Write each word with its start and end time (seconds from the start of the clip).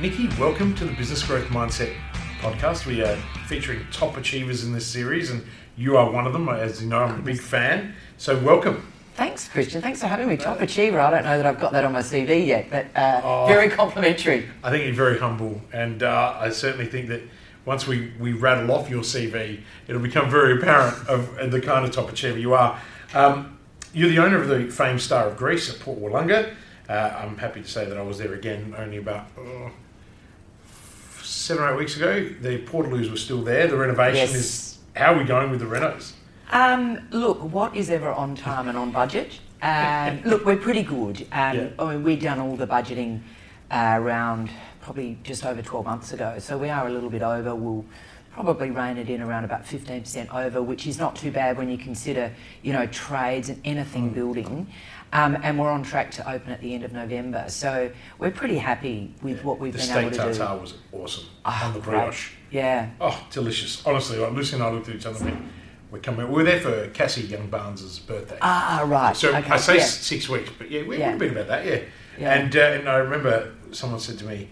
Nikki, 0.00 0.28
welcome 0.38 0.76
to 0.76 0.84
the 0.84 0.92
Business 0.92 1.24
Growth 1.24 1.46
Mindset 1.46 1.92
podcast. 2.40 2.86
We 2.86 3.02
are 3.02 3.16
featuring 3.48 3.84
top 3.90 4.16
achievers 4.16 4.62
in 4.62 4.72
this 4.72 4.86
series, 4.86 5.32
and 5.32 5.44
you 5.76 5.96
are 5.96 6.08
one 6.08 6.24
of 6.24 6.32
them. 6.32 6.48
As 6.48 6.80
you 6.80 6.88
know, 6.88 7.02
I'm 7.02 7.18
a 7.18 7.22
big 7.22 7.40
fan. 7.40 7.96
So, 8.16 8.38
welcome. 8.38 8.86
Thanks, 9.16 9.48
Christian. 9.48 9.82
Thanks 9.82 10.00
for 10.00 10.06
having 10.06 10.28
me. 10.28 10.36
Top 10.36 10.60
achiever. 10.60 11.00
I 11.00 11.10
don't 11.10 11.24
know 11.24 11.36
that 11.36 11.46
I've 11.46 11.58
got 11.58 11.72
that 11.72 11.84
on 11.84 11.92
my 11.92 11.98
CV 11.98 12.46
yet, 12.46 12.70
but 12.70 12.86
uh, 12.94 13.22
oh, 13.24 13.46
very 13.48 13.68
complimentary. 13.68 14.48
I 14.62 14.70
think 14.70 14.84
you're 14.84 14.94
very 14.94 15.18
humble, 15.18 15.60
and 15.72 16.04
uh, 16.04 16.36
I 16.38 16.50
certainly 16.50 16.86
think 16.86 17.08
that 17.08 17.22
once 17.64 17.88
we, 17.88 18.12
we 18.20 18.34
rattle 18.34 18.70
off 18.70 18.88
your 18.88 19.02
CV, 19.02 19.62
it'll 19.88 20.00
become 20.00 20.30
very 20.30 20.58
apparent 20.58 21.08
of 21.08 21.50
the 21.50 21.60
kind 21.60 21.84
of 21.84 21.90
top 21.90 22.08
achiever 22.08 22.38
you 22.38 22.54
are. 22.54 22.80
Um, 23.14 23.58
you're 23.92 24.10
the 24.10 24.20
owner 24.20 24.40
of 24.40 24.46
the 24.46 24.70
famed 24.70 25.00
Star 25.00 25.26
of 25.26 25.36
Greece 25.36 25.68
at 25.74 25.80
Port 25.80 25.98
Willunga. 25.98 26.54
Uh, 26.88 27.20
I'm 27.20 27.36
happy 27.36 27.62
to 27.62 27.68
say 27.68 27.84
that 27.84 27.98
I 27.98 28.02
was 28.02 28.18
there 28.18 28.32
again 28.34 28.76
only 28.78 28.98
about 28.98 29.26
oh, 29.36 29.72
seven 31.28 31.64
or 31.64 31.72
eight 31.72 31.78
weeks 31.78 31.96
ago. 31.96 32.28
The 32.40 32.58
portaloos 32.58 33.10
were 33.10 33.16
still 33.16 33.42
there. 33.42 33.66
The 33.66 33.76
renovation 33.76 34.16
yes. 34.16 34.34
is. 34.34 34.78
How 34.96 35.14
are 35.14 35.18
we 35.18 35.24
going 35.24 35.50
with 35.50 35.60
the 35.60 35.66
renos? 35.66 36.12
Um, 36.50 37.06
look, 37.10 37.40
what 37.40 37.76
is 37.76 37.90
ever 37.90 38.10
on 38.10 38.34
time 38.34 38.68
and 38.68 38.76
on 38.76 38.90
budget? 38.90 39.38
Um, 39.62 40.22
look, 40.24 40.44
we're 40.44 40.56
pretty 40.56 40.82
good. 40.82 41.22
Um, 41.32 41.56
yeah. 41.56 41.68
I 41.78 41.94
mean, 41.94 42.02
we've 42.02 42.20
done 42.20 42.40
all 42.40 42.56
the 42.56 42.66
budgeting 42.66 43.20
uh, 43.70 43.98
around 44.00 44.50
probably 44.80 45.18
just 45.22 45.44
over 45.44 45.60
12 45.60 45.84
months 45.84 46.12
ago, 46.12 46.36
so 46.38 46.56
we 46.56 46.70
are 46.70 46.86
a 46.86 46.90
little 46.90 47.10
bit 47.10 47.22
over. 47.22 47.54
We'll 47.54 47.84
probably 48.32 48.70
rein 48.70 48.96
it 48.96 49.10
in 49.10 49.20
around 49.20 49.44
about 49.44 49.64
15% 49.64 50.32
over, 50.34 50.62
which 50.62 50.86
is 50.86 50.98
not 50.98 51.16
too 51.16 51.30
bad 51.30 51.58
when 51.58 51.68
you 51.68 51.76
consider, 51.76 52.32
you 52.62 52.72
know, 52.72 52.86
trades 52.86 53.48
and 53.48 53.60
anything 53.64 54.10
mm. 54.10 54.14
building. 54.14 54.66
Um, 55.12 55.38
and 55.42 55.58
we're 55.58 55.70
on 55.70 55.82
track 55.82 56.10
to 56.12 56.30
open 56.30 56.52
at 56.52 56.60
the 56.60 56.74
end 56.74 56.84
of 56.84 56.92
November. 56.92 57.46
So 57.48 57.90
we're 58.18 58.30
pretty 58.30 58.58
happy 58.58 59.14
with 59.22 59.42
what 59.44 59.58
we've 59.58 59.72
the 59.72 59.78
been 59.78 59.90
able 59.90 60.10
to 60.10 60.16
do. 60.16 60.22
The 60.22 60.34
steak 60.34 60.46
tartare 60.46 60.60
was 60.60 60.74
awesome 60.92 61.24
oh, 61.44 61.62
on 61.64 61.72
the 61.72 61.80
brioche. 61.80 62.32
Yeah. 62.50 62.90
Oh, 63.00 63.26
delicious. 63.30 63.86
Honestly, 63.86 64.18
like 64.18 64.32
Lucy 64.32 64.54
and 64.54 64.62
I 64.62 64.70
looked 64.70 64.88
at 64.88 64.96
each 64.96 65.06
other 65.06 65.26
and 65.26 65.50
we're 65.90 66.00
coming. 66.00 66.28
We 66.28 66.34
were 66.34 66.44
there 66.44 66.60
for 66.60 66.88
Cassie 66.90 67.22
Young 67.22 67.48
Barnes' 67.48 67.98
birthday. 68.00 68.38
Ah, 68.42 68.84
right. 68.86 69.16
So 69.16 69.34
okay. 69.34 69.50
I 69.50 69.56
say 69.56 69.76
yeah. 69.78 69.84
six 69.84 70.28
weeks, 70.28 70.50
but 70.58 70.70
yeah, 70.70 70.82
we, 70.86 70.98
yeah. 70.98 71.10
we've 71.10 71.18
been 71.18 71.30
about 71.30 71.48
that, 71.48 71.64
yeah. 71.64 71.80
yeah. 72.18 72.34
And, 72.34 72.54
uh, 72.54 72.60
and 72.60 72.88
I 72.88 72.96
remember 72.96 73.54
someone 73.72 74.00
said 74.00 74.18
to 74.18 74.24
me, 74.26 74.50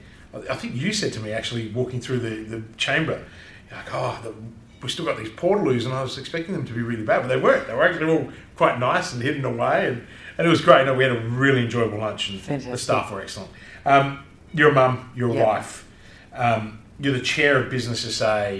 I 0.50 0.54
think 0.54 0.74
you 0.74 0.92
said 0.92 1.12
to 1.14 1.20
me 1.20 1.32
actually 1.32 1.68
walking 1.68 2.00
through 2.00 2.20
the, 2.20 2.56
the 2.56 2.62
chamber, 2.76 3.24
like, 3.70 3.92
oh, 3.92 4.18
the, 4.22 4.34
we 4.82 4.88
still 4.88 5.04
got 5.04 5.16
these 5.16 5.30
portaloos, 5.30 5.84
and 5.84 5.94
I 5.94 6.02
was 6.02 6.18
expecting 6.18 6.54
them 6.54 6.64
to 6.66 6.72
be 6.72 6.82
really 6.82 7.02
bad, 7.02 7.22
but 7.22 7.28
they 7.28 7.38
weren't. 7.38 7.66
They 7.66 7.74
were 7.74 7.84
actually 7.84 8.10
all 8.10 8.30
quite 8.54 8.78
nice 8.78 9.12
and 9.12 9.22
hidden 9.22 9.44
away, 9.44 9.88
and, 9.88 10.06
and 10.38 10.46
it 10.46 10.50
was 10.50 10.60
great. 10.60 10.90
we 10.96 11.04
had 11.04 11.16
a 11.16 11.20
really 11.20 11.62
enjoyable 11.62 11.98
lunch, 11.98 12.30
and 12.30 12.40
Fantastic. 12.40 12.72
the 12.72 12.78
staff 12.78 13.10
were 13.10 13.20
excellent. 13.20 13.50
Um, 13.84 14.24
you're 14.52 14.70
a 14.70 14.74
mum, 14.74 15.10
you're 15.14 15.30
a 15.30 15.34
yep. 15.34 15.46
wife, 15.46 15.88
um, 16.34 16.80
you're 16.98 17.12
the 17.12 17.20
chair 17.20 17.58
of 17.58 17.70
Business 17.70 18.00
SA, 18.16 18.52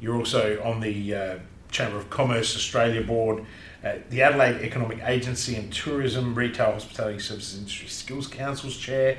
you're 0.00 0.16
also 0.16 0.62
on 0.62 0.80
the 0.80 1.14
uh, 1.14 1.38
Chamber 1.70 1.96
of 1.96 2.10
Commerce 2.10 2.56
Australia 2.56 3.02
board, 3.02 3.44
uh, 3.84 3.96
the 4.10 4.22
Adelaide 4.22 4.62
Economic 4.62 5.00
Agency 5.02 5.56
and 5.56 5.72
Tourism, 5.72 6.34
Retail, 6.34 6.72
Hospitality 6.72 7.18
Services 7.18 7.58
Industry 7.58 7.88
Skills 7.88 8.26
Council's 8.26 8.76
chair. 8.76 9.18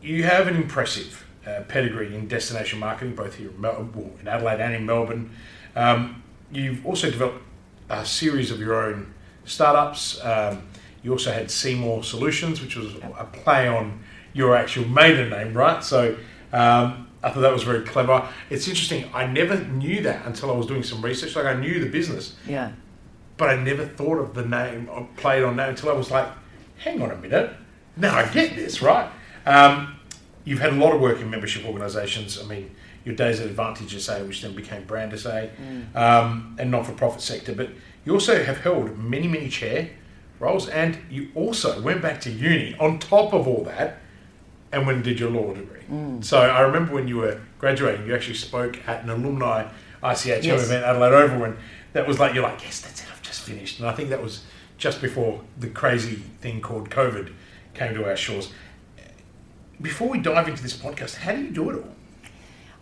You 0.00 0.24
have 0.24 0.46
an 0.46 0.56
impressive 0.56 1.26
uh, 1.46 1.62
pedigree 1.68 2.14
in 2.14 2.28
destination 2.28 2.78
marketing, 2.78 3.14
both 3.14 3.34
here 3.34 3.50
in, 3.50 3.60
Mel- 3.60 3.90
in 4.20 4.28
Adelaide 4.28 4.60
and 4.60 4.74
in 4.74 4.86
Melbourne. 4.86 5.30
Um, 5.74 6.22
you've 6.50 6.84
also 6.86 7.10
developed 7.10 7.42
a 7.90 8.06
series 8.06 8.50
of 8.50 8.60
your 8.60 8.74
own 8.74 9.12
startups. 9.44 10.22
Um, 10.24 10.62
you 11.02 11.12
also 11.12 11.32
had 11.32 11.50
Seymour 11.50 12.04
Solutions, 12.04 12.60
which 12.60 12.76
was 12.76 12.94
a 12.96 13.24
play 13.32 13.68
on 13.68 14.00
your 14.32 14.56
actual 14.56 14.86
maiden 14.88 15.30
name, 15.30 15.52
right? 15.54 15.82
So 15.82 16.16
um, 16.52 17.08
I 17.22 17.30
thought 17.30 17.40
that 17.40 17.52
was 17.52 17.64
very 17.64 17.84
clever. 17.84 18.28
It's 18.50 18.68
interesting. 18.68 19.08
I 19.12 19.26
never 19.26 19.58
knew 19.64 20.02
that 20.02 20.26
until 20.26 20.50
I 20.50 20.54
was 20.54 20.66
doing 20.66 20.82
some 20.82 21.02
research. 21.02 21.36
Like 21.36 21.46
I 21.46 21.54
knew 21.54 21.80
the 21.80 21.88
business, 21.88 22.36
yeah, 22.46 22.72
but 23.36 23.50
I 23.50 23.56
never 23.56 23.86
thought 23.86 24.18
of 24.18 24.34
the 24.34 24.44
name, 24.44 24.88
or 24.90 25.08
played 25.16 25.42
on 25.42 25.56
that 25.56 25.68
until 25.68 25.90
I 25.90 25.94
was 25.94 26.10
like, 26.10 26.28
hang 26.78 27.02
on 27.02 27.10
a 27.10 27.16
minute. 27.16 27.52
Now 27.96 28.16
I 28.16 28.28
get 28.28 28.54
this, 28.54 28.80
right? 28.80 29.10
Um, 29.44 29.96
you've 30.44 30.60
had 30.60 30.72
a 30.72 30.76
lot 30.76 30.94
of 30.94 31.00
work 31.00 31.20
in 31.20 31.28
membership 31.30 31.66
organisations. 31.66 32.40
I 32.40 32.46
mean, 32.46 32.74
your 33.04 33.14
days 33.14 33.40
at 33.40 33.46
Advantage 33.46 34.00
SA, 34.00 34.20
which 34.20 34.42
then 34.42 34.54
became 34.54 34.84
Brand 34.84 35.18
SA, 35.18 35.30
mm. 35.30 35.96
um, 35.96 36.56
and 36.58 36.70
not 36.70 36.86
for 36.86 36.92
profit 36.92 37.20
sector. 37.20 37.54
But 37.54 37.70
you 38.04 38.14
also 38.14 38.42
have 38.42 38.58
held 38.58 38.96
many, 38.98 39.28
many 39.28 39.48
chair 39.48 39.90
roles, 40.42 40.68
and 40.68 40.98
you 41.08 41.30
also 41.34 41.80
went 41.80 42.02
back 42.02 42.20
to 42.22 42.30
uni 42.30 42.74
on 42.78 42.98
top 42.98 43.32
of 43.32 43.46
all 43.46 43.62
that 43.64 43.98
and 44.72 44.86
went 44.86 44.96
and 44.96 45.04
did 45.04 45.20
your 45.20 45.30
law 45.30 45.54
degree. 45.54 45.82
Mm. 45.90 46.24
So 46.24 46.40
I 46.40 46.60
remember 46.60 46.92
when 46.92 47.06
you 47.06 47.18
were 47.18 47.40
graduating, 47.58 48.06
you 48.06 48.14
actually 48.14 48.34
spoke 48.34 48.76
at 48.88 49.04
an 49.04 49.10
alumni 49.10 49.68
ICHM 50.02 50.42
yes. 50.42 50.64
event, 50.64 50.84
Adelaide 50.84 51.12
Oval, 51.12 51.44
and 51.44 51.56
that 51.92 52.08
was 52.08 52.18
like, 52.18 52.34
you're 52.34 52.42
like, 52.42 52.62
yes, 52.62 52.80
that's 52.80 53.02
it, 53.02 53.06
I've 53.12 53.22
just 53.22 53.42
finished. 53.42 53.78
And 53.78 53.88
I 53.88 53.92
think 53.92 54.10
that 54.10 54.20
was 54.20 54.42
just 54.78 55.00
before 55.00 55.42
the 55.58 55.68
crazy 55.68 56.16
thing 56.16 56.60
called 56.60 56.90
COVID 56.90 57.32
came 57.74 57.94
to 57.94 58.04
our 58.04 58.16
shores. 58.16 58.52
Before 59.80 60.08
we 60.08 60.18
dive 60.18 60.48
into 60.48 60.62
this 60.62 60.76
podcast, 60.76 61.16
how 61.16 61.32
do 61.32 61.42
you 61.42 61.50
do 61.50 61.70
it 61.70 61.76
all? 61.76 61.94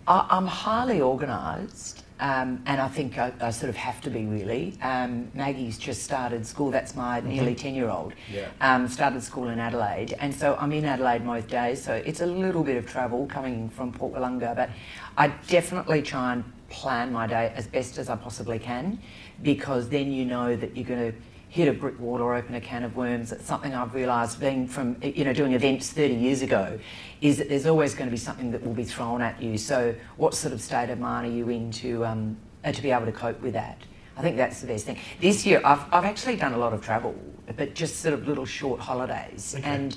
I'm 0.07 0.47
highly 0.47 1.01
organised, 1.01 2.00
um, 2.21 2.63
and 2.67 2.81
I 2.81 2.89
think 2.89 3.19
I, 3.19 3.33
I, 3.41 3.51
sort 3.51 3.71
of 3.71 3.77
have 3.77 4.01
to 4.03 4.11
be 4.11 4.27
really. 4.27 4.75
Um, 4.83 5.31
Maggie's 5.35 5.79
just 5.79 6.03
started 6.03 6.47
school. 6.47 6.71
That's 6.71 6.95
my 6.95 7.21
mm-hmm. 7.21 7.31
nearly 7.31 7.55
ten-year-old. 7.55 8.13
Yeah. 8.33 8.49
Um, 8.61 8.87
started 8.89 9.23
school 9.23 9.49
in 9.49 9.59
Adelaide, 9.59 10.15
and 10.21 10.35
so 10.35 10.57
I'm 10.61 10.73
in 10.73 10.85
Adelaide 10.85 11.25
most 11.25 11.49
days. 11.49 11.83
So 11.83 11.95
it's 11.95 12.21
a 12.21 12.27
little 12.27 12.63
bit 12.63 12.77
of 12.77 12.87
travel 12.87 13.27
coming 13.27 13.71
from 13.71 13.93
Port 13.93 14.13
Willunga, 14.13 14.55
but 14.55 14.71
I 15.17 15.29
definitely 15.49 16.03
try 16.03 16.35
and 16.35 16.45
plan 16.69 17.11
my 17.11 17.27
day 17.27 17.53
as 17.57 17.67
best 17.67 17.99
as 17.99 18.11
I 18.11 18.17
possibly 18.17 18.59
can, 18.59 18.99
because 19.43 19.89
then 19.89 20.13
you 20.13 20.27
know 20.27 20.55
that 20.57 20.77
you're 20.77 20.87
going 20.87 21.13
to 21.13 21.19
hit 21.51 21.67
a 21.67 21.73
brick 21.73 21.99
wall 21.99 22.23
or 22.23 22.37
open 22.37 22.55
a 22.55 22.61
can 22.61 22.85
of 22.85 22.95
worms. 22.95 23.33
It's 23.33 23.45
something 23.45 23.75
I've 23.75 23.93
realised 23.93 24.39
being 24.39 24.69
from, 24.69 24.97
you 25.03 25.25
know, 25.25 25.33
doing 25.33 25.53
events 25.53 25.91
30 25.91 26.15
years 26.15 26.43
ago, 26.43 26.79
is 27.21 27.39
that 27.39 27.49
there's 27.49 27.67
always 27.67 27.93
going 27.93 28.07
to 28.07 28.11
be 28.11 28.17
something 28.17 28.53
that 28.53 28.65
will 28.65 28.73
be 28.73 28.85
thrown 28.85 29.21
at 29.21 29.43
you. 29.43 29.59
So 29.59 29.93
what 30.17 30.33
sort 30.33 30.55
of 30.55 30.61
state 30.61 30.91
of 30.91 31.01
mind 31.01 31.27
are 31.27 31.35
you 31.35 31.49
in 31.49 31.73
to, 31.73 32.07
um, 32.07 32.37
uh, 32.65 32.71
to 32.71 32.81
be 32.81 32.93
able 32.93 33.07
to 33.07 33.13
cope 33.13 33.41
with 33.41 33.55
that? 33.55 33.79
I 34.17 34.23
think 34.23 34.37
that's 34.37 34.61
the 34.61 34.69
best 34.69 34.87
thing. 34.87 34.99
This 35.21 35.45
year, 35.45 35.61
I've, 35.65 35.83
I've 35.93 36.05
actually 36.05 36.37
done 36.37 36.53
a 36.53 36.57
lot 36.57 36.73
of 36.73 36.83
travel, 36.83 37.17
but 37.57 37.75
just 37.75 37.97
sort 37.97 38.15
of 38.15 38.29
little 38.29 38.47
short 38.47 38.79
holidays 38.79 39.57
okay. 39.59 39.69
and 39.69 39.97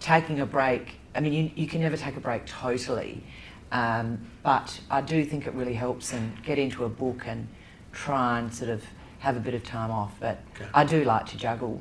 taking 0.00 0.40
a 0.40 0.46
break. 0.46 0.96
I 1.14 1.20
mean, 1.20 1.32
you, 1.32 1.50
you 1.54 1.68
can 1.68 1.80
never 1.80 1.96
take 1.96 2.16
a 2.16 2.20
break 2.20 2.44
totally, 2.44 3.22
um, 3.70 4.20
but 4.42 4.80
I 4.90 5.00
do 5.00 5.24
think 5.24 5.46
it 5.46 5.54
really 5.54 5.74
helps 5.74 6.12
and 6.12 6.42
get 6.42 6.58
into 6.58 6.84
a 6.84 6.88
book 6.88 7.22
and 7.24 7.46
try 7.92 8.40
and 8.40 8.52
sort 8.52 8.70
of 8.70 8.84
have 9.18 9.36
a 9.36 9.40
bit 9.40 9.54
of 9.54 9.64
time 9.64 9.90
off. 9.90 10.14
But 10.20 10.40
okay. 10.54 10.68
I 10.74 10.84
do 10.84 11.04
like 11.04 11.26
to 11.26 11.36
juggle. 11.36 11.80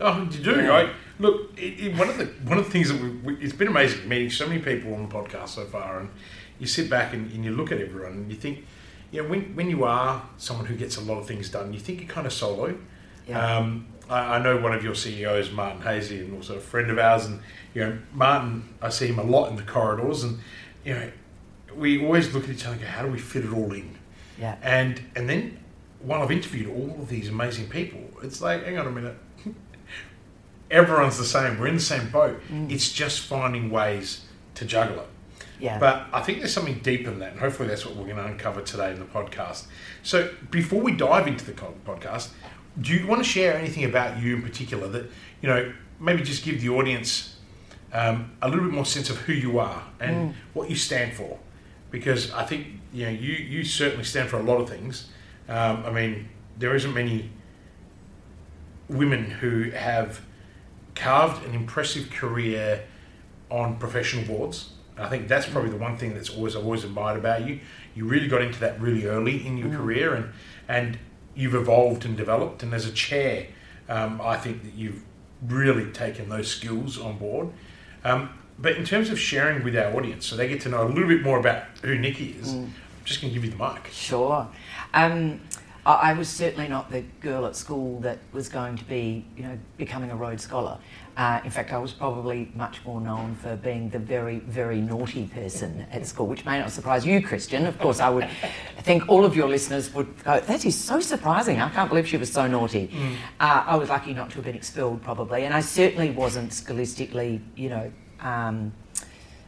Oh, 0.00 0.22
you 0.22 0.42
do, 0.42 0.56
yeah. 0.56 0.66
right? 0.66 0.90
Look, 1.18 1.56
it, 1.56 1.80
it, 1.80 1.96
one 1.96 2.08
of 2.08 2.18
the 2.18 2.26
one 2.44 2.58
of 2.58 2.64
the 2.64 2.70
things 2.70 2.88
that 2.88 3.00
we, 3.00 3.10
we, 3.10 3.34
it's 3.36 3.52
been 3.52 3.68
amazing 3.68 4.08
meeting 4.08 4.30
so 4.30 4.46
many 4.48 4.60
people 4.60 4.94
on 4.94 5.08
the 5.08 5.14
podcast 5.14 5.50
so 5.50 5.64
far, 5.66 6.00
and 6.00 6.10
you 6.58 6.66
sit 6.66 6.90
back 6.90 7.14
and, 7.14 7.30
and, 7.32 7.44
you 7.44 7.52
look 7.52 7.70
at 7.70 7.80
everyone 7.80 8.12
and 8.12 8.30
you 8.30 8.36
think, 8.36 8.64
you 9.12 9.22
know, 9.22 9.28
when 9.28 9.54
when 9.54 9.70
you 9.70 9.84
are 9.84 10.22
someone 10.36 10.66
who 10.66 10.74
gets 10.74 10.96
a 10.96 11.00
lot 11.00 11.18
of 11.18 11.26
things 11.26 11.48
done, 11.48 11.72
you 11.72 11.78
think 11.78 12.00
you're 12.00 12.08
kind 12.08 12.26
of 12.26 12.32
solo. 12.32 12.76
Yeah. 13.28 13.56
Um, 13.56 13.86
I, 14.10 14.36
I, 14.36 14.38
know 14.42 14.58
one 14.58 14.74
of 14.74 14.84
your 14.84 14.94
CEOs, 14.94 15.50
Martin 15.52 15.80
Haese, 15.82 16.20
and 16.20 16.34
also 16.34 16.56
a 16.56 16.60
friend 16.60 16.90
of 16.90 16.98
ours, 16.98 17.26
and 17.26 17.40
you 17.72 17.82
know, 17.82 17.98
Martin, 18.12 18.68
I 18.82 18.88
see 18.88 19.06
him 19.06 19.18
a 19.18 19.24
lot 19.24 19.48
in 19.48 19.56
the 19.56 19.62
corridors, 19.62 20.24
and 20.24 20.40
you 20.84 20.94
know, 20.94 21.10
we 21.74 22.04
always 22.04 22.34
look 22.34 22.44
at 22.44 22.50
each 22.50 22.64
other 22.64 22.74
and 22.74 22.82
go, 22.82 22.88
how 22.88 23.02
do 23.02 23.10
we 23.10 23.18
fit 23.18 23.44
it 23.44 23.52
all 23.52 23.72
in? 23.72 23.96
Yeah. 24.38 24.56
And 24.62 25.00
and 25.14 25.28
then 25.28 25.58
while 26.04 26.22
I've 26.22 26.30
interviewed 26.30 26.68
all 26.68 27.00
of 27.00 27.08
these 27.08 27.28
amazing 27.28 27.68
people, 27.68 28.00
it's 28.22 28.40
like, 28.40 28.64
hang 28.64 28.78
on 28.78 28.86
a 28.86 28.90
minute, 28.90 29.16
everyone's 30.70 31.18
the 31.18 31.24
same. 31.24 31.58
We're 31.58 31.68
in 31.68 31.76
the 31.76 31.80
same 31.80 32.10
boat. 32.10 32.40
Mm. 32.50 32.70
It's 32.70 32.92
just 32.92 33.20
finding 33.20 33.70
ways 33.70 34.24
to 34.56 34.64
juggle 34.64 35.00
it. 35.00 35.08
Yeah. 35.60 35.78
But 35.78 36.06
I 36.12 36.20
think 36.20 36.38
there's 36.38 36.52
something 36.52 36.80
deeper 36.80 37.10
than 37.10 37.20
that, 37.20 37.32
and 37.32 37.40
hopefully 37.40 37.68
that's 37.68 37.86
what 37.86 37.96
we're 37.96 38.04
going 38.04 38.16
to 38.16 38.26
uncover 38.26 38.60
today 38.60 38.92
in 38.92 38.98
the 38.98 39.04
podcast. 39.04 39.66
So 40.02 40.30
before 40.50 40.80
we 40.80 40.92
dive 40.92 41.26
into 41.26 41.44
the 41.44 41.52
podcast, 41.52 42.30
do 42.80 42.92
you 42.92 43.06
want 43.06 43.22
to 43.22 43.28
share 43.28 43.56
anything 43.56 43.84
about 43.84 44.20
you 44.20 44.36
in 44.36 44.42
particular 44.42 44.88
that 44.88 45.04
you 45.40 45.48
know 45.48 45.72
maybe 46.00 46.22
just 46.22 46.44
give 46.44 46.60
the 46.60 46.68
audience 46.70 47.36
um, 47.92 48.32
a 48.42 48.48
little 48.48 48.64
bit 48.64 48.74
more 48.74 48.84
sense 48.84 49.10
of 49.10 49.18
who 49.18 49.32
you 49.32 49.58
are 49.60 49.84
and 50.00 50.32
mm. 50.32 50.34
what 50.54 50.68
you 50.68 50.76
stand 50.76 51.14
for? 51.14 51.38
Because 51.90 52.32
I 52.32 52.44
think 52.44 52.66
you 52.92 53.06
know 53.06 53.12
you 53.12 53.32
you 53.32 53.64
certainly 53.64 54.04
stand 54.04 54.28
for 54.28 54.38
a 54.38 54.42
lot 54.42 54.60
of 54.60 54.68
things. 54.68 55.08
Um, 55.48 55.84
I 55.84 55.90
mean, 55.90 56.28
there 56.58 56.74
isn't 56.74 56.92
many 56.92 57.30
women 58.88 59.24
who 59.30 59.70
have 59.70 60.20
carved 60.94 61.44
an 61.46 61.54
impressive 61.54 62.10
career 62.10 62.84
on 63.50 63.76
professional 63.76 64.24
boards. 64.24 64.70
I 64.96 65.08
think 65.08 65.26
that's 65.26 65.46
probably 65.46 65.70
the 65.70 65.76
one 65.76 65.96
thing 65.96 66.14
that's 66.14 66.30
always 66.30 66.54
I've 66.54 66.64
always 66.64 66.84
admired 66.84 67.18
about 67.18 67.46
you. 67.46 67.60
You 67.94 68.06
really 68.06 68.28
got 68.28 68.42
into 68.42 68.60
that 68.60 68.80
really 68.80 69.06
early 69.06 69.44
in 69.44 69.56
your 69.56 69.68
mm. 69.68 69.76
career, 69.76 70.14
and 70.14 70.32
and 70.68 70.98
you've 71.34 71.54
evolved 71.54 72.04
and 72.04 72.16
developed. 72.16 72.62
And 72.62 72.72
as 72.72 72.86
a 72.86 72.92
chair, 72.92 73.48
um, 73.88 74.20
I 74.20 74.36
think 74.36 74.62
that 74.62 74.74
you've 74.74 75.02
really 75.46 75.90
taken 75.90 76.28
those 76.28 76.48
skills 76.48 76.98
on 76.98 77.18
board. 77.18 77.48
Um, 78.04 78.30
but 78.58 78.76
in 78.76 78.84
terms 78.84 79.10
of 79.10 79.18
sharing 79.18 79.64
with 79.64 79.76
our 79.76 79.94
audience, 79.96 80.26
so 80.26 80.36
they 80.36 80.46
get 80.46 80.60
to 80.62 80.68
know 80.68 80.84
a 80.84 80.88
little 80.88 81.08
bit 81.08 81.22
more 81.22 81.38
about 81.38 81.64
who 81.82 81.98
Nikki 81.98 82.36
is, 82.40 82.52
mm. 82.52 82.64
I'm 82.64 82.72
just 83.04 83.20
going 83.20 83.32
to 83.32 83.40
give 83.40 83.44
you 83.44 83.56
the 83.56 83.62
mic. 83.62 83.88
Sure. 83.90 84.48
Um, 84.94 85.40
I 85.86 86.14
was 86.14 86.30
certainly 86.30 86.66
not 86.66 86.90
the 86.90 87.02
girl 87.20 87.44
at 87.44 87.54
school 87.56 88.00
that 88.00 88.18
was 88.32 88.48
going 88.48 88.76
to 88.78 88.84
be, 88.84 89.26
you 89.36 89.42
know, 89.42 89.58
becoming 89.76 90.10
a 90.10 90.16
Rhodes 90.16 90.42
Scholar. 90.42 90.78
Uh, 91.14 91.40
in 91.44 91.50
fact, 91.50 91.74
I 91.74 91.78
was 91.78 91.92
probably 91.92 92.50
much 92.54 92.82
more 92.86 93.02
known 93.02 93.34
for 93.34 93.54
being 93.56 93.90
the 93.90 93.98
very, 93.98 94.38
very 94.38 94.80
naughty 94.80 95.26
person 95.26 95.86
at 95.92 96.06
school, 96.06 96.26
which 96.26 96.46
may 96.46 96.58
not 96.58 96.70
surprise 96.70 97.04
you, 97.04 97.20
Christian. 97.22 97.66
Of 97.66 97.78
course, 97.78 98.00
I 98.00 98.08
would 98.08 98.28
think 98.78 99.10
all 99.10 99.26
of 99.26 99.36
your 99.36 99.46
listeners 99.46 99.92
would 99.92 100.24
go, 100.24 100.40
that 100.40 100.64
is 100.64 100.74
so 100.74 101.00
surprising. 101.00 101.60
I 101.60 101.68
can't 101.68 101.90
believe 101.90 102.08
she 102.08 102.16
was 102.16 102.32
so 102.32 102.46
naughty. 102.46 102.88
Mm. 102.88 103.16
Uh, 103.38 103.64
I 103.66 103.76
was 103.76 103.90
lucky 103.90 104.14
not 104.14 104.30
to 104.30 104.36
have 104.36 104.44
been 104.44 104.56
expelled, 104.56 105.02
probably. 105.02 105.44
And 105.44 105.52
I 105.52 105.60
certainly 105.60 106.10
wasn't 106.10 106.54
scholastically, 106.54 107.42
you 107.56 107.68
know, 107.68 107.92
um, 108.20 108.72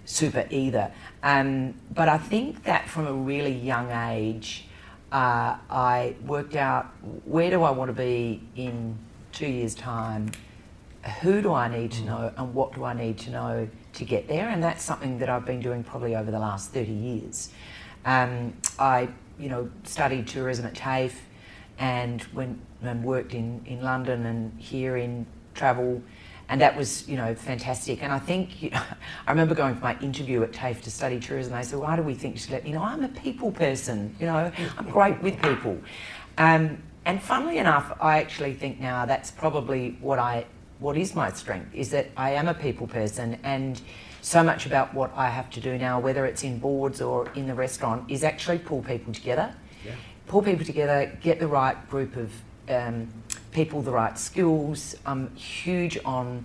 super 0.05 0.47
either. 0.51 0.93
Um, 1.23 1.75
but 1.93 2.11
I 2.11 2.19
think 2.19 2.65
that 2.65 2.91
from 2.91 3.07
a 3.07 3.13
really 3.13 3.53
young 3.53 3.91
age, 3.91 4.66
uh, 5.12 5.56
I 5.70 6.17
worked 6.25 6.56
out 6.56 6.87
where 7.25 7.50
do 7.50 7.62
I 7.62 7.70
want 7.70 7.88
to 7.88 7.93
be 7.94 8.43
in 8.56 8.99
two 9.32 9.47
years' 9.47 9.75
time, 9.75 10.32
who 11.23 11.41
do 11.41 11.53
I 11.53 11.69
need 11.69 11.93
to 11.93 12.03
mm. 12.03 12.06
know, 12.06 12.32
and 12.37 12.55
what 12.55 12.75
do 12.75 12.85
I 12.85 12.93
need 12.93 13.19
to 13.19 13.31
know 13.31 13.69
to 13.94 14.05
get 14.05 14.29
there. 14.29 14.49
And 14.49 14.62
that's 14.62 14.82
something 14.82 15.19
that 15.19 15.29
I've 15.29 15.47
been 15.47 15.61
doing 15.61 15.85
probably 15.85 16.17
over 16.17 16.31
the 16.31 16.38
last 16.38 16.73
30 16.73 16.93
years. 16.93 17.50
Um, 18.05 18.55
I, 18.79 19.08
you 19.38 19.49
know, 19.49 19.70
studied 19.85 20.26
tourism 20.26 20.67
at 20.67 20.75
TAFE 20.75 21.20
and 21.79 22.23
went 22.32 22.59
and 22.82 23.05
worked 23.05 23.35
in, 23.35 23.62
in 23.67 23.82
London 23.82 24.26
and 24.26 24.59
here 24.61 24.97
in 24.97 25.26
travel 25.55 26.02
and 26.49 26.61
that 26.61 26.77
was 26.77 27.09
you 27.09 27.17
know 27.17 27.35
fantastic. 27.35 28.03
And 28.03 28.13
I 28.13 28.19
think 28.19 28.63
you 28.63 28.71
know, 28.71 28.83
I 29.27 29.31
remember 29.31 29.55
going 29.55 29.75
for 29.75 29.83
my 29.83 29.99
interview 30.01 30.43
at 30.43 30.53
TAFE 30.53 30.83
to 30.83 30.91
study 30.91 31.21
tourism. 31.21 31.53
They 31.53 31.63
said, 31.63 31.79
"Why 31.79 31.97
do 31.97 32.03
we 32.03 32.15
think 32.15 32.35
you 32.35 32.41
should 32.41 32.53
let 32.53 32.67
you 32.67 32.75
know 32.75 32.83
I'm 32.83 33.05
a 33.05 33.09
people 33.09 33.53
person. 33.53 34.15
You 34.21 34.27
know, 34.27 34.53
I'm 34.79 34.91
great 34.91 35.21
with 35.23 35.41
people." 35.43 35.79
Um, 36.39 36.83
and 37.05 37.23
funnily 37.23 37.59
enough, 37.59 37.97
I 38.01 38.19
actually 38.19 38.55
think 38.55 38.81
now 38.81 39.07
that's 39.07 39.31
probably 39.31 39.97
what 40.01 40.19
I 40.19 40.47
what 40.79 40.97
is 40.97 41.15
my 41.15 41.33
strength 41.33 41.75
is 41.75 41.91
that 41.91 42.09
I 42.17 42.33
am 42.33 42.49
a 42.49 42.55
people 42.55 42.87
person 42.87 43.39
and 43.43 43.81
so 44.21 44.43
much 44.43 44.67
about 44.67 44.93
what 44.93 45.13
I 45.15 45.31
have 45.31 45.51
to 45.51 45.61
do 45.61 45.79
now, 45.79 46.01
whether 46.01 46.27
it's 46.27 46.43
in 46.43 46.59
boards 46.59 47.01
or 47.01 47.31
in 47.35 47.47
the 47.47 47.55
restaurant, 47.55 48.11
is 48.11 48.25
actually 48.25 48.59
pull 48.59 48.83
people 48.83 49.13
together. 49.13 49.55
Yeah. 49.85 49.93
Pull 50.27 50.43
people 50.43 50.65
together, 50.65 51.17
get 51.23 51.39
the 51.39 51.47
right 51.47 51.77
group 51.89 52.17
of 52.17 52.33
um, 52.69 53.09
people 53.56 53.81
the 53.81 53.91
right 53.91 54.19
skills. 54.19 54.94
I'm 55.06 55.35
huge 55.35 55.99
on 56.05 56.44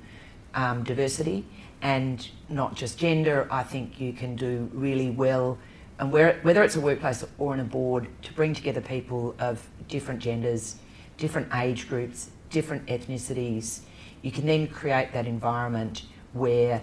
um, 0.54 0.86
diversity 0.86 1.46
and 1.82 2.26
not 2.48 2.74
just 2.74 2.98
gender. 2.98 3.50
I 3.52 3.64
think 3.64 4.00
you 4.00 4.14
can 4.14 4.38
do 4.38 4.70
really 4.74 5.10
well, 5.10 5.58
and 6.00 6.10
where, 6.10 6.40
whether 6.44 6.64
it's 6.64 6.78
a 6.78 6.80
workplace 6.80 7.26
or 7.38 7.54
in 7.54 7.60
a 7.60 7.66
board, 7.66 8.08
to 8.22 8.34
bring 8.34 8.54
together 8.54 8.80
people 8.80 9.36
of 9.40 9.68
different 9.90 10.22
genders, 10.22 10.78
different 11.18 11.54
age 11.54 11.90
groups, 11.90 12.30
different 12.50 12.86
ethnicities. 12.86 13.82
You 14.22 14.32
can 14.32 14.46
then 14.46 14.68
create 14.68 15.12
that 15.12 15.28
environment 15.28 16.04
where 16.32 16.82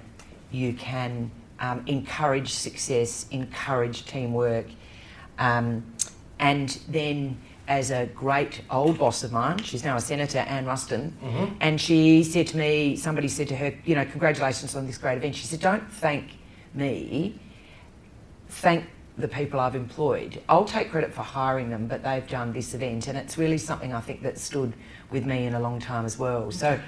you 0.50 0.74
can 0.74 1.30
um, 1.58 1.84
encourage 1.86 2.52
success, 2.52 3.24
encourage 3.30 4.04
teamwork, 4.04 4.66
um, 5.38 5.90
and 6.38 6.78
then 6.86 7.38
as 7.68 7.90
a 7.90 8.06
great 8.06 8.62
old 8.70 8.98
boss 8.98 9.22
of 9.22 9.30
mine. 9.30 9.58
She's 9.58 9.84
now 9.84 9.96
a 9.96 10.00
senator, 10.00 10.38
Anne 10.38 10.64
Ruston, 10.64 11.16
mm-hmm. 11.22 11.54
and 11.60 11.80
she 11.80 12.24
said 12.24 12.46
to 12.48 12.56
me, 12.56 12.96
somebody 12.96 13.28
said 13.28 13.46
to 13.48 13.56
her, 13.56 13.74
you 13.84 13.94
know, 13.94 14.04
congratulations 14.06 14.74
on 14.74 14.86
this 14.86 14.98
great 14.98 15.18
event. 15.18 15.36
She 15.36 15.46
said, 15.46 15.60
don't 15.60 15.88
thank 15.92 16.38
me, 16.74 17.38
thank 18.48 18.86
the 19.18 19.28
people 19.28 19.60
I've 19.60 19.74
employed. 19.74 20.40
I'll 20.48 20.64
take 20.64 20.90
credit 20.90 21.12
for 21.12 21.22
hiring 21.22 21.70
them, 21.70 21.86
but 21.86 22.02
they've 22.02 22.26
done 22.26 22.52
this 22.52 22.72
event, 22.72 23.06
and 23.06 23.18
it's 23.18 23.36
really 23.36 23.58
something 23.58 23.92
I 23.92 24.00
think 24.00 24.22
that 24.22 24.38
stood 24.38 24.72
with 25.10 25.26
me 25.26 25.46
in 25.46 25.54
a 25.54 25.60
long 25.60 25.78
time 25.78 26.06
as 26.06 26.18
well. 26.18 26.50
So, 26.50 26.80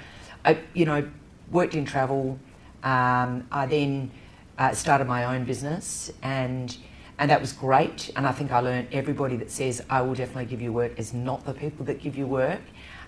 I, 0.43 0.57
you 0.73 0.85
know, 0.85 1.07
worked 1.51 1.75
in 1.75 1.85
travel. 1.85 2.39
Um, 2.83 3.47
I 3.51 3.67
then 3.67 4.09
uh, 4.57 4.73
started 4.73 5.05
my 5.07 5.35
own 5.35 5.43
business 5.43 6.11
and 6.23 6.75
and 7.21 7.29
that 7.29 7.39
was 7.39 7.53
great. 7.53 8.11
And 8.15 8.25
I 8.25 8.31
think 8.31 8.51
I 8.51 8.59
learned 8.61 8.87
everybody 8.91 9.37
that 9.37 9.51
says 9.51 9.83
I 9.91 10.01
will 10.01 10.15
definitely 10.15 10.45
give 10.45 10.59
you 10.59 10.73
work 10.73 10.97
is 10.97 11.13
not 11.13 11.45
the 11.45 11.53
people 11.53 11.85
that 11.85 12.01
give 12.01 12.17
you 12.17 12.25
work. 12.25 12.61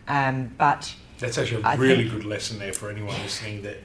Um, 0.07 0.53
but 0.55 0.93
that's 1.17 1.39
actually 1.39 1.63
a 1.63 1.65
I 1.65 1.75
really 1.75 2.07
good 2.07 2.23
lesson 2.23 2.59
there 2.59 2.73
for 2.73 2.91
anyone 2.91 3.15
listening. 3.23 3.63
That 3.63 3.77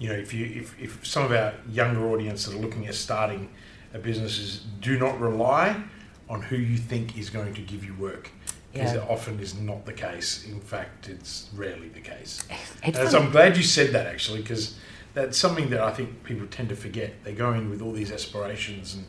you 0.00 0.08
know, 0.08 0.16
if 0.16 0.34
you 0.34 0.44
if, 0.44 0.76
if 0.80 1.06
some 1.06 1.22
of 1.22 1.30
our 1.30 1.54
younger 1.70 2.04
audience 2.10 2.46
that 2.46 2.56
are 2.56 2.58
looking 2.58 2.88
at 2.88 2.96
starting 2.96 3.48
a 3.94 3.98
business 3.98 4.40
is 4.40 4.64
do 4.80 4.98
not 4.98 5.20
rely 5.20 5.80
on 6.28 6.42
who 6.42 6.56
you 6.56 6.78
think 6.78 7.16
is 7.16 7.30
going 7.30 7.54
to 7.54 7.60
give 7.60 7.84
you 7.84 7.94
work. 7.94 8.32
Because 8.72 8.92
yeah. 8.92 9.04
it 9.04 9.08
often 9.08 9.38
is 9.38 9.54
not 9.54 9.86
the 9.86 9.92
case. 9.92 10.44
In 10.46 10.60
fact, 10.60 11.08
it's 11.08 11.48
rarely 11.54 11.88
the 11.88 12.00
case. 12.00 12.46
so 12.92 13.20
I'm 13.20 13.30
glad 13.30 13.56
you 13.56 13.62
said 13.62 13.92
that 13.92 14.06
actually, 14.06 14.42
because 14.42 14.76
that's 15.14 15.38
something 15.38 15.70
that 15.70 15.80
I 15.80 15.92
think 15.92 16.24
people 16.24 16.46
tend 16.48 16.70
to 16.70 16.76
forget. 16.76 17.24
They 17.24 17.32
go 17.32 17.52
in 17.52 17.70
with 17.70 17.80
all 17.80 17.92
these 17.92 18.12
aspirations 18.12 18.94
and 18.94 19.06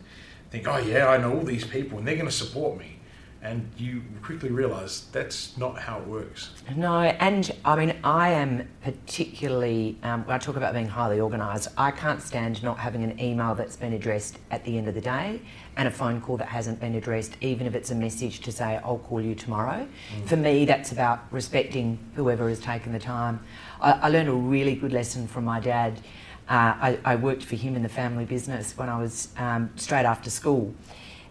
think, 0.50 0.68
oh 0.68 0.78
yeah, 0.78 1.08
I 1.08 1.18
know 1.18 1.34
all 1.36 1.44
these 1.44 1.66
people 1.66 1.98
and 1.98 2.08
they're 2.08 2.16
going 2.16 2.28
to 2.28 2.32
support 2.32 2.78
me. 2.78 2.94
And 3.40 3.70
you 3.78 4.02
quickly 4.24 4.50
realise 4.50 5.02
that's 5.12 5.56
not 5.58 5.78
how 5.80 6.00
it 6.00 6.08
works. 6.08 6.50
No, 6.76 7.02
and 7.02 7.50
I 7.64 7.76
mean, 7.76 7.96
I 8.04 8.30
am 8.30 8.68
particularly, 8.82 9.96
um, 10.02 10.26
when 10.26 10.36
I 10.36 10.40
talk 10.40 10.58
about 10.58 10.74
being 10.74 10.88
highly 10.88 11.22
organised, 11.22 11.68
I 11.78 11.92
can't 11.92 12.22
stand 12.22 12.62
not 12.64 12.80
having 12.80 13.04
an 13.04 13.18
email 13.22 13.54
that's 13.54 13.76
been 13.76 13.94
addressed 13.94 14.40
at 14.50 14.66
the 14.66 14.78
end 14.78 14.88
of 14.88 14.96
the 14.96 15.02
day 15.02 15.40
and 15.78 15.88
a 15.88 15.92
phone 15.92 16.20
call 16.20 16.36
that 16.38 16.48
hasn't 16.48 16.80
been 16.80 16.96
addressed, 16.96 17.38
even 17.40 17.68
if 17.68 17.76
it's 17.76 17.92
a 17.92 17.96
message 17.96 18.42
to 18.42 18.52
say, 18.52 18.82
I'll 18.84 18.98
call 18.98 19.22
you 19.22 19.36
tomorrow. 19.36 19.88
Mm. 20.16 20.28
For 20.28 20.36
me, 20.36 20.66
that's 20.66 20.92
about 20.92 21.32
respecting 21.32 22.00
whoever 22.16 22.50
has 22.50 22.60
taken 22.60 22.92
the 22.92 23.00
time. 23.00 23.40
I, 23.80 23.92
I 23.92 24.10
learned 24.10 24.30
a 24.30 24.34
really 24.34 24.76
good 24.76 24.92
lesson 24.92 25.28
from 25.28 25.46
my 25.46 25.60
dad. 25.60 26.02
Uh, 26.50 26.74
I, 26.80 27.00
I, 27.04 27.16
worked 27.18 27.44
for 27.44 27.58
him 27.58 27.76
in 27.76 27.84
the 27.84 27.90
family 27.90 28.24
business 28.24 28.78
when 28.78 28.88
I 28.88 28.98
was 28.98 29.28
um, 29.38 29.70
straight 29.76 30.06
after 30.06 30.30
school. 30.30 30.74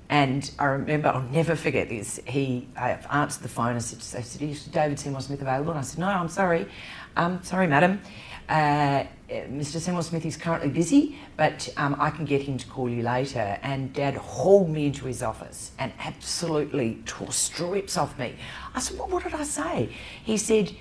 And 0.09 0.49
I 0.59 0.67
remember, 0.67 1.09
I'll 1.09 1.23
never 1.23 1.57
forget 1.57 1.89
this. 1.89 2.21
He 2.27 2.69
I 2.77 2.91
answered 3.11 3.43
the 3.43 3.49
phone. 3.49 3.77
I 3.77 3.79
said, 3.79 3.99
I 4.19 4.23
said 4.23 4.43
Is 4.43 4.65
David 4.67 5.01
Seymour 5.01 5.21
Smith 5.21 5.41
available? 5.41 5.71
And 5.71 5.81
I 5.81 5.83
said, 5.83 5.99
No, 5.99 6.07
I'm 6.07 6.29
sorry. 6.29 6.69
Um, 7.17 7.43
sorry, 7.43 7.67
madam. 7.67 8.01
Uh, 8.49 9.05
Mr. 9.29 9.81
Seymour 9.81 10.03
Smith 10.03 10.25
is 10.25 10.37
currently 10.37 10.69
busy, 10.69 11.19
but 11.37 11.69
um, 11.77 11.97
I 11.99 12.11
can 12.11 12.25
get 12.25 12.43
him 12.43 12.59
to 12.59 12.67
call 12.69 12.89
you 12.89 13.03
later. 13.03 13.59
And 13.63 13.93
Dad 13.93 14.15
hauled 14.15 14.69
me 14.69 14.87
into 14.87 15.07
his 15.07 15.23
office 15.23 15.73
and 15.79 15.93
absolutely 15.99 17.03
tore 17.07 17.33
strips 17.33 17.97
off 17.97 18.17
me. 18.19 18.37
I 18.75 18.81
said, 18.81 18.99
well, 18.99 19.09
What 19.09 19.25
did 19.25 19.35
I 19.35 19.43
say? 19.43 19.89
He 20.23 20.37
said, 20.37 20.73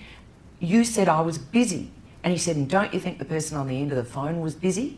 You 0.59 0.83
said 0.83 1.09
I 1.09 1.21
was 1.21 1.37
busy. 1.39 1.91
And 2.25 2.31
he 2.31 2.39
said, 2.39 2.55
and 2.55 2.67
don't 2.67 2.91
you 2.91 2.99
think 2.99 3.19
the 3.19 3.25
person 3.25 3.55
on 3.55 3.67
the 3.67 3.79
end 3.79 3.91
of 3.91 3.97
the 3.97 4.03
phone 4.03 4.41
was 4.41 4.55
busy? 4.55 4.97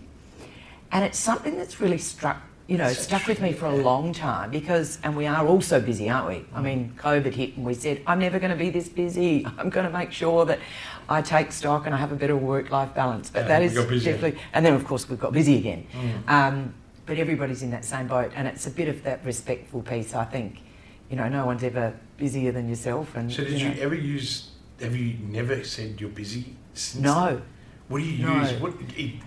And 0.94 1.04
it's 1.04 1.20
something 1.20 1.58
that's 1.58 1.82
really 1.82 1.98
struck, 1.98 2.42
you 2.68 2.78
know, 2.78 2.88
stuck 2.94 3.28
with 3.28 3.42
me 3.42 3.52
for 3.52 3.66
a 3.66 3.76
long 3.76 4.14
time 4.14 4.50
because, 4.50 4.98
and 5.04 5.18
we 5.18 5.28
are 5.28 5.46
all 5.46 5.60
so 5.60 5.82
busy, 5.82 6.10
aren't 6.10 6.30
we? 6.30 6.46
I 6.54 6.62
mean, 6.62 6.94
COVID 6.98 7.34
hit 7.34 7.58
and 7.58 7.66
we 7.66 7.74
said, 7.74 8.02
I'm 8.08 8.20
never 8.20 8.40
going 8.40 8.52
to 8.52 8.58
be 8.58 8.70
this 8.70 8.88
busy. 8.88 9.46
I'm 9.58 9.70
going 9.70 9.86
to 9.86 9.92
make 9.92 10.14
sure 10.14 10.46
that 10.46 10.60
I 11.10 11.22
take 11.22 11.52
stock 11.52 11.86
and 11.86 11.94
I 11.94 11.98
have 11.98 12.14
a 12.14 12.16
better 12.16 12.38
work 12.38 12.72
life 12.72 12.96
balance. 12.96 13.30
But 13.30 13.42
yeah, 13.42 13.48
that 13.50 13.62
is 13.62 13.74
definitely, 13.74 14.40
and 14.54 14.66
then 14.66 14.74
of 14.74 14.86
course 14.86 15.10
we've 15.10 15.20
got 15.20 15.34
busy 15.34 15.58
again. 15.58 15.86
Mm. 15.92 16.30
Um, 16.30 16.74
but 17.06 17.18
everybody's 17.18 17.62
in 17.62 17.72
that 17.72 17.84
same 17.84 18.08
boat 18.08 18.32
and 18.36 18.48
it's 18.48 18.68
a 18.68 18.72
bit 18.72 18.88
of 18.88 19.04
that 19.04 19.26
respectful 19.26 19.82
piece, 19.82 20.16
I 20.16 20.24
think. 20.24 20.62
You 21.10 21.18
know, 21.18 21.28
no 21.28 21.46
one's 21.46 21.64
ever 21.64 21.94
busier 22.16 22.54
than 22.54 22.70
yourself. 22.70 23.18
And, 23.18 23.30
so, 23.30 23.44
did 23.44 23.60
you, 23.60 23.68
know, 23.68 23.76
you 23.76 23.82
ever 23.82 23.96
use, 23.96 24.52
have 24.80 24.96
you 24.96 25.18
never 25.28 25.66
said 25.66 26.00
you're 26.00 26.10
busy? 26.10 26.56
No. 26.96 27.42
What 27.88 28.00
do 28.00 28.04
you 28.04 28.26
no. 28.26 28.42
use? 28.42 28.54
What, 28.60 28.74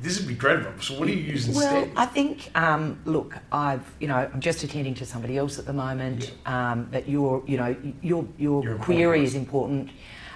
this 0.02 0.18
would 0.18 0.28
be 0.28 0.34
great. 0.34 0.62
So 0.82 0.98
what 0.98 1.06
do 1.06 1.14
you 1.14 1.32
use 1.32 1.48
instead? 1.48 1.72
Well, 1.72 1.92
I 1.96 2.04
think, 2.04 2.50
um, 2.54 3.00
look, 3.06 3.38
I've, 3.50 3.90
you 4.00 4.08
know, 4.08 4.16
I'm 4.16 4.40
just 4.40 4.62
attending 4.62 4.94
to 4.96 5.06
somebody 5.06 5.38
else 5.38 5.58
at 5.58 5.64
the 5.64 5.72
moment. 5.72 6.32
Yeah. 6.44 6.72
Um, 6.72 6.88
but 6.92 7.08
your, 7.08 7.42
you 7.46 7.56
know, 7.56 7.74
your 8.02 8.26
your 8.36 8.76
query 8.76 9.24
is 9.24 9.34
important. 9.34 9.90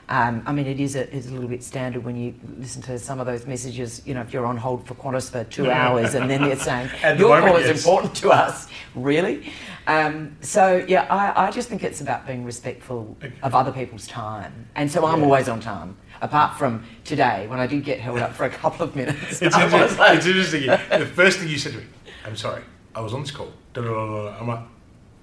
Um, 0.08 0.42
I 0.46 0.52
mean, 0.52 0.66
it 0.66 0.80
is 0.80 0.96
a, 0.96 1.10
is 1.14 1.28
a 1.28 1.32
little 1.32 1.48
bit 1.48 1.62
standard 1.62 2.04
when 2.04 2.16
you 2.16 2.34
listen 2.58 2.82
to 2.82 2.98
some 2.98 3.20
of 3.20 3.26
those 3.26 3.46
messages. 3.46 4.02
You 4.06 4.14
know, 4.14 4.20
if 4.22 4.32
you're 4.32 4.46
on 4.46 4.56
hold 4.56 4.86
for 4.86 4.94
Qantas 4.94 5.30
for 5.30 5.44
two 5.44 5.70
hours 5.70 6.14
and 6.14 6.28
then 6.28 6.42
they're 6.42 6.56
saying 6.56 6.90
your 7.18 7.40
call 7.40 7.56
is 7.56 7.84
important 7.84 8.14
to 8.16 8.30
us, 8.30 8.68
really. 8.94 9.50
Um, 9.86 10.36
so 10.40 10.84
yeah, 10.88 11.06
I, 11.10 11.46
I 11.46 11.50
just 11.50 11.68
think 11.68 11.84
it's 11.84 12.00
about 12.00 12.26
being 12.26 12.44
respectful 12.44 13.16
of 13.42 13.54
other 13.54 13.72
people's 13.72 14.06
time, 14.06 14.68
and 14.76 14.90
so 14.90 15.04
I'm 15.04 15.20
yeah. 15.20 15.26
always 15.26 15.48
on 15.48 15.60
time 15.60 15.96
apart 16.20 16.58
from 16.58 16.84
today 17.04 17.46
when 17.48 17.58
I 17.58 17.66
did 17.66 17.84
get 17.84 18.00
held 18.00 18.18
up 18.18 18.32
for 18.32 18.44
a 18.44 18.50
couple 18.50 18.86
of 18.86 18.96
minutes. 18.96 19.42
it's, 19.42 19.56
interesting, 19.56 19.98
like, 19.98 20.16
it's 20.18 20.26
interesting. 20.26 20.66
The 20.66 21.06
first 21.06 21.38
thing 21.38 21.48
you 21.48 21.58
said 21.58 21.72
to 21.72 21.78
me, 21.78 21.84
I'm 22.24 22.36
sorry, 22.36 22.62
I 22.94 23.00
was 23.00 23.14
on 23.14 23.22
this 23.22 23.30
call. 23.30 23.52
I'm 23.76 24.48
like, 24.48 24.60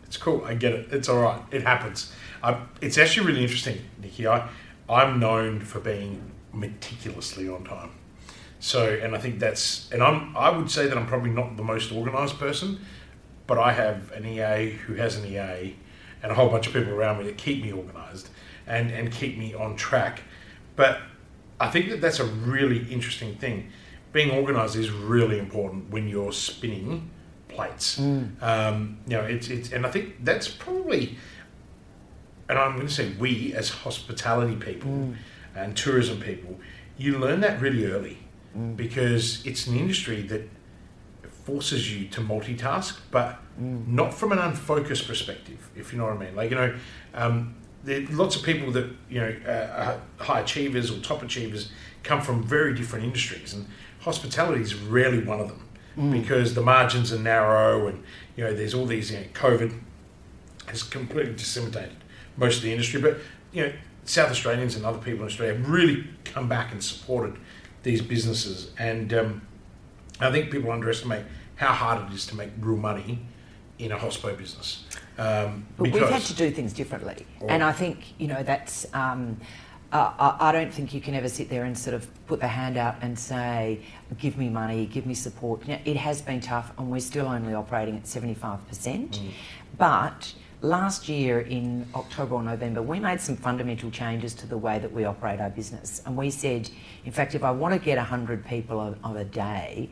it's 0.04 0.18
cool, 0.18 0.44
I 0.46 0.56
get 0.56 0.74
it, 0.74 0.90
it's 0.92 1.08
all 1.08 1.22
right, 1.22 1.42
it 1.52 1.64
happens. 1.64 2.12
I, 2.44 2.60
it's 2.82 2.98
actually 2.98 3.28
really 3.28 3.44
interesting, 3.44 3.80
Nikki. 4.02 4.28
I, 4.28 4.48
I'm 4.90 5.20
known 5.20 5.62
for 5.62 5.80
being 5.80 6.32
meticulously 6.52 7.48
on 7.48 7.64
time. 7.64 7.92
So, 8.60 8.88
and 8.88 9.16
I 9.16 9.20
think 9.20 9.40
that's, 9.40 9.92
and 9.92 10.04
I'm, 10.04 10.36
I 10.38 10.50
would 10.50 10.70
say 10.70 10.88
that 10.88 10.98
I'm 10.98 11.08
probably 11.08 11.32
not 11.32 11.58
the 11.58 11.64
most 11.64 11.92
organised 11.92 12.38
person, 12.38 12.80
but 13.48 13.58
I 13.58 13.74
have 13.74 14.12
an 14.12 14.26
EA 14.26 14.72
who 14.72 14.94
has 14.96 15.16
an 15.16 15.26
EA 15.26 15.76
and 16.22 16.32
a 16.32 16.36
whole 16.36 16.50
bunch 16.50 16.68
of 16.68 16.74
people 16.74 16.94
around 16.94 17.20
me 17.20 17.24
that 17.26 17.38
keep 17.38 17.64
me 17.64 17.74
organised 17.74 18.30
and, 18.68 18.92
and 18.92 19.12
keep 19.12 19.38
me 19.38 19.54
on 19.54 19.76
track. 19.76 20.22
But 20.76 21.00
I 21.60 21.70
think 21.70 21.90
that 21.90 22.02
that's 22.02 22.20
a 22.20 22.26
really 22.26 22.92
interesting 22.92 23.36
thing. 23.36 23.70
Being 24.14 24.32
organised 24.32 24.76
is 24.76 24.92
really 24.92 25.40
important 25.40 25.90
when 25.90 26.08
you're 26.08 26.34
spinning 26.34 27.10
plates. 27.48 28.00
Mm. 28.00 28.42
Um, 28.42 28.98
you 29.08 29.18
know, 29.18 29.24
it's, 29.24 29.50
it's, 29.50 29.72
and 29.72 29.86
I 29.86 29.92
think 29.92 30.24
that's 30.24 30.48
probably, 30.48 31.18
and 32.50 32.58
I'm 32.58 32.76
going 32.76 32.88
to 32.88 32.94
say 32.94 33.14
we 33.20 33.54
as 33.54 33.70
hospitality 33.70 34.56
people 34.56 34.92
mm. 34.92 35.16
and 35.56 35.78
tourism 35.78 36.20
people, 36.20 36.60
you 36.98 37.20
learn 37.20 37.42
that 37.42 37.62
really 37.62 37.86
early 37.86 38.18
mm. 38.58 38.76
because 38.76 39.46
it's 39.46 39.68
an 39.68 39.78
industry 39.78 40.22
that 40.24 40.50
forces 41.46 41.94
you 41.94 42.08
to 42.08 42.22
multitask, 42.22 42.98
but 43.12 43.40
mm. 43.60 43.88
not 43.88 44.14
from 44.14 44.32
an 44.32 44.40
unfocused 44.40 45.08
perspective, 45.08 45.70
if 45.76 45.92
you 45.92 46.00
know 46.00 46.06
what 46.06 46.18
I 46.18 46.26
mean. 46.26 46.36
Like, 46.36 46.50
you 46.50 46.56
know, 46.56 46.76
um, 47.14 47.56
there 47.84 48.06
lots 48.10 48.36
of 48.36 48.44
people 48.44 48.72
that, 48.72 48.90
you 49.10 49.20
know, 49.20 49.36
uh, 49.48 49.98
high 50.24 50.42
achievers 50.42 50.92
or 50.92 51.00
top 51.00 51.24
achievers 51.24 51.72
come 52.04 52.22
from 52.22 52.44
very 52.44 52.74
different 52.74 53.06
industries, 53.06 53.54
and 53.54 53.66
hospitality 54.02 54.62
is 54.62 54.76
rarely 54.76 55.24
one 55.24 55.40
of 55.40 55.48
them 55.48 55.68
mm. 55.98 56.12
because 56.12 56.54
the 56.54 56.62
margins 56.62 57.12
are 57.12 57.20
narrow 57.20 57.88
and, 57.88 58.04
you 58.36 58.44
know, 58.44 58.54
there's 58.54 58.74
all 58.74 58.86
these, 58.86 59.12
you 59.12 59.18
know, 59.18 59.26
COVID 59.34 59.80
has 60.68 60.84
completely 60.84 61.34
disseminated 61.34 61.98
most 62.38 62.58
of 62.58 62.64
the 62.64 62.72
industry, 62.72 63.02
but, 63.02 63.18
you 63.52 63.64
know, 63.64 63.74
South 64.06 64.32
Australians 64.32 64.76
and 64.76 64.86
other 64.86 64.98
people 64.98 65.22
in 65.22 65.26
Australia 65.28 65.56
have 65.56 65.70
really 65.70 66.08
come 66.24 66.48
back 66.48 66.72
and 66.72 66.84
supported 66.84 67.38
these 67.84 68.02
businesses. 68.02 68.72
And 68.78 69.14
um, 69.14 69.42
I 70.20 70.32
think 70.32 70.52
people 70.52 70.72
underestimate 70.72 71.26
how 71.56 71.74
hard 71.74 72.10
it 72.10 72.16
is 72.16 72.26
to 72.28 72.36
make 72.36 72.50
real 72.60 72.78
money 72.78 73.20
in 73.82 73.92
a 73.92 73.98
hospo 73.98 74.38
business. 74.38 74.84
Um, 75.18 75.66
but 75.78 75.92
we've 75.92 76.10
had 76.10 76.22
to 76.24 76.36
do 76.36 76.52
things 76.52 76.74
differently, 76.74 77.26
and 77.48 77.64
I 77.64 77.72
think 77.72 78.14
you 78.18 78.28
know 78.28 78.44
that's. 78.44 78.86
Um, 78.94 79.40
uh, 79.92 80.38
I 80.40 80.54
don't 80.54 80.74
think 80.74 80.94
you 80.94 81.02
can 81.02 81.16
ever 81.16 81.28
sit 81.28 81.50
there 81.50 81.66
and 81.66 81.78
sort 81.78 81.94
of 81.94 82.08
put 82.26 82.40
the 82.40 82.48
hand 82.48 82.78
out 82.78 82.96
and 83.02 83.20
say, 83.20 83.82
"Give 84.18 84.38
me 84.38 84.48
money, 84.48 84.86
give 84.86 85.06
me 85.06 85.14
support." 85.14 85.68
You 85.68 85.74
know, 85.74 85.82
it 85.84 85.98
has 85.98 86.22
been 86.22 86.40
tough, 86.40 86.72
and 86.78 86.90
we're 86.90 87.02
still 87.02 87.28
only 87.28 87.54
operating 87.54 87.98
at 87.98 88.08
seventy-five 88.08 88.66
percent. 88.70 89.20
Mm. 89.20 89.32
But 89.78 90.34
last 90.62 91.10
year 91.10 91.42
in 91.42 91.88
October 91.94 92.36
or 92.36 92.44
November, 92.44 92.82
we 92.82 93.00
made 93.00 93.20
some 93.20 93.36
fundamental 93.36 93.92
changes 93.92 94.34
to 94.36 94.48
the 94.48 94.58
way 94.58 94.80
that 94.80 94.92
we 94.92 95.06
operate 95.06 95.42
our 95.42 95.50
business. 95.50 96.02
And 96.06 96.16
we 96.16 96.30
said, 96.30 96.70
in 97.04 97.12
fact, 97.12 97.36
if 97.36 97.44
I 97.44 97.52
want 97.52 97.74
to 97.74 97.80
get 97.80 97.98
100 97.98 98.46
people 98.46 98.80
of, 98.80 98.98
of 99.04 99.16
a 99.16 99.26
day, 99.26 99.90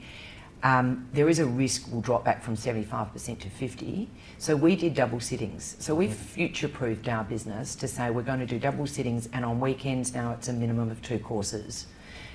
um, 0.64 1.08
there 1.14 1.30
is 1.30 1.40
a 1.40 1.46
risk 1.46 1.88
we'll 1.92 2.02
drop 2.02 2.26
back 2.26 2.44
from 2.44 2.56
75% 2.56 3.40
to 3.40 3.50
50. 3.50 4.10
So 4.38 4.56
we 4.56 4.76
did 4.76 4.94
double 4.94 5.20
sittings. 5.20 5.76
So 5.80 5.96
we've 5.96 6.14
future-proofed 6.14 7.08
our 7.08 7.24
business 7.24 7.76
to 7.76 7.88
say 7.88 8.10
we're 8.10 8.24
going 8.24 8.40
to 8.40 8.46
do 8.46 8.60
double 8.60 8.86
sittings 8.86 9.30
and 9.32 9.46
on 9.46 9.60
weekends 9.60 10.14
now 10.14 10.34
it's 10.34 10.48
a 10.50 10.54
minimum 10.54 10.92
of 10.92 11.02
two 11.02 11.20
courses. 11.20 11.88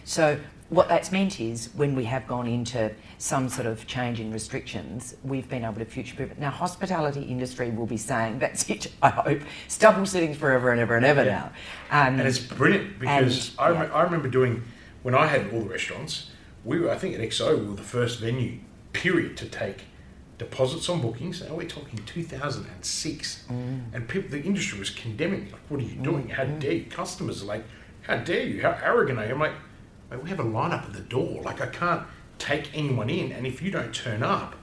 So 0.05 0.39
what 0.71 0.89
that's 0.89 1.13
meant 1.13 1.41
is 1.41 1.71
when 1.75 1.95
we 1.95 2.05
have 2.05 2.27
gone 2.27 2.47
into 2.47 2.91
some 3.19 3.49
sort 3.49 3.67
of 3.67 3.87
change 3.87 4.21
in 4.21 4.33
restrictions, 4.33 5.17
we've 5.23 5.49
been 5.49 5.65
able 5.65 5.75
to 5.75 5.85
future 5.85 6.17
proof 6.17 6.31
it. 6.31 6.39
Now, 6.39 6.51
hospitality 6.51 7.23
industry 7.23 7.71
will 7.71 7.87
be 7.87 7.97
saying 7.97 8.39
that's 8.39 8.69
it. 8.71 8.91
I 9.03 9.11
hope 9.11 9.43
it's 9.67 9.79
double 9.79 10.07
sittings 10.07 10.37
forever 10.37 10.71
and 10.71 10.81
ever 10.81 10.97
and 10.97 11.05
ever 11.05 11.25
yeah. 11.25 11.51
now. 11.91 12.09
Um, 12.09 12.19
and 12.19 12.29
it's 12.29 12.39
brilliant 12.39 12.99
because 12.99 13.51
and, 13.59 13.77
I, 13.77 13.85
yeah. 13.85 13.93
I 13.93 14.03
remember 14.03 14.29
doing 14.29 14.63
when 15.03 15.15
I 15.15 15.27
had 15.27 15.53
all 15.53 15.61
the 15.61 15.69
restaurants. 15.69 16.31
We 16.65 16.81
were, 16.81 16.91
I 16.91 16.97
think, 16.97 17.15
at 17.15 17.21
XO, 17.21 17.59
we 17.59 17.67
were 17.67 17.77
the 17.77 17.83
first 17.83 18.21
venue 18.21 18.59
period 18.93 19.37
to 19.39 19.47
take 19.47 19.83
deposits 20.39 20.89
on 20.89 21.01
bookings. 21.01 21.43
Now 21.43 21.55
we're 21.55 21.69
talking 21.69 22.01
2006, 22.07 23.45
mm. 23.49 23.81
and 23.93 24.09
people, 24.09 24.31
the 24.31 24.43
industry 24.43 24.79
was 24.79 24.91
condemning. 24.91 25.51
Like, 25.51 25.61
what 25.69 25.81
are 25.81 25.85
you 25.85 25.97
doing? 25.97 26.29
Mm. 26.29 26.31
How 26.31 26.45
dare 26.45 26.73
you? 26.73 26.85
Customers 26.85 27.43
are 27.43 27.47
like, 27.47 27.65
how 28.03 28.17
dare 28.17 28.45
you? 28.45 28.63
How 28.63 28.79
arrogant 28.83 29.19
are 29.19 29.27
you? 29.27 29.33
I'm 29.33 29.41
like 29.41 29.53
we 30.23 30.29
have 30.29 30.41
a 30.41 30.45
lineup 30.45 30.85
at 30.85 30.93
the 30.93 31.01
door. 31.01 31.43
Like 31.43 31.61
I 31.61 31.67
can't 31.67 32.03
take 32.39 32.71
anyone 32.75 33.11
in, 33.11 33.33
and 33.33 33.47
if 33.47 33.63
you 33.63 33.71
don't 33.71 33.95
turn 33.95 34.23
up, 34.23 34.55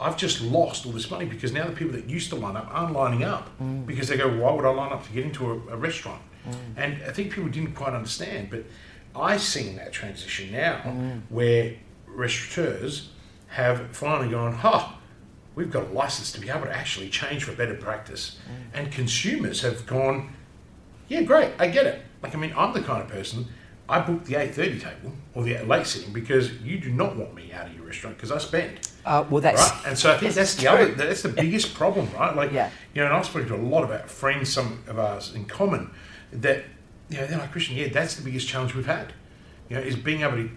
I've 0.00 0.16
just 0.16 0.40
lost 0.42 0.84
all 0.84 0.92
this 0.92 1.10
money 1.10 1.26
because 1.26 1.52
now 1.52 1.66
the 1.66 1.72
people 1.72 1.92
that 1.94 2.10
used 2.10 2.30
to 2.30 2.36
line 2.36 2.56
up 2.56 2.68
aren't 2.72 2.92
lining 2.92 3.22
up 3.22 3.56
mm. 3.60 3.86
because 3.86 4.08
they 4.08 4.16
go, 4.16 4.28
why 4.28 4.52
would 4.52 4.64
I 4.64 4.70
line 4.70 4.92
up 4.92 5.06
to 5.06 5.12
get 5.12 5.24
into 5.24 5.50
a, 5.50 5.54
a 5.68 5.76
restaurant? 5.76 6.20
Mm. 6.48 6.54
And 6.76 7.02
I 7.04 7.12
think 7.12 7.32
people 7.32 7.48
didn't 7.48 7.74
quite 7.74 7.94
understand, 7.94 8.50
but 8.50 8.64
I've 9.14 9.42
seen 9.42 9.76
that 9.76 9.92
transition 9.92 10.52
now 10.52 10.80
mm. 10.84 11.22
where 11.28 11.74
restaurateurs 12.06 13.10
have 13.48 13.94
finally 13.94 14.30
gone, 14.30 14.54
huh, 14.54 14.88
we've 15.54 15.70
got 15.70 15.84
a 15.84 15.92
license 15.92 16.32
to 16.32 16.40
be 16.40 16.48
able 16.48 16.62
to 16.62 16.74
actually 16.74 17.10
change 17.10 17.44
for 17.44 17.52
better 17.52 17.74
practice. 17.74 18.38
Mm. 18.48 18.78
And 18.78 18.92
consumers 18.92 19.60
have 19.62 19.86
gone, 19.86 20.32
yeah, 21.08 21.22
great, 21.22 21.52
I 21.58 21.68
get 21.68 21.86
it. 21.86 22.02
Like, 22.22 22.34
I 22.34 22.38
mean, 22.38 22.54
I'm 22.56 22.72
the 22.72 22.80
kind 22.80 23.02
of 23.02 23.08
person 23.08 23.46
I 23.88 24.00
booked 24.00 24.24
the 24.24 24.34
8.30 24.34 24.80
table 24.80 25.12
or 25.34 25.42
the 25.42 25.58
late 25.64 25.86
sitting 25.86 26.12
because 26.12 26.52
you 26.62 26.78
do 26.78 26.90
not 26.90 27.16
want 27.16 27.34
me 27.34 27.52
out 27.52 27.66
of 27.66 27.74
your 27.74 27.84
restaurant 27.84 28.16
because 28.16 28.32
I 28.32 28.38
spend. 28.38 28.88
Uh, 29.04 29.24
well, 29.28 29.42
that's 29.42 29.70
right, 29.70 29.82
and 29.88 29.98
so 29.98 30.10
I 30.10 30.16
think 30.16 30.32
that's, 30.32 30.54
that's 30.54 30.62
the 30.62 30.70
other 30.70 30.94
that's 30.94 31.22
the 31.22 31.28
biggest 31.28 31.74
problem, 31.74 32.08
right? 32.14 32.34
Like, 32.34 32.52
yeah. 32.52 32.70
you 32.94 33.02
know, 33.02 33.08
and 33.08 33.16
I've 33.16 33.26
spoken 33.26 33.48
to 33.48 33.56
a 33.56 33.56
lot 33.56 33.82
of 33.84 33.90
our 33.90 34.06
friends, 34.06 34.52
some 34.52 34.82
of 34.86 34.98
ours 34.98 35.34
in 35.34 35.44
common, 35.44 35.90
that 36.32 36.64
you 37.12 37.20
know 37.20 37.26
they're 37.26 37.38
like 37.38 37.52
Christian. 37.52 37.76
Yeah, 37.76 37.88
that's 37.88 38.16
the 38.16 38.22
biggest 38.22 38.48
challenge 38.48 38.74
we've 38.74 38.86
had. 38.86 39.12
You 39.68 39.76
know, 39.76 39.82
is 39.82 39.96
being 39.96 40.22
able 40.22 40.36
to 40.36 40.50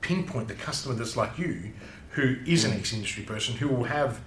pinpoint 0.00 0.48
the 0.48 0.54
customer 0.54 0.94
that's 0.94 1.16
like 1.16 1.38
you, 1.38 1.72
who 2.10 2.36
is 2.46 2.64
an 2.64 2.72
mm. 2.72 2.78
ex-industry 2.78 3.24
person, 3.24 3.56
who 3.56 3.68
will 3.68 3.84
have 3.84 4.20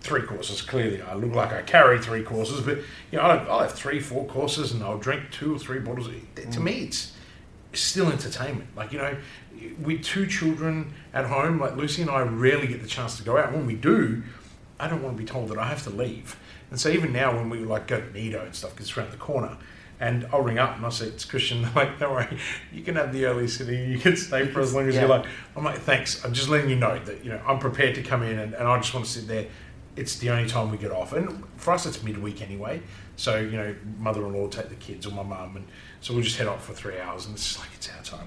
three 0.00 0.22
courses. 0.22 0.60
Clearly, 0.62 1.00
I 1.00 1.14
look 1.14 1.34
like 1.34 1.52
I 1.52 1.62
carry 1.62 1.98
three 1.98 2.22
courses, 2.22 2.60
but 2.60 2.78
you 3.10 3.18
know, 3.18 3.22
I'll, 3.22 3.50
I'll 3.50 3.60
have 3.60 3.72
three, 3.72 4.00
four 4.00 4.26
courses, 4.26 4.72
and 4.72 4.82
I'll 4.82 4.98
drink 4.98 5.30
two 5.30 5.54
or 5.54 5.58
three 5.58 5.78
bottles. 5.78 6.08
To 6.08 6.42
mm. 6.42 6.62
me, 6.62 6.72
it's 6.84 7.12
still 7.72 8.10
entertainment. 8.10 8.68
Like, 8.76 8.92
you 8.92 8.98
know, 8.98 9.16
with 9.80 10.02
two 10.02 10.26
children 10.26 10.92
at 11.14 11.26
home, 11.26 11.60
like 11.60 11.76
Lucy 11.76 12.02
and 12.02 12.10
I 12.10 12.22
rarely 12.22 12.66
get 12.66 12.82
the 12.82 12.88
chance 12.88 13.16
to 13.16 13.22
go 13.22 13.38
out. 13.38 13.52
When 13.52 13.66
we 13.66 13.74
do, 13.74 14.22
I 14.78 14.88
don't 14.88 15.02
want 15.02 15.16
to 15.16 15.22
be 15.22 15.26
told 15.26 15.48
that 15.50 15.58
I 15.58 15.68
have 15.68 15.82
to 15.84 15.90
leave. 15.90 16.36
And 16.70 16.80
so 16.80 16.88
even 16.88 17.12
now 17.12 17.36
when 17.36 17.50
we 17.50 17.58
like 17.58 17.86
go 17.86 18.00
to 18.00 18.12
Nido 18.12 18.44
and 18.44 18.54
stuff, 18.54 18.72
because 18.72 18.88
it's 18.88 18.96
around 18.96 19.12
the 19.12 19.18
corner, 19.18 19.56
and 20.02 20.26
I'll 20.32 20.42
ring 20.42 20.58
up 20.58 20.74
and 20.76 20.84
I'll 20.84 20.90
say, 20.90 21.06
it's 21.06 21.24
Christian. 21.24 21.62
They're 21.62 21.72
like, 21.74 21.98
don't 21.98 22.12
worry, 22.12 22.36
you 22.72 22.82
can 22.82 22.96
have 22.96 23.12
the 23.12 23.24
early 23.24 23.46
sitting, 23.46 23.88
you 23.88 23.98
can 23.98 24.16
stay 24.16 24.48
for 24.48 24.60
as 24.60 24.74
long 24.74 24.88
as 24.88 24.96
yeah. 24.96 25.02
you 25.02 25.06
like. 25.06 25.24
I'm 25.56 25.64
like, 25.64 25.78
thanks. 25.78 26.24
I'm 26.24 26.32
just 26.32 26.48
letting 26.48 26.68
you 26.68 26.76
know 26.76 26.98
that, 26.98 27.24
you 27.24 27.30
know, 27.30 27.40
I'm 27.46 27.60
prepared 27.60 27.94
to 27.94 28.02
come 28.02 28.22
in 28.24 28.38
and, 28.38 28.52
and 28.54 28.66
I 28.66 28.76
just 28.78 28.92
want 28.92 29.06
to 29.06 29.12
sit 29.12 29.28
there. 29.28 29.46
It's 29.94 30.18
the 30.18 30.30
only 30.30 30.48
time 30.48 30.70
we 30.70 30.78
get 30.78 30.90
off. 30.90 31.12
And 31.12 31.44
for 31.56 31.72
us, 31.72 31.86
it's 31.86 32.02
midweek 32.02 32.42
anyway. 32.42 32.82
So, 33.14 33.38
you 33.38 33.52
know, 33.52 33.76
mother-in-law 33.98 34.48
take 34.48 34.70
the 34.70 34.74
kids 34.74 35.06
or 35.06 35.12
my 35.12 35.22
mum 35.22 35.56
and 35.56 35.66
so 36.02 36.14
we'll 36.14 36.24
just 36.24 36.36
head 36.36 36.48
off 36.48 36.64
for 36.64 36.72
three 36.72 36.98
hours, 36.98 37.26
and 37.26 37.36
it's 37.36 37.56
like 37.58 37.68
it's 37.74 37.88
our 37.88 38.02
time. 38.02 38.26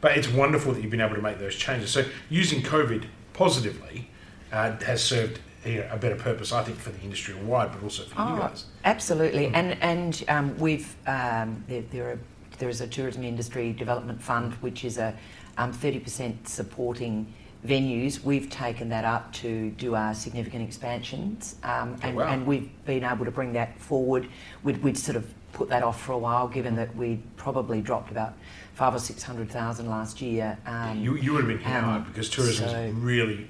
But 0.00 0.18
it's 0.18 0.28
wonderful 0.28 0.72
that 0.72 0.82
you've 0.82 0.90
been 0.90 1.00
able 1.00 1.14
to 1.14 1.22
make 1.22 1.38
those 1.38 1.54
changes. 1.54 1.90
So 1.90 2.04
using 2.28 2.62
COVID 2.62 3.04
positively 3.32 4.10
uh, 4.50 4.76
has 4.80 5.02
served 5.02 5.38
you 5.64 5.76
know, 5.76 5.88
a 5.90 5.96
better 5.96 6.16
purpose, 6.16 6.52
I 6.52 6.62
think, 6.64 6.78
for 6.78 6.90
the 6.90 7.00
industry 7.02 7.34
wide, 7.34 7.72
but 7.72 7.82
also 7.82 8.04
for 8.04 8.14
oh, 8.18 8.34
you 8.34 8.40
guys. 8.40 8.64
Absolutely, 8.84 9.46
mm-hmm. 9.46 9.54
and 9.54 9.82
and 9.82 10.24
um, 10.28 10.58
we've 10.58 10.94
um, 11.06 11.62
there, 11.68 11.82
there, 11.90 12.10
are 12.10 12.18
there 12.58 12.68
is 12.68 12.80
a 12.80 12.86
tourism 12.86 13.24
industry 13.24 13.72
development 13.72 14.20
fund 14.20 14.54
which 14.54 14.84
is 14.84 14.98
a 14.98 15.14
um, 15.58 15.72
thirty 15.72 15.98
percent 15.98 16.48
supporting 16.48 17.32
venues. 17.66 18.22
We've 18.22 18.50
taken 18.50 18.88
that 18.88 19.04
up 19.04 19.32
to 19.34 19.70
do 19.70 19.94
our 19.94 20.14
significant 20.14 20.66
expansions, 20.66 21.56
um, 21.62 21.96
oh, 22.02 22.06
and, 22.06 22.16
oh, 22.16 22.20
wow. 22.20 22.32
and, 22.32 22.46
we've 22.46 22.70
been 22.84 23.04
able 23.04 23.24
to 23.24 23.30
bring 23.30 23.52
that 23.52 23.78
forward. 23.78 24.28
We'd, 24.64 24.82
we'd 24.82 24.98
sort 24.98 25.16
of 25.16 25.32
put 25.52 25.68
that 25.68 25.82
off 25.82 26.00
for 26.00 26.12
a 26.12 26.18
while, 26.18 26.48
given 26.48 26.74
that 26.76 26.94
we 26.96 27.20
probably 27.36 27.80
dropped 27.80 28.10
about 28.10 28.34
five 28.74 28.94
or 28.94 28.98
six 28.98 29.22
hundred 29.22 29.50
thousand 29.50 29.88
last 29.88 30.20
year. 30.20 30.58
Um, 30.66 30.98
you, 30.98 31.16
you 31.16 31.32
would 31.34 31.44
have 31.44 31.48
been 31.48 31.58
hit 31.58 31.84
um, 31.84 32.04
because 32.04 32.28
tourism 32.28 32.68
so, 32.68 32.76
is 32.76 32.94
really 32.94 33.46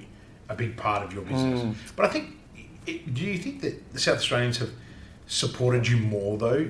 a 0.49 0.55
big 0.55 0.77
part 0.77 1.03
of 1.03 1.13
your 1.13 1.23
business. 1.23 1.61
Mm. 1.61 1.75
But 1.95 2.05
I 2.05 2.09
think, 2.09 2.29
do 2.85 3.23
you 3.23 3.37
think 3.37 3.61
that 3.61 3.93
the 3.93 3.99
South 3.99 4.17
Australians 4.17 4.57
have 4.57 4.71
supported 5.27 5.87
you 5.87 5.97
more 5.97 6.37
though 6.37 6.69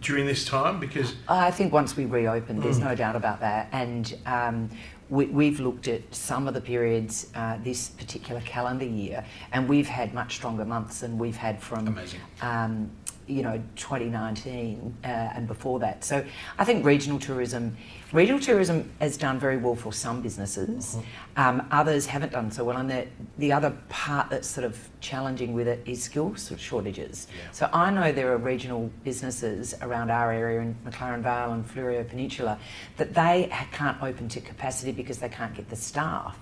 during 0.00 0.26
this 0.26 0.44
time? 0.44 0.80
Because 0.80 1.14
I 1.28 1.50
think 1.50 1.72
once 1.72 1.96
we 1.96 2.04
reopened, 2.06 2.62
there's 2.62 2.80
mm. 2.80 2.84
no 2.84 2.94
doubt 2.94 3.16
about 3.16 3.40
that, 3.40 3.68
and. 3.72 4.16
Um, 4.26 4.70
we, 5.10 5.46
have 5.46 5.58
looked 5.58 5.88
at 5.88 6.02
some 6.14 6.46
of 6.46 6.54
the 6.54 6.60
periods 6.60 7.30
uh, 7.34 7.58
this 7.64 7.88
particular 7.88 8.40
calendar 8.42 8.84
year, 8.84 9.24
and 9.52 9.68
we've 9.68 9.88
had 9.88 10.14
much 10.14 10.36
stronger 10.36 10.64
months 10.64 11.00
than 11.00 11.18
we've 11.18 11.36
had 11.36 11.60
from 11.60 11.88
Amazing. 11.88 12.20
Um, 12.40 12.90
you 13.30 13.42
know 13.42 13.62
2019 13.76 14.96
uh, 15.04 15.06
and 15.06 15.46
before 15.46 15.78
that. 15.78 16.04
So 16.04 16.24
I 16.58 16.64
think 16.64 16.84
regional 16.84 17.18
tourism, 17.18 17.76
regional 18.12 18.40
tourism 18.40 18.90
has 19.00 19.16
done 19.16 19.38
very 19.38 19.56
well 19.56 19.76
for 19.76 19.92
some 19.92 20.20
businesses. 20.20 20.96
Mm-hmm. 20.96 21.40
Um, 21.40 21.68
others 21.70 22.06
haven't 22.06 22.32
done 22.32 22.50
so 22.50 22.64
well, 22.64 22.76
and 22.76 22.90
the 22.90 23.06
the 23.38 23.52
other 23.52 23.70
part 23.88 24.30
that's 24.30 24.48
sort 24.48 24.64
of 24.64 24.76
challenging 25.00 25.54
with 25.54 25.68
it 25.68 25.82
is 25.86 26.02
skills 26.02 26.52
shortages. 26.58 27.28
Yeah. 27.30 27.50
So 27.52 27.70
I 27.72 27.90
know 27.90 28.12
there 28.12 28.32
are 28.32 28.38
regional 28.38 28.90
businesses 29.04 29.74
around 29.82 30.10
our 30.10 30.32
area 30.32 30.60
in 30.60 30.76
McLaren 30.84 31.22
Vale 31.22 31.52
and 31.52 31.64
Fleurieu 31.66 32.06
Peninsula 32.08 32.58
that 32.96 33.14
they 33.14 33.50
can't 33.72 34.02
open 34.02 34.28
to 34.30 34.40
capacity 34.40 34.92
because 34.92 35.18
they 35.18 35.28
can't 35.28 35.54
get 35.54 35.68
the 35.70 35.76
staff. 35.76 36.36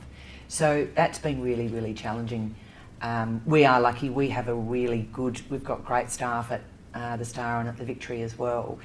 So 0.49 0.89
that's 0.95 1.19
been 1.19 1.43
really 1.43 1.69
really 1.69 1.93
challenging. 1.93 2.55
Um, 3.01 3.43
we 3.47 3.65
are 3.65 3.81
lucky. 3.81 4.11
We 4.11 4.29
have 4.31 4.49
a 4.49 4.55
really 4.55 5.09
good. 5.13 5.41
We've 5.51 5.65
got 5.65 5.85
great 5.85 6.11
staff 6.11 6.51
at 6.51 6.63
uh, 6.95 7.17
the 7.17 7.25
Star 7.25 7.61
and 7.61 7.69
at 7.69 7.77
the 7.77 7.85
Victory 7.85 8.23
as 8.23 8.39
well. 8.39 8.79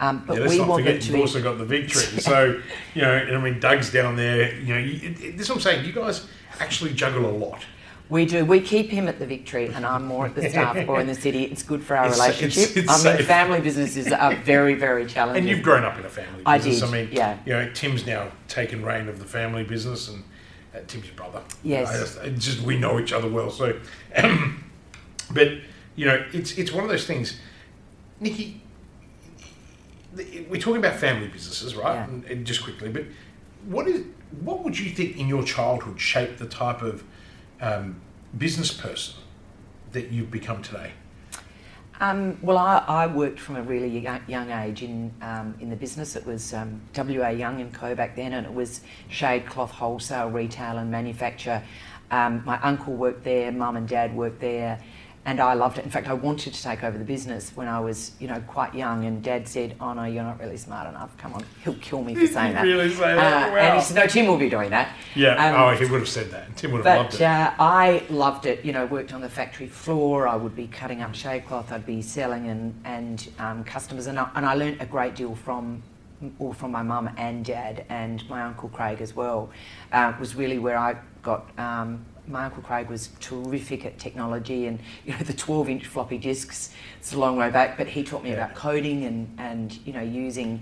Um, 0.00 0.24
but 0.26 0.34
yeah, 0.34 0.40
let's 0.40 0.52
we 0.52 0.58
not 0.58 0.76
forget 0.76 1.06
you've 1.06 1.20
also 1.20 1.42
got 1.42 1.58
the 1.58 1.64
Victory. 1.64 2.02
so 2.20 2.60
you 2.94 3.02
know, 3.02 3.12
and 3.12 3.36
I 3.36 3.40
mean, 3.40 3.60
Doug's 3.60 3.92
down 3.92 4.16
there. 4.16 4.54
You 4.54 4.74
know, 4.74 4.80
you, 4.80 5.10
it, 5.10 5.36
this 5.36 5.42
is 5.42 5.48
what 5.50 5.56
I'm 5.56 5.60
saying. 5.60 5.84
You 5.84 5.92
guys 5.92 6.26
actually 6.58 6.94
juggle 6.94 7.26
a 7.26 7.30
lot. 7.36 7.62
We 8.08 8.24
do. 8.24 8.44
We 8.44 8.60
keep 8.60 8.90
him 8.90 9.06
at 9.06 9.20
the 9.20 9.26
Victory, 9.26 9.68
and 9.68 9.86
I'm 9.86 10.04
more 10.04 10.26
at 10.26 10.34
the 10.34 10.48
staff 10.50 10.88
or 10.88 11.00
in 11.00 11.06
the 11.06 11.14
city. 11.14 11.44
It's 11.44 11.62
good 11.62 11.82
for 11.84 11.96
our 11.96 12.08
it's, 12.08 12.18
relationship. 12.18 12.76
It's, 12.76 12.76
it's 12.76 12.90
I 12.90 13.08
mean, 13.08 13.18
safe. 13.18 13.26
family 13.26 13.60
businesses 13.60 14.10
are 14.10 14.34
very, 14.36 14.74
very 14.74 15.06
challenging. 15.06 15.42
And 15.46 15.48
you've 15.48 15.62
grown 15.62 15.84
up 15.84 15.96
in 15.96 16.04
a 16.04 16.08
family 16.08 16.42
business. 16.42 16.46
I 16.46 16.58
did. 16.58 16.82
I 16.82 16.90
mean, 16.90 17.08
yeah. 17.12 17.38
You 17.46 17.52
know, 17.52 17.72
Tim's 17.72 18.06
now 18.06 18.32
taken 18.48 18.84
reign 18.84 19.08
of 19.08 19.20
the 19.20 19.26
family 19.26 19.62
business, 19.62 20.08
and 20.08 20.24
uh, 20.74 20.78
Tim's 20.88 21.06
your 21.06 21.14
brother. 21.14 21.40
Yes. 21.62 22.16
Just, 22.16 22.38
just, 22.38 22.60
we 22.62 22.76
know 22.76 22.98
each 22.98 23.12
other 23.12 23.28
well. 23.28 23.50
So, 23.50 23.78
but 25.32 25.48
you 25.94 26.06
know, 26.06 26.24
it's 26.32 26.58
it's 26.58 26.72
one 26.72 26.82
of 26.82 26.90
those 26.90 27.06
things. 27.06 27.38
Nikki, 28.20 28.60
we're 30.14 30.60
talking 30.60 30.76
about 30.76 30.96
family 30.96 31.28
businesses, 31.28 31.74
right? 31.74 31.94
Yeah. 31.94 32.04
And, 32.04 32.24
and, 32.24 32.46
just 32.46 32.62
quickly, 32.62 32.90
but 32.90 33.04
what 33.64 33.88
is 33.88 34.04
what 34.42 34.62
would 34.62 34.78
you 34.78 34.90
think 34.90 35.16
in 35.16 35.26
your 35.26 35.42
childhood 35.42 36.00
shaped 36.00 36.38
the 36.38 36.46
type 36.46 36.82
of 36.82 37.02
um, 37.60 38.00
business 38.36 38.72
person 38.72 39.14
that 39.92 40.10
you've 40.10 40.30
become 40.30 40.62
today? 40.62 40.92
Um, 42.00 42.38
well, 42.40 42.56
I, 42.56 42.82
I, 42.88 43.06
worked 43.06 43.38
from 43.38 43.56
a 43.56 43.62
really 43.62 43.98
young, 43.98 44.22
young 44.26 44.50
age 44.50 44.82
in 44.82 45.12
um, 45.20 45.54
in 45.60 45.68
the 45.68 45.76
business. 45.76 46.16
It 46.16 46.24
was 46.26 46.54
um, 46.54 46.80
WA 46.96 47.28
Young 47.28 47.60
and 47.60 47.72
Co 47.72 47.94
back 47.94 48.16
then, 48.16 48.32
and 48.32 48.46
it 48.46 48.52
was 48.52 48.80
shade 49.08 49.46
cloth 49.46 49.70
wholesale, 49.70 50.30
retail, 50.30 50.78
and 50.78 50.90
manufacture. 50.90 51.62
Um, 52.10 52.42
my 52.44 52.60
uncle 52.62 52.94
worked 52.94 53.24
there, 53.24 53.52
mum 53.52 53.76
and 53.76 53.86
dad 53.86 54.16
worked 54.16 54.40
there, 54.40 54.80
and 55.26 55.38
I 55.38 55.52
loved 55.52 55.76
it. 55.76 55.84
In 55.84 55.90
fact, 55.90 56.08
I 56.08 56.14
wanted 56.14 56.54
to 56.54 56.62
take 56.62 56.82
over 56.82 56.96
the 56.96 57.04
business 57.04 57.52
when 57.54 57.68
I 57.68 57.78
was, 57.78 58.12
you 58.18 58.26
know, 58.26 58.42
quite 58.46 58.74
young. 58.74 59.04
And 59.04 59.22
Dad 59.22 59.46
said, 59.46 59.76
"Oh 59.78 59.92
no, 59.92 60.04
you're 60.04 60.22
not 60.22 60.40
really 60.40 60.56
smart 60.56 60.88
enough. 60.88 61.14
Come 61.18 61.34
on, 61.34 61.44
he'll 61.62 61.74
kill 61.74 62.02
me 62.02 62.14
for 62.14 62.26
saying 62.26 62.54
that." 62.54 62.62
really 62.62 62.90
say 62.90 63.14
that? 63.14 63.48
Uh, 63.48 63.52
wow. 63.52 63.56
And 63.58 63.78
he 63.78 63.84
said, 63.84 63.96
"No, 63.96 64.06
Tim 64.06 64.26
will 64.26 64.38
be 64.38 64.48
doing 64.48 64.70
that." 64.70 64.94
Yeah. 65.14 65.34
Um, 65.34 65.60
oh, 65.60 65.76
he 65.76 65.90
would 65.90 66.00
have 66.00 66.08
said 66.08 66.30
that. 66.30 66.56
Tim 66.56 66.72
would 66.72 66.78
have 66.78 66.84
but, 66.84 66.96
loved 66.96 67.14
it. 67.16 67.22
Uh, 67.22 67.52
I 67.58 68.02
loved 68.08 68.46
it. 68.46 68.64
You 68.64 68.72
know, 68.72 68.86
worked 68.86 69.12
on 69.12 69.20
the 69.20 69.28
factory 69.28 69.68
floor. 69.68 70.26
I 70.26 70.36
would 70.36 70.56
be 70.56 70.66
cutting 70.66 71.02
up 71.02 71.14
shade 71.14 71.46
cloth. 71.46 71.70
I'd 71.70 71.86
be 71.86 72.00
selling 72.00 72.48
and 72.48 72.80
and 72.84 73.28
um, 73.38 73.64
customers, 73.64 74.06
and 74.06 74.18
I, 74.18 74.30
and 74.34 74.46
I 74.46 74.54
learned 74.54 74.80
a 74.80 74.86
great 74.86 75.14
deal 75.14 75.34
from 75.34 75.82
or 76.38 76.54
from 76.54 76.70
my 76.70 76.82
mum 76.82 77.10
and 77.16 77.44
dad 77.44 77.84
and 77.88 78.28
my 78.28 78.42
uncle 78.42 78.68
Craig 78.70 79.00
as 79.00 79.14
well. 79.14 79.50
Uh, 79.92 80.14
was 80.18 80.34
really 80.34 80.58
where 80.58 80.78
I 80.78 80.96
got 81.22 81.46
um, 81.58 82.04
my 82.30 82.44
uncle 82.44 82.62
Craig 82.62 82.88
was 82.88 83.10
terrific 83.20 83.84
at 83.84 83.98
technology 83.98 84.66
and 84.66 84.78
you 85.04 85.12
know 85.12 85.18
the 85.18 85.32
12 85.32 85.68
inch 85.68 85.86
floppy 85.86 86.18
disks 86.18 86.72
it's 86.98 87.12
a 87.12 87.18
long 87.18 87.36
way 87.36 87.50
back 87.50 87.76
but 87.76 87.86
he 87.86 88.02
taught 88.02 88.22
me 88.22 88.30
yeah. 88.30 88.36
about 88.36 88.54
coding 88.54 89.04
and 89.04 89.34
and 89.38 89.78
you 89.86 89.92
know 89.92 90.02
using 90.02 90.60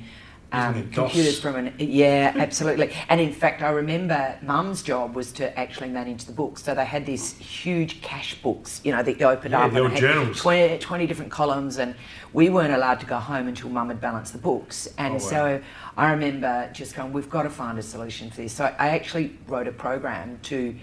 um, 0.50 0.90
computers 0.90 1.38
from 1.38 1.56
an 1.56 1.75
yeah 1.78 2.32
absolutely. 2.34 2.92
And 3.08 3.20
in 3.20 3.32
fact 3.32 3.62
I 3.62 3.70
remember 3.70 4.38
mum's 4.42 4.82
job 4.82 5.14
was 5.14 5.30
to 5.32 5.56
actually 5.58 5.90
manage 5.90 6.25
the 6.25 6.32
books. 6.32 6.62
So 6.62 6.75
they 6.75 6.84
had 6.84 7.04
these 7.04 7.37
huge 7.37 8.00
cash 8.00 8.40
books 8.40 8.80
you 8.82 8.92
know 8.92 9.02
that 9.02 9.20
you 9.20 9.26
opened 9.26 9.52
yeah, 9.52 9.66
up 9.66 9.72
and 9.75 9.98
had 9.98 10.34
20, 10.34 10.78
20, 10.78 11.06
different 11.06 11.30
columns 11.30 11.78
and 11.78 11.94
we 12.32 12.48
weren't 12.48 12.72
allowed 12.72 13.00
to 13.00 13.06
go 13.06 13.16
home 13.16 13.48
until 13.48 13.68
mum 13.68 13.88
had 13.88 14.00
balanced 14.00 14.32
the 14.32 14.38
books. 14.38 14.88
And 14.96 15.14
oh, 15.14 15.16
wow. 15.16 15.30
so 15.30 15.62
I 15.96 16.10
remember 16.12 16.70
just 16.72 16.94
going 16.94 17.12
we've 17.12 17.30
got 17.30 17.42
to 17.42 17.50
find 17.50 17.78
a 17.78 17.82
solution 17.82 18.30
for 18.30 18.42
this. 18.42 18.52
So 18.52 18.64
I 18.64 18.90
actually 18.90 19.37
wrote 19.48 19.68
a 19.68 19.72
program 19.72 20.38
to 20.44 20.75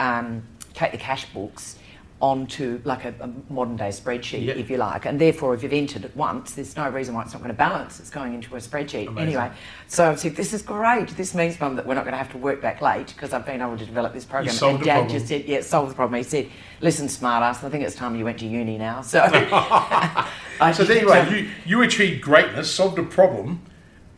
um, 0.00 0.42
take 0.74 0.92
the 0.92 0.98
cash 0.98 1.26
books 1.26 1.76
onto 2.20 2.80
like 2.84 3.06
a, 3.06 3.14
a 3.20 3.30
modern 3.50 3.76
day 3.76 3.88
spreadsheet, 3.88 4.44
yep. 4.44 4.56
if 4.56 4.68
you 4.68 4.76
like. 4.76 5.06
And 5.06 5.18
therefore, 5.18 5.54
if 5.54 5.62
you've 5.62 5.72
entered 5.72 6.04
it 6.04 6.14
once, 6.14 6.52
there's 6.52 6.76
no 6.76 6.88
reason 6.90 7.14
why 7.14 7.22
it's 7.22 7.32
not 7.32 7.40
going 7.40 7.50
to 7.50 7.56
balance. 7.56 7.98
It's 7.98 8.10
going 8.10 8.34
into 8.34 8.54
a 8.56 8.58
spreadsheet. 8.58 9.08
Amazing. 9.08 9.18
Anyway, 9.18 9.50
so 9.86 10.10
I've 10.10 10.20
said, 10.20 10.36
this 10.36 10.52
is 10.52 10.60
great. 10.60 11.08
This 11.16 11.34
means, 11.34 11.58
Mum, 11.58 11.76
that 11.76 11.86
we're 11.86 11.94
not 11.94 12.04
going 12.04 12.12
to 12.12 12.18
have 12.18 12.30
to 12.32 12.38
work 12.38 12.60
back 12.60 12.82
late 12.82 13.06
because 13.08 13.32
I've 13.32 13.46
been 13.46 13.62
able 13.62 13.78
to 13.78 13.86
develop 13.86 14.12
this 14.12 14.26
program. 14.26 14.54
And 14.62 14.84
Dad 14.84 15.08
just 15.08 15.28
said, 15.28 15.46
yeah, 15.46 15.62
solve 15.62 15.88
the 15.88 15.94
problem. 15.94 16.18
He 16.18 16.22
said, 16.22 16.50
listen, 16.82 17.06
smartass, 17.06 17.64
I 17.64 17.70
think 17.70 17.84
it's 17.84 17.96
time 17.96 18.14
you 18.14 18.24
went 18.24 18.38
to 18.40 18.46
uni 18.46 18.76
now. 18.76 19.00
So, 19.00 19.20
so 20.74 20.84
there 20.84 21.00
you 21.00 21.10
are. 21.10 21.26
You, 21.26 21.48
you 21.64 21.82
achieved 21.82 22.20
greatness, 22.20 22.70
solved 22.70 22.98
a 22.98 23.02
problem, 23.02 23.62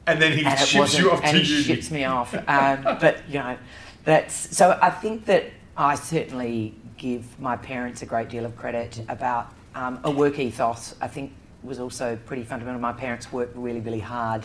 and 0.09 0.20
then 0.20 0.37
he 0.37 0.44
and 0.44 0.59
ships 0.59 0.98
you 0.98 1.12
off 1.12 1.20
and 1.22 1.37
to 1.37 1.42
he 1.44 1.52
uni. 1.52 1.62
ships 1.62 1.92
me 1.92 2.04
off. 2.04 2.35
Um, 2.35 2.83
but, 2.83 3.18
you 3.28 3.38
know, 3.38 3.56
that's 4.04 4.56
so 4.56 4.76
I 4.83 4.90
think 4.90 5.26
that 5.26 5.44
I 5.76 5.94
certainly 5.94 6.74
give 6.98 7.38
my 7.40 7.56
parents 7.56 8.02
a 8.02 8.06
great 8.06 8.28
deal 8.28 8.44
of 8.44 8.56
credit 8.56 9.00
about 9.08 9.52
um, 9.74 10.00
a 10.04 10.11
work 10.11 10.38
ethos. 10.38 10.94
I 11.00 11.08
think 11.08 11.32
was 11.62 11.78
also 11.78 12.16
pretty 12.26 12.42
fundamental. 12.42 12.80
My 12.80 12.92
parents 12.92 13.32
worked 13.32 13.56
really, 13.56 13.80
really 13.80 14.00
hard. 14.00 14.44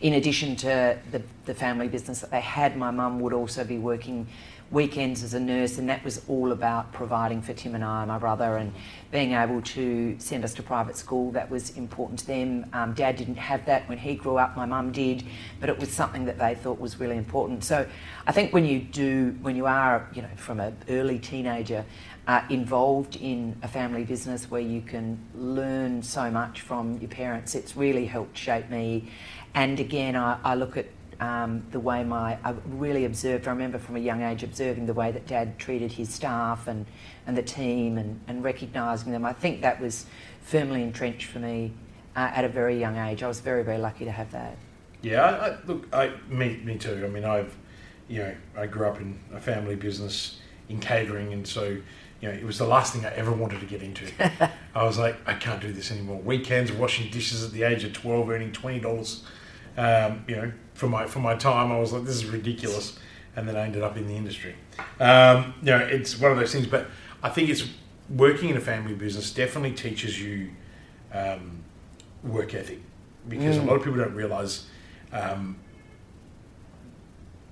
In 0.00 0.14
addition 0.14 0.56
to 0.56 0.98
the, 1.10 1.22
the 1.44 1.54
family 1.54 1.88
business 1.88 2.20
that 2.20 2.30
they 2.30 2.40
had, 2.40 2.76
my 2.76 2.90
mum 2.90 3.20
would 3.20 3.32
also 3.32 3.64
be 3.64 3.78
working 3.78 4.26
weekends 4.70 5.22
as 5.22 5.34
a 5.34 5.40
nurse, 5.40 5.78
and 5.78 5.88
that 5.88 6.02
was 6.04 6.22
all 6.28 6.52
about 6.52 6.92
providing 6.92 7.40
for 7.40 7.52
Tim 7.52 7.74
and 7.74 7.84
I, 7.84 8.04
my 8.04 8.18
brother, 8.18 8.56
and 8.56 8.72
being 9.12 9.32
able 9.32 9.62
to 9.62 10.16
send 10.18 10.44
us 10.44 10.52
to 10.54 10.62
private 10.62 10.96
school. 10.96 11.30
That 11.30 11.48
was 11.50 11.76
important 11.76 12.18
to 12.20 12.26
them. 12.26 12.66
Um, 12.72 12.92
Dad 12.92 13.16
didn't 13.16 13.36
have 13.36 13.64
that 13.66 13.88
when 13.88 13.98
he 13.98 14.14
grew 14.14 14.36
up. 14.36 14.56
My 14.56 14.66
mum 14.66 14.90
did, 14.90 15.24
but 15.60 15.68
it 15.68 15.78
was 15.78 15.90
something 15.90 16.24
that 16.24 16.38
they 16.38 16.54
thought 16.54 16.80
was 16.80 16.98
really 16.98 17.16
important. 17.16 17.64
So, 17.64 17.86
I 18.26 18.32
think 18.32 18.52
when 18.52 18.64
you 18.64 18.80
do, 18.80 19.36
when 19.42 19.54
you 19.54 19.66
are, 19.66 20.08
you 20.12 20.22
know, 20.22 20.28
from 20.36 20.60
an 20.60 20.76
early 20.88 21.18
teenager. 21.18 21.84
Uh, 22.26 22.42
involved 22.48 23.16
in 23.16 23.54
a 23.62 23.68
family 23.68 24.02
business 24.02 24.50
where 24.50 24.62
you 24.62 24.80
can 24.80 25.18
learn 25.34 26.02
so 26.02 26.30
much 26.30 26.62
from 26.62 26.96
your 26.96 27.10
parents, 27.10 27.54
it's 27.54 27.76
really 27.76 28.06
helped 28.06 28.34
shape 28.34 28.70
me. 28.70 29.06
And 29.54 29.78
again, 29.78 30.16
I, 30.16 30.38
I 30.44 30.54
look 30.54 30.76
at 30.76 30.86
um, 31.20 31.64
the 31.70 31.80
way 31.80 32.04
my 32.04 32.38
I 32.44 32.54
really 32.66 33.04
observed. 33.04 33.46
I 33.46 33.50
remember 33.50 33.78
from 33.78 33.96
a 33.96 34.00
young 34.00 34.22
age 34.22 34.42
observing 34.42 34.86
the 34.86 34.94
way 34.94 35.12
that 35.12 35.26
Dad 35.26 35.58
treated 35.58 35.92
his 35.92 36.12
staff 36.12 36.66
and 36.66 36.86
and 37.26 37.36
the 37.36 37.42
team 37.42 37.98
and, 37.98 38.20
and 38.26 38.42
recognising 38.42 39.12
them. 39.12 39.24
I 39.24 39.32
think 39.32 39.62
that 39.62 39.80
was 39.80 40.06
firmly 40.42 40.82
entrenched 40.82 41.26
for 41.26 41.38
me 41.38 41.72
uh, 42.16 42.30
at 42.34 42.44
a 42.44 42.48
very 42.48 42.78
young 42.78 42.96
age. 42.96 43.22
I 43.22 43.28
was 43.28 43.40
very 43.40 43.62
very 43.62 43.78
lucky 43.78 44.04
to 44.04 44.10
have 44.10 44.30
that. 44.32 44.56
Yeah, 45.02 45.22
I, 45.22 45.48
I, 45.48 45.58
look, 45.66 45.86
I 45.92 46.12
me 46.28 46.60
me 46.64 46.78
too. 46.78 47.02
I 47.04 47.08
mean, 47.08 47.24
I've 47.24 47.56
you 48.08 48.22
know 48.22 48.34
I 48.56 48.66
grew 48.66 48.86
up 48.86 49.00
in 49.00 49.18
a 49.32 49.40
family 49.40 49.76
business 49.76 50.40
in 50.68 50.80
catering, 50.80 51.32
and 51.32 51.46
so 51.46 51.76
you 52.20 52.28
know, 52.28 52.38
it 52.38 52.44
was 52.44 52.58
the 52.58 52.66
last 52.66 52.94
thing 52.94 53.04
I 53.04 53.12
ever 53.14 53.32
wanted 53.32 53.60
to 53.60 53.66
get 53.66 53.82
into. 53.82 54.10
I 54.74 54.84
was 54.84 54.98
like, 54.98 55.16
I 55.26 55.34
can't 55.34 55.60
do 55.60 55.72
this 55.72 55.90
anymore. 55.90 56.18
Weekends, 56.20 56.72
washing 56.72 57.10
dishes 57.10 57.44
at 57.44 57.52
the 57.52 57.64
age 57.64 57.84
of 57.84 57.92
12, 57.92 58.30
earning 58.30 58.50
$20 58.50 59.22
um, 59.76 60.24
you 60.28 60.36
know, 60.36 60.52
for 60.74 60.88
my 60.88 61.06
for 61.06 61.20
my 61.20 61.34
time, 61.34 61.72
I 61.72 61.78
was 61.78 61.92
like, 61.92 62.04
this 62.04 62.16
is 62.16 62.26
ridiculous, 62.26 62.98
and 63.36 63.48
then 63.48 63.56
I 63.56 63.64
ended 63.64 63.82
up 63.82 63.96
in 63.96 64.06
the 64.06 64.14
industry. 64.14 64.54
Um, 65.00 65.54
you 65.60 65.66
know, 65.66 65.78
it's 65.78 66.18
one 66.18 66.32
of 66.32 66.38
those 66.38 66.52
things. 66.52 66.66
But 66.66 66.86
I 67.22 67.28
think 67.28 67.48
it's 67.48 67.64
working 68.08 68.50
in 68.50 68.56
a 68.56 68.60
family 68.60 68.94
business 68.94 69.32
definitely 69.32 69.72
teaches 69.72 70.20
you 70.20 70.50
um, 71.12 71.62
work 72.22 72.54
ethic 72.54 72.80
because 73.28 73.56
mm. 73.56 73.62
a 73.62 73.66
lot 73.66 73.76
of 73.76 73.84
people 73.84 73.98
don't 73.98 74.14
realize 74.14 74.66
um, 75.12 75.56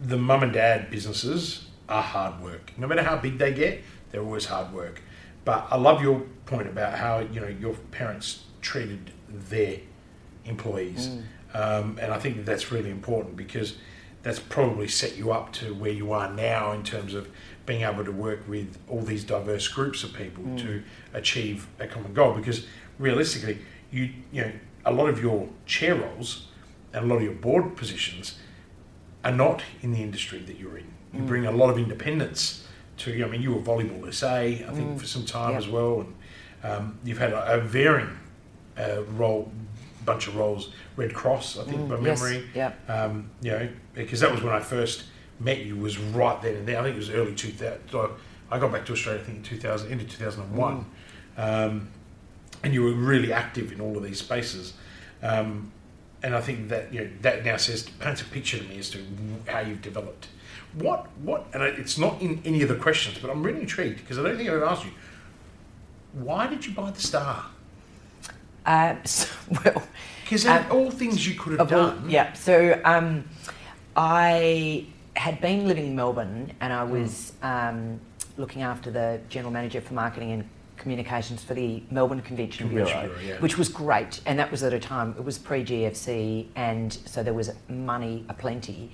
the 0.00 0.18
mum 0.18 0.42
and 0.42 0.52
dad 0.52 0.90
businesses 0.90 1.66
are 1.88 2.02
hard 2.02 2.42
work. 2.42 2.72
No 2.76 2.86
matter 2.86 3.02
how 3.02 3.16
big 3.16 3.38
they 3.38 3.52
get, 3.52 3.82
they're 4.10 4.22
always 4.22 4.46
hard 4.46 4.72
work. 4.72 5.00
But 5.44 5.68
I 5.70 5.76
love 5.76 6.02
your 6.02 6.20
point 6.46 6.68
about 6.68 6.98
how 6.98 7.20
you 7.20 7.40
know 7.40 7.48
your 7.48 7.74
parents 7.90 8.44
treated 8.60 9.12
their 9.28 9.78
employees. 10.44 11.08
Mm. 11.08 11.22
Um, 11.54 11.98
and 12.00 12.12
I 12.12 12.18
think 12.18 12.36
that 12.36 12.46
that's 12.46 12.72
really 12.72 12.90
important 12.90 13.36
because 13.36 13.76
that's 14.22 14.38
probably 14.38 14.88
set 14.88 15.16
you 15.16 15.32
up 15.32 15.52
to 15.54 15.74
where 15.74 15.90
you 15.90 16.12
are 16.12 16.32
now 16.32 16.72
in 16.72 16.82
terms 16.82 17.14
of 17.14 17.28
being 17.66 17.82
able 17.82 18.04
to 18.04 18.12
work 18.12 18.48
with 18.48 18.78
all 18.88 19.02
these 19.02 19.24
diverse 19.24 19.68
groups 19.68 20.04
of 20.04 20.12
people 20.14 20.44
mm. 20.44 20.58
to 20.60 20.82
achieve 21.12 21.66
a 21.78 21.86
common 21.86 22.14
goal. 22.14 22.34
Because 22.34 22.66
realistically, 22.98 23.58
you 23.90 24.10
you 24.30 24.42
know 24.42 24.52
a 24.84 24.92
lot 24.92 25.08
of 25.08 25.20
your 25.22 25.48
chair 25.66 25.94
roles 25.94 26.48
and 26.92 27.04
a 27.04 27.08
lot 27.08 27.16
of 27.16 27.22
your 27.22 27.34
board 27.34 27.76
positions 27.76 28.38
are 29.24 29.32
not 29.32 29.62
in 29.82 29.92
the 29.92 30.02
industry 30.02 30.38
that 30.40 30.58
you're 30.58 30.78
in. 30.78 30.92
You 31.12 31.20
mm. 31.20 31.26
bring 31.26 31.46
a 31.46 31.52
lot 31.52 31.70
of 31.70 31.78
independence 31.78 32.66
to. 32.98 33.24
I 33.24 33.28
mean, 33.28 33.42
you 33.42 33.52
were 33.52 33.60
volleyball 33.60 34.12
SA, 34.12 34.34
I 34.34 34.72
think, 34.72 34.90
mm. 34.90 34.98
for 34.98 35.06
some 35.06 35.24
time 35.24 35.50
yep. 35.50 35.58
as 35.58 35.68
well, 35.68 36.00
and 36.00 36.14
um, 36.64 36.98
you've 37.04 37.18
had 37.18 37.32
a, 37.32 37.54
a 37.54 37.60
varying 37.60 38.18
uh, 38.78 39.02
role, 39.04 39.52
bunch 40.04 40.26
of 40.28 40.36
roles, 40.36 40.70
Red 40.96 41.14
Cross, 41.14 41.58
I 41.58 41.64
think, 41.64 41.80
Mm, 41.82 41.88
by 41.88 41.98
yes, 42.08 42.20
memory. 42.20 42.44
yeah. 42.54 42.72
Um, 42.88 43.30
you 43.40 43.50
know, 43.52 43.68
because 43.94 44.20
that 44.20 44.30
was 44.32 44.42
when 44.42 44.52
I 44.52 44.60
first 44.60 45.04
met 45.40 45.60
you. 45.64 45.76
Was 45.76 45.98
right 45.98 46.40
then 46.42 46.56
and 46.56 46.68
there. 46.68 46.78
I 46.78 46.82
think 46.82 46.94
it 46.94 46.98
was 46.98 47.10
early 47.10 47.34
2000. 47.34 47.78
So 47.90 48.12
I 48.50 48.58
got 48.58 48.72
back 48.72 48.84
to 48.86 48.92
Australia, 48.92 49.20
I 49.20 49.24
think, 49.24 49.38
in 49.38 49.44
2000, 49.44 49.90
into 49.90 50.04
2001. 50.06 50.84
Um, 51.36 51.88
and 52.62 52.72
you 52.74 52.82
were 52.84 52.92
really 52.92 53.32
active 53.32 53.72
in 53.72 53.80
all 53.80 53.96
of 53.96 54.02
these 54.02 54.18
spaces. 54.18 54.74
Um, 55.22 55.72
and 56.22 56.36
I 56.36 56.40
think 56.40 56.68
that 56.68 56.92
you 56.94 57.00
know 57.00 57.10
that 57.22 57.44
now 57.44 57.56
says 57.56 57.82
paints 57.98 58.22
a 58.22 58.24
picture 58.26 58.58
to 58.58 58.64
me 58.64 58.78
as 58.78 58.90
to 58.90 58.98
how 59.46 59.58
you've 59.60 59.82
developed. 59.82 60.28
What 60.74 61.06
what 61.22 61.46
and 61.52 61.62
it's 61.62 61.98
not 61.98 62.20
in 62.22 62.40
any 62.44 62.62
of 62.62 62.68
the 62.68 62.76
questions, 62.76 63.18
but 63.18 63.30
I'm 63.30 63.42
really 63.42 63.60
intrigued 63.60 63.98
because 63.98 64.18
I 64.18 64.22
don't 64.22 64.36
think 64.36 64.48
I've 64.48 64.62
asked 64.62 64.84
you. 64.84 64.92
Why 66.12 66.46
did 66.46 66.64
you 66.66 66.72
buy 66.74 66.90
the 66.92 67.00
Star? 67.00 67.46
Uh, 68.66 68.94
so, 69.04 69.28
well, 69.64 69.82
Because 70.24 70.46
Um, 70.46 70.64
all 70.70 70.90
things 70.90 71.26
you 71.26 71.34
could 71.34 71.58
have 71.58 71.72
all- 71.72 71.90
done. 71.90 72.08
yeah. 72.08 72.32
So 72.32 72.80
um, 72.84 73.24
I 73.96 74.86
had 75.16 75.40
been 75.40 75.66
living 75.68 75.86
in 75.86 75.96
Melbourne, 75.96 76.52
and 76.60 76.72
I 76.72 76.84
was 76.84 77.32
um, 77.42 78.00
looking 78.38 78.62
after 78.62 78.90
the 78.90 79.20
general 79.28 79.52
manager 79.52 79.80
for 79.80 79.94
marketing 79.94 80.32
and 80.32 80.44
communications 80.78 81.44
for 81.44 81.54
the 81.54 81.82
Melbourne 81.90 82.22
Convention, 82.22 82.68
Convention 82.68 82.98
Bureau, 83.00 83.14
Bureau, 83.18 83.34
yeah. 83.34 83.40
which 83.40 83.56
was 83.58 83.68
great. 83.68 84.20
And 84.26 84.38
that 84.38 84.50
was 84.50 84.62
at 84.62 84.72
a 84.72 84.80
time 84.80 85.14
it 85.18 85.24
was 85.24 85.38
pre 85.38 85.62
GFC, 85.64 86.46
and 86.56 86.92
so 86.92 87.22
there 87.22 87.34
was 87.34 87.50
money 87.68 88.24
aplenty. 88.28 88.90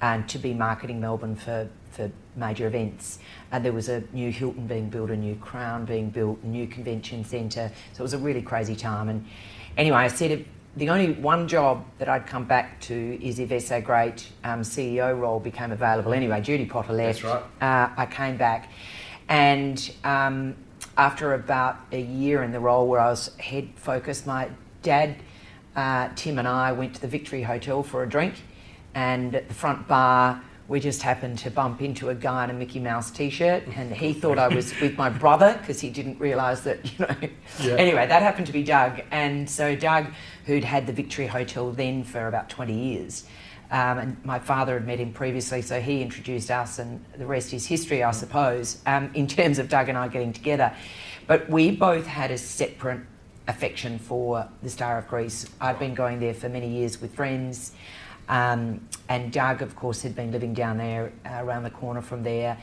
And 0.00 0.28
to 0.28 0.38
be 0.38 0.52
marketing 0.52 1.00
Melbourne 1.00 1.36
for, 1.36 1.68
for 1.90 2.10
major 2.36 2.66
events. 2.66 3.18
And 3.50 3.64
there 3.64 3.72
was 3.72 3.88
a 3.88 4.02
new 4.12 4.30
Hilton 4.30 4.66
being 4.66 4.90
built, 4.90 5.10
a 5.10 5.16
new 5.16 5.36
Crown 5.36 5.84
being 5.84 6.10
built, 6.10 6.38
a 6.42 6.46
new 6.46 6.66
convention 6.66 7.24
centre. 7.24 7.70
So 7.92 8.00
it 8.00 8.02
was 8.02 8.12
a 8.12 8.18
really 8.18 8.42
crazy 8.42 8.76
time. 8.76 9.08
And 9.08 9.26
anyway, 9.76 9.98
I 9.98 10.08
said 10.08 10.30
if 10.30 10.46
the 10.76 10.90
only 10.90 11.12
one 11.12 11.48
job 11.48 11.86
that 11.98 12.08
I'd 12.08 12.26
come 12.26 12.44
back 12.44 12.80
to 12.82 13.18
is 13.24 13.38
if 13.38 13.62
SA 13.62 13.80
Great 13.80 14.28
um, 14.44 14.60
CEO 14.60 15.18
role 15.18 15.40
became 15.40 15.72
available. 15.72 16.12
Anyway, 16.12 16.40
Judy 16.42 16.66
Potter 16.66 16.92
left. 16.92 17.22
That's 17.22 17.34
Uh, 17.62 17.88
I 17.96 18.06
came 18.06 18.36
back, 18.36 18.70
and 19.28 19.90
um, 20.04 20.54
after 20.98 21.32
about 21.32 21.78
a 21.92 22.00
year 22.00 22.42
in 22.42 22.52
the 22.52 22.60
role 22.60 22.86
where 22.86 23.00
I 23.00 23.08
was 23.08 23.34
head 23.38 23.70
focused, 23.76 24.26
my 24.26 24.50
dad, 24.82 25.16
uh, 25.74 26.10
Tim, 26.14 26.38
and 26.38 26.46
I 26.46 26.72
went 26.72 26.94
to 26.96 27.00
the 27.00 27.08
Victory 27.08 27.42
Hotel 27.42 27.82
for 27.82 28.02
a 28.02 28.08
drink, 28.08 28.34
and 28.96 29.34
at 29.34 29.46
the 29.46 29.54
front 29.54 29.86
bar. 29.86 30.42
We 30.68 30.80
just 30.80 31.02
happened 31.02 31.38
to 31.40 31.50
bump 31.50 31.80
into 31.80 32.08
a 32.08 32.14
guy 32.14 32.42
in 32.42 32.50
a 32.50 32.52
Mickey 32.52 32.80
Mouse 32.80 33.12
t-shirt, 33.12 33.64
and 33.76 33.94
he 33.94 34.12
thought 34.20 34.38
I 34.38 34.48
was 34.48 34.72
with 34.80 34.96
my 34.96 35.10
brother 35.10 35.56
because 35.60 35.80
he 35.80 35.90
didn't 35.90 36.18
realise 36.18 36.60
that, 36.60 36.84
you 36.84 37.06
know. 37.06 37.14
Yeah. 37.60 37.74
Anyway, 37.74 38.06
that 38.06 38.22
happened 38.22 38.48
to 38.48 38.52
be 38.52 38.64
Doug, 38.64 39.02
and 39.12 39.48
so 39.48 39.76
Doug, 39.76 40.06
who'd 40.46 40.64
had 40.64 40.86
the 40.88 40.92
Victory 40.92 41.26
Hotel 41.26 41.70
then 41.70 42.02
for 42.02 42.26
about 42.26 42.48
20 42.48 42.72
years, 42.72 43.26
um, 43.70 43.98
and 43.98 44.24
my 44.24 44.40
father 44.40 44.74
had 44.74 44.86
met 44.86 44.98
him 44.98 45.12
previously, 45.12 45.62
so 45.62 45.78
he 45.80 46.00
introduced 46.02 46.50
us, 46.50 46.80
and 46.80 47.04
the 47.16 47.26
rest 47.26 47.52
is 47.52 47.66
history, 47.66 48.02
I 48.02 48.10
suppose, 48.10 48.82
um, 48.86 49.10
in 49.14 49.28
terms 49.28 49.60
of 49.60 49.68
Doug 49.68 49.88
and 49.88 49.96
I 49.96 50.08
getting 50.08 50.32
together. 50.32 50.74
But 51.28 51.48
we 51.48 51.70
both 51.70 52.06
had 52.06 52.30
a 52.30 52.38
separate 52.38 53.02
affection 53.46 53.98
for 53.98 54.48
the 54.62 54.70
Star 54.70 54.98
of 54.98 55.06
Greece. 55.06 55.48
I'd 55.60 55.78
been 55.78 55.94
going 55.94 56.18
there 56.18 56.34
for 56.34 56.48
many 56.48 56.68
years 56.68 57.00
with 57.00 57.14
friends, 57.14 57.72
um, 58.28 58.80
and 59.08 59.32
Doug, 59.32 59.62
of 59.62 59.76
course, 59.76 60.02
had 60.02 60.14
been 60.16 60.32
living 60.32 60.54
down 60.54 60.78
there 60.78 61.12
uh, 61.24 61.44
around 61.44 61.62
the 61.62 61.70
corner 61.70 62.02
from 62.02 62.22
there. 62.22 62.58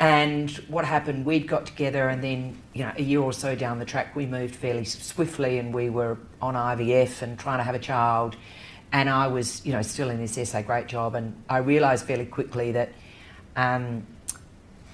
And 0.00 0.50
what 0.68 0.86
happened, 0.86 1.26
we'd 1.26 1.46
got 1.46 1.66
together, 1.66 2.08
and 2.08 2.24
then, 2.24 2.56
you 2.72 2.84
know, 2.84 2.92
a 2.96 3.02
year 3.02 3.20
or 3.20 3.34
so 3.34 3.54
down 3.54 3.78
the 3.78 3.84
track, 3.84 4.16
we 4.16 4.24
moved 4.24 4.56
fairly 4.56 4.84
swiftly, 4.84 5.58
and 5.58 5.74
we 5.74 5.90
were 5.90 6.16
on 6.40 6.54
IVF 6.54 7.20
and 7.20 7.38
trying 7.38 7.58
to 7.58 7.64
have 7.64 7.74
a 7.74 7.80
child. 7.80 8.36
And 8.92 9.10
I 9.10 9.26
was, 9.26 9.64
you 9.64 9.72
know, 9.72 9.82
still 9.82 10.08
in 10.08 10.18
this 10.18 10.48
SA 10.48 10.62
great 10.62 10.86
job, 10.86 11.14
and 11.14 11.40
I 11.50 11.58
realised 11.58 12.06
fairly 12.06 12.24
quickly 12.24 12.72
that 12.72 12.92
um, 13.56 14.06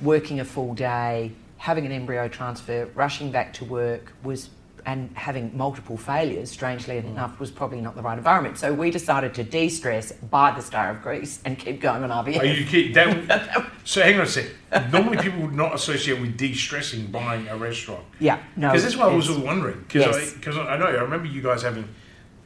working 0.01 0.41
a 0.41 0.45
full 0.45 0.75
day, 0.75 1.31
having 1.59 1.87
an 1.87 1.93
embryo 1.93 2.27
transfer, 2.27 2.91
rushing 2.97 3.31
back 3.31 3.53
to 3.55 3.65
work 3.65 4.13
was, 4.25 4.51
and 4.87 5.11
having 5.15 5.55
multiple 5.57 5.97
failures, 5.97 6.49
strangely 6.49 6.99
enough, 6.99 7.41
was 7.41 7.51
probably 7.51 7.81
not 7.81 7.97
the 7.97 8.03
right 8.03 8.17
environment. 8.17 8.57
So 8.57 8.73
we 8.73 8.93
decided 8.93 9.35
to 9.35 9.43
de-stress, 9.43 10.13
buy 10.13 10.53
the 10.53 10.63
Star 10.63 10.91
of 10.91 11.03
Greece, 11.03 11.41
and 11.45 11.59
keep 11.59 11.81
going 11.81 12.05
on 12.09 12.25
IVF. 12.25 12.39
Are 12.41 12.45
you 12.45 12.65
kidding? 12.65 12.93
That, 13.27 13.67
so 13.85 14.01
hang 14.01 14.15
on 14.15 14.21
a 14.21 14.27
sec. 14.27 14.47
Normally 14.93 15.19
people 15.19 15.41
would 15.41 15.55
not 15.55 15.75
associate 15.75 16.21
with 16.21 16.37
de-stressing 16.37 17.07
buying 17.09 17.49
a 17.49 17.57
restaurant. 17.57 18.05
yeah, 18.21 18.39
no. 18.57 18.69
Because 18.69 18.85
that's 18.85 18.97
what 18.97 19.11
I 19.11 19.15
was 19.15 19.29
all 19.29 19.41
wondering. 19.41 19.81
Because 19.89 20.07
Yes. 20.17 20.35
I, 20.37 20.41
'cause 20.41 20.57
I 20.57 20.77
know, 20.77 20.87
I 20.87 20.91
remember 21.03 21.27
you 21.27 21.43
guys 21.43 21.63
having 21.63 21.89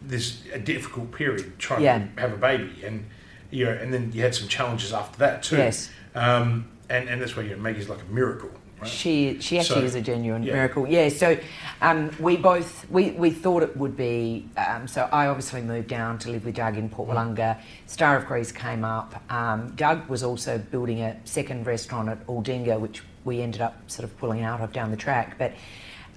this 0.00 0.42
a 0.54 0.58
difficult 0.58 1.12
period 1.12 1.58
trying 1.58 1.82
Yeah. 1.82 1.98
to 1.98 2.20
have 2.22 2.32
a 2.32 2.38
baby, 2.38 2.70
and 2.86 3.04
you 3.50 3.66
know, 3.66 3.72
and 3.72 3.92
then 3.92 4.12
you 4.14 4.22
had 4.22 4.34
some 4.34 4.48
challenges 4.48 4.94
after 4.94 5.18
that 5.18 5.42
too. 5.42 5.58
Yes. 5.58 5.90
Um, 6.14 6.70
and 6.88 7.06
and 7.10 7.20
that's 7.20 7.36
why 7.36 7.42
you 7.42 7.50
know, 7.50 7.58
Maggie's 7.58 7.90
like 7.90 8.00
a 8.00 8.10
miracle, 8.12 8.50
right? 8.80 8.88
She 8.90 9.38
she 9.40 9.58
actually 9.58 9.80
So, 9.80 9.86
is 9.86 9.94
a 9.94 10.00
genuine 10.00 10.42
yeah. 10.42 10.54
miracle. 10.54 10.86
Yeah. 10.86 11.08
So 11.08 11.38
um, 11.80 12.10
we 12.18 12.36
both 12.36 12.88
we, 12.90 13.10
we 13.12 13.30
thought 13.30 13.62
it 13.62 13.76
would 13.76 13.96
be. 13.96 14.48
Um, 14.56 14.86
so 14.88 15.08
I 15.12 15.26
obviously 15.26 15.62
moved 15.62 15.88
down 15.88 16.18
to 16.20 16.30
live 16.30 16.44
with 16.44 16.54
Doug 16.56 16.76
in 16.76 16.88
Port 16.88 17.08
Willunga. 17.08 17.60
Star 17.86 18.16
of 18.16 18.26
Greece 18.26 18.52
came 18.52 18.84
up. 18.84 19.22
Um, 19.32 19.72
Doug 19.76 20.08
was 20.08 20.22
also 20.22 20.58
building 20.58 21.00
a 21.02 21.16
second 21.24 21.66
restaurant 21.66 22.08
at 22.08 22.26
Aldinga, 22.26 22.78
which 22.80 23.02
we 23.24 23.40
ended 23.42 23.60
up 23.60 23.90
sort 23.90 24.04
of 24.04 24.16
pulling 24.18 24.42
out 24.42 24.60
of 24.60 24.72
down 24.72 24.90
the 24.90 24.96
track, 24.96 25.36
but. 25.38 25.52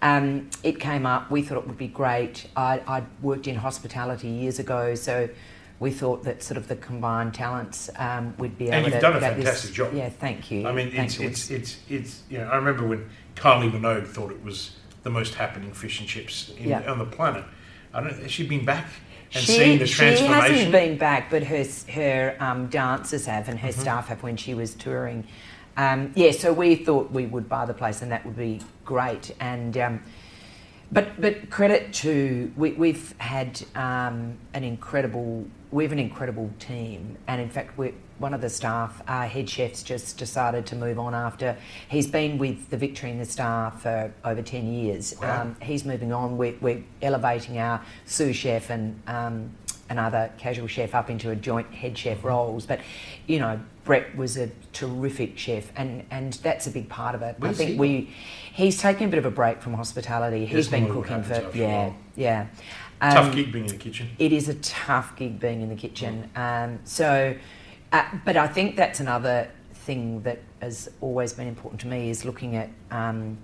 Um, 0.02 0.50
it 0.64 0.82
came 0.82 1.06
up. 1.06 1.32
We 1.32 1.44
thought 1.44 1.60
it 1.60 1.66
would 1.66 1.78
be 1.78 1.88
great. 1.88 2.46
I, 2.58 2.82
I'd 2.86 3.06
worked 3.22 3.48
in 3.48 3.56
hospitality 3.56 4.28
years 4.28 4.60
ago, 4.60 4.96
so 4.96 5.30
we 5.84 5.92
thought 5.92 6.24
that 6.24 6.42
sort 6.42 6.58
of 6.58 6.68
the 6.68 6.76
combined 6.78 7.34
talents 7.34 7.90
um, 7.98 8.34
would 8.38 8.58
be 8.58 8.66
able 8.66 8.76
And 8.76 8.86
you've 8.86 8.96
to 8.96 9.02
done 9.02 9.16
a 9.18 9.20
get 9.20 9.36
this- 9.36 9.46
fantastic 9.46 9.74
job. 9.74 9.94
Yeah, 9.94 10.10
thank 10.10 10.50
you. 10.50 10.66
I 10.68 10.72
mean, 10.72 10.88
it's, 10.94 11.20
you. 11.20 11.28
it's 11.28 11.52
it's 11.52 11.78
it's 11.90 12.22
you 12.30 12.38
know, 12.40 12.48
I 12.48 12.56
remember 12.56 12.88
when 12.88 13.08
Kylie 13.36 13.70
Minogue 13.72 14.08
thought 14.08 14.32
it 14.32 14.44
was 14.44 14.78
the 15.04 15.10
most 15.10 15.36
happening 15.36 15.74
fish 15.74 16.00
and 16.00 16.08
chips 16.08 16.52
in, 16.58 16.70
Yeah. 16.70 16.90
on 16.92 16.98
the 16.98 17.06
planet. 17.06 17.44
I 17.94 18.02
don't. 18.02 18.18
Has 18.22 18.32
she 18.32 18.48
been 18.48 18.66
back 18.66 18.88
and 19.36 19.44
she, 19.44 19.52
seen 19.52 19.78
the 19.80 19.86
transformation? 19.88 20.46
She 20.46 20.52
hasn't 20.54 20.72
been 20.72 20.98
back, 20.98 21.30
but 21.30 21.44
her 21.44 21.66
her 21.92 22.36
um, 22.40 22.68
dancers 22.68 23.26
have, 23.26 23.50
and 23.50 23.60
her 23.60 23.68
Mm-hmm. 23.70 23.82
staff 23.82 24.08
have 24.08 24.24
when 24.24 24.38
she 24.38 24.54
was 24.54 24.74
touring. 24.74 25.28
Um, 25.76 26.12
yeah, 26.16 26.32
so 26.32 26.54
we 26.54 26.76
thought 26.76 27.12
we 27.12 27.26
would 27.26 27.50
buy 27.50 27.66
the 27.66 27.74
place, 27.74 28.02
and 28.02 28.12
that 28.12 28.26
would 28.26 28.38
be 28.38 28.62
great. 28.86 29.36
And 29.40 29.78
um, 29.78 30.00
but 30.92 31.20
but 31.20 31.50
credit 31.50 31.92
to 32.04 32.52
we, 32.56 32.72
we've 32.74 33.14
had 33.20 33.62
um, 33.76 34.38
an 34.54 34.64
incredible 34.64 35.46
we 35.74 35.84
have 35.84 35.92
an 35.92 36.00
incredible 36.00 36.52
team, 36.60 37.18
and 37.28 37.42
in 37.42 37.50
fact, 37.50 37.78
one 38.20 38.34
of 38.34 38.42
the 38.42 38.50
staff, 38.50 39.02
our 39.08 39.26
head 39.26 39.50
chefs, 39.50 39.82
just 39.82 40.20
decided 40.20 40.68
to 40.68 40.76
move 40.76 41.00
on 41.00 41.16
after 41.16 41.58
he's 41.90 42.06
been 42.06 42.38
with 42.38 42.70
the 42.70 42.78
Victory 42.78 43.10
and 43.10 43.20
the 43.20 43.26
Star 43.26 43.72
for 43.72 44.14
over 44.24 44.44
ten 44.44 44.72
years. 44.72 45.16
Wow. 45.20 45.42
Um, 45.42 45.56
he's 45.62 45.84
moving 45.84 46.14
on. 46.14 46.38
We're, 46.38 46.56
we're 46.62 46.84
elevating 47.02 47.58
our 47.58 47.82
sous 48.06 48.36
chef 48.36 48.70
and 48.70 49.02
um, 49.08 49.50
another 49.90 50.32
casual 50.38 50.68
chef 50.68 50.94
up 50.94 51.10
into 51.10 51.32
a 51.32 51.36
joint 51.36 51.74
head 51.74 51.98
chef 51.98 52.24
roles. 52.24 52.68
But 52.68 52.80
you 53.26 53.40
know, 53.40 53.60
Brett 53.84 54.16
was 54.16 54.38
a 54.38 54.52
terrific 54.74 55.40
chef, 55.40 55.72
and 55.76 56.06
and 56.12 56.34
that's 56.34 56.68
a 56.68 56.72
big 56.72 56.88
part 56.88 57.16
of 57.16 57.24
it. 57.24 57.36
Where's 57.40 57.60
I 57.60 57.66
think 57.66 57.72
he 57.72 57.78
we 57.80 58.14
he's 58.54 58.80
taken 58.80 59.08
a 59.08 59.10
bit 59.10 59.18
of 59.18 59.26
a 59.26 59.32
break 59.32 59.60
from 59.60 59.74
hospitality. 59.74 60.46
He's 60.46 60.66
Yes, 60.66 60.68
been 60.68 60.92
cooking 60.92 61.24
for 61.24 61.34
a 61.34 61.52
yeah 62.16 62.48
yeah. 63.04 63.14
Tough 63.14 63.26
Um, 63.28 63.36
gig 63.36 63.52
being 63.52 63.66
in 63.66 63.72
the 63.72 63.78
kitchen. 63.78 64.10
it 64.20 64.32
is 64.32 64.50
a 64.50 64.56
tough 64.56 65.16
gig 65.16 65.40
being 65.40 65.62
in 65.62 65.70
the 65.70 65.76
kitchen. 65.76 66.30
Um, 66.36 66.80
so, 66.84 67.36
uh, 67.92 68.04
but 68.26 68.38
I 68.38 68.48
think 68.48 68.76
that's 68.76 69.00
another 69.00 69.50
thing 69.74 70.22
that 70.24 70.40
has 70.62 70.90
always 71.02 71.34
been 71.34 71.48
important 71.48 71.82
to 71.82 71.88
me 71.88 72.10
is 72.10 72.24
looking 72.26 72.56
at 72.56 72.70
um, 72.92 73.38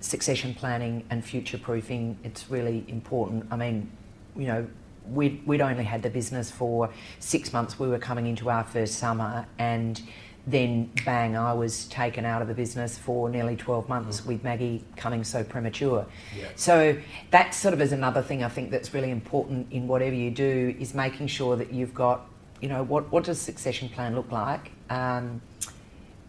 succession 0.00 0.54
planning 0.54 1.04
and 1.10 1.24
future 1.24 1.58
proofing. 1.58 2.18
It's 2.24 2.50
really 2.50 2.84
important. 2.88 3.46
I 3.50 3.56
mean, 3.56 3.88
you 4.36 4.46
know, 4.46 4.66
we'd, 5.06 5.46
we'd 5.46 5.60
only 5.60 5.84
had 5.84 6.02
the 6.02 6.10
business 6.10 6.50
for 6.50 6.90
six 7.20 7.52
months. 7.52 7.78
We 7.78 7.88
were 7.88 7.98
coming 7.98 8.26
into 8.26 8.50
our 8.50 8.64
first 8.64 8.94
summer 8.98 9.46
and 9.58 10.02
then 10.46 10.90
bang, 11.04 11.36
I 11.36 11.52
was 11.52 11.84
taken 11.86 12.24
out 12.24 12.42
of 12.42 12.48
the 12.48 12.54
business 12.54 12.98
for 12.98 13.28
nearly 13.28 13.54
12 13.54 13.88
months 13.88 14.26
with 14.26 14.42
Maggie 14.42 14.84
coming 14.96 15.22
so 15.22 15.44
premature. 15.44 16.04
Yeah. 16.36 16.48
So 16.56 16.96
that 17.30 17.54
sort 17.54 17.74
of 17.74 17.80
is 17.80 17.92
another 17.92 18.22
thing 18.22 18.42
I 18.42 18.48
think 18.48 18.70
that's 18.70 18.92
really 18.92 19.10
important 19.10 19.70
in 19.70 19.86
whatever 19.86 20.16
you 20.16 20.32
do 20.32 20.74
is 20.80 20.94
making 20.94 21.28
sure 21.28 21.56
that 21.56 21.72
you've 21.72 21.94
got, 21.94 22.26
you 22.60 22.68
know, 22.68 22.82
what, 22.82 23.10
what 23.12 23.22
does 23.24 23.40
succession 23.40 23.88
plan 23.88 24.16
look 24.16 24.32
like? 24.32 24.72
Um, 24.90 25.40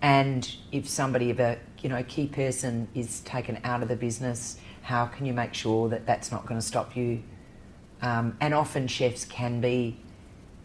and 0.03 0.55
if 0.71 0.87
somebody 0.87 1.31
of 1.31 1.39
a, 1.39 1.57
you 1.81 1.89
know, 1.89 2.03
key 2.03 2.27
person 2.27 2.87
is 2.93 3.21
taken 3.21 3.59
out 3.63 3.81
of 3.81 3.87
the 3.87 3.95
business, 3.95 4.57
how 4.83 5.05
can 5.05 5.25
you 5.25 5.33
make 5.33 5.55
sure 5.55 5.89
that 5.89 6.05
that's 6.05 6.31
not 6.31 6.45
going 6.45 6.59
to 6.59 6.65
stop 6.65 6.95
you? 6.95 7.23
Um, 8.01 8.37
and 8.41 8.53
often 8.53 8.87
chefs 8.87 9.25
can 9.25 9.59
be 9.61 9.97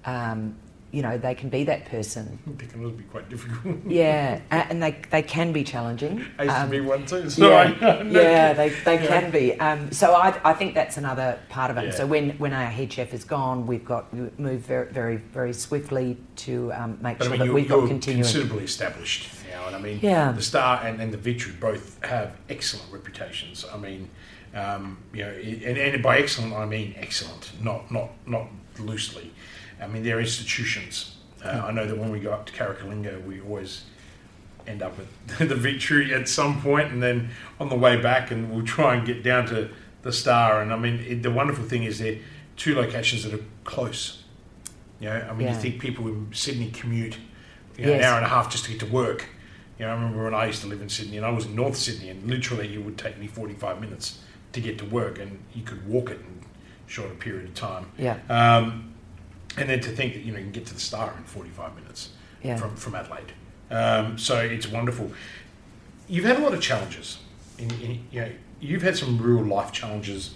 um, 0.04 0.56
you 0.90 1.02
know, 1.02 1.18
they 1.18 1.34
can 1.34 1.48
be 1.48 1.64
that 1.64 1.84
person. 1.86 2.38
They 2.58 2.66
can 2.66 2.96
be 2.96 3.04
quite 3.04 3.28
difficult. 3.28 3.76
yeah, 3.86 4.40
and 4.50 4.82
they, 4.82 5.00
they 5.10 5.22
can 5.22 5.52
be 5.52 5.62
challenging. 5.62 6.24
I 6.38 6.44
used 6.44 6.56
um, 6.56 6.70
to 6.70 6.70
be 6.70 6.80
one 6.80 7.06
too, 7.06 7.30
so 7.30 7.48
yeah, 7.48 8.02
yeah 8.04 8.52
they, 8.52 8.70
they 8.70 8.94
yeah. 8.94 9.06
can 9.06 9.30
be. 9.30 9.58
Um, 9.60 9.92
so 9.92 10.14
I, 10.14 10.38
I 10.44 10.54
think 10.54 10.74
that's 10.74 10.96
another 10.96 11.38
part 11.48 11.70
of 11.70 11.78
it. 11.78 11.86
Yeah. 11.86 11.90
So 11.92 12.06
when, 12.06 12.30
when 12.38 12.52
our 12.52 12.66
head 12.66 12.92
chef 12.92 13.14
is 13.14 13.24
gone, 13.24 13.66
we've 13.66 13.84
got 13.84 14.12
we 14.12 14.30
moved 14.38 14.66
very 14.66 14.90
very 14.92 15.16
very 15.16 15.52
swiftly 15.52 16.16
to 16.36 16.72
um, 16.72 16.98
make 17.00 17.18
but 17.18 17.24
sure 17.24 17.34
I 17.34 17.38
mean, 17.38 17.48
that 17.48 17.54
we've 17.54 17.68
got 17.68 17.86
continuing. 17.86 18.24
considerably 18.24 18.64
established 18.64 19.28
now, 19.50 19.66
and 19.66 19.76
I 19.76 19.80
mean, 19.80 19.98
yeah. 20.02 20.32
the 20.32 20.42
Star 20.42 20.82
and, 20.84 21.00
and 21.00 21.12
the 21.12 21.18
Victory 21.18 21.52
both 21.60 22.02
have 22.04 22.36
excellent 22.48 22.90
reputations. 22.92 23.64
I 23.72 23.76
mean, 23.76 24.08
um, 24.54 24.98
you 25.12 25.24
know, 25.24 25.30
and, 25.30 25.78
and 25.78 26.02
by 26.02 26.18
excellent 26.18 26.54
I 26.54 26.66
mean 26.66 26.94
excellent, 26.96 27.52
not 27.62 27.90
not 27.90 28.10
not 28.26 28.48
loosely. 28.78 29.32
I 29.80 29.86
mean, 29.86 30.02
they're 30.02 30.20
institutions. 30.20 31.16
Uh, 31.44 31.62
I 31.66 31.70
know 31.70 31.86
that 31.86 31.96
when 31.96 32.10
we 32.10 32.20
go 32.20 32.32
up 32.32 32.46
to 32.46 32.52
Carrickalinga, 32.52 33.24
we 33.24 33.40
always 33.40 33.84
end 34.66 34.82
up 34.82 34.94
at 34.98 35.48
the 35.48 35.54
victory 35.54 36.14
at 36.14 36.28
some 36.28 36.60
point, 36.60 36.92
and 36.92 37.02
then 37.02 37.30
on 37.58 37.68
the 37.68 37.76
way 37.76 38.00
back, 38.00 38.30
and 38.30 38.50
we'll 38.50 38.66
try 38.66 38.94
and 38.94 39.06
get 39.06 39.22
down 39.22 39.46
to 39.46 39.70
the 40.02 40.12
Star. 40.12 40.60
And 40.60 40.72
I 40.72 40.76
mean, 40.76 41.00
it, 41.00 41.22
the 41.22 41.30
wonderful 41.30 41.64
thing 41.64 41.84
is 41.84 41.98
they're 41.98 42.18
two 42.56 42.74
locations 42.74 43.24
that 43.24 43.34
are 43.34 43.44
close. 43.64 44.24
You 45.00 45.08
know, 45.08 45.28
I 45.30 45.32
mean, 45.32 45.46
yeah. 45.46 45.54
you 45.54 45.60
think 45.60 45.80
people 45.80 46.08
in 46.08 46.28
Sydney 46.32 46.70
commute 46.70 47.18
you 47.76 47.86
know, 47.86 47.92
yes. 47.92 48.00
an 48.00 48.04
hour 48.04 48.16
and 48.16 48.26
a 48.26 48.28
half 48.28 48.50
just 48.50 48.64
to 48.64 48.70
get 48.72 48.80
to 48.80 48.86
work. 48.86 49.26
You 49.78 49.86
know, 49.86 49.92
I 49.92 49.94
remember 49.94 50.24
when 50.24 50.34
I 50.34 50.46
used 50.46 50.60
to 50.62 50.66
live 50.66 50.82
in 50.82 50.88
Sydney, 50.88 51.18
and 51.18 51.24
I 51.24 51.30
was 51.30 51.46
in 51.46 51.54
North 51.54 51.76
Sydney, 51.76 52.08
and 52.08 52.28
literally 52.28 52.74
it 52.74 52.84
would 52.84 52.98
take 52.98 53.16
me 53.18 53.28
forty-five 53.28 53.80
minutes 53.80 54.18
to 54.52 54.60
get 54.60 54.78
to 54.78 54.84
work, 54.84 55.18
and 55.18 55.38
you 55.54 55.62
could 55.62 55.86
walk 55.86 56.10
it 56.10 56.18
in 56.18 56.42
a 56.86 56.90
shorter 56.90 57.14
period 57.14 57.48
of 57.48 57.54
time. 57.54 57.92
Yeah. 57.96 58.18
Um, 58.28 58.87
and 59.60 59.70
then 59.70 59.80
to 59.80 59.90
think 59.90 60.14
that 60.14 60.22
you 60.24 60.32
know 60.32 60.38
you 60.38 60.44
can 60.44 60.52
get 60.52 60.66
to 60.66 60.74
the 60.74 60.80
star 60.80 61.14
in 61.16 61.24
45 61.24 61.74
minutes 61.74 62.10
yeah. 62.42 62.56
from 62.56 62.76
from 62.76 62.94
Adelaide. 62.94 63.32
Um, 63.70 64.18
so 64.18 64.38
it's 64.38 64.66
wonderful. 64.66 65.10
You've 66.08 66.24
had 66.24 66.36
a 66.36 66.40
lot 66.40 66.54
of 66.54 66.60
challenges. 66.60 67.18
In, 67.58 67.70
in, 67.82 68.04
you 68.10 68.20
know, 68.20 68.30
you've 68.60 68.82
had 68.82 68.96
some 68.96 69.20
real 69.20 69.44
life 69.44 69.72
challenges 69.72 70.34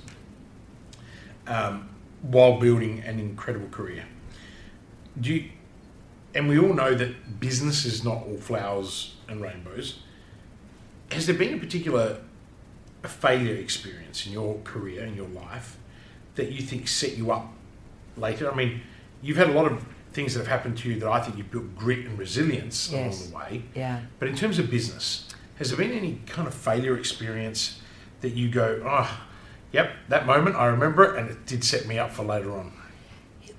um, 1.46 1.88
while 2.20 2.58
building 2.58 3.00
an 3.00 3.18
incredible 3.18 3.68
career. 3.68 4.04
Do 5.20 5.32
you, 5.34 5.50
and 6.34 6.48
we 6.48 6.58
all 6.58 6.72
know 6.72 6.94
that 6.94 7.40
business 7.40 7.84
is 7.84 8.04
not 8.04 8.24
all 8.26 8.38
flowers 8.38 9.14
and 9.28 9.40
rainbows. 9.40 10.00
Has 11.10 11.26
there 11.26 11.36
been 11.36 11.54
a 11.54 11.58
particular 11.58 12.18
a 13.04 13.08
failure 13.08 13.56
experience 13.56 14.26
in 14.26 14.32
your 14.32 14.60
career 14.62 15.04
in 15.04 15.16
your 15.16 15.28
life 15.28 15.76
that 16.36 16.52
you 16.52 16.62
think 16.62 16.88
set 16.88 17.16
you 17.16 17.32
up 17.32 17.52
later? 18.16 18.50
I 18.50 18.54
mean, 18.54 18.80
you've 19.22 19.36
had 19.36 19.48
a 19.48 19.52
lot 19.52 19.70
of 19.70 19.84
things 20.12 20.34
that 20.34 20.40
have 20.40 20.48
happened 20.48 20.76
to 20.78 20.90
you 20.90 21.00
that 21.00 21.08
I 21.08 21.20
think 21.20 21.38
you've 21.38 21.50
built 21.50 21.74
grit 21.76 22.00
and 22.00 22.18
resilience 22.18 22.90
yes. 22.90 23.18
along 23.18 23.30
the 23.30 23.36
way. 23.36 23.62
Yeah. 23.74 24.00
But 24.18 24.28
in 24.28 24.36
terms 24.36 24.58
of 24.58 24.70
business, 24.70 25.28
has 25.56 25.70
there 25.70 25.78
been 25.78 25.96
any 25.96 26.20
kind 26.26 26.46
of 26.46 26.54
failure 26.54 26.96
experience 26.96 27.80
that 28.20 28.30
you 28.30 28.50
go, 28.50 28.82
oh, 28.84 29.20
yep, 29.72 29.92
that 30.08 30.26
moment 30.26 30.56
I 30.56 30.66
remember 30.66 31.04
it, 31.04 31.18
and 31.18 31.30
it 31.30 31.46
did 31.46 31.64
set 31.64 31.86
me 31.86 31.98
up 31.98 32.10
for 32.10 32.24
later 32.24 32.52
on? 32.56 32.72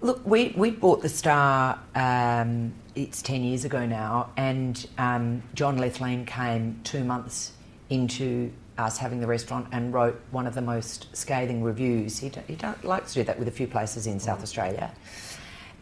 Look, 0.01 0.25
we, 0.25 0.53
we 0.55 0.71
bought 0.71 1.01
the 1.01 1.09
Star, 1.09 1.79
um, 1.95 2.73
it's 2.93 3.21
10 3.21 3.43
years 3.43 3.65
ago 3.65 3.85
now, 3.85 4.31
and 4.35 4.85
um, 4.97 5.41
John 5.53 5.77
Lethlean 5.77 6.25
came 6.25 6.79
two 6.83 7.03
months 7.03 7.53
into 7.89 8.51
us 8.77 8.97
having 8.97 9.19
the 9.21 9.27
restaurant 9.27 9.67
and 9.71 9.93
wrote 9.93 10.19
one 10.31 10.47
of 10.47 10.55
the 10.55 10.61
most 10.61 11.15
scathing 11.15 11.63
reviews. 11.63 12.19
He, 12.19 12.31
he 12.47 12.57
likes 12.83 13.13
to 13.13 13.19
do 13.19 13.23
that 13.25 13.39
with 13.39 13.47
a 13.47 13.51
few 13.51 13.67
places 13.67 14.07
in 14.07 14.19
South 14.19 14.41
Australia. 14.41 14.91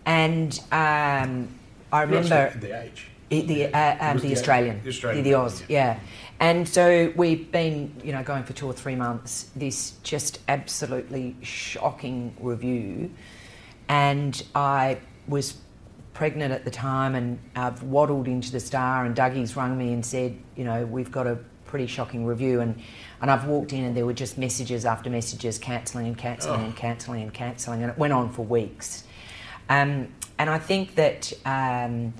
And 0.05 0.59
um, 0.71 1.47
I 1.91 2.01
remember 2.01 2.53
the 2.59 2.81
age. 2.81 3.07
The, 3.29 3.73
uh, 3.73 4.11
um, 4.11 4.17
the, 4.17 4.27
the, 4.27 4.33
Australian, 4.33 4.81
the 4.83 4.89
Australian, 4.89 5.23
the, 5.23 5.29
the 5.29 5.37
Oz, 5.37 5.63
yeah. 5.69 5.93
yeah. 5.93 5.99
And 6.41 6.67
so 6.67 7.13
we've 7.15 7.49
been, 7.49 7.95
you 8.03 8.11
know, 8.11 8.23
going 8.23 8.43
for 8.43 8.51
two 8.51 8.65
or 8.65 8.73
three 8.73 8.95
months. 8.95 9.49
This 9.55 9.91
just 10.03 10.39
absolutely 10.49 11.37
shocking 11.41 12.35
review, 12.41 13.09
and 13.87 14.43
I 14.53 14.97
was 15.29 15.55
pregnant 16.13 16.51
at 16.51 16.65
the 16.65 16.71
time, 16.71 17.15
and 17.15 17.39
I've 17.55 17.83
waddled 17.83 18.27
into 18.27 18.51
the 18.51 18.59
Star, 18.59 19.05
and 19.05 19.15
Dougie's 19.15 19.55
rung 19.55 19.77
me 19.77 19.93
and 19.93 20.05
said, 20.05 20.37
you 20.57 20.65
know, 20.65 20.85
we've 20.85 21.11
got 21.11 21.25
a 21.25 21.37
pretty 21.65 21.87
shocking 21.87 22.25
review, 22.25 22.59
and 22.59 22.81
and 23.21 23.31
I've 23.31 23.45
walked 23.45 23.71
in, 23.71 23.85
and 23.85 23.95
there 23.95 24.05
were 24.05 24.13
just 24.13 24.37
messages 24.37 24.83
after 24.83 25.09
messages, 25.09 25.57
cancelling 25.57 26.07
and 26.07 26.17
cancelling 26.17 26.59
oh. 26.59 26.65
and 26.65 26.75
cancelling 26.75 27.21
and 27.21 27.33
cancelling, 27.33 27.81
and 27.81 27.91
it 27.91 27.97
went 27.97 28.11
on 28.11 28.29
for 28.29 28.43
weeks. 28.43 29.05
Um, 29.69 30.09
and 30.37 30.49
I 30.49 30.57
think 30.57 30.95
that, 30.95 31.31
um, 31.45 32.13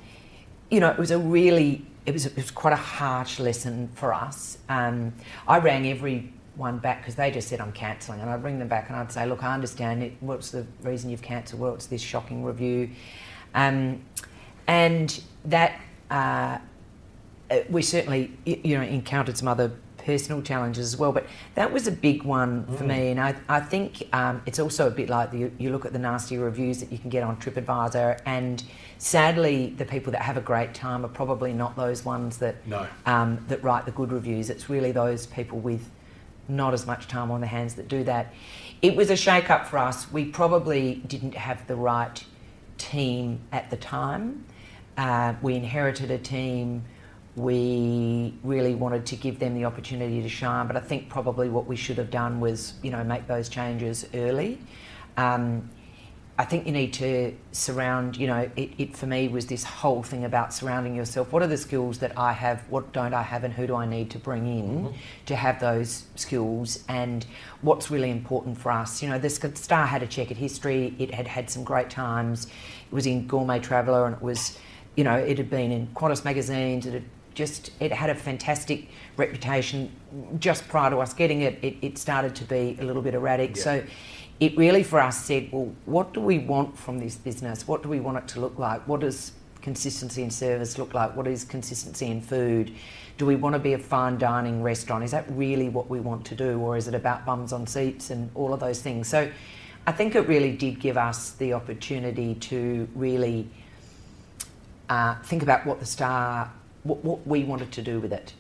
you 0.70 0.80
know, 0.80 0.90
it 0.90 0.98
was 0.98 1.12
a 1.12 1.18
really, 1.18 1.86
it 2.06 2.14
was, 2.14 2.26
it 2.26 2.36
was 2.36 2.52
quite 2.52 2.74
a 2.74 2.78
harsh 2.78 3.40
lesson 3.40 3.90
for 3.96 4.14
us. 4.14 4.58
Um, 4.70 5.14
I 5.48 5.60
rang 5.60 5.88
everyone 5.88 6.78
back 6.80 7.02
because 7.02 7.16
they 7.16 7.32
just 7.32 7.48
said, 7.48 7.60
I'm 7.60 7.72
cancelling. 7.72 8.22
And 8.22 8.30
I'd 8.30 8.44
ring 8.44 8.60
them 8.60 8.68
back 8.68 8.90
and 8.90 8.98
I'd 8.98 9.12
say, 9.12 9.26
look, 9.26 9.44
I 9.44 9.54
understand 9.54 10.04
it. 10.04 10.14
What's 10.20 10.52
the 10.52 10.66
reason 10.84 11.10
you've 11.10 11.22
cancelled? 11.22 11.62
Well, 11.62 11.74
it's 11.74 11.88
this 11.88 12.02
shocking 12.02 12.44
review? 12.44 12.92
Um, 13.54 14.02
and 14.68 15.22
that, 15.46 15.82
uh, 16.10 16.60
we 17.70 17.82
certainly, 17.82 18.32
you 18.46 18.78
know, 18.78 18.84
encountered 18.84 19.38
some 19.38 19.48
other 19.48 19.74
personal 20.06 20.42
challenges 20.42 20.94
as 20.94 20.98
well. 20.98 21.12
But 21.12 21.26
that 21.56 21.72
was 21.72 21.88
a 21.88 21.92
big 21.92 22.24
one 22.24 22.66
for 22.78 22.84
mm. 22.84 22.88
me, 22.88 23.10
and 23.10 23.20
I, 23.20 23.36
I 23.48 23.60
think 23.60 24.04
um, 24.14 24.42
it's 24.46 24.60
also 24.60 24.88
a 24.88 24.92
bit 24.92 25.10
like 25.10 25.32
the, 25.32 25.52
you 25.58 25.72
look 25.72 25.86
at 25.86 25.94
the 25.94 26.00
nasty 26.00 26.38
reviews 26.38 26.80
that 26.80 26.92
you 26.92 26.98
can 26.98 27.10
get 27.10 27.24
on 27.24 27.38
TripAdvisor, 27.38 28.22
and 28.26 28.64
sadly, 28.98 29.74
the 29.78 29.86
people 29.86 30.12
that 30.12 30.22
have 30.22 30.38
a 30.38 30.42
great 30.42 30.74
time 30.74 31.06
are 31.06 31.10
probably 31.10 31.54
not 31.54 31.76
those 31.76 32.06
ones 32.06 32.38
that 32.38 32.66
no. 32.68 32.88
um, 33.06 33.44
that 33.48 33.64
write 33.64 33.86
the 33.86 33.92
good 33.92 34.12
reviews. 34.12 34.50
It's 34.50 34.70
really 34.70 34.92
those 34.92 35.26
people 35.26 35.60
with 35.60 35.90
not 36.48 36.74
as 36.74 36.86
much 36.86 37.08
time 37.08 37.32
on 37.32 37.42
their 37.42 37.50
hands 37.50 37.76
that 37.76 37.88
do 37.88 38.04
that. 38.04 38.34
It 38.82 38.96
was 38.96 39.10
a 39.10 39.16
shake 39.16 39.50
up 39.50 39.68
for 39.68 39.78
us. 39.78 40.12
We 40.12 40.26
probably 40.26 40.96
didn't 41.08 41.36
have 41.36 41.68
the 41.68 41.76
right 41.76 42.24
team 42.78 43.42
at 43.52 43.70
the 43.70 43.78
time. 43.78 44.46
Uh, 44.98 45.36
we 45.42 45.56
inherited 45.56 46.12
a 46.12 46.18
team 46.18 46.84
we 47.36 48.34
really 48.44 48.76
wanted 48.76 49.06
to 49.08 49.16
give 49.16 49.40
them 49.40 49.54
the 49.54 49.66
opportunity 49.66 50.22
to 50.22 50.30
shine, 50.30 50.68
but 50.68 50.76
I 50.76 50.82
think 50.82 51.10
probably 51.10 51.50
what 51.50 51.66
we 51.66 51.76
should 51.76 51.98
have 51.98 52.12
done 52.12 52.40
was, 52.40 52.74
you 52.84 52.92
know, 52.92 53.04
make 53.04 53.28
those 53.28 53.48
changes 53.48 54.06
early. 54.14 54.60
Um, 55.16 55.70
I 56.38 56.46
think 56.46 56.66
you 56.66 56.72
need 56.72 56.94
to 56.94 57.38
surround, 57.52 58.18
you 58.18 58.26
know, 58.26 58.50
it, 58.56 58.72
it, 58.78 58.98
for 58.98 59.06
me 59.06 59.28
was 59.28 59.46
this 59.46 59.64
whole 59.64 60.02
thing 60.02 60.26
about 60.26 60.54
surrounding 60.54 60.96
yourself. 60.96 61.32
What 61.32 61.44
are 61.44 61.48
the 61.48 61.58
skills 61.58 62.00
that 62.00 62.18
I 62.18 62.34
have? 62.34 62.64
What 62.70 62.94
don't 62.94 63.14
I 63.14 63.22
have? 63.22 63.44
And 63.44 63.54
who 63.54 63.68
do 63.68 63.76
I 63.76 63.86
need 63.86 64.10
to 64.12 64.18
bring 64.18 64.48
in 64.48 64.86
mm-hmm. 64.86 64.96
to 65.28 65.36
have 65.36 65.60
those 65.60 66.06
skills? 66.16 66.84
And 66.90 67.26
what's 67.62 67.92
really 67.92 68.10
important 68.10 68.58
for 68.58 68.72
us? 68.72 69.04
You 69.04 69.10
know, 69.10 69.20
the 69.20 69.30
Star 69.30 69.86
had 69.86 70.02
a 70.02 70.08
checkered 70.08 70.38
history. 70.38 70.96
It 70.98 71.14
had 71.14 71.28
had 71.28 71.50
some 71.50 71.64
great 71.64 71.92
times. 71.92 72.48
It 72.48 72.94
was 72.94 73.06
in 73.06 73.28
Gourmet 73.28 73.60
Traveller 73.60 74.08
and 74.08 74.16
it 74.16 74.22
was, 74.22 74.58
you 74.96 75.04
know, 75.04 75.16
it 75.16 75.38
had 75.38 75.50
been 75.50 75.72
in 75.72 75.88
Qantas 75.94 76.26
magazines. 76.26 76.88
It 76.88 76.94
had 76.94 77.06
just 77.42 77.72
it 77.80 77.92
had 77.92 78.10
a 78.12 78.16
fantastic 78.16 78.80
reputation 79.18 79.92
just 80.38 80.68
prior 80.68 80.92
to 80.92 80.98
us 80.98 81.12
getting 81.14 81.42
it. 81.42 81.58
It, 81.64 81.76
it 81.82 81.98
started 81.98 82.36
to 82.36 82.44
be 82.44 82.78
a 82.80 82.84
little 82.84 83.02
bit 83.02 83.16
erratic. 83.16 83.56
Yeah. 83.56 83.64
so 83.64 83.84
it 84.40 84.58
really 84.58 84.84
for 84.84 85.00
us 85.00 85.18
said 85.26 85.50
well 85.52 85.72
what 85.86 86.14
do 86.14 86.20
we 86.20 86.38
want 86.38 86.78
from 86.78 87.00
this 87.00 87.16
business? 87.16 87.68
What 87.68 87.82
do 87.84 87.90
we 87.90 88.00
want 88.00 88.18
it 88.20 88.28
to 88.34 88.40
look 88.40 88.60
like? 88.60 88.88
What 88.88 89.00
does 89.00 89.32
consistency 89.62 90.22
in 90.22 90.30
service 90.30 90.78
look 90.78 90.94
like? 90.94 91.16
What 91.16 91.28
is 91.28 91.44
consistency 91.44 92.08
in 92.08 92.22
food? 92.22 92.74
Do 93.18 93.26
we 93.26 93.36
want 93.36 93.54
to 93.54 93.60
be 93.60 93.74
a 93.74 93.80
fine 93.80 94.18
dining 94.18 94.62
restaurant? 94.62 95.04
Is 95.04 95.12
that 95.12 95.26
really 95.30 95.70
what 95.70 95.90
we 95.90 96.00
want 96.00 96.26
to 96.28 96.36
do? 96.36 96.60
Or 96.60 96.78
is 96.78 96.88
it 96.88 96.96
about 96.96 97.26
bums 97.26 97.52
on 97.54 97.66
seats 97.66 98.12
and 98.12 98.30
all 98.36 98.54
of 98.54 98.60
those 98.60 98.82
things? 98.82 99.08
So 99.08 99.30
i 99.88 99.92
think 99.92 100.14
it 100.14 100.28
really 100.28 100.56
did 100.56 100.80
give 100.80 100.98
us 101.10 101.32
the 101.42 101.54
opportunity 101.54 102.36
to 102.36 102.88
really 102.94 103.50
uh, 104.92 105.16
think 105.24 105.42
about 105.42 105.66
what 105.66 105.80
the 105.80 105.86
star 105.86 106.52
what, 106.84 107.04
what 107.04 107.26
we 107.28 107.44
wanted 107.44 107.72
to 107.74 107.82
do 107.82 108.00
with 108.00 108.14
it. 108.14 108.34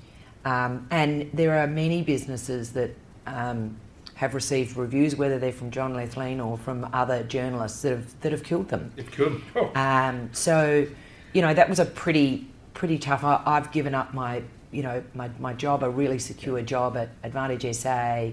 Um, 0.45 0.88
and 0.89 1.30
there 1.34 1.58
are 1.60 1.67
many 1.67 2.01
businesses 2.01 2.73
that 2.73 2.95
um, 3.27 3.77
have 4.15 4.34
received 4.34 4.75
reviews, 4.75 5.15
whether 5.15 5.39
they're 5.39 5.51
from 5.51 5.71
John 5.71 5.93
Lethlean 5.93 6.39
or 6.39 6.58
from 6.58 6.89
other 6.93 7.23
journalists 7.23 7.82
that 7.84 7.91
have 7.91 8.21
that 8.21 8.32
have 8.32 8.43
killed 8.43 8.69
them. 8.69 8.91
It 8.97 9.12
killed. 9.12 9.41
Oh. 9.56 9.71
Um, 9.75 10.30
so, 10.32 10.88
you 11.34 11.41
know, 11.41 11.54
that 11.54 11.69
was 11.69 11.80
a 11.80 11.86
pretty 11.86 12.47
pretty 12.73 12.97
tough. 12.97 13.23
I, 13.23 13.41
have 13.45 13.71
given 13.71 13.93
up 13.93 14.13
my 14.13 14.43
you 14.71 14.84
know 14.84 15.04
my, 15.13 15.30
my 15.39 15.54
job, 15.54 15.84
a 15.84 15.89
really 15.89 16.19
secure 16.19 16.62
job 16.62 16.97
at 16.97 17.10
Advantage 17.23 17.75
SA. 17.75 18.30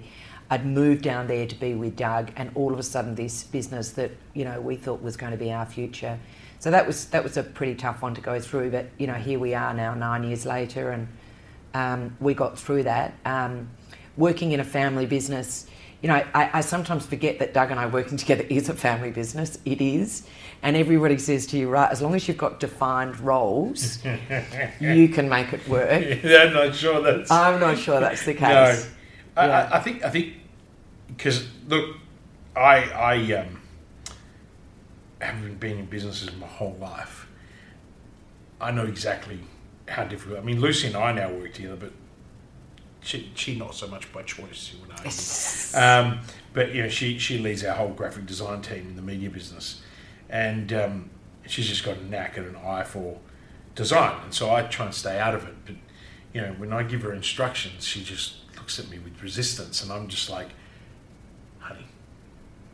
I'd 0.50 0.64
moved 0.64 1.02
down 1.02 1.26
there 1.26 1.46
to 1.46 1.54
be 1.54 1.74
with 1.74 1.96
Doug, 1.96 2.32
and 2.36 2.50
all 2.54 2.72
of 2.72 2.78
a 2.78 2.82
sudden, 2.82 3.14
this 3.14 3.44
business 3.44 3.90
that 3.92 4.12
you 4.32 4.44
know 4.44 4.60
we 4.60 4.76
thought 4.76 5.02
was 5.02 5.16
going 5.16 5.32
to 5.32 5.38
be 5.38 5.52
our 5.52 5.66
future 5.66 6.18
so 6.58 6.70
that 6.70 6.86
was 6.86 7.06
that 7.06 7.22
was 7.22 7.36
a 7.36 7.42
pretty 7.42 7.74
tough 7.74 8.02
one 8.02 8.14
to 8.14 8.20
go 8.20 8.40
through. 8.40 8.70
But 8.70 8.88
you 8.98 9.06
know, 9.06 9.14
here 9.14 9.38
we 9.38 9.54
are 9.54 9.72
now, 9.74 9.94
nine 9.94 10.24
years 10.24 10.44
later, 10.44 10.90
and 10.90 11.08
um, 11.74 12.16
we 12.20 12.34
got 12.34 12.58
through 12.58 12.84
that. 12.84 13.14
Um, 13.24 13.70
working 14.16 14.52
in 14.52 14.60
a 14.60 14.64
family 14.64 15.06
business, 15.06 15.66
you 16.02 16.08
know, 16.08 16.14
I, 16.14 16.50
I, 16.54 16.60
sometimes 16.60 17.06
forget 17.06 17.38
that 17.40 17.54
Doug 17.54 17.70
and 17.70 17.78
I 17.78 17.86
working 17.86 18.16
together 18.16 18.44
is 18.48 18.68
a 18.68 18.74
family 18.74 19.10
business. 19.10 19.58
It 19.64 19.80
is. 19.80 20.26
And 20.62 20.76
everybody 20.76 21.18
says 21.18 21.46
to 21.48 21.58
you, 21.58 21.68
right, 21.68 21.90
as 21.90 22.02
long 22.02 22.14
as 22.14 22.26
you've 22.26 22.38
got 22.38 22.58
defined 22.60 23.18
roles, 23.20 24.04
you 24.80 25.08
can 25.08 25.28
make 25.28 25.52
it 25.52 25.66
work. 25.68 25.88
Yeah, 26.24 26.44
I'm 26.44 26.52
not 26.52 26.74
sure 26.74 27.00
that's. 27.00 27.30
I'm 27.30 27.60
not 27.60 27.78
sure 27.78 28.00
that's 28.00 28.24
the 28.24 28.34
case. 28.44 28.90
No, 29.36 29.42
I, 29.42 29.46
yeah. 29.46 29.68
I, 29.72 29.76
I 29.76 29.80
think 29.80 30.04
I 30.04 30.10
think 30.10 30.34
because 31.08 31.46
look, 31.68 31.96
I 32.56 32.90
I 32.90 33.32
um, 33.34 33.57
haven't 35.20 35.60
been 35.60 35.78
in 35.78 35.86
businesses 35.86 36.30
my 36.36 36.46
whole 36.46 36.76
life. 36.80 37.26
I 38.60 38.70
know 38.70 38.86
exactly 38.86 39.40
how 39.88 40.04
difficult. 40.04 40.38
I 40.38 40.42
mean, 40.42 40.60
Lucy 40.60 40.88
and 40.88 40.96
I 40.96 41.12
now 41.12 41.30
work 41.30 41.54
together, 41.54 41.76
but 41.76 41.92
she, 43.00 43.30
she 43.34 43.56
not 43.56 43.74
so 43.74 43.86
much 43.86 44.12
by 44.12 44.22
choice, 44.22 44.72
you 44.72 44.80
would 44.80 44.90
argue. 44.90 45.10
um, 45.74 46.20
but 46.52 46.74
you 46.74 46.82
know, 46.82 46.88
she 46.88 47.18
she 47.18 47.38
leads 47.38 47.64
our 47.64 47.74
whole 47.74 47.90
graphic 47.90 48.26
design 48.26 48.62
team 48.62 48.88
in 48.88 48.96
the 48.96 49.02
media 49.02 49.30
business, 49.30 49.80
and 50.28 50.72
um, 50.72 51.10
she's 51.46 51.68
just 51.68 51.84
got 51.84 51.96
a 51.96 52.04
knack 52.04 52.36
and 52.36 52.46
an 52.46 52.56
eye 52.56 52.82
for 52.82 53.18
design, 53.74 54.20
and 54.24 54.34
so 54.34 54.52
I 54.52 54.62
try 54.62 54.86
and 54.86 54.94
stay 54.94 55.18
out 55.18 55.34
of 55.34 55.46
it. 55.46 55.54
But 55.64 55.76
you 56.34 56.40
know, 56.40 56.52
when 56.58 56.72
I 56.72 56.82
give 56.82 57.02
her 57.02 57.12
instructions, 57.12 57.84
she 57.84 58.02
just 58.02 58.34
looks 58.56 58.78
at 58.78 58.90
me 58.90 58.98
with 58.98 59.22
resistance, 59.22 59.82
and 59.82 59.92
I'm 59.92 60.08
just 60.08 60.28
like, 60.28 60.48
honey, 61.60 61.86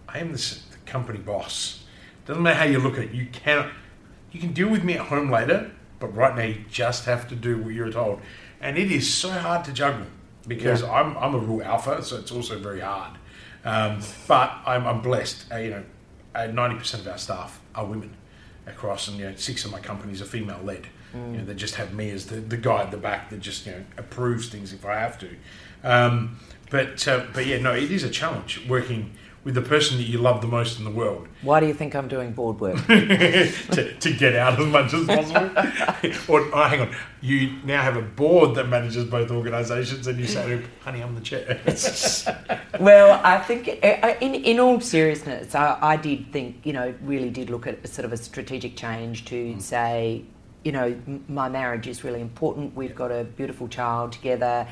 I 0.09 0.19
am 0.19 0.33
the, 0.33 0.59
the 0.71 0.79
company 0.91 1.19
boss. 1.19 1.84
Doesn't 2.27 2.43
matter 2.43 2.59
how 2.59 2.65
you 2.65 2.79
look 2.79 2.95
at 2.95 3.05
it, 3.05 3.13
you 3.13 3.27
cannot. 3.27 3.69
You 4.33 4.41
can 4.41 4.53
deal 4.53 4.69
with 4.69 4.83
me 4.83 4.95
at 4.95 5.07
home 5.07 5.31
later, 5.31 5.71
but 6.01 6.09
right 6.09 6.35
now 6.35 6.43
you 6.43 6.65
just 6.71 7.05
have 7.05 7.29
to 7.29 7.37
do 7.37 7.59
what 7.63 7.75
you're 7.75 7.93
told, 7.93 8.21
and 8.61 8.77
it 8.77 8.91
is 8.91 9.13
so 9.13 9.31
hard 9.31 9.65
to 9.67 9.73
juggle 9.73 10.07
because 10.47 10.83
yeah. 10.83 10.93
I'm, 10.93 11.17
I'm 11.17 11.35
a 11.35 11.39
real 11.39 11.63
alpha, 11.63 12.03
so 12.03 12.17
it's 12.17 12.33
also 12.33 12.59
very 12.59 12.81
hard. 12.81 13.19
Um, 13.65 14.01
but 14.27 14.53
I'm, 14.67 14.87
I'm 14.87 15.01
blessed. 15.01 15.47
Uh, 15.53 15.57
you 15.57 15.71
know, 15.71 15.85
ninety 16.51 16.77
percent 16.77 17.03
of 17.03 17.09
our 17.09 17.19
staff 17.19 17.61
are 17.75 17.87
women 17.87 18.17
across, 18.67 19.09
and 19.09 19.19
you 19.19 19.25
know, 19.27 19.35
six 19.37 19.65
of 19.65 19.71
my 19.71 19.81
companies 19.81 20.21
are 20.21 20.27
female 20.27 20.61
led. 20.63 20.87
Mm. 21.15 21.33
You 21.33 21.39
know, 21.39 21.45
they 21.45 21.55
just 21.55 21.77
have 21.77 21.95
me 21.95 22.11
as 22.11 22.27
the, 22.27 22.37
the 22.37 22.57
guy 22.57 22.83
at 22.83 22.91
the 22.91 22.97
back 22.97 23.31
that 23.31 23.41
just 23.41 23.67
you 23.67 23.73
know 23.73 23.85
approves 23.97 24.49
things 24.49 24.73
if 24.73 24.85
I 24.85 24.99
have 24.99 25.19
to. 25.21 25.37
Um, 25.83 26.39
but 26.71 27.07
uh, 27.07 27.27
but 27.33 27.47
yeah, 27.47 27.59
no, 27.59 27.73
it 27.73 27.91
is 27.91 28.03
a 28.03 28.11
challenge 28.11 28.67
working 28.69 29.13
with 29.45 29.55
the 29.55 29.63
person 29.63 29.99
that 29.99 30.05
you 30.05 30.19
love 30.19 30.41
the 30.41 30.47
most 30.47 30.79
in 30.79 30.85
the 30.85 30.91
world. 30.91 31.29
Why 31.43 31.61
do 31.61 31.67
you 31.67 31.75
think 31.75 31.95
I'm 31.95 32.09
doing 32.09 32.33
board 32.33 32.61
work? 32.61 32.77
to, 32.87 33.95
to 34.01 34.13
get 34.13 34.35
out 34.35 34.59
as 34.59 34.67
much 34.67 34.95
as 34.95 35.07
possible. 35.07 35.51
or 36.35 36.49
oh, 36.53 36.65
hang 36.69 36.81
on, 36.81 36.97
you 37.21 37.59
now 37.63 37.83
have 37.83 37.97
a 37.97 38.03
board 38.03 38.55
that 38.55 38.69
manages 38.69 39.05
both 39.05 39.31
organisations, 39.31 40.07
and 40.07 40.19
you 40.19 40.27
say, 40.27 40.63
"Honey, 40.81 41.03
I'm 41.03 41.15
the 41.15 41.21
chair." 41.21 41.61
well, 42.81 43.21
I 43.23 43.39
think 43.39 43.69
uh, 43.83 44.15
in 44.21 44.35
in 44.35 44.59
all 44.59 44.81
seriousness, 44.81 45.55
I, 45.55 45.79
I, 45.81 45.97
did 45.97 46.33
think 46.33 46.65
you 46.65 46.73
know 46.73 46.95
really 47.03 47.31
did 47.31 47.51
look 47.51 47.67
at 47.67 47.87
sort 47.87 48.07
of 48.07 48.13
a 48.13 48.17
strategic 48.17 48.77
change 48.77 49.27
to 49.27 49.55
mm. 49.55 49.61
say, 49.61 50.25
you 50.65 50.73
know, 50.73 50.97
my 51.29 51.51
marriage 51.51 51.87
is 51.87 52.03
really 52.03 52.21
important. 52.21 52.75
We've 52.75 52.95
got 52.95 53.13
a 53.13 53.25
beautiful 53.25 53.69
child 53.69 54.13
together, 54.13 54.67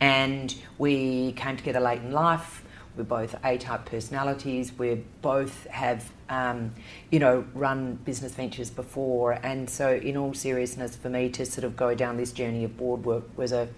and 0.00 0.54
we 0.78 1.32
came 1.32 1.56
together 1.56 1.80
late 1.80 2.02
in 2.02 2.12
life 2.12 2.62
we're 2.96 3.04
both 3.04 3.34
A-type 3.44 3.86
personalities. 3.86 4.72
We 4.78 5.02
both 5.22 5.66
have, 5.68 6.10
um, 6.28 6.72
you 7.10 7.18
know, 7.18 7.44
run 7.54 7.94
business 8.04 8.34
ventures 8.34 8.70
before, 8.70 9.32
and 9.32 9.68
so 9.68 9.94
in 9.94 10.16
all 10.16 10.34
seriousness, 10.34 10.94
for 10.94 11.08
me 11.08 11.30
to 11.30 11.46
sort 11.46 11.64
of 11.64 11.76
go 11.76 11.94
down 11.94 12.16
this 12.16 12.32
journey 12.32 12.64
of 12.64 12.76
board 12.76 13.04
work 13.04 13.24
was 13.36 13.52
a 13.52 13.68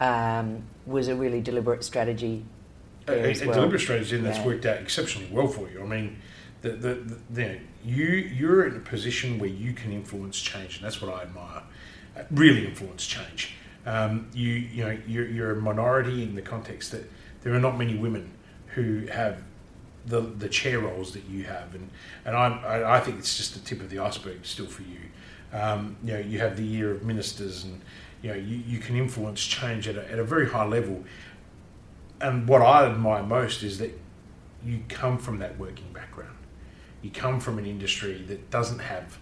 um, 0.00 0.64
was 0.86 1.08
a 1.08 1.14
really 1.14 1.40
deliberate 1.40 1.84
strategy. 1.84 2.44
A, 3.06 3.12
a, 3.12 3.46
well. 3.46 3.54
deliberate 3.54 3.80
strategy 3.80 4.16
and 4.16 4.24
that's 4.24 4.38
yeah. 4.38 4.46
worked 4.46 4.66
out 4.66 4.78
exceptionally 4.78 5.28
well 5.32 5.48
for 5.48 5.68
you. 5.70 5.82
I 5.82 5.86
mean, 5.86 6.18
the, 6.62 6.70
the, 6.70 6.94
the, 6.94 7.18
the, 7.30 7.58
you 7.84 8.04
you're 8.06 8.66
in 8.66 8.76
a 8.76 8.80
position 8.80 9.38
where 9.38 9.48
you 9.48 9.72
can 9.72 9.92
influence 9.92 10.40
change, 10.40 10.76
and 10.76 10.84
that's 10.84 11.00
what 11.00 11.14
I 11.14 11.22
admire. 11.22 11.62
Uh, 12.16 12.22
really 12.30 12.66
influence 12.66 13.06
change. 13.06 13.54
Um, 13.86 14.28
you 14.34 14.50
you 14.50 14.84
know 14.84 14.98
you're, 15.06 15.28
you're 15.28 15.52
a 15.52 15.56
minority 15.60 16.22
in 16.22 16.34
the 16.34 16.42
context 16.42 16.92
that 16.92 17.08
there 17.42 17.54
are 17.54 17.60
not 17.60 17.78
many 17.78 17.96
women 17.96 18.30
who 18.74 19.06
have 19.06 19.42
the 20.06 20.20
the 20.20 20.48
chair 20.48 20.80
roles 20.80 21.12
that 21.12 21.24
you 21.26 21.44
have, 21.44 21.74
and 21.74 21.90
and 22.24 22.36
I 22.36 22.96
I 22.96 23.00
think 23.00 23.18
it's 23.18 23.36
just 23.36 23.54
the 23.54 23.60
tip 23.60 23.80
of 23.80 23.90
the 23.90 23.98
iceberg 23.98 24.44
still 24.44 24.66
for 24.66 24.82
you. 24.82 25.00
Um, 25.52 25.96
you 26.04 26.12
know, 26.12 26.18
you 26.20 26.38
have 26.38 26.56
the 26.56 26.64
year 26.64 26.90
of 26.90 27.04
ministers, 27.04 27.64
and 27.64 27.80
you 28.22 28.30
know 28.30 28.36
you, 28.36 28.62
you 28.66 28.78
can 28.78 28.96
influence 28.96 29.44
change 29.44 29.88
at 29.88 29.96
a, 29.96 30.10
at 30.10 30.18
a 30.18 30.24
very 30.24 30.48
high 30.48 30.64
level. 30.64 31.04
And 32.20 32.46
what 32.46 32.62
I 32.62 32.86
admire 32.86 33.22
most 33.22 33.62
is 33.62 33.78
that 33.78 33.98
you 34.64 34.80
come 34.88 35.18
from 35.18 35.38
that 35.38 35.58
working 35.58 35.90
background. 35.92 36.36
You 37.02 37.10
come 37.10 37.40
from 37.40 37.58
an 37.58 37.64
industry 37.64 38.22
that 38.28 38.50
doesn't 38.50 38.80
have 38.80 39.18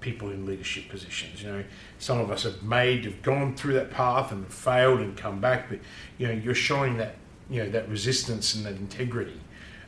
people 0.00 0.30
in 0.30 0.46
leadership 0.46 0.88
positions. 0.88 1.42
You 1.42 1.50
know, 1.50 1.64
some 1.98 2.20
of 2.20 2.30
us 2.30 2.44
have 2.44 2.62
made, 2.62 3.04
have 3.04 3.22
gone 3.22 3.56
through 3.56 3.74
that 3.74 3.90
path 3.90 4.30
and 4.30 4.46
failed 4.52 5.00
and 5.00 5.16
come 5.16 5.40
back, 5.40 5.68
but 5.68 5.80
you 6.16 6.28
know, 6.28 6.32
you're 6.32 6.54
showing 6.54 6.96
that 6.98 7.16
you 7.50 7.62
know 7.62 7.70
that 7.70 7.88
resistance 7.88 8.54
and 8.54 8.64
that 8.66 8.76
integrity. 8.76 9.40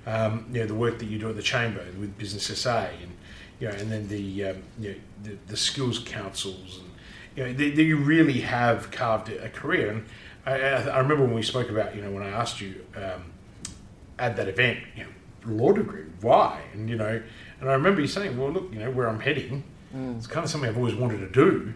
Um, 0.07 0.46
you 0.53 0.61
know 0.61 0.66
the 0.66 0.75
work 0.75 0.99
that 0.99 1.07
you 1.07 1.18
do 1.18 1.29
at 1.29 1.37
the 1.37 1.42
chamber 1.42 1.85
with 1.99 2.16
Business 2.16 2.46
SA, 2.59 2.87
and 3.03 3.12
you 3.61 3.68
know, 3.68 3.75
and 3.75 3.92
then 3.92 4.09
the 4.09 4.46
um, 4.46 4.62
you 4.79 4.90
know, 4.90 4.96
the, 5.23 5.38
the, 5.49 5.57
skills 5.57 5.99
councils, 5.99 6.81
and 6.81 6.90
you 7.37 7.44
know, 7.44 7.53
they, 7.53 7.70
they 7.70 7.83
you 7.83 7.99
really 7.99 8.40
have 8.40 8.90
carved 8.90 9.29
a 9.29 9.51
career. 9.51 9.90
And 9.90 10.07
I, 10.46 10.53
I, 10.88 10.99
remember 10.99 11.25
when 11.25 11.35
we 11.35 11.42
spoke 11.42 11.68
about 11.68 11.94
you 11.94 12.03
know 12.03 12.11
when 12.11 12.23
I 12.23 12.31
asked 12.31 12.61
you 12.61 12.85
um, 12.96 13.33
at 14.18 14.37
that 14.37 14.49
event, 14.49 14.79
you 14.96 15.05
know, 15.05 15.11
law 15.46 15.73
degree, 15.73 16.05
why? 16.23 16.62
And 16.73 16.88
you 16.88 16.96
know, 16.96 17.23
and 17.61 17.68
I 17.68 17.75
remember 17.75 18.01
you 18.01 18.07
saying, 18.07 18.38
well, 18.38 18.51
look, 18.51 18.73
you 18.73 18.79
know, 18.79 18.90
where 18.90 19.09
I'm 19.09 19.20
heading, 19.20 19.62
mm. 19.94 20.16
it's 20.16 20.27
kind 20.27 20.44
of 20.44 20.51
something 20.51 20.68
I've 20.68 20.79
always 20.79 20.94
wanted 20.94 21.18
to 21.18 21.31
do. 21.31 21.75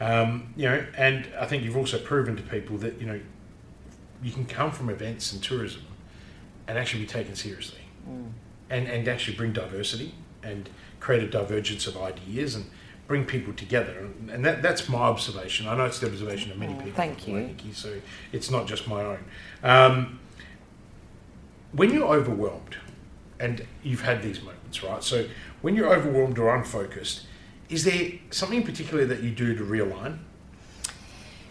Um, 0.00 0.52
you 0.56 0.64
know, 0.68 0.84
and 0.96 1.28
I 1.38 1.46
think 1.46 1.64
you've 1.64 1.76
also 1.76 1.98
proven 1.98 2.36
to 2.36 2.42
people 2.42 2.76
that 2.78 3.00
you 3.00 3.06
know 3.06 3.20
you 4.24 4.32
can 4.32 4.46
come 4.46 4.72
from 4.72 4.88
events 4.88 5.32
and 5.32 5.42
tourism 5.42 5.82
and 6.66 6.78
actually 6.78 7.02
be 7.02 7.06
taken 7.06 7.36
seriously 7.36 7.82
mm. 8.08 8.30
and, 8.70 8.88
and 8.88 9.06
actually 9.06 9.36
bring 9.36 9.52
diversity 9.52 10.14
and 10.42 10.70
create 10.98 11.22
a 11.22 11.28
divergence 11.28 11.86
of 11.86 11.96
ideas 11.98 12.54
and 12.54 12.64
bring 13.06 13.26
people 13.26 13.52
together. 13.52 13.98
And, 13.98 14.30
and 14.30 14.44
that, 14.46 14.62
that's 14.62 14.88
my 14.88 15.00
observation. 15.00 15.68
I 15.68 15.76
know 15.76 15.84
it's 15.84 15.98
the 15.98 16.06
observation 16.06 16.50
of 16.50 16.58
many 16.58 16.72
oh, 16.72 16.78
people. 16.78 16.92
Thank 16.92 17.28
you. 17.28 17.34
Nikki, 17.34 17.72
so 17.72 18.00
it's 18.32 18.50
not 18.50 18.66
just 18.66 18.88
my 18.88 19.02
own. 19.02 19.24
Um, 19.62 20.18
when 21.72 21.92
you're 21.92 22.08
overwhelmed, 22.08 22.76
and 23.40 23.66
you've 23.82 24.02
had 24.02 24.22
these 24.22 24.40
moments, 24.40 24.82
right? 24.82 25.02
So 25.02 25.26
when 25.60 25.74
you're 25.74 25.92
overwhelmed 25.92 26.38
or 26.38 26.54
unfocused, 26.54 27.26
is 27.68 27.84
there 27.84 28.12
something 28.30 28.58
in 28.58 28.64
particular 28.64 29.04
that 29.06 29.22
you 29.22 29.30
do 29.30 29.54
to 29.54 29.64
realign? 29.64 30.18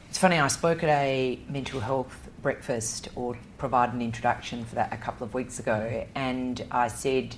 It's 0.09 0.17
funny, 0.17 0.39
I 0.39 0.47
spoke 0.47 0.83
at 0.83 0.89
a 0.89 1.39
mental 1.49 1.81
health 1.81 2.22
breakfast 2.43 3.09
or 3.15 3.35
provide 3.57 3.93
an 3.93 4.01
introduction 4.01 4.65
for 4.65 4.75
that 4.75 4.93
a 4.93 4.97
couple 4.97 5.25
of 5.25 5.33
weeks 5.33 5.57
ago, 5.57 6.05
and 6.13 6.63
I 6.69 6.89
said 6.89 7.35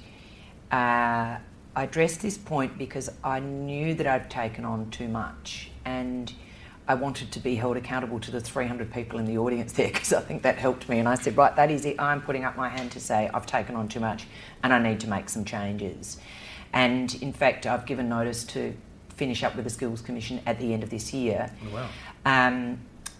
uh, 0.71 1.37
I 1.75 1.83
addressed 1.83 2.21
this 2.21 2.37
point 2.37 2.77
because 2.77 3.09
I 3.23 3.39
knew 3.39 3.93
that 3.93 4.07
I'd 4.07 4.29
taken 4.29 4.65
on 4.65 4.89
too 4.89 5.07
much, 5.07 5.69
and 5.85 6.33
I 6.87 6.95
wanted 6.95 7.31
to 7.31 7.39
be 7.39 7.55
held 7.55 7.77
accountable 7.77 8.19
to 8.19 8.31
the 8.31 8.39
300 8.39 8.91
people 8.91 9.19
in 9.19 9.25
the 9.25 9.37
audience 9.37 9.73
there 9.73 9.87
because 9.93 10.11
I 10.13 10.21
think 10.21 10.41
that 10.43 10.57
helped 10.57 10.89
me. 10.89 10.99
And 10.99 11.07
I 11.07 11.15
said, 11.15 11.37
right, 11.37 11.55
that 11.55 11.71
is 11.71 11.85
it. 11.85 11.99
I'm 11.99 12.21
putting 12.21 12.43
up 12.43 12.55
my 12.55 12.69
hand 12.69 12.91
to 12.91 12.99
say 12.99 13.29
I've 13.33 13.45
taken 13.45 13.75
on 13.75 13.87
too 13.87 13.99
much, 13.99 14.25
and 14.63 14.73
I 14.73 14.79
need 14.79 14.99
to 15.01 15.09
make 15.09 15.29
some 15.29 15.45
changes. 15.45 16.17
And 16.73 17.13
in 17.21 17.31
fact, 17.31 17.65
I've 17.65 17.85
given 17.85 18.09
notice 18.09 18.43
to 18.45 18.75
finish 19.15 19.43
up 19.43 19.55
with 19.55 19.63
the 19.63 19.69
Skills 19.69 20.01
Commission 20.01 20.41
at 20.45 20.59
the 20.59 20.73
end 20.73 20.83
of 20.83 20.89
this 20.89 21.13
year. 21.13 21.49
Oh, 21.69 21.75
wow. 21.75 21.89
Um, 22.25 22.79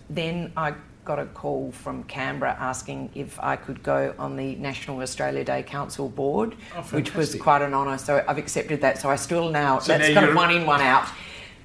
then 0.10 0.52
I 0.58 0.74
got 1.06 1.20
a 1.20 1.26
call 1.28 1.72
from 1.72 2.04
Canberra 2.04 2.58
asking 2.60 3.12
if 3.14 3.40
I 3.40 3.56
could 3.56 3.84
go 3.84 4.14
on 4.18 4.36
the 4.36 4.56
National 4.56 5.00
Australia 5.02 5.44
Day 5.44 5.64
Council 5.64 6.10
board, 6.10 6.56
oh, 6.76 6.82
which 6.82 7.14
was 7.14 7.36
quite 7.36 7.62
an 7.62 7.74
honour. 7.74 7.98
So 8.00 8.26
I've 8.28 8.40
accepted 8.40 8.82
that. 8.82 8.98
So 8.98 9.10
I 9.10 9.16
still 9.16 9.52
now 9.52 9.80
so 9.80 9.94
that's 9.98 10.10
now 10.10 10.16
kind 10.16 10.30
of 10.30 10.36
one 10.36 10.52
in, 10.52 10.66
one 10.66 10.82
out. 10.82 11.08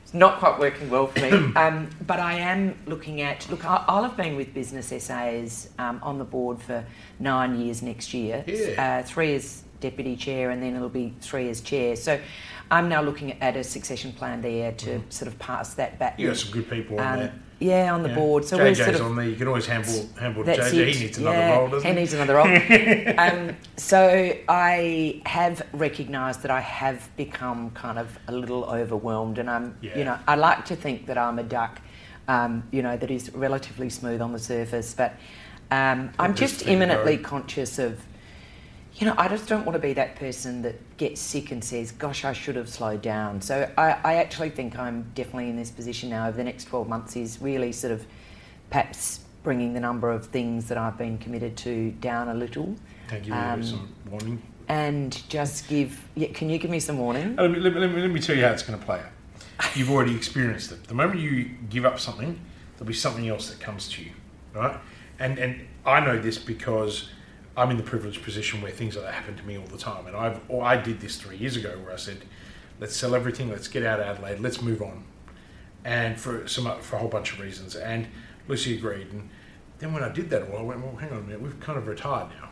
It's 0.03 0.13
not 0.13 0.39
quite 0.39 0.59
working 0.59 0.91
well 0.91 1.07
for 1.07 1.21
me. 1.21 1.31
um, 1.57 1.89
but 2.07 2.21
I 2.21 2.35
am 2.35 2.79
looking 2.87 3.23
at 3.23 3.49
look. 3.51 3.65
I'll 3.65 4.03
have 4.03 4.17
been 4.17 4.37
with 4.37 4.53
Business 4.53 4.89
SAs 4.89 5.71
um, 5.79 6.01
on 6.03 6.19
the 6.19 6.25
board 6.25 6.61
for 6.61 6.85
nine 7.19 7.59
years 7.59 7.83
next 7.83 8.13
year. 8.13 8.45
Yeah. 8.47 9.01
Uh, 9.01 9.07
three 9.07 9.35
as 9.35 9.65
deputy 9.81 10.17
chair, 10.17 10.51
and 10.51 10.63
then 10.63 10.77
it'll 10.77 10.89
be 10.91 11.15
three 11.21 11.49
as 11.49 11.61
chair. 11.61 11.97
So. 11.97 12.21
I'm 12.73 12.89
now 12.89 13.03
looking 13.03 13.33
at 13.43 13.57
a 13.57 13.65
succession 13.65 14.13
plan 14.13 14.43
there 14.43 14.71
to 14.71 15.01
mm. 15.01 15.13
sort 15.13 15.27
of 15.27 15.37
pass 15.41 15.75
that 15.75 15.99
back. 15.99 16.21
You 16.21 16.29
got 16.29 16.37
some 16.37 16.53
good 16.53 16.71
people 16.71 17.01
on 17.01 17.15
um, 17.15 17.19
there. 17.19 17.35
Yeah, 17.61 17.95
on 17.95 18.03
the 18.03 18.09
yeah. 18.09 18.15
board. 18.15 18.45
So 18.47 18.59
JJ's 18.59 18.79
sort 18.79 18.95
of, 18.95 19.03
on 19.03 19.17
there. 19.17 19.29
You 19.29 19.37
can 19.37 19.47
always 19.47 19.67
handle 19.67 20.09
handle 20.19 20.43
JJ. 20.45 20.73
It. 20.73 20.95
He 20.95 21.05
needs 21.05 21.19
another 21.19 21.37
yeah, 21.37 21.57
role, 21.57 21.69
doesn't 21.69 21.89
he? 21.89 21.95
He 21.95 22.01
needs 22.01 22.13
another 22.15 22.35
role. 22.35 22.49
um, 23.19 23.57
so 23.77 24.35
I 24.49 25.21
have 25.27 25.63
recognised 25.73 26.43
that 26.43 26.51
I 26.51 26.61
have 26.61 27.15
become 27.17 27.71
kind 27.73 27.99
of 27.99 28.19
a 28.29 28.33
little 28.33 28.65
overwhelmed, 28.65 29.39
and 29.39 29.51
I'm, 29.51 29.77
yeah. 29.83 29.99
you 29.99 30.05
know, 30.05 30.19
I 30.27 30.37
like 30.37 30.65
to 30.67 30.77
think 30.77 31.07
that 31.07 31.19
I'm 31.19 31.39
a 31.39 31.43
duck, 31.43 31.83
um, 32.29 32.65
you 32.73 32.83
know, 32.83 32.97
that 32.97 33.11
is 33.11 33.33
relatively 33.35 33.91
smooth 33.91 34.23
on 34.23 34.33
the 34.33 34.39
surface, 34.39 34.95
but 34.95 35.15
Um, 35.71 36.11
I'm 36.19 36.35
just 36.35 36.67
imminently 36.67 37.17
conscious 37.17 37.79
of, 37.79 38.01
you 39.01 39.07
know, 39.07 39.15
I 39.17 39.29
just 39.29 39.49
don't 39.49 39.65
want 39.65 39.75
to 39.75 39.81
be 39.81 39.95
that 39.95 40.17
person 40.17 40.61
that 40.61 40.77
gets 40.99 41.23
sick 41.23 41.53
and 41.53 41.65
says, 41.65 41.91
gosh, 41.91 42.27
I 42.27 42.35
should 42.35 42.55
have 42.57 42.69
slowed 42.69 43.01
down. 43.01 43.41
So 43.41 43.69
I, 43.79 43.93
I 44.05 44.15
actually 44.17 44.51
think 44.51 44.79
I'm 44.79 45.11
definitely 45.15 45.49
in 45.49 45.57
this 45.57 45.71
position 45.71 46.11
now 46.11 46.29
over 46.29 46.37
the 46.37 46.45
next 46.45 46.65
12 46.65 46.87
months 46.87 47.17
is 47.17 47.41
really 47.41 47.73
sort 47.73 47.95
of 47.95 48.05
perhaps 48.69 49.21
bringing 49.43 49.73
the 49.73 49.81
number 49.81 50.11
of 50.11 50.27
things 50.27 50.69
that 50.69 50.77
I've 50.77 50.99
been 50.99 51.17
committed 51.17 51.57
to 51.59 51.93
down 51.93 52.29
a 52.29 52.35
little. 52.35 52.77
Thank 53.09 53.27
you 53.27 53.33
um, 53.33 53.63
some 53.63 53.91
warning. 54.11 54.43
And 54.69 55.27
just 55.31 55.67
give, 55.67 56.07
yeah, 56.15 56.29
can 56.29 56.51
you 56.51 56.59
give 56.59 56.71
me 56.71 56.79
some 56.79 56.99
warning? 56.99 57.37
Let 57.37 57.51
me, 57.53 57.59
let 57.59 57.73
me, 57.73 58.03
let 58.03 58.11
me 58.11 58.21
tell 58.21 58.37
you 58.37 58.45
how 58.45 58.53
it's 58.53 58.63
going 58.63 58.79
to 58.79 58.85
play 58.85 58.99
out. 58.99 59.77
You've 59.77 59.91
already 59.91 60.15
experienced 60.15 60.73
it. 60.73 60.85
The 60.85 60.95
moment 60.95 61.21
you 61.21 61.51
give 61.71 61.87
up 61.87 61.99
something, 61.99 62.39
there'll 62.77 62.87
be 62.87 62.93
something 62.93 63.27
else 63.29 63.49
that 63.49 63.61
comes 63.61 63.89
to 63.91 64.03
you, 64.03 64.11
right? 64.55 64.79
And 65.19 65.39
and 65.39 65.67
I 65.85 66.01
know 66.01 66.19
this 66.19 66.39
because 66.39 67.11
I'm 67.61 67.71
in 67.71 67.77
the 67.77 67.83
privileged 67.83 68.23
position 68.23 68.63
where 68.63 68.71
things 68.71 68.97
like 68.97 69.05
that 69.05 69.13
happen 69.13 69.37
to 69.37 69.43
me 69.43 69.59
all 69.59 69.67
the 69.67 69.77
time. 69.77 70.07
And 70.07 70.17
I've 70.17 70.41
or 70.49 70.65
I 70.65 70.79
did 70.79 70.99
this 70.99 71.19
three 71.19 71.37
years 71.37 71.57
ago 71.57 71.79
where 71.85 71.93
I 71.93 71.97
said, 71.97 72.17
let's 72.81 72.97
sell 72.97 73.15
everything, 73.15 73.51
let's 73.51 73.69
get 73.69 73.85
out 73.85 74.01
of 74.01 74.07
Adelaide, 74.07 74.41
let's 74.41 74.63
move 74.63 74.81
on, 74.81 75.05
and 75.85 76.19
for 76.19 76.49
some 76.49 76.65
for 76.81 76.97
a 76.97 76.99
whole 76.99 77.09
bunch 77.09 77.35
of 77.35 77.41
reasons. 77.41 77.77
And 77.77 78.07
Lucy 78.49 78.79
agreed. 78.79 79.09
And 79.13 79.29
then 79.79 79.93
when 79.93 80.03
I 80.03 80.09
did 80.09 80.31
that, 80.31 80.49
well, 80.49 80.61
I 80.61 80.63
went, 80.63 80.81
well, 80.81 80.97
hang 80.97 81.11
on 81.11 81.19
a 81.19 81.21
minute, 81.21 81.43
we've 81.43 81.61
kind 81.61 81.77
of 81.77 81.87
retired 81.87 82.31
now, 82.41 82.49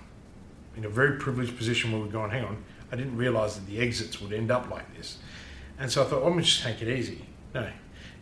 in 0.77 0.85
a 0.85 0.91
very 0.91 1.17
privileged 1.19 1.57
position 1.57 1.91
where 1.91 2.03
we're 2.03 2.09
going, 2.09 2.31
hang 2.31 2.45
on, 2.45 2.63
I 2.93 2.97
didn't 2.97 3.17
realise 3.17 3.55
that 3.55 3.67
the 3.67 3.79
exits 3.79 4.21
would 4.21 4.35
end 4.35 4.51
up 4.51 4.71
like 4.71 4.95
this. 4.95 5.17
And 5.79 5.91
so 5.91 6.03
I 6.03 6.05
thought, 6.05 6.21
well, 6.21 6.27
I'm 6.27 6.33
going 6.35 6.45
to 6.45 6.51
just 6.51 6.63
take 6.63 6.83
it 6.83 6.89
easy. 6.89 7.25
No. 7.55 7.67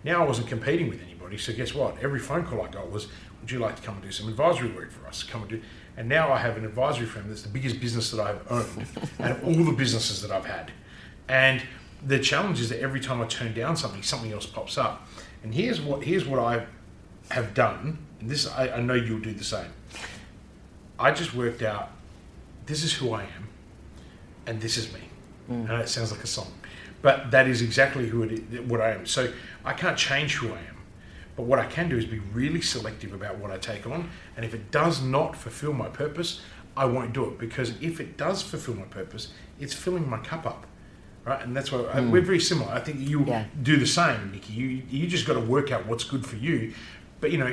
Now 0.05 0.23
I 0.23 0.27
wasn't 0.27 0.47
competing 0.47 0.89
with 0.89 1.03
anybody, 1.03 1.37
so 1.37 1.53
guess 1.53 1.75
what? 1.75 1.97
Every 2.01 2.21
phone 2.21 2.45
call 2.45 2.63
I 2.63 2.69
got 2.69 2.93
was, 2.93 3.09
would 3.41 3.51
you 3.51 3.59
like 3.59 3.75
to 3.75 3.83
come 3.83 3.97
and 3.97 4.05
do 4.05 4.13
some 4.13 4.29
advisory 4.29 4.71
work 4.71 4.93
for 4.93 5.05
us? 5.09 5.25
Come 5.25 5.43
and 5.43 5.51
do. 5.51 5.61
And 5.97 6.09
now 6.09 6.31
I 6.33 6.39
have 6.39 6.57
an 6.57 6.65
advisory 6.65 7.07
firm 7.07 7.29
that's 7.29 7.43
the 7.43 7.49
biggest 7.49 7.81
business 7.81 8.11
that 8.11 8.21
I've 8.21 8.51
owned, 8.51 8.87
out 9.21 9.31
of 9.31 9.45
all 9.45 9.65
the 9.65 9.73
businesses 9.73 10.21
that 10.23 10.31
I've 10.31 10.45
had. 10.45 10.71
And 11.29 11.63
the 12.07 12.19
challenge 12.19 12.61
is 12.61 12.69
that 12.69 12.81
every 12.81 13.01
time 13.01 13.21
I 13.21 13.27
turn 13.27 13.55
down 13.55 13.77
something, 13.77 14.03
something 14.03 14.33
else 14.33 14.47
pops 14.47 14.77
up. 14.77 15.07
And 15.43 15.55
here's 15.55 15.81
what 15.81 16.05
here's 16.05 16.27
what 16.27 16.41
I 16.41 16.67
have 17.31 17.55
done, 17.55 17.99
and 18.21 18.31
this 18.31 18.47
I, 18.49 18.69
I 18.69 18.81
know 18.81 18.95
you'll 18.95 19.21
do 19.21 19.33
the 19.33 19.45
same. 19.45 19.71
I 20.99 21.13
just 21.13 21.35
worked 21.35 21.63
out 21.63 21.91
this 22.67 22.83
is 22.83 22.93
who 22.93 23.13
I 23.13 23.23
am, 23.23 23.49
and 24.47 24.61
this 24.61 24.77
is 24.77 24.93
me. 24.93 25.01
Mm. 25.51 25.71
And 25.71 25.83
it 25.83 25.89
sounds 25.89 26.11
like 26.11 26.25
a 26.25 26.27
song, 26.27 26.53
but 27.03 27.31
that 27.31 27.47
is 27.47 27.63
exactly 27.63 28.09
who 28.09 28.23
it 28.25 28.33
is, 28.33 28.61
what 28.63 28.81
I 28.81 28.91
am. 28.91 29.07
So 29.07 29.33
I 29.65 29.73
can't 29.73 29.97
change 29.97 30.35
who 30.35 30.49
I 30.49 30.59
am. 30.59 30.76
But 31.37 31.45
what 31.45 31.59
I 31.59 31.67
can 31.67 31.89
do 31.89 31.97
is 31.97 32.07
be 32.07 32.19
really 32.19 32.63
selective 32.63 33.13
about 33.13 33.39
what 33.39 33.51
I 33.51 33.59
take 33.59 33.87
on. 33.87 34.11
And 34.37 34.45
if 34.45 34.55
it 34.55 34.71
does 34.71 35.03
not 35.03 35.37
fulfill 35.37 35.75
my 35.75 35.89
purpose, 35.89 36.41
I 36.77 36.87
won't 36.87 37.13
do 37.13 37.25
it 37.27 37.39
because 37.39 37.81
if 37.81 38.01
it 38.01 38.17
does 38.17 38.43
fulfill 38.43 38.75
my 38.75 38.85
purpose, 38.85 39.33
it's 39.61 39.75
filling 39.75 40.09
my 40.09 40.19
cup 40.19 40.47
up. 40.47 40.67
Right, 41.25 41.43
and 41.43 41.57
that's 41.57 41.73
why 41.73 41.81
mm. 41.81 42.11
we're 42.11 42.23
very 42.23 42.39
similar. 42.39 42.73
I 42.73 42.79
think 42.79 43.01
you 43.01 43.25
yeah. 43.25 43.47
do 43.61 43.77
the 43.77 43.87
same, 43.87 44.31
Nikki. 44.31 44.53
You 44.53 44.83
you 44.89 45.09
just 45.09 45.27
got 45.27 45.35
to 45.35 45.41
work 45.41 45.73
out 45.73 45.85
what's 45.85 46.05
good 46.05 46.25
for 46.25 46.37
you. 46.37 46.73
But 47.21 47.33
you 47.33 47.39
know, 47.39 47.53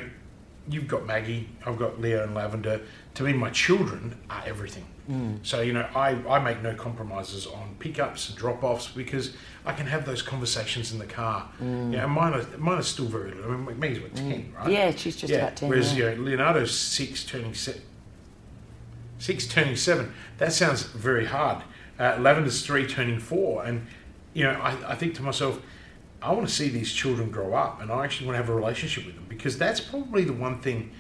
you've 0.70 0.88
got 0.88 1.08
Maggie, 1.08 1.50
I've 1.66 1.80
got 1.80 2.00
Leo 2.00 2.24
and 2.24 2.36
Lavender. 2.36 2.82
To 3.16 3.24
me, 3.24 3.34
my 3.34 3.50
children 3.50 4.20
are 4.30 4.44
everything. 4.46 4.86
Mm. 5.10 5.40
So 5.46 5.62
you 5.62 5.74
know, 5.74 5.88
I, 5.96 6.12
I 6.30 6.40
make 6.40 6.62
no 6.62 6.74
compromises 6.76 7.46
on 7.46 7.76
pickups 7.80 8.30
and 8.30 8.38
drop 8.38 8.64
offs 8.64 8.88
because 8.88 9.36
I 9.66 9.74
can 9.74 9.86
have 9.88 10.06
those 10.06 10.22
conversations 10.22 10.92
in 10.94 11.00
the 11.00 11.06
car. 11.06 11.50
Mm. 11.62 11.94
Yeah, 11.94 12.06
mine 12.06 12.34
are 12.34 12.58
mine 12.58 12.80
are 12.80 12.84
still 12.84 13.06
very 13.06 13.32
little. 13.32 13.52
I 13.52 13.58
mean, 13.58 13.80
Maggie's 13.80 14.02
what 14.02 14.16
ten, 14.16 14.26
mm. 14.26 14.56
right? 14.56 14.72
Yeah, 14.72 14.92
she's 14.92 15.16
just 15.16 15.32
yeah. 15.32 15.40
about 15.40 15.58
ten. 15.58 15.70
Whereas 15.70 15.98
yeah. 15.98 16.12
you 16.12 16.16
know, 16.16 16.24
Leonardo's 16.24 16.78
six, 16.78 17.26
turning 17.26 17.54
seven. 17.54 17.82
Six 19.20 19.46
turning 19.48 19.76
seven. 19.76 20.14
That 20.38 20.54
sounds 20.54 20.84
very 20.84 21.26
hard. 21.26 21.64
Uh, 22.00 22.18
Lavender's 22.18 22.66
three, 22.66 22.88
turning 22.88 23.20
four, 23.20 23.66
and 23.66 23.86
you 24.34 24.44
know, 24.44 24.52
I, 24.52 24.92
I 24.92 24.96
think 24.96 25.16
to 25.16 25.22
myself, 25.22 25.62
I 26.22 26.32
want 26.32 26.48
to 26.48 26.54
see 26.54 26.70
these 26.70 26.92
children 26.92 27.30
grow 27.30 27.54
up, 27.54 27.82
and 27.82 27.92
I 27.92 28.06
actually 28.06 28.28
want 28.28 28.38
to 28.38 28.42
have 28.42 28.50
a 28.50 28.56
relationship 28.56 29.06
with 29.06 29.16
them 29.16 29.26
because 29.28 29.58
that's 29.58 29.82
probably 29.82 30.24
the 30.24 30.34
one 30.34 30.60
thing. 30.60 30.92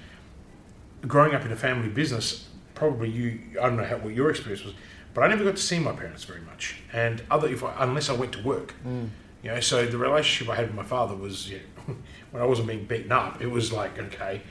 Growing 1.06 1.36
up 1.36 1.44
in 1.44 1.52
a 1.52 1.56
family 1.58 1.90
business, 1.90 2.48
probably 2.76 3.10
you. 3.10 3.40
I 3.60 3.68
don't 3.68 3.78
know 3.78 3.84
how 3.84 3.98
what 3.98 4.14
your 4.14 4.30
experience 4.30 4.64
was, 4.64 4.74
but 5.14 5.24
I 5.24 5.28
never 5.28 5.44
got 5.44 5.56
to 5.56 5.62
see 5.62 5.80
my 5.80 5.94
parents 5.94 6.24
very 6.24 6.42
much, 6.42 6.78
and 6.92 7.24
other 7.30 7.48
if 7.48 7.64
I, 7.64 7.74
unless 7.80 8.10
I 8.10 8.14
went 8.14 8.34
to 8.34 8.44
work. 8.44 8.74
Mm. 8.86 9.10
You 9.44 9.50
know, 9.50 9.60
so 9.60 9.86
the 9.86 9.98
relationship 9.98 10.52
I 10.52 10.56
had 10.56 10.68
with 10.68 10.76
my 10.76 10.84
father 10.84 11.16
was 11.16 11.50
you 11.50 11.60
know, 11.88 11.96
when 12.32 12.42
I 12.42 12.46
wasn't 12.46 12.70
being 12.70 12.86
beaten 12.86 13.12
up. 13.12 13.42
It 13.42 13.48
was 13.48 13.74
like, 13.74 14.00
okay, 14.00 14.42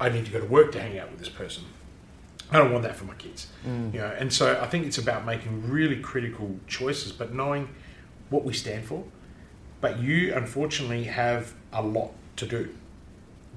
I 0.00 0.08
need 0.08 0.24
to 0.24 0.30
go 0.30 0.40
to 0.40 0.46
work 0.46 0.72
to 0.72 0.80
hang 0.80 0.98
out 0.98 1.10
with 1.10 1.18
this 1.18 1.28
person. 1.28 1.64
I 2.50 2.58
don't 2.58 2.72
want 2.72 2.84
that 2.84 2.96
for 2.96 3.04
my 3.04 3.14
kids. 3.14 3.48
Mm. 3.66 3.92
You 3.92 4.00
know, 4.00 4.14
and 4.18 4.32
so 4.32 4.58
I 4.60 4.66
think 4.66 4.86
it's 4.86 4.98
about 4.98 5.26
making 5.26 5.70
really 5.70 5.96
critical 6.00 6.56
choices, 6.66 7.12
but 7.12 7.34
knowing 7.34 7.68
what 8.30 8.44
we 8.44 8.52
stand 8.52 8.84
for. 8.84 9.04
But 9.80 9.98
you, 9.98 10.34
unfortunately, 10.34 11.04
have 11.04 11.54
a 11.72 11.82
lot 11.82 12.12
to 12.36 12.46
do 12.46 12.74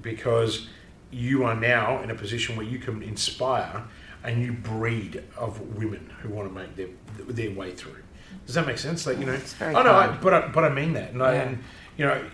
because 0.02 0.68
you 1.10 1.44
are 1.44 1.54
now 1.54 2.02
in 2.02 2.10
a 2.10 2.14
position 2.14 2.56
where 2.56 2.66
you 2.66 2.78
can 2.78 3.02
inspire 3.02 3.84
a 4.24 4.34
new 4.34 4.52
breed 4.52 5.22
of 5.36 5.60
women 5.76 6.12
who 6.20 6.28
want 6.28 6.48
to 6.48 6.54
make 6.54 6.74
their 6.76 6.88
their 7.28 7.54
way 7.56 7.72
through. 7.72 8.02
Does 8.44 8.54
that 8.54 8.66
make 8.66 8.78
sense? 8.78 9.06
Like 9.06 9.18
you 9.18 9.26
know, 9.26 9.38
oh 9.60 9.82
no, 9.82 9.92
I, 9.92 10.08
but 10.20 10.34
I, 10.34 10.48
but 10.48 10.64
I 10.64 10.68
mean 10.68 10.92
that, 10.94 11.10
and, 11.10 11.18
yeah. 11.18 11.24
I, 11.24 11.34
and 11.34 11.64
you 11.96 12.04
know, 12.04 12.24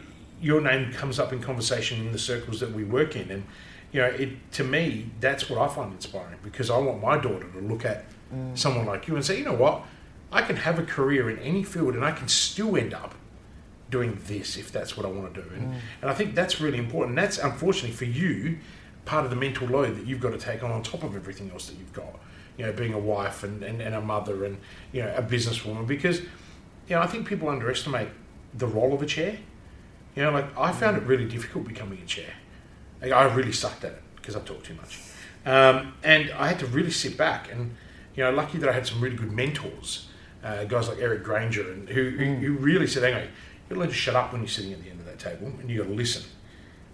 your 0.41 0.61
name 0.61 0.93
comes 0.93 1.19
up 1.19 1.33
in 1.33 1.41
conversation 1.41 2.01
in 2.07 2.13
the 2.13 2.19
circles 2.19 2.61
that 2.61 2.73
we 2.73 2.85
work 2.85 3.15
in, 3.15 3.31
and 3.31 3.45
you 3.93 4.01
know, 4.01 4.09
it 4.09 4.53
to 4.53 4.65
me 4.65 5.11
that's 5.21 5.51
what 5.51 5.59
I 5.59 5.73
find 5.73 5.93
inspiring 5.93 6.39
because 6.43 6.71
I 6.71 6.79
want 6.79 7.03
my 7.03 7.19
daughter 7.19 7.47
to 7.49 7.61
look 7.61 7.85
at 7.85 8.05
mm. 8.35 8.57
someone 8.57 8.87
like 8.87 9.07
you 9.07 9.15
and 9.15 9.25
say, 9.25 9.39
you 9.39 9.45
know 9.45 9.55
what, 9.55 9.85
I 10.33 10.43
can 10.43 10.57
have 10.57 10.79
a 10.79 10.83
career 10.83 11.29
in 11.29 11.39
any 11.39 11.63
field 11.63 11.95
and 11.95 12.05
I 12.05 12.13
can 12.13 12.29
still 12.29 12.77
end 12.77 12.95
up 12.95 13.15
doing 13.93 14.19
this 14.27 14.57
if 14.57 14.73
that's 14.73 14.97
what 14.97 15.07
I 15.07 15.09
want 15.11 15.33
to 15.35 15.43
do. 15.43 15.49
And, 15.55 15.75
mm. 15.75 15.77
and 16.01 16.11
I 16.11 16.15
think 16.15 16.35
that's 16.35 16.61
really 16.61 16.79
important. 16.79 17.15
That's 17.15 17.39
unfortunately 17.39 17.93
for 17.93 18.07
you 18.07 18.59
part 19.05 19.25
of 19.25 19.31
the 19.31 19.37
mental 19.37 19.69
load 19.69 19.97
that 19.97 20.07
you've 20.07 20.21
got 20.21 20.31
to 20.31 20.39
take 20.39 20.65
on 20.65 20.73
on 20.73 20.83
top 20.83 21.05
of 21.05 21.15
everything 21.15 21.51
else 21.51 21.67
that 21.69 21.79
you've 21.79 21.93
got. 21.93 22.19
You 22.57 22.67
know, 22.67 22.73
being 22.73 22.93
a 22.93 22.99
wife 22.99 23.45
and, 23.45 23.63
and, 23.63 23.81
and 23.81 23.95
a 23.95 24.01
mother 24.01 24.45
and, 24.45 24.59
you 24.93 25.03
know, 25.03 25.15
a 25.17 25.23
businesswoman. 25.23 25.87
Because, 25.87 26.21
you 26.21 26.97
know, 26.97 27.01
I 27.01 27.07
think 27.07 27.27
people 27.27 27.49
underestimate 27.49 28.09
the 28.55 28.67
role 28.67 28.93
of 28.93 29.03
a 29.03 29.07
chair. 29.07 29.39
You 30.17 30.25
know, 30.25 30.33
like 30.33 30.59
I 30.59 30.73
found 30.73 30.97
it 30.97 31.05
really 31.05 31.27
difficult 31.27 31.67
becoming 31.67 31.99
a 32.03 32.07
chair. 32.07 32.35
Like, 33.01 33.13
I 33.13 33.25
really 33.35 33.53
sucked 33.53 33.85
at 33.85 33.93
it 33.93 34.03
because 34.17 34.37
I 34.37 34.41
talk 34.41 34.63
too 34.63 34.75
much. 34.75 34.99
Um, 35.45 35.95
and 36.05 36.31
I 36.33 36.49
had 36.49 36.59
to 36.61 36.67
really 36.67 36.91
sit 36.91 37.17
back 37.17 37.51
and, 37.51 37.75
you 38.15 38.23
know, 38.23 38.31
lucky 38.31 38.59
that 38.59 38.69
I 38.69 38.73
had 38.73 38.87
some 38.87 39.01
really 39.01 39.17
good 39.17 39.33
mentors, 39.33 40.09
uh, 40.45 40.65
guys 40.65 40.89
like 40.89 40.99
Eric 40.99 41.25
Granger, 41.25 41.73
and 41.73 41.89
who, 41.89 42.13
mm. 42.13 42.39
who, 42.39 42.53
really 42.55 42.87
said, 42.87 43.03
hang 43.03 43.15
on, 43.15 43.29
you've 43.73 43.79
got 43.79 43.81
to 43.81 43.81
learn 43.81 43.89
to 43.89 43.95
shut 43.95 44.15
up 44.15 44.33
when 44.33 44.43
you're 44.43 44.49
sitting 44.49 44.73
at 44.73 44.83
the 44.83 44.91
end 44.91 45.01
of 45.01 45.07
that 45.07 45.19
table 45.19 45.47
and 45.47 45.71
you've 45.71 45.85
got 45.85 45.91
to 45.91 45.97
listen 45.97 46.25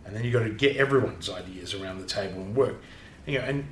and 0.08 0.16
then 0.16 0.24
you've 0.24 0.32
got 0.32 0.42
to 0.42 0.50
get 0.50 0.76
everyone's 0.76 1.28
ideas 1.28 1.74
around 1.74 1.98
the 1.98 2.06
table 2.06 2.40
and 2.40 2.56
work. 2.56 2.76
And, 3.26 3.34
you 3.34 3.40
know, 3.40 3.44
and 3.44 3.68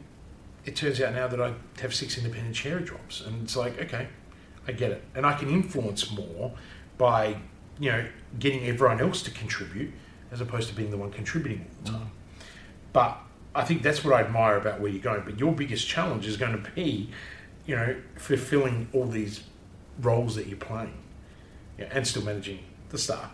it 0.67 0.77
turns 0.77 1.01
out 1.01 1.15
now 1.15 1.27
that 1.27 1.41
I 1.41 1.55
have 1.81 1.95
six 1.95 2.19
independent 2.19 2.55
chair 2.55 2.79
jobs, 2.81 3.23
and 3.27 3.43
it's 3.43 3.57
like, 3.57 3.81
okay, 3.81 4.09
I 4.69 4.73
get 4.73 4.91
it, 4.91 5.03
and 5.15 5.25
I 5.25 5.33
can 5.33 5.49
influence 5.49 6.11
more 6.11 6.53
by 6.99 7.37
you 7.79 7.91
know 7.91 8.07
getting 8.39 8.67
everyone 8.67 9.01
else 9.01 9.23
to 9.23 9.31
contribute 9.31 9.93
as 10.31 10.41
opposed 10.41 10.69
to 10.69 10.75
being 10.75 10.91
the 10.91 10.97
one 10.97 11.11
contributing 11.11 11.65
all 11.67 11.85
the 11.85 11.99
time. 11.99 12.07
Mm. 12.07 12.45
But 12.93 13.19
I 13.55 13.65
think 13.65 13.83
that's 13.83 14.05
what 14.05 14.13
I 14.13 14.21
admire 14.21 14.57
about 14.57 14.81
where 14.81 14.91
you're 14.91 15.01
going. 15.01 15.23
But 15.25 15.39
your 15.39 15.53
biggest 15.53 15.87
challenge 15.87 16.27
is 16.27 16.37
going 16.37 16.61
to 16.61 16.71
be, 16.73 17.11
you 17.65 17.77
know, 17.77 17.97
fulfilling 18.17 18.89
all 18.93 19.07
these 19.07 19.43
roles 20.03 20.35
that 20.37 20.49
you're 20.49 20.59
playing, 20.59 20.99
yeah, 21.79 21.89
and 21.93 22.07
still 22.07 22.23
managing 22.23 22.59
the 22.91 22.99
star. 22.99 23.31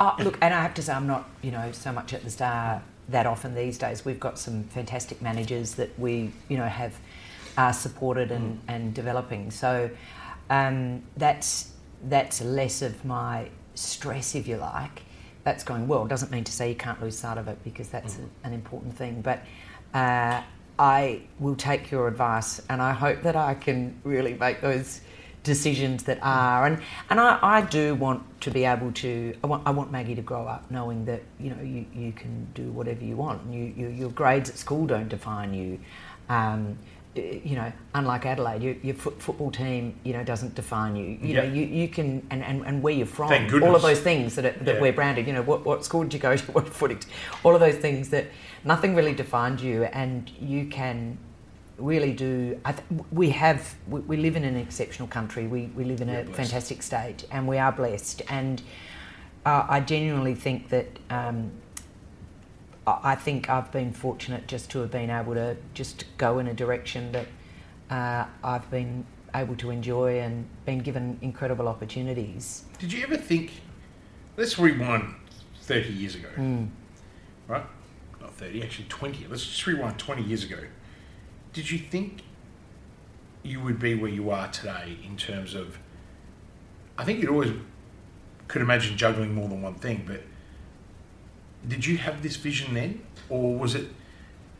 Oh, 0.00 0.16
look, 0.18 0.38
and 0.40 0.52
I 0.52 0.60
have 0.60 0.74
to 0.74 0.82
say, 0.82 0.92
I'm 0.92 1.06
not, 1.06 1.28
you 1.40 1.52
know, 1.52 1.70
so 1.72 1.92
much 1.92 2.12
at 2.12 2.24
the 2.24 2.30
Star 2.30 2.82
that 3.08 3.26
often 3.26 3.54
these 3.54 3.78
days. 3.78 4.04
We've 4.04 4.18
got 4.18 4.38
some 4.38 4.64
fantastic 4.64 5.22
managers 5.22 5.74
that 5.74 5.96
we, 5.98 6.32
you 6.48 6.56
know, 6.56 6.66
have 6.66 6.94
uh, 7.56 7.70
supported 7.70 8.32
and, 8.32 8.56
mm. 8.56 8.60
and 8.66 8.92
developing. 8.92 9.50
So 9.50 9.90
um, 10.50 11.02
that's 11.16 11.70
that's 12.06 12.42
less 12.42 12.82
of 12.82 13.04
my 13.04 13.48
stress, 13.74 14.34
if 14.34 14.48
you 14.48 14.56
like. 14.56 15.02
That's 15.44 15.62
going 15.62 15.86
well. 15.86 16.06
Doesn't 16.06 16.32
mean 16.32 16.44
to 16.44 16.52
say 16.52 16.68
you 16.70 16.74
can't 16.74 17.00
lose 17.00 17.16
sight 17.16 17.38
of 17.38 17.46
it 17.48 17.62
because 17.62 17.88
that's 17.88 18.14
mm. 18.14 18.24
a, 18.42 18.46
an 18.48 18.52
important 18.52 18.96
thing. 18.96 19.22
But 19.22 19.44
uh, 19.94 20.42
I 20.76 21.22
will 21.38 21.54
take 21.54 21.92
your 21.92 22.08
advice, 22.08 22.60
and 22.68 22.82
I 22.82 22.92
hope 22.92 23.22
that 23.22 23.36
I 23.36 23.54
can 23.54 24.00
really 24.02 24.34
make 24.34 24.60
those 24.60 25.02
decisions 25.44 26.02
that 26.04 26.18
are 26.22 26.66
and 26.66 26.80
and 27.10 27.20
I, 27.20 27.38
I 27.40 27.60
do 27.60 27.94
want 27.94 28.22
to 28.40 28.50
be 28.50 28.64
able 28.64 28.90
to 28.92 29.36
I 29.44 29.46
want, 29.46 29.62
I 29.66 29.70
want 29.70 29.92
Maggie 29.92 30.14
to 30.16 30.22
grow 30.22 30.46
up 30.46 30.68
knowing 30.70 31.04
that 31.04 31.22
you 31.38 31.50
know 31.50 31.62
you, 31.62 31.86
you 31.94 32.12
can 32.12 32.48
do 32.54 32.72
whatever 32.72 33.04
you 33.04 33.16
want 33.16 33.52
you, 33.52 33.72
you 33.76 33.88
your 33.88 34.10
grades 34.10 34.50
at 34.50 34.56
school 34.56 34.86
don't 34.86 35.08
define 35.08 35.54
you 35.54 35.78
um, 36.28 36.78
you 37.16 37.54
know, 37.54 37.72
unlike 37.94 38.26
Adelaide, 38.26 38.62
your, 38.62 38.74
your 38.82 38.94
foot, 38.94 39.20
football 39.22 39.50
team, 39.50 39.94
you 40.02 40.12
know, 40.12 40.24
doesn't 40.24 40.54
define 40.54 40.96
you. 40.96 41.18
You 41.22 41.34
yep. 41.34 41.44
know, 41.44 41.52
you, 41.52 41.64
you 41.64 41.88
can, 41.88 42.26
and, 42.30 42.42
and, 42.42 42.66
and 42.66 42.82
where 42.82 42.94
you're 42.94 43.06
from, 43.06 43.32
all 43.62 43.76
of 43.76 43.82
those 43.82 44.00
things 44.00 44.34
that, 44.34 44.44
are, 44.44 44.64
that 44.64 44.76
yeah. 44.76 44.80
we're 44.80 44.92
branded, 44.92 45.26
you 45.26 45.32
know, 45.32 45.42
what, 45.42 45.64
what 45.64 45.84
school 45.84 46.02
did 46.02 46.14
you 46.14 46.18
go 46.18 46.36
to, 46.36 46.44
what 46.52 46.68
footing, 46.68 46.98
all 47.44 47.54
of 47.54 47.60
those 47.60 47.76
things 47.76 48.08
that 48.08 48.26
nothing 48.64 48.94
really 48.94 49.14
defines 49.14 49.62
you, 49.62 49.84
and 49.84 50.30
you 50.40 50.66
can 50.66 51.16
really 51.78 52.12
do. 52.12 52.60
Th- 52.64 53.02
we 53.10 53.30
have, 53.30 53.74
we, 53.88 54.00
we, 54.00 54.16
live 54.16 54.36
in 54.36 54.44
an 54.44 54.56
exceptional 54.56 55.08
country, 55.08 55.46
we, 55.46 55.66
we 55.74 55.84
live 55.84 56.00
in 56.00 56.08
a 56.08 56.24
fantastic 56.24 56.82
state, 56.82 57.24
and 57.30 57.48
we 57.48 57.58
are 57.58 57.72
blessed. 57.72 58.22
And 58.28 58.62
uh, 59.44 59.66
I 59.68 59.80
genuinely 59.80 60.34
think 60.34 60.68
that. 60.70 60.98
Um, 61.10 61.52
I 62.86 63.14
think 63.14 63.48
I've 63.48 63.72
been 63.72 63.94
fortunate 63.94 64.46
just 64.46 64.70
to 64.72 64.80
have 64.80 64.90
been 64.90 65.08
able 65.08 65.32
to 65.32 65.56
just 65.72 66.04
go 66.18 66.38
in 66.38 66.48
a 66.48 66.52
direction 66.52 67.12
that 67.12 67.26
uh, 67.88 68.26
I've 68.42 68.70
been 68.70 69.06
able 69.34 69.56
to 69.56 69.70
enjoy 69.70 70.20
and 70.20 70.46
been 70.64 70.80
given 70.80 71.18
incredible 71.22 71.66
opportunities. 71.66 72.64
Did 72.78 72.92
you 72.92 73.02
ever 73.02 73.16
think, 73.16 73.52
let's 74.36 74.58
rewind 74.58 75.14
30 75.62 75.92
years 75.92 76.14
ago, 76.14 76.28
mm. 76.36 76.68
right? 77.48 77.64
Not 78.20 78.34
30, 78.34 78.62
actually 78.62 78.86
20. 78.88 79.26
Let's 79.28 79.44
just 79.44 79.66
rewind 79.66 79.98
20 79.98 80.22
years 80.22 80.44
ago. 80.44 80.58
Did 81.54 81.70
you 81.70 81.78
think 81.78 82.22
you 83.42 83.60
would 83.60 83.78
be 83.78 83.94
where 83.94 84.10
you 84.10 84.30
are 84.30 84.48
today 84.48 84.98
in 85.06 85.16
terms 85.16 85.54
of, 85.54 85.78
I 86.98 87.04
think 87.04 87.20
you'd 87.20 87.30
always 87.30 87.52
could 88.48 88.60
imagine 88.60 88.96
juggling 88.96 89.34
more 89.34 89.48
than 89.48 89.62
one 89.62 89.74
thing, 89.74 90.04
but 90.06 90.22
did 91.66 91.86
you 91.86 91.96
have 91.96 92.22
this 92.22 92.36
vision 92.36 92.74
then, 92.74 93.02
or 93.28 93.56
was 93.56 93.74
it? 93.74 93.86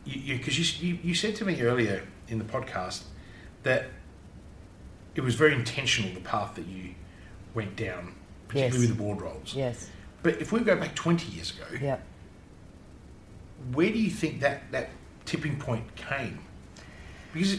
Because 0.05 0.83
you, 0.83 0.89
you, 0.89 0.99
you, 1.03 1.15
said 1.15 1.35
to 1.37 1.45
me 1.45 1.61
earlier 1.63 2.07
in 2.29 2.39
the 2.39 2.45
podcast 2.45 3.03
that 3.63 3.87
it 5.15 5.23
was 5.23 5.35
very 5.35 5.55
intentional 5.55 6.13
the 6.15 6.21
path 6.21 6.55
that 6.55 6.67
you 6.67 6.95
went 7.55 7.77
down, 7.77 8.15
particularly 8.49 8.81
yes. 8.81 8.89
with 8.89 8.97
the 8.97 9.03
board 9.03 9.21
roles. 9.21 9.55
Yes. 9.55 9.91
But 10.23 10.41
if 10.41 10.53
we 10.53 10.61
go 10.61 10.77
back 10.77 10.95
twenty 10.95 11.31
years 11.33 11.53
ago, 11.53 11.65
yeah. 11.81 11.99
where 13.73 13.91
do 13.91 13.99
you 13.99 14.11
think 14.11 14.41
that 14.41 14.71
that 14.73 14.91
tipping 15.25 15.59
point 15.59 15.95
came? 15.97 16.41
Because. 17.35 17.59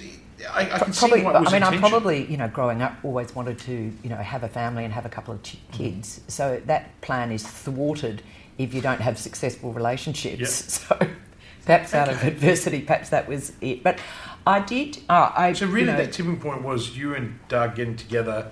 I, 0.51 0.61
I 0.61 0.65
can 0.65 0.93
probably, 0.93 1.19
see 1.19 1.25
what 1.25 1.39
was 1.39 1.53
I 1.53 1.59
mean, 1.59 1.63
I 1.63 1.77
probably, 1.77 2.25
you 2.25 2.35
know, 2.35 2.49
growing 2.49 2.81
up, 2.81 2.97
always 3.03 3.33
wanted 3.33 3.57
to, 3.59 3.91
you 4.03 4.09
know, 4.09 4.17
have 4.17 4.43
a 4.43 4.49
family 4.49 4.83
and 4.83 4.93
have 4.93 5.05
a 5.05 5.09
couple 5.09 5.33
of 5.33 5.41
kids. 5.41 6.19
Mm. 6.19 6.31
So 6.31 6.61
that 6.65 7.01
plan 7.01 7.31
is 7.31 7.47
thwarted 7.47 8.21
if 8.57 8.73
you 8.73 8.81
don't 8.81 9.01
have 9.01 9.17
successful 9.17 9.71
relationships. 9.73 10.85
Yep. 10.89 11.11
So 11.65 11.71
perhaps 11.71 11.95
out 11.95 12.09
of 12.09 12.23
adversity, 12.23 12.81
perhaps 12.81 13.09
that 13.09 13.27
was 13.27 13.53
it. 13.59 13.81
But 13.81 13.99
I 14.45 14.59
did. 14.59 14.99
Uh, 15.09 15.31
I, 15.35 15.53
so 15.53 15.65
really, 15.65 15.79
you 15.79 15.85
know, 15.87 15.97
that 15.97 16.13
tipping 16.13 16.39
point 16.39 16.61
was 16.61 16.95
you 16.95 17.15
and 17.15 17.39
Doug 17.47 17.75
getting 17.75 17.95
together, 17.95 18.51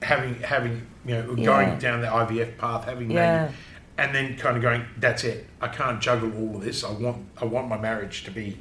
having 0.00 0.36
having 0.36 0.86
you 1.04 1.16
know 1.16 1.34
yeah. 1.36 1.44
going 1.44 1.78
down 1.78 2.00
the 2.00 2.06
IVF 2.06 2.58
path, 2.58 2.84
having 2.84 3.10
yeah. 3.10 3.46
Maggie, 3.46 3.54
and 3.98 4.14
then 4.14 4.36
kind 4.36 4.56
of 4.56 4.62
going, 4.62 4.84
that's 4.98 5.24
it. 5.24 5.46
I 5.60 5.68
can't 5.68 6.00
juggle 6.00 6.32
all 6.36 6.56
of 6.56 6.64
this. 6.64 6.84
I 6.84 6.92
want 6.92 7.26
I 7.40 7.44
want 7.44 7.68
my 7.68 7.78
marriage 7.78 8.24
to 8.24 8.30
be. 8.30 8.58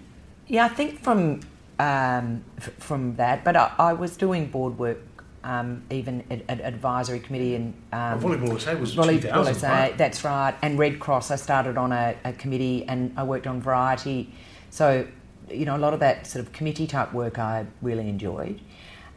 Yeah, 0.48 0.66
I 0.66 0.70
think 0.70 1.04
from 1.04 1.42
um, 1.82 2.44
f- 2.58 2.74
from 2.78 3.16
that, 3.16 3.44
but 3.44 3.56
I, 3.56 3.74
I 3.80 3.94
was 3.94 4.16
doing 4.16 4.48
board 4.48 4.78
work 4.78 5.00
um, 5.44 5.84
even 5.90 6.24
at, 6.30 6.62
advisory 6.62 7.20
committee 7.20 7.56
and 7.56 7.74
um, 7.92 8.22
volleyball 8.22 8.60
SA 8.62 8.76
was 8.76 8.96
volleyball 8.96 9.22
2000, 9.22 9.56
SA, 9.56 9.68
right? 9.68 9.98
That's 9.98 10.24
right. 10.24 10.56
And 10.62 10.78
Red 10.78 11.00
Cross, 11.00 11.32
I 11.32 11.36
started 11.36 11.78
on 11.78 11.92
a, 11.92 12.16
a, 12.24 12.34
committee 12.34 12.86
and 12.88 13.12
I 13.18 13.24
worked 13.24 13.48
on 13.48 13.60
variety. 13.60 14.32
So 14.70 15.08
you 15.50 15.66
know, 15.66 15.76
a 15.76 15.80
lot 15.80 15.94
of 15.96 16.00
that 16.02 16.28
sort 16.28 16.46
of 16.46 16.54
committee 16.54 16.86
type 16.86 17.12
work 17.14 17.40
I 17.40 17.66
really 17.82 18.08
enjoyed. 18.08 18.62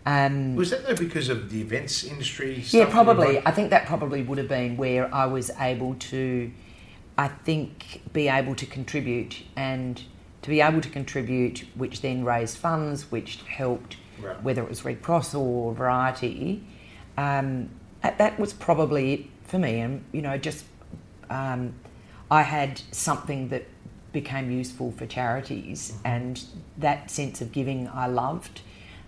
Um, 0.07 0.57
was 0.57 0.71
that 0.71 0.87
though 0.87 0.97
because 0.97 1.29
of 1.29 1.51
the 1.51 1.61
events 1.61 2.05
industry? 2.05 2.63
yeah, 2.69 2.87
probably. 2.87 3.39
I 3.47 3.51
think 3.51 3.71
that 3.71 3.87
probably 3.87 4.23
would 4.23 4.39
have 4.39 4.49
been 4.49 4.77
where 4.79 5.15
I 5.15 5.27
was 5.27 5.51
able 5.61 5.95
to, 5.95 6.51
I 7.19 7.29
think, 7.29 8.03
be 8.13 8.29
able 8.29 8.55
to 8.55 8.67
contribute 8.67 9.43
and 9.57 10.03
to 10.45 10.51
be 10.51 10.61
able 10.61 10.83
to 10.83 10.91
contribute, 10.91 11.65
which 11.75 12.03
then 12.03 12.23
raised 12.23 12.59
funds, 12.59 13.11
which 13.11 13.39
helped 13.49 13.97
right. 14.21 14.43
whether 14.43 14.63
it 14.63 14.69
was 14.69 14.85
Red 14.85 15.01
Cross 15.01 15.35
or 15.35 15.73
Variety. 15.73 16.63
Um, 17.17 17.71
that 18.03 18.39
was 18.39 18.53
probably 18.53 19.15
it 19.15 19.25
for 19.45 19.59
me. 19.59 19.81
And, 19.81 20.05
you 20.13 20.21
know, 20.21 20.37
just 20.37 20.67
um, 21.31 21.73
I 22.31 22.43
had 22.43 22.83
something 22.91 23.49
that 23.49 23.65
became 24.13 24.51
useful 24.51 24.93
for 24.93 25.07
charities, 25.07 25.93
mm-hmm. 25.93 26.07
and 26.09 26.45
that 26.77 27.11
sense 27.11 27.41
of 27.41 27.51
giving 27.51 27.89
I 27.89 28.07
loved 28.07 28.61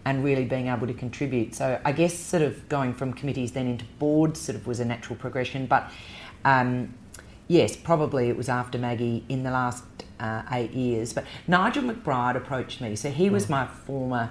and 0.07 0.24
really 0.24 0.47
being 0.47 0.68
able 0.68 0.87
to 0.87 0.95
contribute. 0.95 1.55
So 1.55 1.78
I 1.84 1.93
guess 1.93 2.14
sort 2.14 2.43
of 2.43 2.66
going 2.70 2.95
from 2.95 3.12
committees 3.12 3.53
then 3.53 3.66
into 3.66 3.84
boards 3.99 4.41
sort 4.41 4.57
of 4.57 4.66
was 4.66 4.80
a 4.80 4.87
natural 4.87 5.16
progression. 5.18 5.66
But 5.66 5.91
um, 6.47 6.95
yes, 7.47 7.76
probably 7.76 8.30
it 8.30 8.39
was 8.39 8.49
after 8.49 8.78
Maggie 8.78 9.22
in 9.28 9.43
the 9.43 9.51
last 9.51 9.84
uh, 10.20 10.42
eight 10.52 10.72
years. 10.72 11.12
But 11.12 11.24
Nigel 11.46 11.82
McBride 11.84 12.36
approached 12.36 12.80
me. 12.80 12.96
So 12.96 13.10
he 13.10 13.30
was 13.30 13.46
mm. 13.46 13.50
my 13.50 13.66
former 13.66 14.30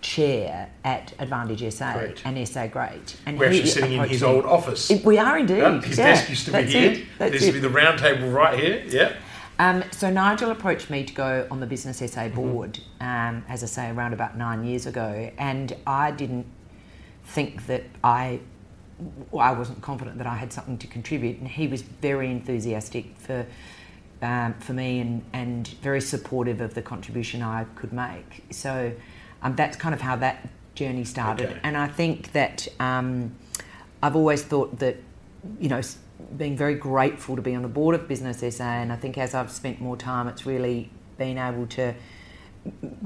chair 0.00 0.70
at 0.84 1.12
Advantage 1.18 1.72
SA 1.72 1.92
Great. 1.94 2.22
and 2.24 2.48
SA 2.48 2.68
Great. 2.68 3.16
And 3.26 3.38
We're 3.38 3.46
actually 3.46 3.66
sitting 3.66 3.92
in 3.92 4.08
his 4.08 4.22
me. 4.22 4.28
old 4.28 4.44
office. 4.44 4.90
It, 4.90 5.04
we 5.04 5.18
are 5.18 5.38
indeed. 5.38 5.58
Yep, 5.58 5.84
his 5.84 5.98
yeah, 5.98 6.06
desk 6.06 6.30
used 6.30 6.44
to 6.46 6.52
be 6.52 6.62
here. 6.62 7.06
There 7.18 7.32
used 7.32 7.46
to 7.46 7.52
be 7.52 7.60
the 7.60 7.68
round 7.68 7.98
table 7.98 8.28
right 8.30 8.58
here. 8.58 8.84
Yeah. 8.86 9.14
Um, 9.58 9.82
so 9.90 10.08
Nigel 10.08 10.50
approached 10.52 10.88
me 10.88 11.04
to 11.04 11.12
go 11.12 11.46
on 11.50 11.58
the 11.58 11.66
Business 11.66 11.98
SA 11.98 12.04
mm-hmm. 12.04 12.34
board, 12.36 12.74
mm-hmm. 13.00 13.36
um, 13.36 13.44
as 13.48 13.62
I 13.62 13.66
say, 13.66 13.90
around 13.90 14.12
about 14.12 14.36
nine 14.36 14.64
years 14.64 14.86
ago, 14.86 15.30
and 15.36 15.74
I 15.86 16.10
didn't 16.10 16.46
think 17.24 17.66
that 17.66 17.84
I. 18.02 18.40
I 19.38 19.52
wasn't 19.52 19.80
confident 19.80 20.18
that 20.18 20.26
I 20.26 20.34
had 20.34 20.52
something 20.52 20.76
to 20.78 20.88
contribute, 20.88 21.38
and 21.38 21.46
he 21.46 21.68
was 21.68 21.82
very 21.82 22.32
enthusiastic 22.32 23.16
for 23.16 23.46
um, 24.22 24.54
for 24.54 24.72
me 24.72 25.00
and, 25.00 25.24
and 25.32 25.68
very 25.82 26.00
supportive 26.00 26.60
of 26.60 26.74
the 26.74 26.82
contribution 26.82 27.42
I 27.42 27.64
could 27.74 27.92
make. 27.92 28.44
So 28.50 28.92
um, 29.42 29.54
that's 29.56 29.76
kind 29.76 29.94
of 29.94 30.00
how 30.00 30.16
that 30.16 30.48
journey 30.74 31.04
started. 31.04 31.50
Okay. 31.50 31.60
And 31.62 31.76
I 31.76 31.88
think 31.88 32.32
that 32.32 32.68
um, 32.80 33.36
I've 34.02 34.16
always 34.16 34.42
thought 34.42 34.78
that, 34.78 34.96
you 35.60 35.68
know, 35.68 35.80
being 36.36 36.56
very 36.56 36.74
grateful 36.74 37.36
to 37.36 37.42
be 37.42 37.54
on 37.54 37.62
the 37.62 37.68
board 37.68 37.94
of 37.94 38.08
Business 38.08 38.56
SA, 38.56 38.64
and 38.64 38.92
I 38.92 38.96
think 38.96 39.18
as 39.18 39.34
I've 39.34 39.50
spent 39.50 39.80
more 39.80 39.96
time, 39.96 40.28
it's 40.28 40.44
really 40.44 40.90
been 41.16 41.38
able 41.38 41.66
to 41.68 41.94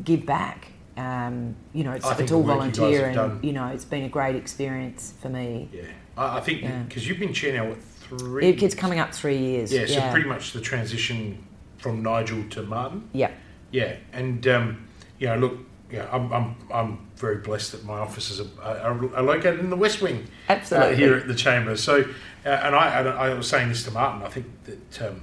give 0.03 0.25
back. 0.27 0.69
Um, 0.97 1.57
you 1.73 1.85
know, 1.85 1.93
it's, 1.93 2.07
it's 2.19 2.33
all 2.33 2.43
volunteer, 2.43 3.07
and 3.07 3.15
done... 3.15 3.41
you 3.43 3.53
know, 3.53 3.67
it's 3.69 3.85
been 3.85 4.05
a 4.05 4.09
great 4.09 4.37
experience 4.37 5.15
for 5.21 5.29
me. 5.29 5.69
Yeah, 5.73 5.83
I, 6.17 6.39
I 6.39 6.41
think 6.41 6.63
because 6.89 7.05
yeah. 7.05 7.11
you've 7.11 7.21
been 7.21 7.33
chair 7.33 7.55
now 7.55 7.69
what 7.69 7.79
three? 8.19 8.51
It's 8.51 8.75
coming 8.75 8.99
up 8.99 9.13
three 9.15 9.39
years. 9.39 9.73
Yeah, 9.73 9.87
so 9.87 9.95
yeah. 9.95 10.13
pretty 10.13 10.29
much 10.29 10.53
the 10.53 10.61
transition 10.61 11.45
from 11.79 12.03
Nigel 12.03 12.45
to 12.51 12.63
Martin. 12.63 13.09
Yeah, 13.13 13.31
yeah, 13.71 13.97
and 14.13 14.47
um, 14.47 14.87
you 15.19 15.29
know, 15.29 15.37
look, 15.37 15.59
yeah, 15.93 16.09
I'm, 16.11 16.33
I'm, 16.33 16.57
I'm 16.73 16.99
very 17.17 17.37
blessed 17.37 17.73
that 17.73 17.85
my 17.85 17.99
offices 17.99 18.41
are, 18.41 18.63
are, 18.63 19.15
are 19.15 19.23
located 19.23 19.61
in 19.61 19.69
the 19.69 19.77
West 19.77 20.01
Wing. 20.01 20.27
Uh, 20.49 20.53
Absolutely. 20.53 20.95
Uh, 20.95 20.97
here 20.97 21.15
at 21.15 21.29
the 21.29 21.35
Chamber. 21.35 21.77
So, 21.77 22.01
uh, 22.45 22.49
and 22.49 22.75
I, 22.75 23.03
I 23.03 23.35
was 23.35 23.47
saying 23.47 23.69
this 23.69 23.85
to 23.85 23.91
Martin, 23.91 24.23
I 24.23 24.29
think 24.31 24.47
that 24.65 25.03
um, 25.03 25.23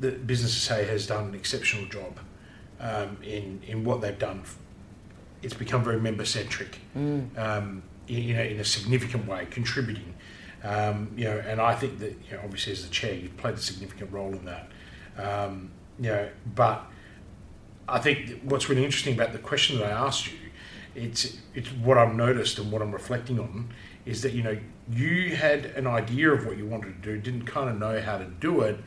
the 0.00 0.12
Business 0.12 0.54
SA 0.54 0.76
has 0.76 1.06
done 1.06 1.28
an 1.28 1.34
exceptional 1.34 1.86
job 1.86 2.18
um, 2.80 3.18
in, 3.22 3.60
in 3.66 3.84
what 3.84 4.00
they've 4.00 4.18
done. 4.18 4.42
It's 5.42 5.54
become 5.54 5.84
very 5.84 6.00
member 6.00 6.24
centric, 6.24 6.78
mm. 6.96 7.36
um, 7.38 7.82
in, 8.08 8.22
you 8.22 8.34
know, 8.34 8.42
in 8.42 8.60
a 8.60 8.64
significant 8.64 9.26
way, 9.26 9.46
contributing. 9.50 10.14
Um, 10.64 11.12
you 11.16 11.24
know, 11.24 11.42
and 11.46 11.60
I 11.60 11.74
think 11.74 11.98
that, 11.98 12.16
you 12.28 12.36
know, 12.36 12.40
obviously 12.44 12.72
as 12.72 12.84
the 12.84 12.90
chair, 12.90 13.14
you've 13.14 13.36
played 13.36 13.54
a 13.54 13.58
significant 13.58 14.12
role 14.12 14.32
in 14.32 14.44
that. 14.44 14.68
Um, 15.18 15.70
you 15.98 16.08
know, 16.08 16.28
but 16.54 16.84
I 17.88 17.98
think 17.98 18.40
what's 18.42 18.68
really 18.68 18.84
interesting 18.84 19.14
about 19.14 19.32
the 19.32 19.38
question 19.38 19.78
that 19.78 19.86
I 19.86 19.90
asked 19.90 20.30
you, 20.30 20.38
it's 20.94 21.38
it's 21.54 21.68
what 21.70 21.96
I've 21.98 22.14
noticed 22.14 22.58
and 22.58 22.70
what 22.70 22.82
I'm 22.82 22.92
reflecting 22.92 23.40
on 23.40 23.70
is 24.04 24.22
that 24.22 24.32
you 24.32 24.42
know 24.42 24.58
you 24.90 25.34
had 25.36 25.66
an 25.66 25.86
idea 25.86 26.30
of 26.30 26.44
what 26.46 26.56
you 26.56 26.66
wanted 26.66 27.02
to 27.02 27.14
do, 27.14 27.20
didn't 27.20 27.46
kind 27.46 27.70
of 27.70 27.78
know 27.78 28.00
how 28.00 28.18
to 28.18 28.24
do 28.24 28.60
it. 28.60 28.78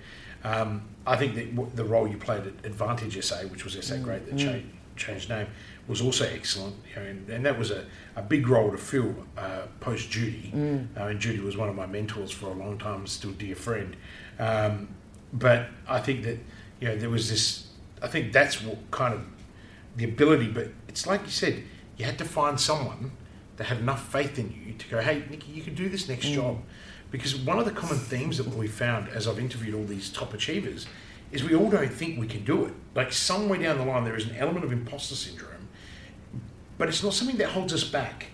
Um, 0.44 0.84
I 1.08 1.16
think 1.16 1.36
that 1.36 1.76
the 1.76 1.84
role 1.86 2.08
you 2.08 2.18
played 2.18 2.46
at 2.46 2.66
Advantage 2.66 3.24
SA, 3.24 3.44
which 3.48 3.64
was 3.64 3.74
SA 3.84 3.98
Great 3.98 4.26
that 4.26 4.36
mm. 4.36 4.40
changed, 4.40 4.68
changed 4.96 5.30
name, 5.30 5.48
was 5.88 6.02
also 6.02 6.26
excellent. 6.26 6.76
You 6.90 7.02
know, 7.02 7.08
and, 7.08 7.30
and, 7.30 7.46
that 7.46 7.58
was 7.58 7.72
a, 7.72 7.86
a 8.16 8.22
big 8.22 8.48
role 8.48 8.72
to 8.72 8.78
fill 8.78 9.16
uh, 9.38 9.64
post 9.80 10.10
Judy. 10.10 10.52
Mm. 10.54 10.88
Uh, 10.98 11.08
and 11.08 11.20
Judy 11.20 11.40
was 11.40 11.58
one 11.58 11.70
of 11.70 11.76
my 11.76 11.86
mentors 11.86 12.32
for 12.32 12.48
a 12.48 12.54
long 12.54 12.78
time, 12.78 13.06
still 13.08 13.32
dear 13.32 13.56
friend. 13.56 13.96
Um, 14.40 14.90
but 15.34 15.68
I 15.88 16.00
think 16.00 16.24
that 16.24 16.40
you 16.80 16.88
know 16.88 16.96
there 16.98 17.10
was 17.10 17.30
this 17.30 17.68
I 18.02 18.08
think 18.08 18.34
that's 18.34 18.62
what 18.62 18.78
kind 18.92 19.14
of 19.14 19.26
the 19.96 20.06
ability. 20.06 20.50
But 20.50 20.70
it's 20.88 21.08
like 21.08 21.24
you 21.24 21.32
said, 21.32 21.64
you 21.98 22.06
had 22.06 22.18
to 22.18 22.26
find 22.26 22.60
someone 22.60 23.12
that 23.58 23.66
had 23.66 23.80
enough 23.80 24.12
faith 24.12 24.38
in 24.38 24.52
you 24.52 24.74
to 24.74 24.88
go, 24.90 25.02
hey, 25.02 25.24
Nikki, 25.30 25.52
you 25.52 25.64
can 25.64 25.76
do 25.76 25.90
this 25.90 26.10
next 26.10 26.28
mm. 26.28 26.36
job. 26.36 26.62
Because 27.12 27.36
one 27.36 27.60
of 27.60 27.66
the 27.66 27.72
common 27.72 27.98
themes 27.98 28.38
that 28.38 28.48
we 28.48 28.68
found 28.68 29.08
as 29.10 29.28
I've 29.28 29.40
interviewed 29.40 29.76
all 29.76 29.86
these 29.86 30.10
top 30.10 30.34
achievers 30.34 30.86
is 31.32 31.44
we 31.44 31.56
all 31.56 31.70
don't 31.70 31.92
think 31.92 32.20
we 32.20 32.28
can 32.28 32.44
do 32.44 32.66
it. 32.66 32.74
Like 32.94 33.14
somewhere 33.14 33.60
down 33.60 33.78
the 33.78 33.86
line, 33.86 34.04
there 34.04 34.16
is 34.16 34.28
an 34.28 34.36
element 34.36 34.66
of 34.66 34.72
imposter 34.72 35.16
syndrome. 35.16 35.52
But 36.78 36.88
it's 36.90 37.04
not 37.04 37.14
something 37.14 37.38
that 37.38 37.50
holds 37.50 37.74
us 37.74 37.84
back. 37.84 38.28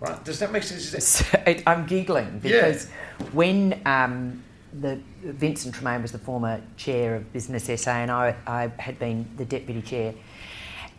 Right? 0.00 0.24
Does 0.24 0.38
that 0.38 0.52
make 0.52 0.62
sense? 0.62 1.04
So, 1.04 1.26
I'm 1.66 1.86
giggling 1.86 2.38
because 2.38 2.88
yeah. 2.88 3.26
when 3.32 3.82
um, 3.84 4.44
the 4.80 5.00
Vincent 5.22 5.74
Tremaine 5.74 6.02
was 6.02 6.12
the 6.12 6.18
former 6.18 6.60
chair 6.76 7.16
of 7.16 7.32
Business 7.32 7.64
SA, 7.82 7.90
and 7.90 8.10
I, 8.10 8.36
I 8.46 8.70
had 8.78 8.98
been 8.98 9.28
the 9.36 9.44
deputy 9.44 9.82
chair. 9.82 10.14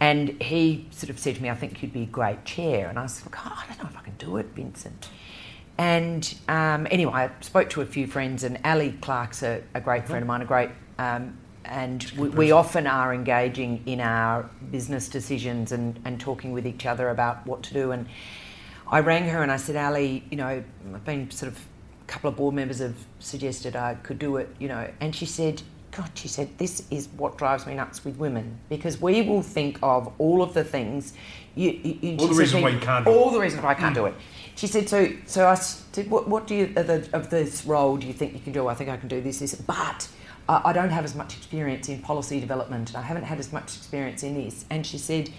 And 0.02 0.42
he 0.42 0.88
sort 0.92 1.10
of 1.10 1.20
said 1.20 1.36
to 1.36 1.42
me, 1.42 1.50
I 1.50 1.56
think 1.56 1.82
you'd 1.82 1.92
be 1.92 2.04
a 2.04 2.08
great 2.08 2.46
chair. 2.46 2.88
And 2.88 2.98
I 2.98 3.06
said, 3.08 3.34
oh, 3.36 3.64
I 3.64 3.68
don't 3.68 3.84
know 3.84 3.90
if 3.90 3.98
I 3.98 4.02
can 4.02 4.16
do 4.18 4.38
it, 4.38 4.48
Vincent. 4.56 5.10
And 5.78 6.34
um, 6.48 6.88
anyway, 6.90 7.14
I 7.14 7.32
spoke 7.42 7.70
to 7.72 7.82
a 7.82 7.86
few 7.86 8.08
friends, 8.08 8.44
and 8.44 8.60
Ali 8.66 8.94
Clark's 9.02 9.44
a, 9.44 9.62
a 9.74 9.82
great 9.82 10.08
friend 10.08 10.22
of 10.22 10.28
mine, 10.28 10.42
a 10.42 10.46
great, 10.46 10.70
um, 10.98 11.38
and 11.70 12.04
we, 12.18 12.30
we, 12.30 12.52
often 12.52 12.88
are 12.88 13.14
engaging 13.14 13.84
in 13.86 14.02
our 14.02 14.50
business 14.72 15.08
decisions 15.08 15.72
and, 15.72 16.00
and 16.04 16.20
talking 16.20 16.52
with 16.52 16.66
each 16.66 16.86
other 16.86 17.10
about 17.10 17.46
what 17.46 17.62
to 17.64 17.74
do. 17.74 17.92
And 17.92 18.08
I 18.88 19.00
rang 19.00 19.30
her 19.30 19.44
and 19.44 19.52
I 19.52 19.58
said, 19.58 19.76
Ali, 19.76 20.24
you 20.32 20.38
know, 20.38 20.48
I've 20.48 21.06
been 21.06 21.30
sort 21.30 21.52
of 21.52 21.60
a 22.02 22.06
couple 22.08 22.30
of 22.30 22.36
board 22.36 22.56
members 22.56 22.80
have 22.80 22.98
suggested 23.20 23.76
I 23.76 23.96
could 23.96 24.18
do 24.18 24.38
it, 24.38 24.54
you 24.58 24.68
know, 24.68 24.90
and 25.00 25.16
she 25.16 25.28
said, 25.28 25.62
God, 25.92 26.10
she 26.16 26.28
said, 26.28 26.58
this 26.58 26.84
is 26.92 27.08
what 27.18 27.38
drives 27.38 27.66
me 27.66 27.76
nuts 27.76 28.04
with 28.04 28.18
women 28.18 28.60
because 28.70 29.00
we 29.00 29.22
will 29.22 29.42
think 29.42 29.80
of 29.82 30.12
all 30.18 30.42
of 30.42 30.54
the 30.54 30.64
things. 30.64 31.14
You, 31.56 31.72
you, 31.72 32.18
all 32.18 32.28
the 32.28 32.36
reasons 32.36 32.64
why 32.64 32.70
you 32.70 32.80
can't 32.80 33.06
do 33.06 33.12
all 33.12 33.32
the 33.32 33.40
reasons 33.40 33.64
why 33.64 33.72
I 33.72 33.74
can't 33.76 33.96
do 33.96 34.02
mm. 34.02 34.10
it. 34.10 34.16
She 34.56 34.68
said, 34.68 34.90
so, 34.90 35.12
so 35.26 35.48
I 35.48 35.56
said, 35.56 36.10
what, 36.10 36.28
what 36.28 36.48
do 36.48 36.56
you, 36.56 36.74
of, 36.76 36.88
the, 36.88 37.10
of 37.14 37.30
this 37.30 37.66
role 37.66 37.98
do 37.98 38.08
you 38.08 38.14
think 38.14 38.34
you 38.34 38.40
can 38.40 38.54
do? 38.54 38.68
I 38.68 38.74
think 38.74 38.90
I 38.90 38.98
can 38.98 39.08
do 39.08 39.22
this, 39.22 39.40
this, 39.40 39.56
but 39.56 40.08
I, 40.50 40.70
I 40.70 40.74
don't 40.74 40.90
have 40.90 41.06
as 41.06 41.16
much 41.16 41.38
experience 41.38 41.88
in 41.88 42.02
policy 42.02 42.40
development. 42.40 42.96
I 42.96 43.02
haven't 43.02 43.24
had 43.24 43.40
as 43.40 43.54
much 43.54 43.78
experience 43.78 44.24
in 44.24 44.34
this. 44.34 44.66
And 44.70 44.86
she 44.86 44.98
said, 44.98 45.30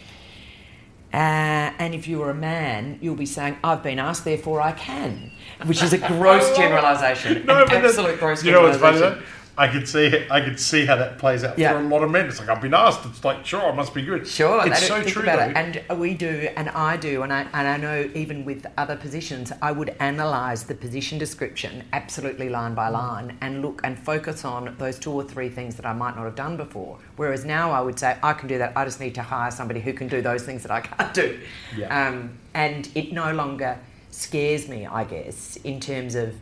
uh, 1.13 1.75
and 1.79 1.93
if 1.95 2.07
you 2.07 2.21
were 2.21 2.31
a 2.31 2.35
man, 2.35 2.99
you'll 3.03 3.17
be 3.17 3.27
saying, 3.27 3.59
I've 3.65 3.83
been 3.83 3.99
asked, 3.99 4.25
therefore 4.25 4.61
I 4.61 4.73
can, 4.73 5.33
which 5.67 5.83
is 5.83 5.93
a 5.93 5.99
gross 6.15 6.57
generalisation. 6.57 7.45
no, 7.45 7.65
an 7.65 7.71
absolute 7.71 8.21
gross 8.21 8.43
generalisation. 8.43 8.47
you 8.47 8.53
know 8.53 8.63
what's 8.63 8.79
funny 8.79 8.99
though? 9.01 9.23
I 9.57 9.69
could 9.69 9.89
see 9.89 10.27
I 10.31 10.41
could 10.41 10.59
see 10.59 10.87
how 10.87 10.97
that 10.97 11.19
plays 11.19 11.45
out 11.45 11.59
yeah. 11.59 11.73
for 11.73 11.81
a 11.81 11.83
lot 11.83 12.03
of 12.03 12.11
men. 12.11 12.27
It's 12.27 12.39
like 12.39 12.49
I've 12.49 12.63
been 12.63 12.75
asked. 12.75 13.05
It's 13.07 13.25
like 13.25 13.45
sure, 13.45 13.63
I 13.63 13.75
must 13.75 13.95
be 13.95 14.03
good. 14.03 14.27
Sure, 14.27 14.67
it's 14.67 14.87
so 14.87 15.03
true. 15.03 15.23
Though. 15.23 15.39
It. 15.39 15.57
And 15.57 16.01
we 16.01 16.15
do, 16.15 16.49
and 16.57 16.69
I 16.71 16.97
do, 16.97 17.23
and 17.23 17.33
I 17.33 17.43
and 17.53 17.69
I 17.69 17.77
know 17.77 18.11
even 18.15 18.45
with 18.45 18.67
other 18.77 18.97
positions, 18.97 19.53
I 19.61 19.73
would 19.73 19.95
analyse 20.01 20.63
the 20.63 20.75
position 20.75 21.19
description 21.19 21.85
absolutely 21.93 22.49
line 22.49 22.75
by 22.75 22.89
line 22.89 23.37
and 23.41 23.63
look 23.63 23.81
and 23.85 23.99
focus 23.99 24.45
on 24.45 24.75
those 24.79 24.99
two 24.99 25.13
or 25.13 25.25
three 25.25 25.49
things 25.49 25.77
that 25.77 25.87
I 25.87 25.93
might 25.93 26.17
not 26.17 26.25
have 26.25 26.37
done 26.37 26.57
before. 26.57 26.99
Whereas 27.17 27.45
now 27.45 27.71
I 27.71 27.81
would 27.81 27.99
say 27.99 28.17
I 28.23 28.33
can 28.33 28.49
do 28.49 28.59
that. 28.59 28.73
I 28.77 28.85
just 28.85 29.01
need 29.01 29.15
to 29.17 29.23
hire 29.23 29.51
somebody 29.51 29.81
who 29.81 29.93
can 29.93 30.09
do 30.09 30.23
those 30.23 30.43
things 30.43 30.63
that 30.63 30.71
I 30.71 30.81
can't 30.81 31.15
do. 31.15 31.39
Yeah. 31.77 32.09
Um, 32.09 32.39
and 32.55 32.89
it 32.95 33.13
no 33.13 33.33
longer 33.33 33.79
scares 34.11 34.69
me, 34.69 34.87
I 34.87 35.05
guess, 35.05 35.57
in 35.57 35.81
terms 35.81 36.15
of 36.15 36.35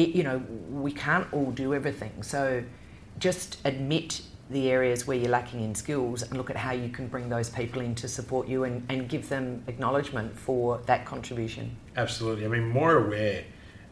it, 0.00 0.14
you 0.14 0.22
know, 0.22 0.38
we 0.70 0.92
can't 0.92 1.30
all 1.32 1.50
do 1.50 1.74
everything. 1.74 2.22
So 2.22 2.64
just 3.18 3.58
admit 3.64 4.22
the 4.48 4.70
areas 4.70 5.06
where 5.06 5.16
you're 5.16 5.30
lacking 5.30 5.60
in 5.62 5.74
skills 5.74 6.22
and 6.22 6.36
look 6.36 6.50
at 6.50 6.56
how 6.56 6.72
you 6.72 6.88
can 6.88 7.06
bring 7.06 7.28
those 7.28 7.48
people 7.48 7.80
in 7.80 7.94
to 7.94 8.08
support 8.08 8.48
you 8.48 8.64
and, 8.64 8.84
and 8.88 9.08
give 9.08 9.28
them 9.28 9.62
acknowledgement 9.68 10.36
for 10.36 10.80
that 10.86 11.04
contribution. 11.04 11.76
Absolutely. 11.96 12.44
I 12.44 12.48
mean, 12.48 12.68
Moira 12.68 13.08
Ware 13.08 13.44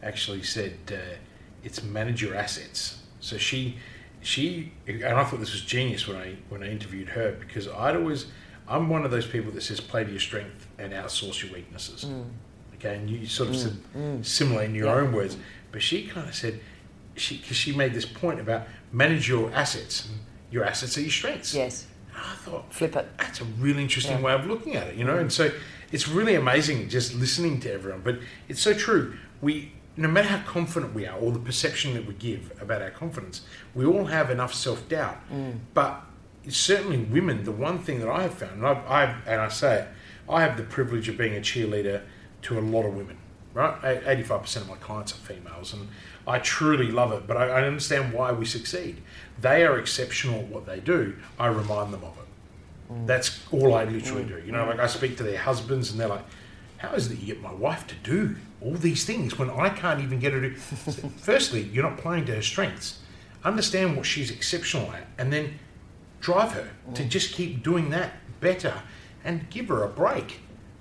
actually 0.03 0.43
said 0.43 0.73
uh, 0.91 1.15
it's 1.63 1.81
manage 1.83 2.21
your 2.21 2.35
assets. 2.35 3.03
So 3.21 3.37
she, 3.37 3.77
she, 4.21 4.73
and 4.87 5.03
I 5.05 5.23
thought 5.23 5.39
this 5.39 5.53
was 5.53 5.61
genius 5.61 6.07
when 6.07 6.17
I 6.17 6.35
when 6.49 6.63
I 6.63 6.69
interviewed 6.69 7.09
her 7.09 7.31
because 7.39 7.67
I'd 7.69 7.95
always, 7.95 8.25
I'm 8.67 8.89
one 8.89 9.05
of 9.05 9.11
those 9.11 9.27
people 9.27 9.51
that 9.51 9.61
says 9.61 9.79
play 9.79 10.03
to 10.03 10.11
your 10.11 10.19
strength 10.19 10.67
and 10.77 10.91
outsource 10.91 11.43
your 11.43 11.53
weaknesses. 11.53 12.05
Mm. 12.05 12.25
Okay, 12.75 12.95
and 12.95 13.09
you 13.09 13.25
sort 13.25 13.49
of 13.49 13.55
mm. 13.55 13.59
said 13.59 13.77
mm. 13.95 14.25
similar 14.25 14.63
in 14.63 14.73
your 14.73 14.87
yeah. 14.87 15.01
own 15.01 15.13
words. 15.13 15.37
But 15.71 15.81
she 15.81 16.07
kind 16.07 16.27
of 16.27 16.35
said, 16.35 16.59
she 17.15 17.37
because 17.37 17.57
she 17.57 17.75
made 17.75 17.93
this 17.93 18.05
point 18.05 18.39
about 18.39 18.67
manage 18.91 19.27
your 19.27 19.51
assets. 19.53 20.07
And 20.07 20.19
your 20.51 20.65
assets 20.65 20.97
are 20.97 21.01
your 21.01 21.11
strengths. 21.11 21.53
Yes. 21.53 21.85
And 22.13 22.23
I 22.23 22.35
thought, 22.35 22.73
flip 22.73 22.95
it. 22.95 23.07
That's 23.17 23.41
a 23.41 23.45
really 23.45 23.83
interesting 23.83 24.17
yeah. 24.17 24.23
way 24.23 24.33
of 24.33 24.45
looking 24.45 24.75
at 24.75 24.87
it, 24.87 24.95
you 24.95 25.03
know. 25.03 25.17
And 25.17 25.31
so 25.31 25.51
it's 25.91 26.07
really 26.07 26.35
amazing 26.35 26.89
just 26.89 27.13
listening 27.15 27.59
to 27.61 27.71
everyone. 27.71 28.01
But 28.03 28.19
it's 28.47 28.61
so 28.61 28.73
true. 28.73 29.15
We, 29.41 29.73
no 29.95 30.07
matter 30.07 30.27
how 30.27 30.43
confident 30.45 30.93
we 30.93 31.05
are, 31.05 31.17
or 31.17 31.31
the 31.31 31.39
perception 31.39 31.93
that 31.93 32.05
we 32.05 32.13
give 32.15 32.51
about 32.61 32.81
our 32.81 32.91
confidence, 32.91 33.41
we 33.75 33.85
all 33.85 34.05
have 34.05 34.31
enough 34.31 34.53
self 34.53 34.87
doubt. 34.89 35.17
Mm. 35.31 35.59
But 35.73 36.03
certainly 36.47 36.97
women, 36.97 37.43
the 37.43 37.51
one 37.51 37.79
thing 37.79 37.99
that 37.99 38.09
I 38.09 38.23
have 38.23 38.33
found, 38.33 38.53
and 38.53 38.67
I've, 38.67 38.85
I've, 38.87 39.27
and 39.27 39.41
I 39.41 39.49
say 39.49 39.81
it, 39.81 39.87
I 40.27 40.41
have 40.41 40.57
the 40.57 40.63
privilege 40.63 41.09
of 41.09 41.17
being 41.17 41.35
a 41.35 41.41
cheerleader 41.41 42.03
to 42.43 42.57
a 42.57 42.61
lot 42.61 42.85
of 42.85 42.95
women 42.95 43.17
right? 43.53 43.81
85% 43.81 44.57
of 44.57 44.69
my 44.69 44.75
clients 44.75 45.13
are 45.13 45.17
females, 45.17 45.73
and 45.73 45.87
I 46.27 46.39
truly 46.39 46.91
love 46.91 47.11
it, 47.11 47.27
but 47.27 47.37
I, 47.37 47.49
I 47.49 47.63
understand 47.63 48.13
why 48.13 48.31
we 48.31 48.45
succeed. 48.45 49.01
They 49.39 49.65
are 49.65 49.77
exceptional 49.77 50.39
at 50.39 50.47
what 50.47 50.65
they 50.65 50.79
do. 50.79 51.15
I 51.39 51.47
remind 51.47 51.93
them 51.93 52.03
of 52.03 52.17
it. 52.17 52.93
Mm. 52.93 53.07
That's 53.07 53.39
all 53.51 53.73
I 53.73 53.85
literally 53.85 54.23
mm. 54.23 54.27
do. 54.39 54.45
You 54.45 54.51
know, 54.51 54.65
like 54.65 54.79
I 54.79 54.87
speak 54.87 55.17
to 55.17 55.23
their 55.23 55.39
husbands, 55.39 55.91
and 55.91 55.99
they're 55.99 56.07
like, 56.07 56.25
how 56.77 56.93
is 56.93 57.07
it 57.07 57.09
that 57.09 57.19
you 57.19 57.25
get 57.25 57.41
my 57.41 57.53
wife 57.53 57.87
to 57.87 57.95
do 57.95 58.35
all 58.61 58.73
these 58.73 59.05
things 59.05 59.37
when 59.37 59.49
I 59.49 59.69
can't 59.69 60.01
even 60.01 60.19
get 60.19 60.33
her 60.33 60.41
to? 60.41 60.55
Firstly, 60.55 61.63
you're 61.63 61.83
not 61.83 61.97
playing 61.97 62.25
to 62.25 62.35
her 62.35 62.41
strengths. 62.41 62.99
Understand 63.43 63.95
what 63.95 64.05
she's 64.05 64.31
exceptional 64.31 64.91
at, 64.91 65.07
and 65.17 65.31
then 65.31 65.59
drive 66.19 66.51
her 66.53 66.69
mm. 66.89 66.95
to 66.95 67.05
just 67.05 67.33
keep 67.33 67.63
doing 67.63 67.89
that 67.89 68.13
better 68.39 68.83
and 69.23 69.49
give 69.49 69.67
her 69.67 69.83
a 69.83 69.89
break 69.89 70.39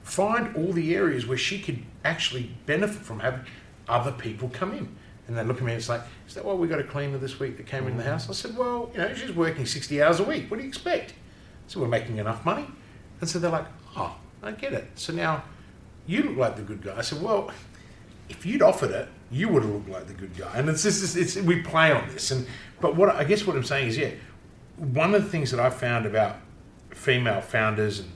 find 0.09 0.57
all 0.57 0.73
the 0.73 0.95
areas 0.95 1.27
where 1.27 1.37
she 1.37 1.61
could 1.61 1.83
actually 2.05 2.51
benefit 2.67 3.03
from 3.03 3.21
having 3.21 3.41
other 3.89 4.13
people 4.13 4.49
come 4.49 4.73
in. 4.73 4.95
And 5.27 5.37
they 5.37 5.45
look 5.45 5.59
at 5.59 5.63
me 5.63 5.73
and 5.73 5.79
it's 5.79 5.91
like, 5.91 6.01
is 6.27 6.35
that 6.35 6.45
why 6.45 6.55
we 6.55 6.69
got 6.69 6.81
a 6.81 6.85
cleaner 6.85 7.19
this 7.19 7.39
week 7.39 7.59
that 7.59 7.67
came 7.67 7.87
in 7.87 7.99
the 7.99 8.03
mm. 8.03 8.07
house? 8.07 8.31
I 8.31 8.33
said, 8.33 8.57
well, 8.57 8.91
you 8.95 8.99
know, 8.99 9.15
she's 9.15 9.33
working 9.33 9.67
60 9.67 10.03
hours 10.03 10.21
a 10.21 10.25
week. 10.25 10.51
What 10.51 10.57
do 10.57 10.63
you 10.63 10.69
expect? 10.69 11.13
So 11.67 11.81
we're 11.81 11.89
making 11.89 12.17
enough 12.17 12.45
money. 12.47 12.67
And 13.21 13.29
so 13.29 13.39
they're 13.39 13.51
like, 13.51 13.67
oh, 13.97 14.17
I 14.43 14.53
get 14.53 14.73
it. 14.73 14.89
So 14.95 15.13
now 15.13 15.45
you 16.07 16.23
look 16.23 16.37
like 16.39 16.57
the 16.57 16.63
good 16.63 16.83
guy. 16.83 16.97
I 16.97 17.03
said, 17.03 17.21
well, 17.21 17.51
if 18.31 18.47
you'd 18.47 18.63
offered 18.63 18.91
it, 18.91 19.09
you 19.31 19.49
would 19.49 19.63
have 19.63 19.73
looked 19.73 19.89
like 19.91 20.07
the 20.07 20.15
good 20.15 20.35
guy. 20.37 20.51
And 20.55 20.69
it's 20.69 20.83
just, 20.83 21.03
it's, 21.03 21.37
it's, 21.37 21.47
we 21.47 21.61
play 21.61 21.93
on 21.93 22.09
this. 22.09 22.31
And 22.31 22.47
But 22.81 22.97
what 22.97 23.15
I 23.15 23.25
guess 23.25 23.47
what 23.47 23.55
I'm 23.55 23.65
saying 23.65 23.89
is, 23.89 23.99
yeah, 23.99 24.13
one 24.77 25.15
of 25.15 25.23
the 25.23 25.29
things 25.29 25.51
that 25.51 25.61
I've 25.61 25.77
found 25.77 26.07
about 26.07 26.37
female 26.91 27.43
founders 27.43 28.01
and 28.01 28.11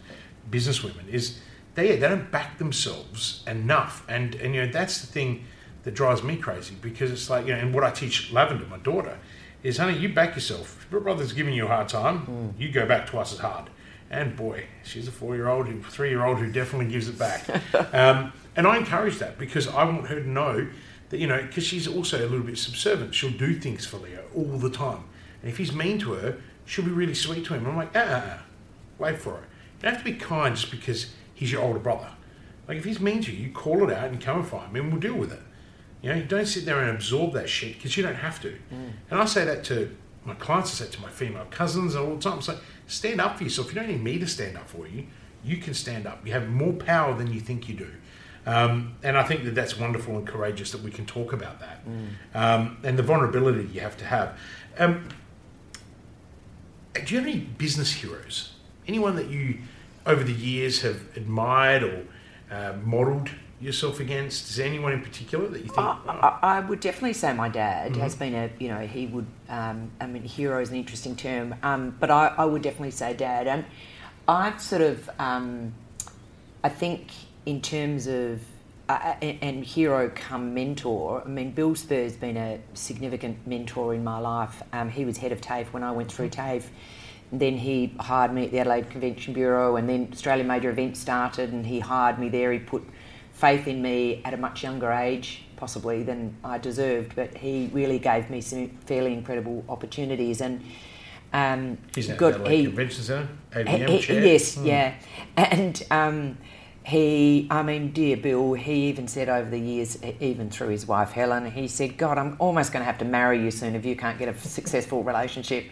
businesswomen 0.51 1.09
is 1.09 1.39
they 1.75 1.97
they 1.97 2.09
don't 2.09 2.31
back 2.31 2.59
themselves 2.59 3.43
enough, 3.47 4.05
and 4.09 4.35
and 4.37 4.55
you 4.55 4.63
know 4.63 4.73
that's 4.73 5.01
the 5.01 5.07
thing 5.07 5.45
that 5.85 5.95
drives 5.95 6.23
me 6.23 6.37
crazy 6.37 6.77
because 6.81 7.11
it's 7.11 7.29
like 7.31 7.47
you 7.47 7.55
know, 7.55 7.59
and 7.59 7.75
what 7.75 7.85
I 7.85 7.91
teach 7.91 8.33
Lavender, 8.33 8.67
my 8.67 8.79
daughter, 8.79 9.19
is 9.63 9.79
honey, 9.79 9.99
you 9.99 10.09
back 10.09 10.35
yourself. 10.35 10.85
If 10.85 10.93
your 10.93 11.01
brother's 11.01 11.33
giving 11.33 11.55
you 11.55 11.65
a 11.65 11.69
hard 11.69 11.89
time, 11.89 12.27
mm. 12.27 12.61
you 12.61 12.71
go 12.71 12.87
back 12.87 13.07
twice 13.07 13.33
as 13.33 13.39
hard. 13.39 13.71
And 14.11 14.37
boy, 14.37 14.67
she's 14.85 15.09
a 15.09 15.11
four-year-old, 15.11 15.87
three-year-old 15.87 16.39
who 16.39 16.53
definitely 16.53 16.93
gives 16.93 17.09
it 17.09 17.19
back. 17.19 17.49
um, 17.95 18.33
and 18.55 18.67
I 18.67 18.77
encourage 18.77 19.19
that 19.19 19.39
because 19.39 19.67
I 19.67 19.85
want 19.85 20.07
her 20.09 20.21
to 20.21 20.29
know 20.29 20.69
that 21.09 21.19
you 21.19 21.27
know, 21.27 21.41
because 21.43 21.65
she's 21.65 21.89
also 21.89 22.19
a 22.19 22.29
little 22.29 22.45
bit 22.45 22.59
subservient. 22.59 23.15
She'll 23.15 23.31
do 23.31 23.55
things 23.55 23.87
for 23.87 23.99
Leo 23.99 24.25
all 24.35 24.59
the 24.59 24.71
time, 24.71 25.05
and 25.43 25.51
if 25.51 25.59
he's 25.59 25.73
mean 25.73 25.99
to 26.01 26.13
her, 26.13 26.39
she'll 26.65 26.85
be 26.85 26.91
really 26.91 27.15
sweet 27.15 27.45
to 27.47 27.55
him. 27.55 27.67
I'm 27.67 27.77
like, 27.77 27.93
ah, 27.95 28.43
wait 28.99 29.19
for 29.19 29.35
it. 29.35 29.43
You 29.43 29.83
don't 29.83 29.95
have 29.95 30.05
to 30.05 30.11
be 30.11 30.17
kind 30.17 30.55
just 30.57 30.71
because 30.71 31.13
he's 31.43 31.53
your 31.53 31.63
older 31.63 31.81
brother. 31.81 32.09
Like 32.69 32.79
if 32.79 32.85
he's 32.85 33.01
mean 33.01 33.21
to 33.23 33.33
you, 33.33 33.47
you 33.49 33.53
call 33.53 33.83
it 33.89 33.93
out 33.93 34.09
and 34.09 34.21
come 34.21 34.39
and 34.39 34.49
find 34.49 34.73
me, 34.73 34.81
and 34.81 34.93
we'll 34.93 35.01
deal 35.01 35.17
with 35.17 35.33
it. 35.33 35.43
You 36.01 36.15
know, 36.15 36.23
don't 36.23 36.47
sit 36.47 36.65
there 36.65 36.81
and 36.81 36.91
absorb 36.91 37.33
that 37.35 37.49
shit 37.49 37.75
because 37.75 37.97
you 37.97 38.03
don't 38.03 38.15
have 38.17 38.41
to. 38.43 38.51
Mm. 38.51 38.93
And 39.11 39.21
I 39.21 39.25
say 39.25 39.45
that 39.45 39.65
to 39.65 39.95
my 40.25 40.35
clients, 40.35 40.81
I 40.81 40.85
say 40.85 40.91
to 40.93 41.01
my 41.01 41.11
female 41.11 41.47
cousins 41.51 41.95
all 41.95 42.15
the 42.15 42.21
time. 42.21 42.39
It's 42.39 42.49
like, 42.49 42.59
stand 42.87 43.21
up 43.21 43.39
for 43.39 43.45
yourself. 43.45 43.69
You 43.69 43.81
don't 43.81 43.89
need 43.89 44.03
me 44.03 44.19
to 44.19 44.27
stand 44.27 44.57
up 44.57 44.69
for 44.69 44.87
you. 44.87 45.07
You 45.45 45.57
can 45.57 45.75
stand 45.75 46.07
up. 46.07 46.25
You 46.25 46.33
have 46.33 46.49
more 46.49 46.73
power 46.73 47.15
than 47.15 47.33
you 47.33 47.41
think 47.41 47.69
you 47.69 47.75
do. 47.75 47.91
Um, 48.47 48.97
and 49.03 49.17
I 49.17 49.23
think 49.23 49.45
that 49.45 49.55
that's 49.55 49.79
wonderful 49.79 50.17
and 50.17 50.27
courageous 50.27 50.73
that 50.73 50.83
we 50.83 50.91
can 50.91 51.07
talk 51.07 51.33
about 51.33 51.61
that. 51.61 51.85
Mm. 51.87 52.09
Um, 52.35 52.79
and 52.83 52.99
the 52.99 53.03
vulnerability 53.03 53.69
you 53.73 53.81
have 53.81 53.97
to 53.99 54.05
have. 54.05 54.39
Um, 54.79 55.09
do 56.95 57.15
you 57.15 57.21
have 57.21 57.29
any 57.29 57.39
business 57.39 57.93
heroes? 57.93 58.53
Anyone 58.87 59.17
that 59.17 59.29
you 59.29 59.59
over 60.07 60.25
the 60.25 60.33
years 60.33 60.83
have 60.83 61.01
admired 61.17 61.83
or 61.83 62.05
uh, 62.51 62.75
modelled 62.85 63.31
yourself 63.63 64.01
against? 64.01 64.51
Is 64.51 64.57
there 64.57 64.67
anyone 64.67 64.93
in 64.93 65.01
particular 65.01 65.49
that 65.49 65.61
you 65.61 65.69
think? 65.69 65.79
I, 65.79 65.99
oh. 66.07 66.11
I, 66.11 66.57
I 66.57 66.61
would 66.61 66.81
definitely 66.81 67.13
say 67.13 67.33
my 67.33 67.49
dad 67.49 67.93
mm-hmm. 67.93 68.01
has 68.01 68.15
been 68.15 68.35
a, 68.35 68.51
you 68.59 68.69
know, 68.69 68.81
he 68.81 69.07
would, 69.07 69.27
um, 69.49 69.91
I 70.01 70.07
mean, 70.07 70.25
hero 70.25 70.61
is 70.61 70.71
an 70.71 70.77
interesting 70.77 71.17
term, 71.17 71.55
um, 71.63 71.97
but 72.01 72.11
I, 72.11 72.35
I, 72.37 72.45
would 72.45 72.63
definitely 72.63 72.91
say 72.91 73.15
dad. 73.15 73.47
And 73.47 73.65
I've 74.27 74.61
sort 74.61 74.83
of, 74.83 75.09
um, 75.19 75.73
I 76.65 76.69
think 76.69 77.13
in 77.47 77.61
terms 77.61 78.07
of, 78.07 78.41
uh, 78.89 79.15
and, 79.23 79.39
and 79.41 79.65
hero 79.65 80.11
come 80.13 80.53
mentor, 80.53 81.23
I 81.25 81.29
mean, 81.29 81.53
Bill 81.53 81.75
Spurr's 81.75 82.17
been 82.17 82.37
a 82.37 82.59
significant 82.75 83.47
mentor 83.47 83.95
in 83.95 84.03
my 84.03 84.19
life. 84.19 84.63
Um, 84.73 84.91
he 84.91 85.05
was 85.05 85.19
head 85.19 85.33
of 85.33 85.41
TAFE 85.41 85.73
when 85.73 85.85
I 85.85 85.93
went 85.93 86.11
through 86.11 86.31
mm-hmm. 86.31 86.41
TAFE 86.41 86.69
then 87.33 87.57
he 87.57 87.95
hired 87.99 88.33
me 88.33 88.45
at 88.45 88.53
the 88.53 88.59
Adelaide 88.59 88.91
Convention 88.91 89.33
Bureau, 89.33 89.77
and 89.77 89.89
then 89.89 90.09
Australian 90.13 90.47
Major 90.47 90.71
Events 90.71 91.01
started, 91.01 91.53
and 91.53 91.67
he 91.67 91.81
hired 91.81 92.19
me 92.19 92.29
there. 92.29 92.53
He 92.53 92.59
put 92.59 92.83
faith 93.33 93.67
in 93.67 93.81
me 93.81 94.21
at 94.25 94.35
a 94.35 94.37
much 94.37 94.63
younger 94.63 94.93
age, 94.93 95.45
possibly 95.57 96.03
than 96.03 96.37
I 96.45 96.59
deserved, 96.59 97.17
but 97.17 97.37
he 97.37 97.71
really 97.73 97.99
gave 97.99 98.29
me 98.29 98.43
some 98.43 98.69
fairly 98.85 99.15
incredible 99.15 99.65
opportunities. 99.69 100.43
And 100.43 100.63
um, 101.33 101.79
He's 101.95 102.09
good. 102.09 102.47
He, 102.47 102.65
Convention 102.67 103.03
Centre, 103.03 103.29
AVM 103.53 103.89
he, 103.89 103.99
chair. 104.01 104.25
Yes, 104.25 104.57
mm. 104.57 104.67
yeah, 104.67 104.95
and. 105.37 105.83
Um, 105.91 106.39
he, 106.85 107.47
I 107.49 107.63
mean, 107.63 107.93
dear 107.93 108.17
Bill, 108.17 108.55
he 108.55 108.89
even 108.89 109.07
said 109.07 109.29
over 109.29 109.49
the 109.49 109.59
years, 109.59 109.99
even 110.21 110.51
through 110.51 110.71
his 110.71 110.85
wife 110.85 111.13
Helen, 111.13 111.49
he 111.49 111.69
said, 111.69 111.97
God, 111.97 112.19
I'm 112.19 112.37
almost 112.41 112.73
going 112.73 112.81
to 112.81 112.87
have 112.87 112.99
to 112.99 113.05
marry 113.05 113.41
you 113.41 113.53
soon 113.53 113.77
if 113.77 113.85
you 113.87 113.95
can't 113.95 114.19
get 114.19 114.29
a 114.29 114.37
successful 114.37 115.05
relationship. 115.05 115.67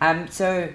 Um, 0.00 0.28
so, 0.28 0.72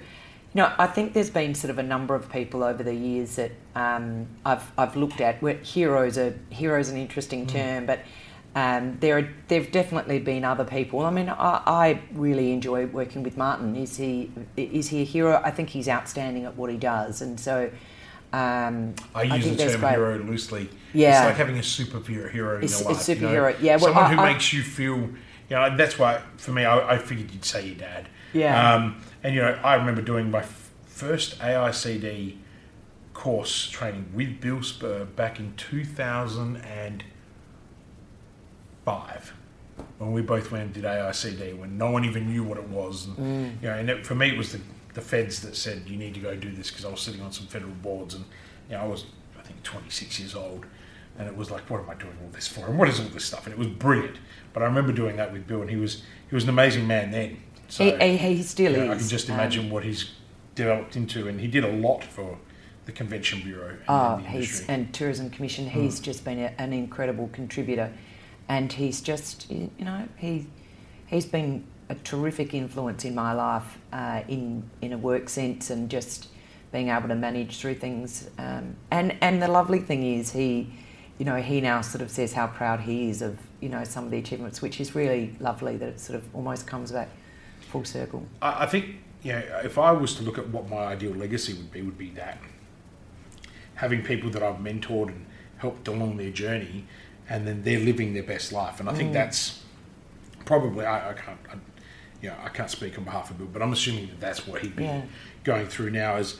you 0.54 0.62
know, 0.62 0.72
I 0.78 0.86
think 0.86 1.12
there's 1.12 1.30
been 1.30 1.54
sort 1.54 1.70
of 1.70 1.78
a 1.78 1.82
number 1.82 2.14
of 2.14 2.30
people 2.30 2.64
over 2.64 2.82
the 2.82 2.94
years 2.94 3.36
that 3.36 3.52
um, 3.74 4.26
I've, 4.46 4.70
I've 4.78 4.96
looked 4.96 5.20
at. 5.20 5.42
Where 5.42 5.54
heroes 5.54 6.16
are 6.16 6.34
heroes 6.50 6.88
an 6.88 6.96
interesting 6.96 7.46
mm. 7.46 7.50
term, 7.50 7.86
but 7.86 8.00
um, 8.54 8.96
there 9.00 9.18
are, 9.18 9.28
there've 9.48 9.70
definitely 9.70 10.18
been 10.18 10.44
other 10.44 10.64
people. 10.64 11.00
I 11.00 11.10
mean, 11.10 11.28
I, 11.28 11.62
I, 11.66 12.00
really 12.12 12.52
enjoy 12.52 12.86
working 12.86 13.22
with 13.22 13.36
Martin. 13.36 13.76
Is 13.76 13.98
he 13.98 14.32
is 14.56 14.88
he 14.88 15.02
a 15.02 15.04
hero? 15.04 15.40
I 15.44 15.50
think 15.50 15.68
he's 15.68 15.88
outstanding 15.88 16.46
at 16.46 16.56
what 16.56 16.70
he 16.70 16.78
does, 16.78 17.20
and 17.20 17.38
so 17.38 17.70
um, 18.32 18.94
I 19.14 19.24
use 19.24 19.46
I 19.46 19.50
the 19.50 19.56
term 19.56 19.80
great. 19.80 19.90
hero 19.90 20.18
loosely. 20.18 20.70
Yeah, 20.94 21.20
it's 21.20 21.26
like 21.28 21.36
having 21.36 21.58
a 21.58 21.62
superhero 21.62 22.30
hero 22.30 22.58
it's, 22.58 22.80
in 22.80 22.84
your 22.84 22.94
life. 22.94 23.08
A 23.08 23.12
superhero, 23.12 23.52
you 23.52 23.58
know? 23.58 23.64
yeah. 23.64 23.76
Well, 23.76 23.92
Someone 23.92 24.04
I, 24.04 24.14
who 24.14 24.22
makes 24.22 24.52
you 24.52 24.62
feel, 24.62 24.96
you 24.96 25.10
know, 25.50 25.76
that's 25.76 25.98
why 25.98 26.22
for 26.38 26.52
me, 26.52 26.64
I, 26.64 26.94
I 26.94 26.98
figured 26.98 27.30
you'd 27.30 27.44
say 27.44 27.66
your 27.66 27.76
dad. 27.76 28.08
Yeah. 28.32 28.74
Um, 28.74 29.00
and 29.22 29.34
you 29.34 29.40
know, 29.40 29.58
I 29.62 29.74
remember 29.74 30.02
doing 30.02 30.30
my 30.30 30.40
f- 30.40 30.70
first 30.86 31.38
AICD 31.38 32.36
course 33.14 33.68
training 33.68 34.10
with 34.14 34.40
Bill 34.40 34.62
Spurr 34.62 35.04
back 35.04 35.40
in 35.40 35.54
two 35.56 35.84
thousand 35.84 36.56
and 36.58 37.04
five 38.84 39.34
when 39.98 40.12
we 40.12 40.22
both 40.22 40.50
went 40.50 40.64
and 40.64 40.72
did 40.72 40.84
AICD 40.84 41.58
when 41.58 41.76
no 41.78 41.90
one 41.90 42.04
even 42.04 42.28
knew 42.28 42.42
what 42.42 42.58
it 42.58 42.68
was. 42.68 43.06
And, 43.06 43.16
mm. 43.16 43.62
You 43.62 43.68
know, 43.68 43.74
and 43.74 43.90
it, 43.90 44.06
for 44.06 44.14
me, 44.14 44.28
it 44.28 44.38
was 44.38 44.52
the 44.52 44.60
the 44.94 45.00
feds 45.00 45.40
that 45.42 45.54
said 45.54 45.82
you 45.86 45.96
need 45.96 46.14
to 46.14 46.20
go 46.20 46.34
do 46.34 46.50
this 46.50 46.70
because 46.70 46.84
I 46.84 46.90
was 46.90 47.00
sitting 47.00 47.20
on 47.20 47.32
some 47.32 47.46
federal 47.46 47.72
boards. 47.72 48.14
And 48.14 48.24
you 48.68 48.76
know 48.76 48.82
I 48.82 48.86
was 48.86 49.04
I 49.38 49.42
think 49.42 49.62
26 49.62 50.18
years 50.18 50.34
old. 50.34 50.66
And 51.18 51.26
it 51.26 51.36
was 51.36 51.50
like 51.50 51.68
what 51.68 51.80
am 51.80 51.90
I 51.90 51.94
doing 51.94 52.16
all 52.22 52.30
this 52.30 52.46
for? 52.46 52.66
And 52.66 52.78
what 52.78 52.88
is 52.88 53.00
all 53.00 53.06
this 53.06 53.24
stuff? 53.24 53.44
And 53.44 53.52
it 53.52 53.58
was 53.58 53.68
brilliant. 53.68 54.16
But 54.52 54.62
I 54.62 54.66
remember 54.66 54.92
doing 54.92 55.16
that 55.16 55.32
with 55.32 55.46
Bill 55.46 55.60
and 55.60 55.70
he 55.70 55.76
was 55.76 56.02
he 56.28 56.34
was 56.34 56.44
an 56.44 56.50
amazing 56.50 56.86
man 56.86 57.10
then 57.10 57.38
so 57.68 57.84
he, 57.98 58.16
he 58.16 58.42
still 58.42 58.72
you 58.72 58.78
know, 58.78 58.84
is 58.84 58.90
I 58.90 58.98
can 58.98 59.08
just 59.08 59.28
imagine 59.28 59.66
um, 59.66 59.70
what 59.70 59.84
he's 59.84 60.10
developed 60.54 60.96
into 60.96 61.28
and 61.28 61.40
he 61.40 61.46
did 61.46 61.64
a 61.64 61.72
lot 61.72 62.02
for 62.02 62.38
the 62.86 62.92
convention 62.92 63.40
bureau 63.42 63.70
and, 63.70 63.80
oh, 63.88 64.16
he's 64.16 64.66
and 64.68 64.92
tourism 64.92 65.30
commission 65.30 65.68
he's 65.68 66.00
mm. 66.00 66.04
just 66.04 66.24
been 66.24 66.38
a, 66.38 66.54
an 66.58 66.72
incredible 66.72 67.28
contributor 67.32 67.92
and 68.48 68.72
he's 68.72 69.00
just 69.00 69.50
you 69.50 69.70
know 69.78 70.08
he 70.16 70.46
he's 71.06 71.26
been 71.26 71.64
a 71.88 71.94
terrific 71.96 72.54
influence 72.54 73.04
in 73.04 73.14
my 73.14 73.32
life 73.32 73.78
uh, 73.92 74.22
in 74.28 74.68
in 74.82 74.92
a 74.92 74.98
work 74.98 75.28
sense 75.28 75.70
and 75.70 75.90
just 75.90 76.28
being 76.72 76.88
able 76.88 77.08
to 77.08 77.14
manage 77.14 77.58
through 77.58 77.74
things. 77.74 78.28
Um, 78.38 78.76
and 78.90 79.16
and 79.20 79.42
the 79.42 79.48
lovely 79.48 79.80
thing 79.80 80.04
is 80.04 80.32
he, 80.32 80.70
you 81.18 81.24
know, 81.24 81.36
he 81.36 81.60
now 81.60 81.80
sort 81.80 82.02
of 82.02 82.10
says 82.10 82.32
how 82.32 82.46
proud 82.46 82.80
he 82.80 83.08
is 83.08 83.22
of 83.22 83.38
you 83.60 83.68
know 83.68 83.84
some 83.84 84.04
of 84.04 84.10
the 84.10 84.18
achievements, 84.18 84.60
which 84.62 84.80
is 84.80 84.94
really 84.94 85.34
lovely 85.40 85.76
that 85.76 85.88
it 85.88 86.00
sort 86.00 86.16
of 86.16 86.34
almost 86.34 86.66
comes 86.66 86.92
back 86.92 87.08
full 87.60 87.84
circle. 87.84 88.26
I, 88.40 88.64
I 88.64 88.66
think 88.66 88.96
you 89.22 89.32
know 89.32 89.42
if 89.64 89.78
I 89.78 89.92
was 89.92 90.14
to 90.16 90.22
look 90.22 90.38
at 90.38 90.48
what 90.48 90.68
my 90.68 90.76
ideal 90.76 91.12
legacy 91.12 91.54
would 91.54 91.72
be, 91.72 91.82
would 91.82 91.98
be 91.98 92.10
that 92.10 92.38
having 93.74 94.02
people 94.02 94.28
that 94.30 94.42
I've 94.42 94.56
mentored 94.56 95.08
and 95.08 95.26
helped 95.58 95.86
along 95.88 96.16
their 96.16 96.30
journey, 96.30 96.84
and 97.28 97.46
then 97.46 97.62
they're 97.62 97.78
living 97.80 98.14
their 98.14 98.22
best 98.22 98.52
life. 98.52 98.80
And 98.80 98.88
I 98.88 98.94
think 98.94 99.10
mm. 99.10 99.14
that's 99.14 99.62
probably 100.44 100.84
I, 100.84 101.10
I 101.10 101.12
can't. 101.14 101.38
I, 101.50 101.54
you 102.20 102.30
know, 102.30 102.36
I 102.42 102.48
can't 102.48 102.68
speak 102.68 102.98
on 102.98 103.04
behalf 103.04 103.30
of 103.30 103.38
Bill, 103.38 103.46
but 103.46 103.62
I'm 103.62 103.72
assuming 103.72 104.08
that 104.08 104.20
that's 104.20 104.44
what 104.44 104.62
he'd 104.62 104.74
be 104.74 104.82
yeah. 104.82 105.02
going 105.44 105.66
through 105.66 105.90
now 105.90 106.16
as 106.16 106.36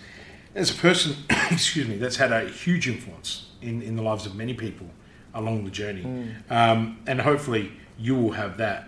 as 0.55 0.71
a 0.71 0.75
person, 0.75 1.15
excuse 1.51 1.87
me, 1.87 1.97
that's 1.97 2.17
had 2.17 2.33
a 2.33 2.49
huge 2.49 2.89
influence 2.89 3.51
in, 3.63 3.83
in 3.83 3.97
the 3.97 4.03
lives 4.03 4.27
of 4.27 4.35
many 4.35 4.55
people 4.55 4.89
along 5.35 5.65
the 5.65 5.71
journey. 5.71 6.03
Mm. 6.03 6.51
Um, 6.51 6.99
and 7.07 7.21
hopefully 7.21 7.73
you 7.99 8.17
will 8.17 8.33
have 8.33 8.57
that 8.59 8.88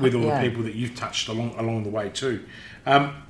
with 0.00 0.14
all 0.14 0.22
yeah. 0.22 0.42
the 0.42 0.48
people 0.48 0.64
that 0.64 0.74
you've 0.74 0.94
touched 0.94 1.28
along 1.28 1.54
along 1.58 1.84
the 1.84 1.90
way 1.90 2.08
too. 2.08 2.44
Um, 2.86 3.22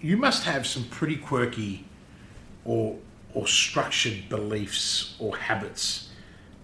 you 0.00 0.16
must 0.16 0.44
have 0.44 0.66
some 0.66 0.84
pretty 0.84 1.16
quirky 1.16 1.84
or 2.64 2.98
or 3.32 3.46
structured 3.46 4.28
beliefs 4.28 5.16
or 5.18 5.36
habits 5.36 6.10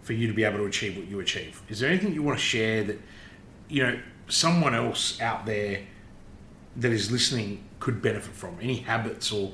for 0.02 0.12
you 0.12 0.26
to 0.26 0.32
be 0.32 0.44
able 0.44 0.58
to 0.58 0.64
achieve 0.64 0.96
what 0.96 1.06
you 1.08 1.20
achieve. 1.20 1.62
Is 1.68 1.80
there 1.80 1.90
anything 1.90 2.14
you 2.14 2.22
want 2.22 2.38
to 2.38 2.44
share 2.44 2.84
that 2.84 3.00
you 3.68 3.82
know 3.82 3.98
someone 4.28 4.74
else 4.74 5.20
out 5.20 5.46
there 5.46 5.80
that 6.76 6.92
is 6.92 7.10
listening 7.10 7.64
could 7.78 8.02
benefit 8.02 8.34
from? 8.34 8.56
Any 8.60 8.76
habits 8.76 9.32
or 9.32 9.52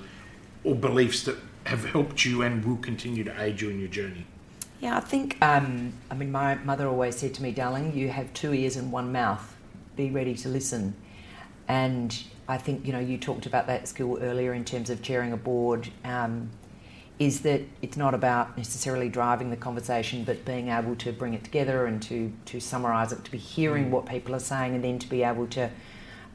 or 0.65 0.75
beliefs 0.75 1.23
that 1.25 1.37
have 1.65 1.85
helped 1.85 2.25
you 2.25 2.43
and 2.43 2.65
will 2.65 2.77
continue 2.77 3.25
to 3.25 3.43
aid 3.43 3.61
you 3.61 3.71
in 3.71 3.79
your 3.79 3.89
journey? 3.89 4.27
Yeah, 4.81 4.97
I 4.97 5.01
think. 5.01 5.39
Um, 5.43 5.93
I 6.11 6.15
mean, 6.15 6.31
my 6.31 6.57
mother 6.57 6.87
always 6.87 7.17
said 7.17 7.35
to 7.35 7.43
me, 7.43 7.51
"Darling, 7.53 7.97
you 7.97 8.09
have 8.09 8.33
two 8.35 8.53
ears 8.53 8.77
and 8.77 8.93
one 8.93 9.13
mouth. 9.13 9.57
Be 9.97 10.11
ready 10.11 10.35
to 10.35 10.49
listen." 10.49 10.95
And 11.69 12.17
I 12.49 12.59
think 12.59 12.87
you 12.87 12.93
know 12.93 12.99
you 13.01 13.19
talked 13.19 13.47
about 13.47 13.67
that 13.69 13.89
skill 13.89 14.19
earlier 14.21 14.53
in 14.55 14.65
terms 14.65 14.91
of 14.91 15.03
chairing 15.03 15.33
a 15.33 15.37
board. 15.37 15.89
Um, 16.05 16.51
is 17.19 17.41
that 17.41 17.63
it's 17.81 17.97
not 17.97 18.13
about 18.13 18.57
necessarily 18.59 19.09
driving 19.09 19.49
the 19.51 19.57
conversation, 19.57 20.23
but 20.23 20.45
being 20.45 20.69
able 20.69 20.95
to 20.97 21.13
bring 21.13 21.33
it 21.33 21.43
together 21.43 21.87
and 21.87 22.03
to, 22.03 22.31
to 22.45 22.61
summarise 22.61 23.11
it, 23.11 23.25
to 23.25 23.31
be 23.31 23.39
hearing 23.39 23.87
mm. 23.87 23.91
what 23.91 24.05
people 24.05 24.35
are 24.35 24.41
saying, 24.41 24.75
and 24.75 24.85
then 24.85 24.99
to 24.99 25.09
be 25.09 25.23
able 25.23 25.47
to 25.47 25.71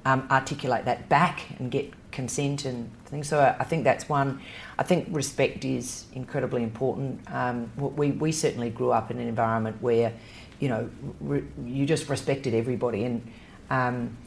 um, 0.05 0.27
articulate 0.31 0.85
that 0.85 1.07
back 1.07 1.45
and 1.59 1.69
get 1.69 1.93
consent 2.11 2.65
and 2.65 2.89
So 3.24 3.55
I 3.59 3.64
think 3.64 3.84
that's 3.84 4.07
one. 4.07 4.41
I 4.80 4.84
think 4.84 5.07
respect 5.12 5.66
is 5.66 6.05
incredibly 6.14 6.64
important. 6.64 7.22
Um, 7.32 7.72
we, 7.78 8.12
we 8.12 8.32
certainly 8.32 8.70
grew 8.70 8.91
up 8.91 9.12
in 9.12 9.20
an 9.20 9.28
environment 9.28 9.82
where, 9.82 10.14
you 10.59 10.70
know, 10.70 10.89
re- 11.20 11.43
you 11.66 11.86
just 11.86 12.09
respected 12.09 12.53
everybody 12.53 13.03
and. 13.03 13.32
Um, 13.70 14.18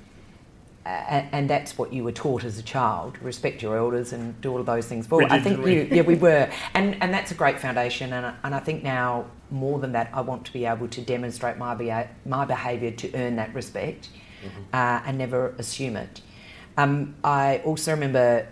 and 0.86 1.48
that's 1.48 1.78
what 1.78 1.94
you 1.94 2.04
were 2.04 2.12
taught 2.12 2.44
as 2.44 2.58
a 2.58 2.62
child 2.62 3.16
respect 3.22 3.62
your 3.62 3.76
elders 3.76 4.12
and 4.12 4.38
do 4.42 4.52
all 4.52 4.60
of 4.60 4.66
those 4.66 4.86
things 4.86 5.10
well 5.10 5.26
i 5.30 5.40
think 5.40 5.64
you 5.66 5.88
yeah 5.90 6.02
we 6.02 6.14
were 6.26 6.50
and 6.74 7.02
and 7.02 7.12
that's 7.12 7.30
a 7.30 7.34
great 7.34 7.58
foundation 7.58 8.12
and, 8.12 8.36
and 8.42 8.54
i 8.54 8.58
think 8.58 8.82
now 8.82 9.24
more 9.50 9.78
than 9.78 9.92
that 9.92 10.10
i 10.12 10.20
want 10.20 10.44
to 10.44 10.52
be 10.52 10.66
able 10.66 10.86
to 10.86 11.00
demonstrate 11.00 11.56
my 11.56 12.06
my 12.26 12.44
behavior 12.44 12.90
to 12.90 13.10
earn 13.14 13.36
that 13.36 13.54
respect 13.54 14.10
mm-hmm. 14.44 14.60
uh, 14.74 15.00
and 15.06 15.16
never 15.16 15.54
assume 15.56 15.96
it 15.96 16.20
um, 16.76 17.14
i 17.24 17.62
also 17.64 17.90
remember 17.90 18.46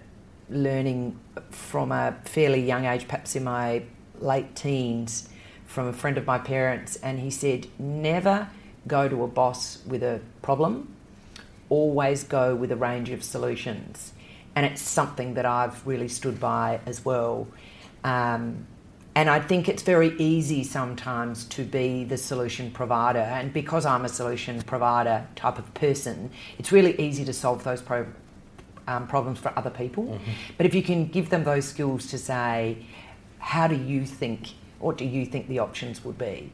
learning 0.52 1.18
from 1.50 1.92
a 1.92 2.16
fairly 2.24 2.64
young 2.64 2.84
age 2.84 3.08
perhaps 3.08 3.34
in 3.34 3.44
my 3.44 3.82
late 4.20 4.54
teens 4.54 5.28
from 5.66 5.86
a 5.86 5.92
friend 5.92 6.18
of 6.18 6.26
my 6.26 6.38
parents 6.38 6.96
and 6.96 7.18
he 7.18 7.30
said 7.30 7.66
never 7.78 8.48
go 8.86 9.08
to 9.08 9.22
a 9.22 9.28
boss 9.28 9.82
with 9.86 10.02
a 10.02 10.20
problem 10.42 10.92
always 11.72 12.22
go 12.22 12.54
with 12.54 12.70
a 12.70 12.76
range 12.76 13.08
of 13.08 13.24
solutions. 13.24 14.12
And 14.54 14.66
it's 14.66 14.82
something 14.82 15.34
that 15.34 15.46
I've 15.46 15.86
really 15.86 16.08
stood 16.08 16.38
by 16.38 16.80
as 16.84 17.02
well. 17.02 17.48
Um, 18.04 18.66
and 19.14 19.30
I 19.30 19.40
think 19.40 19.70
it's 19.70 19.82
very 19.82 20.14
easy 20.18 20.64
sometimes 20.64 21.46
to 21.46 21.64
be 21.64 22.04
the 22.04 22.18
solution 22.18 22.70
provider. 22.70 23.20
And 23.20 23.54
because 23.54 23.86
I'm 23.86 24.04
a 24.04 24.08
solution 24.10 24.60
provider 24.60 25.26
type 25.34 25.58
of 25.58 25.72
person, 25.72 26.30
it's 26.58 26.72
really 26.72 26.98
easy 27.00 27.24
to 27.24 27.32
solve 27.32 27.64
those 27.64 27.80
pro- 27.80 28.06
um, 28.86 29.06
problems 29.06 29.38
for 29.38 29.52
other 29.56 29.70
people. 29.70 30.04
Mm-hmm. 30.04 30.30
But 30.56 30.66
if 30.66 30.74
you 30.74 30.82
can 30.82 31.06
give 31.06 31.30
them 31.30 31.44
those 31.44 31.66
skills 31.66 32.06
to 32.08 32.18
say, 32.18 32.78
how 33.38 33.66
do 33.66 33.76
you 33.76 34.06
think, 34.06 34.48
what 34.78 34.96
do 34.96 35.04
you 35.04 35.26
think 35.26 35.48
the 35.48 35.58
options 35.58 36.04
would 36.04 36.18
be? 36.18 36.52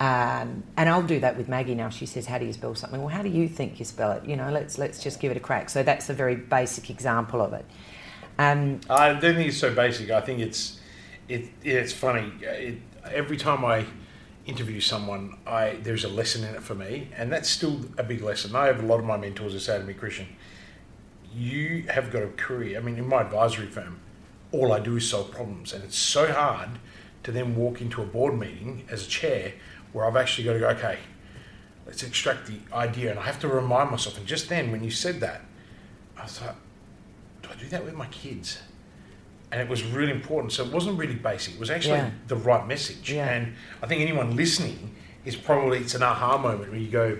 Um, 0.00 0.62
and 0.76 0.88
I'll 0.88 1.02
do 1.02 1.18
that 1.20 1.36
with 1.36 1.48
Maggie 1.48 1.74
now. 1.74 1.88
She 1.88 2.06
says, 2.06 2.26
"How 2.26 2.38
do 2.38 2.44
you 2.44 2.52
spell 2.52 2.74
something?" 2.76 3.00
Well, 3.00 3.08
how 3.08 3.22
do 3.22 3.28
you 3.28 3.48
think 3.48 3.80
you 3.80 3.84
spell 3.84 4.12
it? 4.12 4.24
You 4.24 4.36
know, 4.36 4.50
let's 4.50 4.78
let's 4.78 5.02
just 5.02 5.18
give 5.18 5.32
it 5.32 5.36
a 5.36 5.40
crack. 5.40 5.68
So 5.68 5.82
that's 5.82 6.08
a 6.08 6.14
very 6.14 6.36
basic 6.36 6.88
example 6.88 7.40
of 7.42 7.52
it. 7.52 7.64
Um, 8.38 8.80
I 8.88 9.14
don't 9.14 9.34
think 9.34 9.48
it's 9.48 9.56
so 9.56 9.74
basic. 9.74 10.10
I 10.10 10.20
think 10.20 10.38
it's 10.38 10.78
it, 11.28 11.48
it's 11.64 11.92
funny. 11.92 12.32
It, 12.42 12.78
every 13.10 13.36
time 13.36 13.64
I 13.64 13.86
interview 14.46 14.80
someone, 14.80 15.36
I 15.46 15.78
there's 15.82 16.04
a 16.04 16.08
lesson 16.08 16.44
in 16.44 16.54
it 16.54 16.62
for 16.62 16.76
me, 16.76 17.08
and 17.16 17.32
that's 17.32 17.50
still 17.50 17.80
a 17.98 18.04
big 18.04 18.22
lesson. 18.22 18.54
I 18.54 18.66
have 18.66 18.82
a 18.82 18.86
lot 18.86 19.00
of 19.00 19.04
my 19.04 19.16
mentors 19.16 19.52
who 19.52 19.58
say 19.58 19.78
to 19.78 19.84
me, 19.84 19.94
Christian, 19.94 20.28
you 21.34 21.84
have 21.88 22.10
got 22.10 22.22
a 22.22 22.28
career. 22.28 22.78
I 22.78 22.82
mean, 22.82 22.96
in 22.96 23.06
my 23.06 23.20
advisory 23.22 23.66
firm, 23.66 24.00
all 24.52 24.72
I 24.72 24.80
do 24.80 24.96
is 24.96 25.08
solve 25.08 25.30
problems, 25.30 25.72
and 25.72 25.84
it's 25.84 25.98
so 25.98 26.32
hard 26.32 26.70
to 27.24 27.32
then 27.32 27.54
walk 27.56 27.80
into 27.80 28.00
a 28.02 28.06
board 28.06 28.38
meeting 28.38 28.84
as 28.90 29.06
a 29.06 29.08
chair 29.08 29.52
where 29.92 30.06
I've 30.06 30.16
actually 30.16 30.44
got 30.44 30.52
to 30.54 30.58
go, 30.60 30.68
okay, 30.70 30.98
let's 31.86 32.02
extract 32.02 32.46
the 32.46 32.58
idea. 32.74 33.10
And 33.10 33.18
I 33.18 33.22
have 33.24 33.40
to 33.40 33.48
remind 33.48 33.90
myself. 33.90 34.16
And 34.18 34.26
just 34.26 34.48
then, 34.48 34.70
when 34.70 34.82
you 34.84 34.90
said 34.90 35.20
that, 35.20 35.42
I 36.16 36.26
thought, 36.26 36.56
do 37.42 37.48
I 37.50 37.56
do 37.60 37.66
that 37.68 37.84
with 37.84 37.94
my 37.94 38.06
kids? 38.06 38.60
And 39.50 39.60
it 39.60 39.68
was 39.68 39.82
really 39.82 40.12
important. 40.12 40.52
So 40.52 40.64
it 40.64 40.72
wasn't 40.72 40.98
really 40.98 41.14
basic. 41.14 41.54
It 41.54 41.60
was 41.60 41.70
actually 41.70 41.98
Yeah. 41.98 42.10
the 42.26 42.36
right 42.36 42.66
message. 42.66 43.10
Yeah. 43.12 43.28
And 43.30 43.54
I 43.82 43.86
think 43.86 44.02
anyone 44.02 44.36
listening 44.36 44.94
is 45.24 45.36
probably 45.36 45.78
it's 45.78 45.94
an 45.94 46.02
aha 46.02 46.36
moment 46.38 46.70
where 46.70 46.80
you 46.80 46.90
go, 46.90 47.18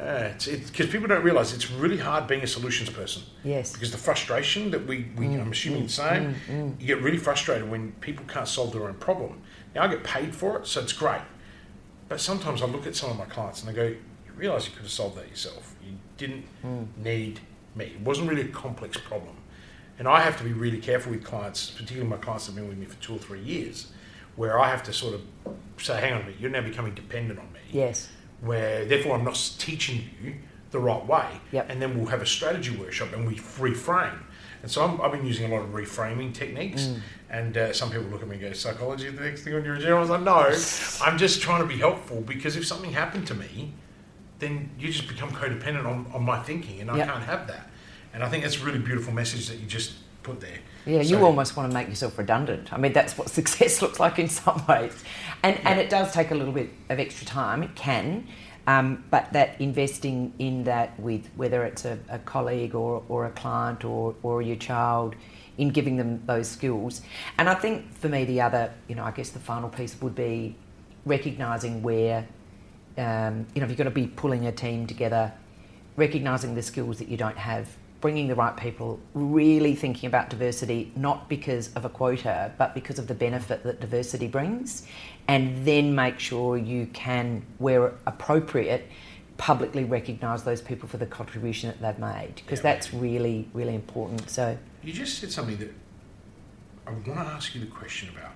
uh, 0.00 0.32
it's 0.34 0.46
because 0.46 0.86
people 0.88 1.08
don't 1.08 1.22
realize 1.24 1.52
it's 1.52 1.70
really 1.70 1.98
hard 1.98 2.26
being 2.26 2.42
a 2.42 2.46
solutions 2.46 2.90
person 2.90 3.22
Yes. 3.44 3.72
because 3.72 3.90
the 3.90 3.98
frustration 3.98 4.70
that 4.70 4.86
we, 4.86 5.06
we 5.16 5.26
mm, 5.26 5.40
I'm 5.40 5.52
assuming 5.52 5.82
mm, 5.82 5.86
the 5.86 5.92
same, 5.92 6.34
mm, 6.48 6.80
you 6.80 6.86
get 6.86 7.02
really 7.02 7.18
frustrated 7.18 7.68
when 7.70 7.92
people 8.00 8.24
can't 8.26 8.48
solve 8.48 8.72
their 8.72 8.84
own 8.88 8.94
problem. 8.94 9.40
Now 9.74 9.82
I 9.82 9.88
get 9.88 10.04
paid 10.04 10.34
for 10.34 10.58
it, 10.58 10.66
so 10.66 10.80
it's 10.80 10.92
great. 10.92 11.22
But 12.08 12.20
sometimes 12.20 12.62
I 12.62 12.66
look 12.66 12.86
at 12.86 12.96
some 12.96 13.10
of 13.10 13.18
my 13.18 13.26
clients 13.26 13.60
and 13.60 13.70
I 13.70 13.72
go, 13.72 13.84
you 13.84 13.98
realise 14.36 14.66
you 14.66 14.72
could 14.72 14.82
have 14.82 14.90
solved 14.90 15.16
that 15.18 15.28
yourself. 15.28 15.74
You 15.86 15.94
didn't 16.16 16.44
need 16.96 17.40
me. 17.74 17.86
It 17.86 18.00
wasn't 18.00 18.28
really 18.30 18.42
a 18.42 18.48
complex 18.48 18.96
problem. 18.96 19.36
And 19.98 20.06
I 20.06 20.20
have 20.20 20.38
to 20.38 20.44
be 20.44 20.52
really 20.52 20.78
careful 20.78 21.10
with 21.12 21.24
clients, 21.24 21.70
particularly 21.70 22.08
my 22.08 22.16
clients 22.18 22.46
that 22.46 22.52
have 22.52 22.60
been 22.60 22.68
with 22.68 22.78
me 22.78 22.86
for 22.86 22.96
two 23.02 23.16
or 23.16 23.18
three 23.18 23.40
years, 23.42 23.92
where 24.36 24.58
I 24.60 24.68
have 24.70 24.82
to 24.84 24.92
sort 24.92 25.14
of 25.14 25.22
say, 25.78 26.00
hang 26.00 26.12
on 26.12 26.20
a 26.20 26.24
minute, 26.24 26.40
you're 26.40 26.50
now 26.50 26.60
becoming 26.60 26.94
dependent 26.94 27.38
on 27.40 27.52
me 27.52 27.58
Yes. 27.72 28.08
Where 28.40 28.84
therefore 28.84 29.16
I'm 29.16 29.24
not 29.24 29.54
teaching 29.58 30.10
you 30.22 30.34
the 30.70 30.78
right 30.78 31.04
way. 31.06 31.26
Yep. 31.52 31.70
And 31.70 31.80
then 31.80 31.96
we'll 31.96 32.08
have 32.08 32.22
a 32.22 32.26
strategy 32.26 32.76
workshop 32.76 33.12
and 33.12 33.26
we 33.26 33.36
reframe. 33.36 34.18
And 34.62 34.70
so 34.70 34.84
I'm, 34.84 35.00
I've 35.00 35.12
been 35.12 35.24
using 35.26 35.50
a 35.50 35.54
lot 35.54 35.62
of 35.64 35.70
reframing 35.70 36.34
techniques. 36.34 36.82
Mm. 36.82 37.00
And 37.30 37.58
uh, 37.58 37.72
some 37.72 37.90
people 37.90 38.06
look 38.06 38.22
at 38.22 38.28
me 38.28 38.36
and 38.36 38.42
go, 38.42 38.52
psychology 38.52 39.08
the 39.10 39.20
next 39.22 39.42
thing 39.42 39.54
on 39.54 39.64
your 39.64 39.74
agenda. 39.74 39.96
I 39.96 40.00
was 40.00 40.10
like, 40.10 40.22
no, 40.22 40.34
I'm 41.06 41.18
just 41.18 41.40
trying 41.40 41.62
to 41.62 41.66
be 41.66 41.76
helpful 41.78 42.20
because 42.20 42.56
if 42.56 42.66
something 42.66 42.92
happened 42.92 43.26
to 43.28 43.34
me, 43.34 43.72
then 44.38 44.70
you 44.78 44.90
just 44.92 45.08
become 45.08 45.30
codependent 45.30 45.86
on, 45.86 46.10
on 46.12 46.22
my 46.24 46.38
thinking 46.42 46.80
and 46.80 46.90
I 46.90 46.98
Yep. 46.98 47.08
can't 47.08 47.24
have 47.24 47.46
that. 47.48 47.70
And 48.14 48.22
I 48.22 48.28
think 48.28 48.44
that's 48.44 48.60
a 48.60 48.64
really 48.64 48.78
beautiful 48.78 49.12
message 49.12 49.48
that 49.48 49.58
you 49.58 49.66
just 49.66 49.94
put 50.22 50.40
there. 50.40 50.58
Yeah, 50.88 51.00
you 51.02 51.16
So- 51.16 51.24
almost 51.24 51.56
want 51.56 51.70
to 51.70 51.74
make 51.74 51.88
yourself 51.88 52.16
redundant. 52.18 52.72
I 52.72 52.78
mean, 52.78 52.92
that's 52.92 53.16
what 53.18 53.28
success 53.40 53.82
looks 53.82 54.00
like 54.00 54.18
in 54.18 54.28
some 54.28 54.64
ways. 54.66 54.92
And, 55.42 55.58
and 55.64 55.78
it 55.78 55.90
does 55.90 56.12
take 56.12 56.30
a 56.30 56.34
little 56.34 56.52
bit 56.52 56.70
of 56.88 56.98
extra 56.98 57.26
time, 57.26 57.62
it 57.62 57.74
can. 57.74 58.26
Um, 58.66 59.04
but 59.10 59.32
that 59.32 59.60
investing 59.60 60.34
in 60.38 60.64
that 60.64 60.98
with 61.00 61.26
whether 61.36 61.64
it's 61.64 61.84
a, 61.84 61.98
a 62.10 62.18
colleague 62.18 62.74
or, 62.74 63.02
or 63.08 63.24
a 63.26 63.30
client 63.30 63.84
or, 63.84 64.14
or 64.22 64.42
your 64.42 64.56
child, 64.56 65.14
in 65.58 65.70
giving 65.70 65.96
them 65.96 66.22
those 66.26 66.48
skills. 66.48 67.02
And 67.36 67.48
I 67.48 67.54
think 67.54 67.92
for 67.98 68.08
me, 68.08 68.24
the 68.24 68.40
other, 68.40 68.72
you 68.86 68.94
know, 68.94 69.04
I 69.04 69.10
guess 69.10 69.30
the 69.30 69.40
final 69.40 69.68
piece 69.68 70.00
would 70.00 70.14
be 70.14 70.54
recognising 71.04 71.82
where, 71.82 72.26
um, 72.96 73.46
you 73.54 73.60
know, 73.60 73.64
if 73.64 73.70
you're 73.70 73.76
going 73.76 73.86
to 73.86 73.90
be 73.90 74.06
pulling 74.06 74.46
a 74.46 74.52
team 74.52 74.86
together, 74.86 75.32
recognising 75.96 76.54
the 76.54 76.62
skills 76.62 76.98
that 76.98 77.08
you 77.08 77.16
don't 77.16 77.36
have, 77.36 77.68
bringing 78.00 78.28
the 78.28 78.34
right 78.34 78.56
people, 78.56 79.00
really 79.14 79.74
thinking 79.74 80.06
about 80.06 80.30
diversity, 80.30 80.92
not 80.94 81.28
because 81.28 81.72
of 81.74 81.84
a 81.84 81.88
quota, 81.88 82.52
but 82.56 82.74
because 82.74 82.98
of 82.98 83.08
the 83.08 83.14
benefit 83.14 83.62
that 83.64 83.80
diversity 83.80 84.28
brings, 84.28 84.86
and 85.26 85.66
then 85.66 85.94
make 85.94 86.18
sure 86.20 86.56
you 86.56 86.86
can, 86.92 87.44
where 87.58 87.94
appropriate, 88.06 88.86
publicly 89.36 89.84
recognise 89.84 90.44
those 90.44 90.60
people 90.60 90.88
for 90.88 90.96
the 90.96 91.06
contribution 91.06 91.70
that 91.70 91.80
they've 91.80 91.98
made, 92.00 92.34
because 92.36 92.58
Yeah. 92.60 92.62
that's 92.74 92.94
really, 92.94 93.48
really 93.52 93.74
important. 93.74 94.30
So, 94.30 94.56
You 94.82 94.92
just 94.92 95.18
said 95.18 95.32
something 95.32 95.56
that 95.58 95.72
I 96.86 96.90
want 96.92 97.04
to 97.04 97.34
ask 97.34 97.54
you 97.54 97.60
the 97.60 97.66
question 97.66 98.08
about. 98.16 98.32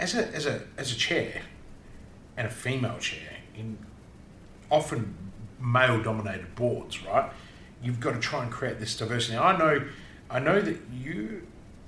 As 0.00 0.14
a 0.14 0.28
as 0.34 0.46
a 0.46 0.62
as 0.76 0.92
a 0.92 0.96
chair, 0.96 1.42
and 2.36 2.46
a 2.46 2.50
female 2.50 2.98
chair 2.98 3.36
in 3.56 3.78
often 4.70 5.14
male 5.60 6.00
dominated 6.02 6.54
boards, 6.54 7.02
right? 7.04 7.32
You've 7.82 8.00
got 8.00 8.12
to 8.14 8.20
try 8.20 8.42
and 8.42 8.50
create 8.50 8.78
this 8.80 8.96
diversity. 8.96 9.34
Now, 9.36 9.44
I 9.44 9.56
know, 9.56 9.82
I 10.30 10.38
know 10.40 10.60
that 10.60 10.76
you, 10.92 11.46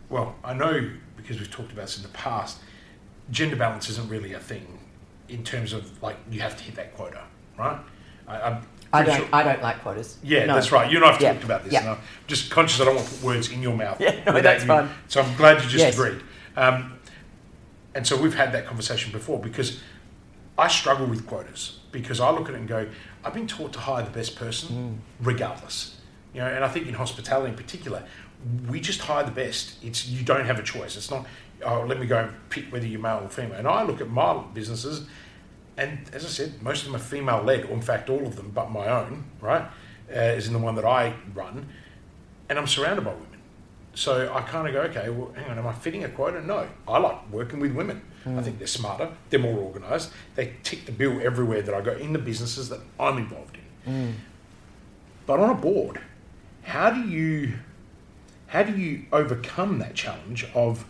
well, 0.08 0.36
I 0.44 0.54
know 0.54 0.88
because 1.16 1.38
we've 1.38 1.50
talked 1.50 1.72
about 1.72 1.82
this 1.86 1.96
in 1.96 2.02
the 2.02 2.08
past. 2.10 2.58
Gender 3.30 3.56
balance 3.56 3.88
isn't 3.90 4.08
really 4.08 4.32
a 4.32 4.38
thing 4.40 4.78
in 5.28 5.44
terms 5.44 5.72
of 5.72 6.02
like 6.02 6.16
you 6.30 6.40
have 6.40 6.56
to 6.56 6.64
hit 6.64 6.74
that 6.76 6.96
quota, 6.96 7.22
right? 7.58 7.78
I, 8.26 8.40
I'm 8.40 8.62
I 8.92 9.02
don't, 9.04 9.16
sure- 9.18 9.28
I 9.32 9.42
don't 9.44 9.62
like 9.62 9.82
quotas. 9.82 10.18
yeah, 10.22 10.46
No. 10.46 10.54
that's 10.54 10.72
right. 10.72 10.90
You 10.90 10.96
and 10.96 11.04
I 11.06 11.12
have 11.12 11.20
Yeah. 11.20 11.32
talked 11.32 11.44
about 11.44 11.62
this. 11.64 11.72
Yeah. 11.72 11.80
And 11.80 11.88
I'm 11.90 11.98
just 12.26 12.50
conscious 12.50 12.80
I 12.80 12.84
don't 12.86 12.96
want 12.96 13.06
to 13.06 13.14
put 13.14 13.22
words 13.22 13.50
in 13.50 13.62
your 13.62 13.76
mouth. 13.76 14.00
Yeah, 14.00 14.20
no, 14.26 14.40
that's 14.40 14.62
you. 14.62 14.68
fine. 14.68 14.88
So 15.08 15.22
I'm 15.22 15.36
glad 15.36 15.62
you 15.62 15.68
just 15.68 15.76
Yes. 15.84 15.94
agreed. 15.94 16.20
Um, 16.56 16.98
and 17.94 18.04
so 18.06 18.16
we've 18.20 18.34
had 18.34 18.52
that 18.52 18.66
conversation 18.66 19.12
before 19.12 19.38
because 19.38 19.80
I 20.58 20.66
struggle 20.68 21.06
with 21.06 21.26
quotas 21.26 21.78
because 21.92 22.18
I 22.20 22.30
look 22.30 22.48
at 22.48 22.54
it 22.54 22.58
and 22.58 22.68
go, 22.68 22.88
I've 23.24 23.34
been 23.34 23.46
taught 23.46 23.72
to 23.74 23.78
hire 23.80 24.04
the 24.04 24.10
best 24.10 24.36
person 24.36 25.00
regardless. 25.20 25.96
You 26.34 26.40
know, 26.40 26.46
and 26.46 26.64
I 26.64 26.68
think 26.68 26.86
in 26.86 26.94
hospitality 26.94 27.50
in 27.50 27.56
particular, 27.56 28.04
we 28.68 28.80
just 28.80 29.00
hire 29.00 29.24
the 29.24 29.30
best. 29.30 29.82
It's 29.82 30.06
you 30.06 30.24
don't 30.24 30.46
have 30.46 30.58
a 30.58 30.62
choice. 30.62 30.96
It's 30.96 31.10
not, 31.10 31.26
oh, 31.64 31.82
let 31.82 32.00
me 32.00 32.06
go 32.06 32.18
and 32.18 32.50
pick 32.50 32.72
whether 32.72 32.86
you're 32.86 33.00
male 33.00 33.20
or 33.22 33.28
female. 33.28 33.58
And 33.58 33.68
I 33.68 33.82
look 33.82 34.00
at 34.00 34.08
my 34.08 34.42
businesses 34.54 35.06
and 35.80 35.98
as 36.12 36.26
I 36.26 36.28
said, 36.28 36.62
most 36.62 36.80
of 36.80 36.86
them 36.86 36.96
are 36.96 37.04
female 37.04 37.42
led, 37.42 37.64
or 37.64 37.72
in 37.72 37.80
fact, 37.80 38.10
all 38.10 38.26
of 38.26 38.36
them 38.36 38.50
but 38.54 38.70
my 38.70 38.86
own, 38.86 39.24
right, 39.40 39.66
uh, 40.14 40.20
is 40.20 40.46
in 40.46 40.52
the 40.52 40.58
one 40.58 40.74
that 40.74 40.84
I 40.84 41.14
run, 41.32 41.68
and 42.50 42.58
I'm 42.58 42.66
surrounded 42.66 43.02
by 43.02 43.12
women. 43.12 43.26
So 43.94 44.30
I 44.32 44.42
kind 44.42 44.68
of 44.68 44.74
go, 44.74 44.82
okay, 44.82 45.08
well, 45.08 45.32
hang 45.34 45.50
on, 45.50 45.58
am 45.58 45.66
I 45.66 45.72
fitting 45.72 46.04
a 46.04 46.08
quota? 46.10 46.44
No. 46.46 46.68
I 46.86 46.98
like 46.98 47.30
working 47.30 47.60
with 47.60 47.72
women. 47.72 48.02
I 48.26 48.42
think 48.42 48.58
they're 48.58 48.66
smarter, 48.66 49.10
they're 49.30 49.40
more 49.40 49.58
organised, 49.58 50.12
they 50.34 50.54
tick 50.62 50.84
the 50.84 50.92
bill 50.92 51.20
everywhere 51.22 51.62
that 51.62 51.74
I 51.74 51.80
go 51.80 51.92
in 51.92 52.12
the 52.12 52.18
businesses 52.18 52.68
that 52.68 52.80
I'm 52.98 53.16
involved 53.16 53.56
in. 53.86 53.92
Mm. 53.92 54.12
But 55.26 55.40
on 55.40 55.50
a 55.50 55.54
board, 55.54 56.00
how 56.62 56.90
do 56.90 57.00
you 57.00 57.54
how 58.48 58.64
do 58.64 58.76
you 58.76 59.04
overcome 59.12 59.78
that 59.78 59.94
challenge 59.94 60.44
of 60.54 60.84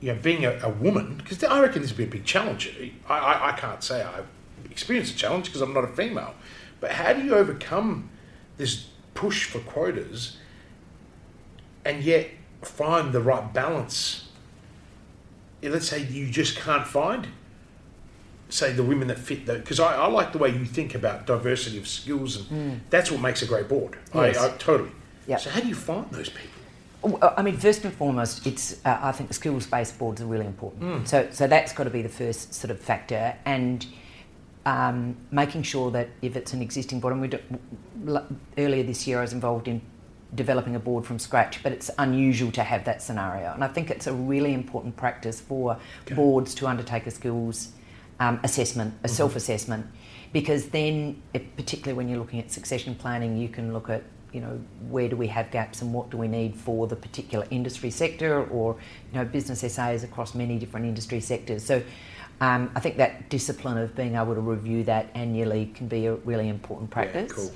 you 0.00 0.12
know, 0.12 0.18
being 0.20 0.44
a, 0.44 0.58
a 0.62 0.68
woman, 0.68 1.16
because 1.16 1.42
I 1.42 1.60
reckon 1.60 1.82
this 1.82 1.90
would 1.90 1.96
be 1.96 2.04
a 2.04 2.06
big 2.06 2.24
challenge. 2.24 2.70
I, 3.08 3.14
I, 3.14 3.48
I 3.48 3.52
can't 3.52 3.82
say 3.82 4.02
I've 4.02 4.26
experienced 4.70 5.14
a 5.14 5.16
challenge 5.16 5.46
because 5.46 5.60
I'm 5.60 5.72
not 5.72 5.84
a 5.84 5.88
female, 5.88 6.34
but 6.78 6.92
how 6.92 7.12
do 7.12 7.22
you 7.22 7.34
overcome 7.34 8.10
this 8.58 8.88
push 9.14 9.44
for 9.44 9.60
quotas 9.60 10.36
and 11.84 12.02
yet 12.02 12.28
find 12.62 13.12
the 13.12 13.20
right 13.20 13.52
balance? 13.52 14.23
Let's 15.70 15.88
say 15.88 16.02
you 16.02 16.30
just 16.30 16.56
can't 16.56 16.86
find, 16.86 17.28
say, 18.48 18.72
the 18.72 18.82
women 18.82 19.08
that 19.08 19.18
fit 19.18 19.46
that, 19.46 19.60
because 19.60 19.80
I, 19.80 19.96
I 19.96 20.06
like 20.06 20.32
the 20.32 20.38
way 20.38 20.50
you 20.50 20.64
think 20.64 20.94
about 20.94 21.26
diversity 21.26 21.78
of 21.78 21.88
skills, 21.88 22.50
and 22.50 22.80
that's 22.90 23.10
what 23.10 23.20
makes 23.20 23.42
a 23.42 23.46
great 23.46 23.68
board. 23.68 23.98
Yes. 24.14 24.38
I, 24.38 24.46
I 24.46 24.50
totally. 24.58 24.90
Yep. 25.26 25.40
So 25.40 25.50
how 25.50 25.60
do 25.60 25.68
you 25.68 25.74
find 25.74 26.10
those 26.10 26.28
people? 26.28 26.50
I 27.22 27.42
mean, 27.42 27.56
first 27.56 27.84
and 27.84 27.92
foremost, 27.92 28.46
it's 28.46 28.80
uh, 28.86 28.98
I 29.02 29.12
think 29.12 29.32
skills-based 29.34 29.98
boards 29.98 30.22
are 30.22 30.26
really 30.26 30.46
important. 30.46 31.08
So, 31.08 31.28
so 31.30 31.46
that's 31.46 31.72
got 31.72 31.84
to 31.84 31.90
be 31.90 32.00
the 32.02 32.08
first 32.08 32.54
sort 32.54 32.70
of 32.70 32.80
factor, 32.80 33.36
and 33.44 33.86
um, 34.64 35.16
making 35.30 35.64
sure 35.64 35.90
that 35.90 36.08
if 36.22 36.34
it's 36.34 36.54
an 36.54 36.62
existing 36.62 37.00
board, 37.00 37.12
and 37.12 37.20
we 37.20 37.28
do, 37.28 37.38
earlier 38.56 38.82
this 38.82 39.06
year 39.06 39.18
I 39.18 39.22
was 39.22 39.34
involved 39.34 39.68
in 39.68 39.82
developing 40.34 40.74
a 40.74 40.78
board 40.78 41.04
from 41.04 41.18
scratch, 41.18 41.62
but 41.62 41.72
it's 41.72 41.90
unusual 41.98 42.50
to 42.52 42.62
have 42.62 42.84
that 42.84 43.02
scenario, 43.02 43.52
and 43.52 43.62
I 43.62 43.68
think 43.68 43.90
it's 43.90 44.06
a 44.06 44.12
really 44.12 44.52
important 44.52 44.96
practice 44.96 45.40
for 45.40 45.78
boards 46.14 46.54
to 46.56 46.66
undertake 46.66 47.06
a 47.06 47.10
skills 47.10 47.72
um, 48.20 48.40
assessment, 48.44 48.94
a 49.02 49.08
self-assessment, 49.08 49.86
because 50.32 50.68
then, 50.68 51.22
it, 51.32 51.56
particularly 51.56 51.96
when 51.96 52.08
you're 52.08 52.18
looking 52.18 52.40
at 52.40 52.50
succession 52.50 52.94
planning, 52.94 53.36
you 53.36 53.48
can 53.48 53.72
look 53.72 53.88
at 53.90 54.02
you 54.32 54.40
know 54.40 54.60
where 54.90 55.08
do 55.08 55.14
we 55.14 55.28
have 55.28 55.48
gaps 55.52 55.80
and 55.80 55.94
what 55.94 56.10
do 56.10 56.16
we 56.16 56.26
need 56.26 56.56
for 56.56 56.88
the 56.88 56.96
particular 56.96 57.46
industry 57.50 57.88
sector 57.88 58.44
or 58.46 58.76
you 59.12 59.18
know 59.18 59.24
business 59.24 59.60
SAs 59.60 60.02
across 60.02 60.34
many 60.34 60.58
different 60.58 60.86
industry 60.86 61.20
sectors. 61.20 61.64
So 61.64 61.80
um, 62.40 62.70
I 62.74 62.80
think 62.80 62.96
that 62.96 63.30
discipline 63.30 63.78
of 63.78 63.94
being 63.94 64.16
able 64.16 64.34
to 64.34 64.40
review 64.40 64.82
that 64.84 65.10
annually 65.14 65.66
can 65.74 65.86
be 65.86 66.06
a 66.06 66.16
really 66.16 66.48
important 66.48 66.90
practice. 66.90 67.32
cool. 67.32 67.52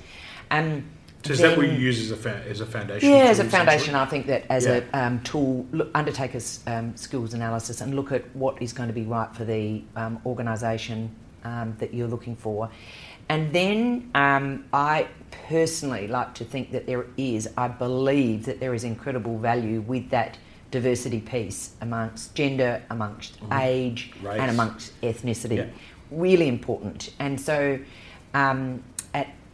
Um, 0.51 0.85
So 1.23 1.33
is 1.33 1.39
that 1.39 1.57
what 1.57 1.67
you 1.67 1.77
use 1.77 1.99
as 1.99 2.11
a, 2.11 2.15
fa- 2.15 2.43
as 2.47 2.61
a 2.61 2.65
foundation? 2.65 3.09
yeah, 3.09 3.25
as 3.25 3.39
a 3.39 3.43
foundation, 3.43 3.93
I 3.93 4.05
think 4.05 4.25
that 4.27 4.45
as 4.49 4.65
Yeah. 4.65 4.81
a 4.93 4.97
um, 5.05 5.19
tool, 5.23 5.65
look, 5.71 5.89
undertake 5.93 6.33
a 6.33 6.41
um, 6.67 6.95
skills 6.95 7.33
analysis 7.33 7.81
and 7.81 7.93
look 7.95 8.11
at 8.11 8.23
what 8.35 8.61
is 8.61 8.71
going 8.71 8.87
to 8.87 8.93
be 8.93 9.03
right 9.03 9.33
for 9.35 9.43
the 9.43 9.83
um, 9.97 10.19
organisation 10.25 11.09
um, 11.43 11.75
that 11.79 11.93
you're 11.93 12.07
looking 12.07 12.35
for. 12.37 12.69
And 13.27 13.51
then 13.53 14.09
um, 14.15 14.65
I 14.73 15.07
personally 15.47 16.07
like 16.07 16.33
to 16.35 16.45
think 16.45 16.71
that 16.71 16.87
there 16.87 17.05
is, 17.17 17.49
I 17.57 17.67
believe 17.67 18.45
that 18.45 18.59
there 18.59 18.73
is 18.73 18.83
incredible 18.83 19.37
value 19.37 19.81
with 19.81 20.09
that 20.11 20.37
diversity 20.71 21.19
piece 21.19 21.71
amongst 21.81 22.33
gender, 22.33 22.81
amongst 22.89 23.37
age, 23.53 24.11
Mm-hmm. 24.15 24.27
Race. 24.27 24.39
and 24.39 24.51
amongst 24.51 25.01
ethnicity. 25.01 25.57
Yeah. 25.57 25.65
Really 26.11 26.47
important. 26.47 27.11
And 27.19 27.39
so 27.39 27.77
um, 28.33 28.83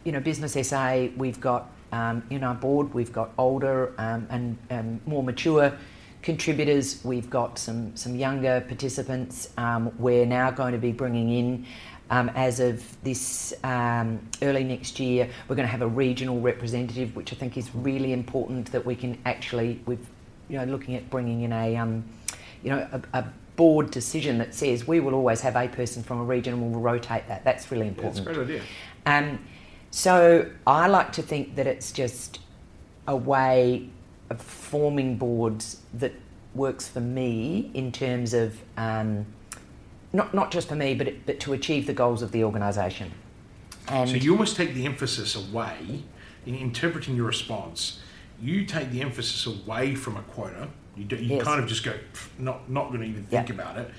you 0.06 0.12
know 0.12 0.20
Business 0.20 0.52
SA, 0.68 1.08
we've 1.16 1.40
got 1.40 1.68
um, 1.90 2.22
in 2.30 2.44
our 2.44 2.54
board, 2.54 2.94
we've 2.94 3.12
got 3.12 3.30
older 3.38 3.92
um, 3.98 4.26
and 4.30 4.56
um, 4.70 5.00
more 5.04 5.22
mature 5.22 5.76
contributors. 6.22 7.04
We've 7.04 7.28
got 7.28 7.58
some 7.58 7.94
some 7.96 8.14
younger 8.14 8.60
participants. 8.60 9.50
Um, 9.58 9.92
we're 9.98 10.24
now 10.24 10.52
going 10.52 10.72
to 10.72 10.78
be 10.78 10.92
bringing 10.92 11.30
in 11.30 11.66
Um, 12.08 12.30
as 12.36 12.60
of 12.60 12.84
this 13.02 13.52
um, 13.64 14.20
early 14.40 14.62
next 14.62 15.00
year, 15.00 15.28
we're 15.48 15.56
going 15.56 15.66
to 15.66 15.72
have 15.72 15.82
a 15.82 15.88
regional 15.88 16.40
representative, 16.40 17.16
which 17.16 17.32
I 17.32 17.36
think 17.36 17.56
is 17.56 17.74
really 17.74 18.12
important 18.12 18.70
that 18.70 18.86
we 18.86 18.94
can 18.94 19.18
actually, 19.24 19.80
we've, 19.86 20.06
you 20.48 20.56
know, 20.56 20.66
looking 20.66 20.94
at 20.94 21.10
bringing 21.10 21.42
in 21.42 21.52
a, 21.52 21.76
um, 21.76 22.04
you 22.62 22.70
know, 22.70 22.86
a, 22.92 23.18
a, 23.18 23.24
board 23.56 23.90
decision 23.90 24.36
that 24.36 24.54
says 24.54 24.86
we 24.86 25.00
will 25.00 25.14
always 25.14 25.40
have 25.40 25.56
a 25.56 25.66
person 25.66 26.02
from 26.02 26.20
a 26.20 26.22
region 26.22 26.52
and 26.52 26.62
we'll 26.62 26.78
rotate 26.78 27.26
that. 27.26 27.42
That's 27.42 27.72
really 27.72 27.88
important. 27.88 28.18
Yeah, 28.18 28.24
that's 28.24 28.38
a 28.38 28.44
great 28.44 28.60
idea. 28.60 28.62
Um, 29.06 29.38
so 29.90 30.50
I 30.66 30.88
like 30.88 31.12
to 31.12 31.22
think 31.22 31.56
that 31.56 31.66
it's 31.66 31.92
just 31.92 32.40
a 33.06 33.16
way 33.16 33.88
of 34.30 34.40
forming 34.40 35.16
boards 35.16 35.80
that 35.94 36.12
works 36.54 36.88
for 36.88 37.00
me 37.00 37.70
in 37.74 37.92
terms 37.92 38.34
of 38.34 38.58
um, 38.76 39.26
not 40.12 40.34
not 40.34 40.50
just 40.50 40.68
for 40.68 40.74
me, 40.74 40.94
but 40.94 41.08
it, 41.08 41.26
but 41.26 41.40
to 41.40 41.52
achieve 41.52 41.86
the 41.86 41.92
goals 41.92 42.22
of 42.22 42.32
the 42.32 42.42
organisation. 42.44 43.12
And 43.88 44.10
so 44.10 44.16
you 44.16 44.32
almost 44.32 44.56
take 44.56 44.74
the 44.74 44.84
emphasis 44.84 45.36
away 45.36 46.02
in 46.44 46.54
interpreting 46.54 47.14
your 47.14 47.26
response. 47.26 48.00
You 48.40 48.64
take 48.64 48.90
the 48.90 49.00
emphasis 49.00 49.46
away 49.46 49.94
from 49.94 50.16
a 50.16 50.22
quota. 50.22 50.68
You 50.96 51.04
do, 51.04 51.16
you 51.16 51.36
yes. 51.36 51.44
kind 51.44 51.62
of 51.62 51.68
just 51.68 51.84
go 51.84 51.94
not 52.38 52.68
not 52.70 52.88
going 52.88 53.00
to 53.00 53.06
even 53.06 53.24
think 53.26 53.48
yep. 53.48 53.58
about 53.58 53.78
it. 53.78 53.90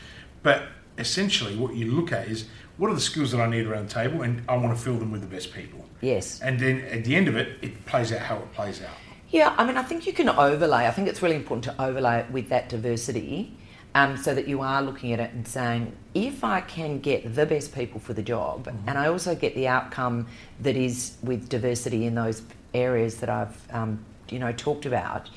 But 0.43 0.63
essentially, 0.97 1.55
what 1.55 1.75
you 1.75 1.91
look 1.91 2.11
at 2.11 2.27
is 2.27 2.47
what 2.77 2.91
are 2.91 2.95
the 2.95 3.01
skills 3.01 3.31
that 3.31 3.41
I 3.41 3.47
need 3.47 3.65
around 3.65 3.89
the 3.89 3.93
table, 3.93 4.21
and 4.21 4.41
I 4.47 4.55
want 4.57 4.77
to 4.77 4.83
fill 4.83 4.97
them 4.97 5.11
with 5.11 5.21
the 5.21 5.27
best 5.27 5.53
people. 5.53 5.85
Yes. 6.01 6.41
And 6.41 6.59
then 6.59 6.81
at 6.81 7.03
the 7.03 7.15
end 7.15 7.27
of 7.27 7.35
it, 7.35 7.57
it 7.61 7.85
plays 7.85 8.11
out 8.11 8.19
how 8.19 8.37
it 8.37 8.53
plays 8.53 8.81
out. 8.81 8.95
Yeah, 9.29 9.53
I 9.57 9.65
mean, 9.65 9.77
I 9.77 9.83
think 9.83 10.07
you 10.07 10.13
can 10.13 10.29
overlay. 10.29 10.87
I 10.87 10.91
think 10.91 11.07
it's 11.07 11.21
really 11.21 11.35
important 11.35 11.63
to 11.65 11.81
overlay 11.81 12.19
it 12.19 12.31
with 12.31 12.49
that 12.49 12.69
diversity 12.69 13.57
um, 13.93 14.15
so 14.15 14.33
that 14.33 14.47
you 14.47 14.61
are 14.61 14.81
looking 14.81 15.11
at 15.11 15.19
it 15.19 15.33
and 15.33 15.47
saying, 15.47 15.93
if 16.13 16.43
I 16.43 16.61
can 16.61 16.99
get 16.99 17.35
the 17.35 17.45
best 17.45 17.73
people 17.73 17.99
for 17.99 18.13
the 18.13 18.21
job, 18.21 18.67
mm-hmm. 18.67 18.87
and 18.87 18.97
I 18.97 19.07
also 19.07 19.35
get 19.35 19.55
the 19.55 19.67
outcome 19.67 20.27
that 20.61 20.75
is 20.75 21.17
with 21.23 21.49
diversity 21.49 22.05
in 22.05 22.15
those 22.15 22.41
areas 22.73 23.17
that 23.17 23.29
I've, 23.29 23.57
um, 23.71 24.05
you 24.29 24.39
know, 24.39 24.51
talked 24.51 24.85
about, 24.85 25.29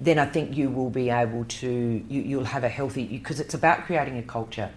then 0.00 0.18
I 0.18 0.26
think 0.26 0.56
you 0.56 0.70
will 0.70 0.90
be 0.90 1.10
able 1.10 1.44
to, 1.44 2.04
you, 2.08 2.38
will 2.38 2.44
have 2.44 2.64
a 2.64 2.68
healthy, 2.68 3.04
because 3.04 3.40
it's 3.40 3.54
about 3.54 3.84
creating 3.84 4.16
a 4.18 4.22
culture. 4.22 4.70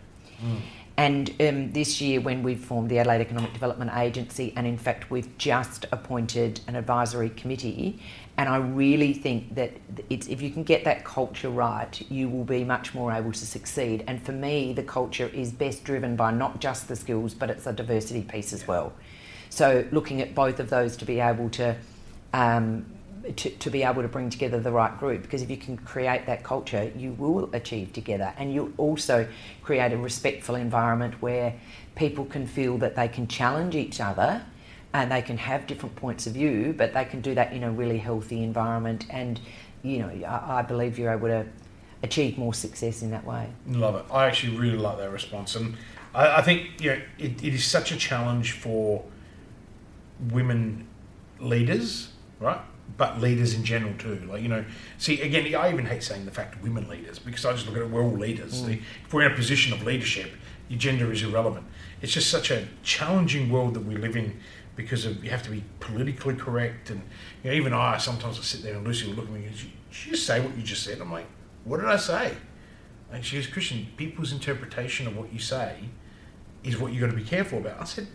Mm. 0.44 0.60
And 0.98 1.30
um, 1.40 1.72
this 1.74 2.02
year, 2.02 2.20
when 2.20 2.42
we've 2.42 2.60
formed 2.60 2.90
the 2.90 2.98
Adelaide 2.98 3.22
Economic 3.22 3.54
Development 3.54 3.92
Agency, 3.96 4.52
and 4.56 4.66
in 4.66 4.80
fact, 4.80 5.12
we've 5.12 5.38
just 5.38 5.86
appointed 5.92 6.60
an 6.68 6.76
advisory 6.76 7.30
committee, 7.30 8.00
and 8.36 8.50
I 8.50 8.58
really 8.58 9.14
think 9.14 9.54
that 9.54 9.74
if 10.10 10.42
you 10.42 10.50
can 10.50 10.64
get 10.64 10.84
that 10.86 11.06
culture 11.06 11.50
right, 11.50 12.02
you 12.10 12.28
will 12.30 12.44
be 12.44 12.64
much 12.64 12.96
more 12.96 13.12
able 13.12 13.32
to 13.32 13.46
succeed. 13.46 14.04
And 14.08 14.24
for 14.26 14.32
me, 14.32 14.74
the 14.74 14.82
culture 14.82 15.28
is 15.28 15.52
best 15.52 15.84
driven 15.84 16.16
by 16.16 16.32
not 16.32 16.60
just 16.60 16.88
the 16.88 16.96
skills, 16.96 17.36
but 17.36 17.52
it's 17.52 17.68
a 17.68 17.74
diversity 17.74 18.24
piece 18.24 18.52
as 18.52 18.68
well. 18.68 18.92
So 19.50 19.86
looking 19.92 20.20
at 20.22 20.34
both 20.34 20.60
of 20.60 20.72
those 20.72 20.98
to 20.98 21.06
be 21.06 21.20
able 21.20 21.50
to 21.52 21.76
um, 22.34 22.86
to, 23.36 23.50
to 23.50 23.70
be 23.70 23.84
able 23.84 24.02
to 24.02 24.08
bring 24.08 24.30
together 24.30 24.60
the 24.60 24.72
right 24.72 24.98
group 25.00 25.22
because 25.22 25.42
if 25.42 25.50
you 25.50 25.58
can 25.58 25.78
create 25.78 26.26
that 26.26 26.44
culture 26.44 26.92
you 26.96 27.12
will 27.14 27.50
achieve 27.54 27.94
together. 27.94 28.34
And 28.38 28.54
you'll 28.54 28.74
also 28.78 29.28
create 29.62 29.92
a 29.92 29.98
respectful 29.98 30.56
environment 30.56 31.22
where 31.22 31.54
people 31.96 32.26
can 32.26 32.48
feel 32.48 32.78
that 32.80 32.96
they 32.96 33.08
can 33.08 33.28
challenge 33.28 33.76
each 33.76 34.00
other 34.00 34.44
and 34.94 35.12
they 35.12 35.22
can 35.22 35.38
have 35.38 35.68
different 35.68 35.96
points 35.96 36.28
of 36.28 36.34
view 36.34 36.74
but 36.78 36.94
they 36.94 37.06
can 37.06 37.22
do 37.22 37.36
that 37.36 37.54
in 37.54 37.64
a 37.64 37.72
really 37.72 37.98
healthy 37.98 38.44
environment. 38.44 39.06
And 39.10 39.40
you 39.84 40.00
know 40.00 40.10
I, 40.28 40.60
I 40.60 40.62
believe 40.62 40.98
you're 40.98 41.14
able 41.14 41.28
to 41.28 41.46
achieve 42.04 42.38
more 42.38 42.54
success 42.54 43.02
in 43.02 43.12
that 43.12 43.26
way. 43.26 43.50
Love 43.68 43.96
it. 43.96 44.06
I 44.12 44.26
actually 44.26 44.56
really 44.58 44.78
like 44.78 44.98
that 44.98 45.12
response. 45.12 45.56
And 45.56 45.76
i, 46.14 46.38
I 46.38 46.42
think 46.42 46.82
you 46.82 46.92
know, 46.92 47.02
it, 47.18 47.44
it 47.44 47.54
is 47.54 47.66
such 47.66 47.92
a 47.92 47.98
challenge 47.98 48.54
for 48.54 49.04
women 50.32 50.88
leaders 51.40 52.10
right 52.40 52.60
but 52.96 53.20
leaders 53.20 53.54
in 53.54 53.64
general 53.64 53.94
too. 53.98 54.22
Like 54.30 54.42
you 54.42 54.48
know, 54.48 54.64
see 54.98 55.22
again, 55.22 55.54
I 55.56 55.72
even 55.72 55.86
hate 55.86 56.04
saying 56.04 56.26
the 56.26 56.32
fact 56.32 56.62
women 56.62 56.88
leaders 56.88 57.20
because 57.20 57.46
I 57.46 57.54
just 57.54 57.68
look 57.68 57.76
at 57.76 57.82
it. 57.82 57.90
We're 57.90 58.04
all 58.04 58.18
leaders. 58.18 58.64
Mm. 58.64 58.82
If 59.06 59.14
we're 59.14 59.26
in 59.26 59.32
a 59.32 59.36
position 59.36 59.74
of 59.74 59.84
leadership, 59.84 60.32
your 60.70 60.80
gender 60.80 61.12
is 61.12 61.24
irrelevant. 61.24 61.66
It's 62.02 62.14
just 62.14 62.30
such 62.30 62.52
a 62.52 62.68
challenging 62.84 63.50
world 63.50 63.74
that 63.74 63.86
we 63.86 63.96
live 63.96 64.16
in 64.16 64.40
because 64.76 65.06
of 65.06 65.24
you 65.24 65.30
have 65.32 65.44
to 65.44 65.50
be 65.50 65.64
politically 65.80 66.36
correct, 66.36 66.90
and 66.90 67.02
you 67.44 67.50
know, 67.50 67.56
even 67.56 67.74
I 67.74 67.98
sometimes 67.98 68.40
I 68.40 68.44
sit 68.44 68.64
there 68.64 68.76
and 68.76 68.86
Lucy 68.86 69.08
will 69.08 69.16
look 69.16 69.26
at 69.26 69.32
me 69.32 69.46
and 69.46 69.56
she, 69.56 69.74
she 69.90 70.12
just 70.12 70.26
say 70.26 70.40
what 70.40 70.56
you 70.56 70.64
just 70.64 70.84
said. 70.84 71.02
I'm 71.02 71.12
like, 71.12 71.28
what 71.64 71.78
did 71.78 71.90
I 71.90 71.98
say? 71.98 72.34
And 73.12 73.24
she 73.24 73.38
goes, 73.38 73.48
Christian, 73.48 73.88
people's 73.96 74.32
interpretation 74.32 75.08
of 75.08 75.18
what 75.18 75.32
you 75.32 75.40
say 75.40 75.78
is 76.64 76.78
what 76.78 76.92
you 76.92 77.00
got 77.00 77.10
to 77.10 77.16
be 77.16 77.24
careful 77.24 77.60
about. 77.60 77.80
I 77.80 77.86
said, 77.86 78.08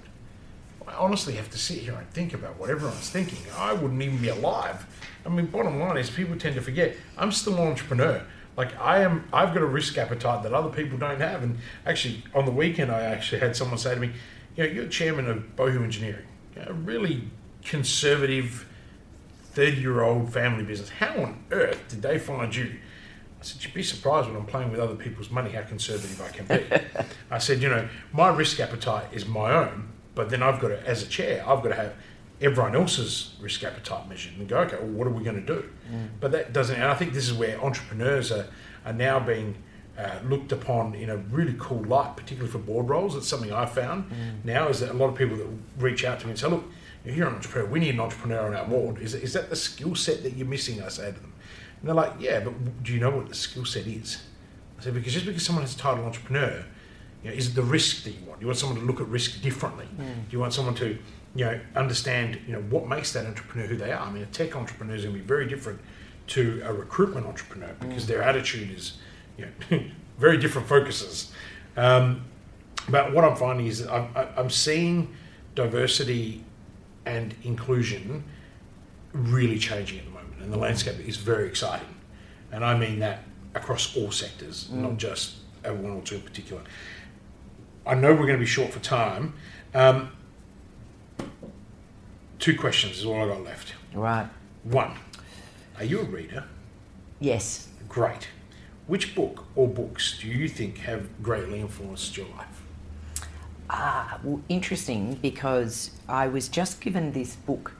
I 0.89 0.95
honestly 0.95 1.35
have 1.35 1.51
to 1.51 1.59
sit 1.59 1.79
here 1.79 1.95
and 1.95 2.09
think 2.11 2.35
about 2.35 2.59
what 2.59 2.71
everyone's 2.71 3.11
thinking. 3.11 3.39
I 3.57 3.73
wouldn't 3.73 4.01
even 4.03 4.19
be 4.19 4.29
alive. 4.29 4.87
I 5.25 5.29
mean, 5.29 5.47
bottom 5.47 5.79
line 5.79 5.97
is 5.97 6.11
people 6.11 6.37
tend 6.37 6.55
to 6.57 6.61
forget 6.61 6.97
I'm 7.17 7.33
still 7.33 7.55
an 7.55 7.69
entrepreneur. 7.69 8.23
Like 8.57 8.79
I 8.81 9.03
am, 9.03 9.29
I've 9.33 9.55
got 9.55 9.63
a 9.63 9.67
risk 9.67 9.97
appetite 9.97 10.43
that 10.43 10.53
other 10.53 10.69
people 10.69 10.99
don't 10.99 11.21
have. 11.21 11.43
And 11.43 11.59
actually, 11.87 12.25
on 12.35 12.45
the 12.45 12.51
weekend, 12.51 12.91
I 12.91 13.03
actually 13.03 13.41
had 13.41 13.57
someone 13.57 13.79
say 13.79 13.95
to 13.95 14.01
me, 14.01 14.13
"You 14.57 14.65
know, 14.65 14.71
you're 14.71 14.87
chairman 14.89 15.29
of 15.29 15.57
Bohu 15.57 15.83
Engineering, 15.83 16.27
a 16.57 16.73
really 16.73 17.29
conservative, 17.65 18.67
thirty-year-old 19.53 20.33
family 20.33 20.65
business. 20.65 20.91
How 20.91 21.23
on 21.23 21.45
earth 21.51 21.83
did 21.89 22.03
they 22.03 22.19
find 22.19 22.55
you?" 22.55 22.73
I 23.43 23.45
said, 23.45 23.65
You'd 23.65 23.75
be 23.75 23.83
surprised 23.83 24.29
when 24.29 24.37
I'm 24.37 24.47
playing 24.47 24.71
with 24.71 24.79
other 24.79 24.95
people's 24.95 25.29
money 25.31 25.51
how 25.51 25.63
conservative 25.63 26.21
I 26.23 26.29
can 26.29 26.47
be. 26.47 27.05
I 27.31 27.39
said, 27.39 27.61
You 27.61 27.71
know, 27.71 27.89
my 28.13 28.29
risk 28.29 28.61
appetite 28.61 29.07
is 29.13 29.27
my 29.27 29.53
own, 29.53 29.89
but 30.15 30.31
then 30.31 30.43
I've 30.43 30.61
got 30.61 30.69
to, 30.69 30.87
as 30.87 31.03
a 31.03 31.07
chair, 31.07 31.43
I've 31.47 31.63
got 31.63 31.71
to 31.71 31.75
have 31.75 31.95
everyone 32.41 32.75
else's 32.75 33.35
risk 33.41 33.63
appetite 33.65 34.09
measured 34.09 34.37
and 34.37 34.49
go, 34.49 34.59
okay, 34.59 34.77
well, 34.77 34.89
what 34.89 35.07
are 35.07 35.11
we 35.11 35.23
going 35.23 35.45
to 35.45 35.55
do? 35.55 35.69
Mm. 35.91 36.09
But 36.21 36.33
that 36.33 36.53
doesn't, 36.53 36.77
and 36.77 36.85
I 36.85 36.95
think 36.95 37.13
this 37.13 37.29
is 37.29 37.33
where 37.35 37.63
entrepreneurs 37.63 38.33
are, 38.33 38.47
are 38.85 38.93
now 38.93 39.21
being 39.21 39.55
uh, 39.97 40.19
looked 40.25 40.53
upon 40.53 40.95
in 40.95 41.09
a 41.09 41.17
really 41.17 41.55
cool 41.59 41.85
light, 41.85 42.17
particularly 42.17 42.51
for 42.51 42.59
board 42.59 42.89
roles. 42.89 43.15
It's 43.15 43.29
something 43.29 43.53
I 43.53 43.67
found 43.67 44.11
mm. 44.11 44.45
now 44.45 44.69
is 44.69 44.81
that 44.81 44.91
a 44.91 44.95
lot 44.95 45.09
of 45.09 45.15
people 45.15 45.37
that 45.37 45.47
reach 45.79 46.05
out 46.05 46.21
to 46.21 46.27
me 46.27 46.33
and 46.33 46.39
say, 46.39 46.49
look, 46.49 46.65
you're 47.05 47.29
an 47.29 47.35
entrepreneur, 47.35 47.69
we 47.69 47.81
need 47.81 47.95
an 47.95 48.01
entrepreneur 48.01 48.47
on 48.47 48.55
our 48.55 48.67
board. 48.67 48.99
Is, 48.99 49.15
is 49.15 49.33
that 49.33 49.51
the 49.51 49.57
skill 49.57 49.95
set 49.95 50.23
that 50.23 50.37
you're 50.37 50.47
missing? 50.47 50.83
I 50.83 50.89
say 50.89 51.13
to 51.13 51.21
them. 51.21 51.33
And 51.81 51.89
they're 51.89 51.95
like, 51.95 52.15
yeah, 52.21 52.41
but 52.41 52.83
do 52.83 52.93
you 52.93 53.01
know 53.01 53.11
what 53.11 53.29
the 53.29 53.35
skill 53.35 53.65
set 53.65 53.87
is? 53.87 54.23
I 54.79 54.85
say, 54.85 54.91
because 54.91 55.13
just 55.13 55.27
because 55.27 55.45
someone 55.45 55.65
has 55.65 55.75
a 55.75 55.79
title 55.79 56.05
entrepreneur 56.05 56.65
you 57.23 57.31
know, 57.31 57.37
is 57.37 57.49
it 57.49 57.55
the 57.55 57.63
risk 57.63 58.05
that 58.05 58.11
you 58.11 58.25
want? 58.27 58.41
You 58.41 58.47
want 58.47 58.59
someone 58.59 58.79
to 58.79 58.85
look 58.85 59.01
at 59.01 59.07
risk 59.09 59.41
differently. 59.43 59.87
Mm. 59.97 59.99
Do 59.99 60.31
you 60.31 60.39
want 60.41 60.53
someone 60.53 60.75
to, 60.77 60.99
you 61.35 61.45
know, 61.45 61.61
understand, 61.77 62.41
you 62.47 62.53
know, 62.53 62.63
what 62.63 62.89
makes 62.89 63.13
that 63.13 63.27
entrepreneur 63.27 63.67
who 63.67 63.77
they 63.77 63.93
are? 63.93 64.01
I 64.01 64.11
mean, 64.11 64.23
a 64.23 64.27
tech 64.27 64.57
entrepreneur 64.57 64.95
is 64.95 65.05
going 65.05 65.15
to 65.15 65.21
be 65.21 65.27
very 65.27 65.47
different 65.47 65.81
to 66.29 66.63
a 66.65 66.73
recruitment 66.73 67.27
entrepreneur 67.27 67.75
because 67.81 68.05
mm. 68.05 68.09
their 68.09 68.23
attitude 68.23 68.71
is, 68.71 68.99
you 69.39 69.47
know, 69.47 69.81
very 70.19 70.37
different 70.37 70.67
focuses. 70.67 71.33
Um, 71.77 72.25
but 72.89 73.13
what 73.13 73.25
I'm 73.25 73.37
finding 73.37 73.67
is 73.67 73.85
that 73.85 73.93
I'm, 73.93 74.09
I'm 74.37 74.51
seeing 74.51 75.15
diversity 75.55 76.45
and 77.07 77.35
inclusion 77.45 78.25
really 79.13 79.59
changing 79.59 79.99
at 79.99 80.05
the 80.05 80.11
moment, 80.11 80.41
and 80.41 80.53
the 80.53 80.59
landscape 80.59 80.99
is 81.07 81.17
very 81.17 81.47
exciting. 81.47 81.95
And 82.51 82.65
I 82.65 82.77
mean 82.77 82.99
that 82.99 83.21
across 83.55 83.97
all 83.97 84.11
sectors, 84.11 84.69
mm. 84.69 84.77
not 84.77 84.97
just 84.97 85.37
one 85.65 85.93
or 85.93 86.03
two 86.03 86.17
in 86.17 86.23
particular. 86.23 86.63
I 87.87 87.95
know 87.95 88.13
we're 88.13 88.27
going 88.27 88.35
to 88.35 88.39
be 88.39 88.47
short 88.47 88.73
for 88.73 88.81
time. 88.81 89.35
Um, 89.75 90.13
two 92.39 92.57
questions 92.57 92.99
is 92.99 93.05
all 93.05 93.23
I 93.23 93.27
got 93.29 93.43
left. 93.43 93.75
Right. 93.93 94.29
One, 94.65 94.93
are 95.79 95.85
you 95.85 96.01
a 96.01 96.05
reader? 96.05 96.45
Yes. 97.21 97.69
Great. 97.89 98.29
Which 98.87 99.15
book 99.15 99.45
or 99.55 99.69
books 99.69 100.19
do 100.21 100.29
you 100.29 100.49
think 100.49 100.79
have 100.79 101.23
greatly 101.23 101.61
influenced 101.61 102.17
your 102.17 102.27
life? 102.29 102.63
Ah, 103.71 104.19
well, 104.23 104.41
interesting 104.49 105.15
because 105.23 105.91
I 106.09 106.29
was 106.29 106.49
just 106.49 106.81
given 106.81 107.13
this 107.13 107.37
book 107.37 107.73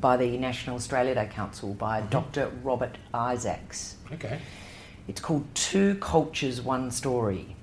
by 0.00 0.16
the 0.16 0.36
National 0.36 0.76
Australia 0.76 1.14
Day 1.14 1.26
Council 1.32 1.74
by 1.74 2.00
mm-hmm. 2.00 2.10
Dr. 2.10 2.50
Robert 2.62 2.96
Isaacs. 3.12 3.96
Okay. 4.12 4.38
It's 5.08 5.20
called 5.20 5.46
Two 5.54 5.96
Cultures, 5.96 6.60
One 6.60 6.90
Story. 6.90 7.53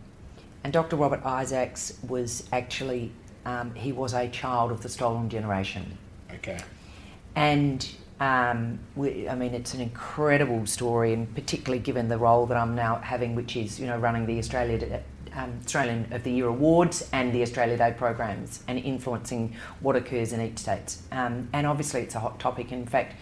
And 0.63 0.71
Dr. 0.71 0.95
Robert 0.95 1.25
Isaacs 1.25 1.97
was 2.07 2.47
actually, 2.51 3.11
um, 3.45 3.73
he 3.73 3.91
was 3.91 4.13
a 4.13 4.29
child 4.29 4.71
of 4.71 4.81
the 4.81 4.89
stolen 4.89 5.29
generation. 5.29 5.97
Okay. 6.33 6.59
And 7.35 7.87
um, 8.19 8.77
we, 8.95 9.27
I 9.27 9.35
mean, 9.35 9.55
it's 9.55 9.73
an 9.73 9.81
incredible 9.81 10.65
story, 10.67 11.13
and 11.13 11.33
particularly 11.33 11.81
given 11.81 12.07
the 12.07 12.17
role 12.17 12.45
that 12.45 12.57
I'm 12.57 12.75
now 12.75 12.97
having, 12.97 13.33
which 13.33 13.55
is, 13.55 13.79
you 13.79 13.87
know, 13.87 13.97
running 13.97 14.27
the 14.27 14.37
Australia, 14.37 15.01
um, 15.33 15.59
Australian 15.65 16.11
of 16.13 16.23
the 16.23 16.31
Year 16.31 16.47
awards 16.47 17.09
and 17.13 17.33
the 17.33 17.41
Australia 17.41 17.77
Day 17.77 17.95
programs 17.97 18.63
and 18.67 18.77
influencing 18.77 19.55
what 19.79 19.95
occurs 19.95 20.33
in 20.33 20.41
each 20.41 20.59
state. 20.59 20.97
Um, 21.11 21.49
and 21.53 21.65
obviously, 21.65 22.01
it's 22.01 22.13
a 22.13 22.19
hot 22.19 22.39
topic. 22.39 22.71
In 22.71 22.85
fact, 22.85 23.15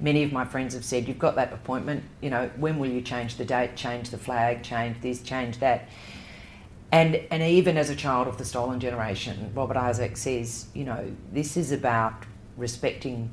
many 0.00 0.24
of 0.24 0.32
my 0.32 0.44
friends 0.44 0.74
have 0.74 0.84
said, 0.84 1.06
You've 1.06 1.18
got 1.18 1.36
that 1.36 1.52
appointment, 1.52 2.02
you 2.20 2.30
know, 2.30 2.50
when 2.56 2.78
will 2.80 2.90
you 2.90 3.02
change 3.02 3.36
the 3.36 3.44
date, 3.44 3.76
change 3.76 4.10
the 4.10 4.18
flag, 4.18 4.64
change 4.64 5.00
this, 5.00 5.22
change 5.22 5.58
that? 5.60 5.88
And 6.92 7.16
and 7.30 7.42
even 7.42 7.76
as 7.76 7.90
a 7.90 7.96
child 7.96 8.26
of 8.26 8.36
the 8.38 8.44
stolen 8.44 8.80
generation, 8.80 9.52
Robert 9.54 9.76
Isaac 9.76 10.16
says, 10.16 10.66
you 10.74 10.84
know, 10.84 11.10
this 11.32 11.56
is 11.56 11.72
about 11.72 12.24
respecting 12.56 13.30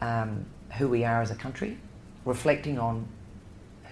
um, 0.00 0.44
who 0.76 0.88
we 0.88 1.04
are 1.04 1.22
as 1.22 1.30
a 1.30 1.34
country, 1.34 1.78
reflecting 2.24 2.78
on 2.78 3.06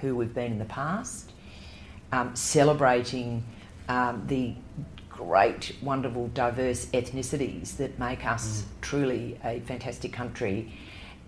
who 0.00 0.16
we've 0.16 0.34
been 0.34 0.52
in 0.52 0.58
the 0.58 0.64
past, 0.66 1.32
um, 2.12 2.34
celebrating 2.34 3.44
um, 3.88 4.24
the 4.26 4.54
great, 5.08 5.76
wonderful, 5.82 6.28
diverse 6.28 6.86
ethnicities 6.86 7.76
that 7.76 7.98
make 7.98 8.24
us 8.26 8.62
mm. 8.62 8.66
truly 8.80 9.38
a 9.44 9.60
fantastic 9.60 10.12
country, 10.12 10.72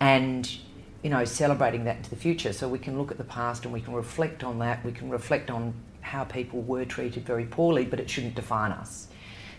and 0.01 0.59
you 1.03 1.11
know, 1.11 1.25
celebrating 1.25 1.85
that 1.85 1.97
into 1.97 2.11
the 2.11 2.17
future. 2.17 2.53
So 2.53 2.69
we 2.69 2.79
can 2.79 2.97
look 2.97 3.11
at 3.11 3.19
the 3.19 3.25
past 3.25 3.65
and 3.65 3.73
we 3.73 3.81
can 3.81 3.93
reflect 3.95 4.45
on 4.45 4.59
that. 4.61 4.85
We 4.85 4.93
can 4.93 5.11
reflect 5.11 5.51
on 5.51 5.75
how 6.13 6.25
people 6.25 6.61
were 6.61 6.85
treated 6.85 7.25
very 7.25 7.47
poorly, 7.47 7.87
but 7.87 7.99
it 7.99 8.11
shouldn't 8.11 8.35
define 8.35 8.71
us. 8.71 9.09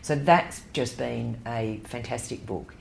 So 0.04 0.16
that's 0.16 0.62
just 0.72 1.00
been 1.00 1.42
a 1.48 1.82
fantastic 1.86 2.46
book. 2.46 2.76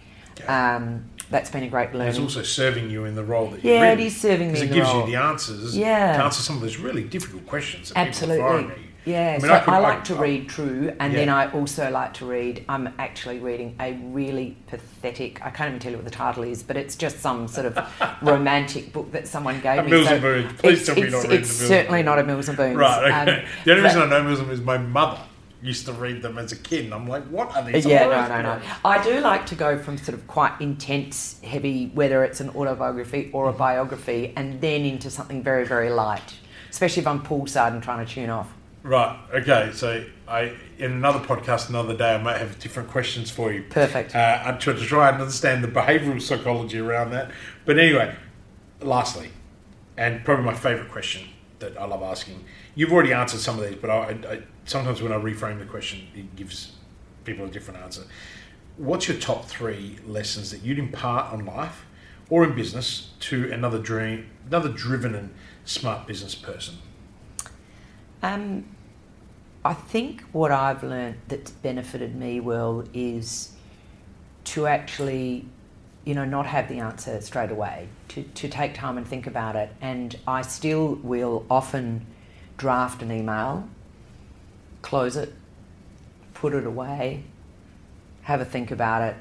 Um, 0.46 1.06
that's 1.30 1.50
been 1.50 1.62
a 1.62 1.68
great 1.68 1.92
learning. 1.94 2.08
It's 2.08 2.18
also 2.18 2.42
serving 2.42 2.90
you 2.90 3.06
in 3.06 3.14
the 3.14 3.24
role 3.24 3.48
that 3.48 3.64
you're 3.64 3.74
yeah, 3.74 3.92
it 3.92 4.00
is 4.00 4.20
serving 4.20 4.48
me. 4.48 4.60
Because 4.60 4.70
it 4.70 4.74
gives 4.74 4.88
role. 4.88 5.00
you 5.00 5.12
the 5.12 5.16
answers 5.16 5.76
yeah. 5.76 6.18
to 6.18 6.24
answer 6.24 6.42
some 6.42 6.56
of 6.56 6.62
those 6.62 6.76
really 6.76 7.04
difficult 7.04 7.46
questions 7.46 7.88
that 7.88 8.08
Absolutely. 8.08 8.81
People 9.04 9.16
are 9.16 9.24
throwing 9.24 9.24
Yeah, 9.24 9.28
I, 9.28 9.32
mean, 9.32 9.40
so 9.40 9.54
I, 9.54 9.60
could, 9.60 9.74
I 9.74 9.78
like 9.78 9.98
I, 9.98 10.02
to 10.02 10.14
read 10.14 10.48
True, 10.48 10.96
and 11.00 11.12
yeah. 11.12 11.18
then 11.18 11.28
I 11.28 11.52
also 11.52 11.90
like 11.90 12.14
to 12.14 12.26
read. 12.26 12.64
I'm 12.68 12.92
actually 12.98 13.38
reading 13.38 13.76
a 13.80 13.92
really 13.92 14.56
pathetic. 14.66 15.44
I 15.44 15.50
can't 15.50 15.68
even 15.68 15.80
tell 15.80 15.92
you 15.92 15.98
what 15.98 16.04
the 16.04 16.10
title 16.10 16.42
is, 16.44 16.62
but 16.62 16.76
it's 16.76 16.96
just 16.96 17.20
some 17.20 17.48
sort 17.48 17.66
of 17.66 17.78
romantic 18.22 18.92
book 18.92 19.12
that 19.12 19.26
someone 19.26 19.60
gave 19.60 19.80
a 19.80 19.82
me. 19.84 19.90
Mills 19.90 20.08
so 20.08 20.14
and 20.14 20.22
Boons. 20.22 20.52
Please 20.60 20.86
tell 20.86 20.94
me 20.96 21.10
not 21.10 21.24
It's 21.32 21.50
certainly 21.50 22.02
not 22.02 22.18
a 22.18 22.24
Mills 22.24 22.48
and 22.48 22.56
Boons. 22.56 22.76
Right. 22.76 23.04
Okay. 23.04 23.42
Um, 23.42 23.48
the 23.64 23.70
only 23.72 23.84
reason 23.84 24.02
I 24.02 24.06
know 24.06 24.22
Mills 24.22 24.38
and 24.38 24.48
Boons 24.48 24.60
is 24.60 24.64
my 24.64 24.78
mother 24.78 25.20
used 25.62 25.86
to 25.86 25.92
read 25.92 26.22
them 26.22 26.38
as 26.38 26.52
a 26.52 26.56
kid, 26.56 26.86
and 26.86 26.94
I'm 26.94 27.06
like, 27.06 27.24
what 27.24 27.54
are 27.56 27.62
these? 27.62 27.86
Yeah, 27.86 28.06
no, 28.06 28.28
no, 28.28 28.42
no. 28.42 28.62
I 28.84 29.02
do 29.02 29.20
like 29.20 29.46
to 29.46 29.54
go 29.54 29.78
from 29.78 29.96
sort 29.96 30.18
of 30.18 30.26
quite 30.26 30.60
intense, 30.60 31.40
heavy, 31.42 31.86
whether 31.94 32.24
it's 32.24 32.40
an 32.40 32.50
autobiography 32.50 33.30
or 33.32 33.48
a 33.48 33.52
biography, 33.52 34.32
and 34.36 34.60
then 34.60 34.84
into 34.84 35.08
something 35.08 35.42
very, 35.42 35.64
very 35.64 35.88
light, 35.88 36.34
especially 36.68 37.02
if 37.02 37.06
I'm 37.06 37.22
poolside 37.22 37.72
and 37.72 37.82
trying 37.82 38.04
to 38.04 38.12
tune 38.12 38.28
off. 38.28 38.52
Right. 38.82 39.16
Okay. 39.32 39.70
So 39.72 40.04
I 40.26 40.56
in 40.78 40.92
another 40.92 41.20
podcast 41.20 41.68
another 41.68 41.96
day 41.96 42.14
I 42.14 42.18
might 42.18 42.38
have 42.38 42.58
different 42.58 42.88
questions 42.88 43.30
for 43.30 43.52
you. 43.52 43.62
Perfect. 43.70 44.14
Uh, 44.14 44.56
to, 44.58 44.74
to 44.74 44.84
try 44.84 45.08
and 45.10 45.20
understand 45.20 45.62
the 45.62 45.68
behavioural 45.68 46.20
psychology 46.20 46.78
around 46.78 47.10
that. 47.12 47.30
But 47.64 47.78
anyway, 47.78 48.16
lastly, 48.80 49.30
and 49.96 50.24
probably 50.24 50.44
my 50.44 50.54
favourite 50.54 50.90
question 50.90 51.28
that 51.60 51.80
I 51.80 51.84
love 51.84 52.02
asking. 52.02 52.44
You've 52.74 52.92
already 52.92 53.12
answered 53.12 53.40
some 53.40 53.58
of 53.58 53.64
these, 53.64 53.76
but 53.76 53.90
I, 53.90 54.16
I, 54.28 54.42
sometimes 54.64 55.00
when 55.00 55.12
I 55.12 55.16
reframe 55.16 55.60
the 55.60 55.64
question, 55.64 56.08
it 56.14 56.34
gives 56.34 56.72
people 57.24 57.44
a 57.44 57.48
different 57.48 57.80
answer. 57.80 58.02
What's 58.76 59.06
your 59.06 59.18
top 59.18 59.44
three 59.44 59.98
lessons 60.04 60.50
that 60.50 60.62
you'd 60.62 60.78
impart 60.78 61.32
on 61.32 61.44
life 61.44 61.84
or 62.30 62.42
in 62.42 62.54
business 62.56 63.10
to 63.20 63.52
another 63.52 63.78
dream, 63.78 64.30
another 64.48 64.70
driven 64.70 65.14
and 65.14 65.32
smart 65.64 66.06
business 66.06 66.34
person? 66.34 66.76
Um, 68.22 68.64
I 69.64 69.74
think 69.74 70.22
what 70.32 70.50
I've 70.50 70.82
learned 70.82 71.16
that's 71.28 71.50
benefited 71.50 72.16
me 72.16 72.40
well 72.40 72.84
is 72.92 73.52
to 74.44 74.66
actually, 74.66 75.46
you 76.04 76.14
know, 76.14 76.24
not 76.24 76.46
have 76.46 76.68
the 76.68 76.78
answer 76.78 77.20
straight 77.20 77.50
away, 77.50 77.88
to, 78.08 78.22
to 78.22 78.48
take 78.48 78.74
time 78.74 78.96
and 78.96 79.06
think 79.06 79.26
about 79.26 79.54
it. 79.56 79.70
And 79.80 80.16
I 80.26 80.42
still 80.42 80.94
will 81.02 81.46
often 81.50 82.06
draft 82.56 83.02
an 83.02 83.12
email, 83.12 83.68
close 84.82 85.16
it, 85.16 85.32
put 86.34 86.54
it 86.54 86.66
away, 86.66 87.24
have 88.22 88.40
a 88.40 88.44
think 88.44 88.70
about 88.70 89.02
it, 89.02 89.16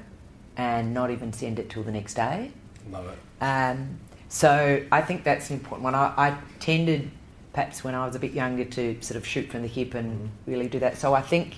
and 0.56 0.92
not 0.92 1.10
even 1.10 1.32
send 1.32 1.58
it 1.58 1.70
till 1.70 1.82
the 1.82 1.92
next 1.92 2.14
day. 2.14 2.52
Love 2.90 3.06
it. 3.06 3.44
Um, 3.44 3.98
so 4.28 4.82
I 4.90 5.02
think 5.02 5.24
that's 5.24 5.50
an 5.50 5.56
important 5.56 5.84
one. 5.84 5.94
I, 5.94 6.12
I 6.16 6.38
tended 6.58 7.10
perhaps 7.52 7.84
when 7.84 7.94
I 7.94 8.06
was 8.06 8.14
a 8.14 8.18
bit 8.18 8.32
younger 8.32 8.64
to 8.64 9.00
sort 9.02 9.16
of 9.16 9.26
shoot 9.26 9.50
from 9.50 9.62
the 9.62 9.68
hip 9.68 9.94
and 9.94 10.12
mm-hmm. 10.12 10.50
really 10.50 10.68
do 10.68 10.78
that. 10.78 10.98
So 10.98 11.14
I 11.14 11.22
think, 11.22 11.56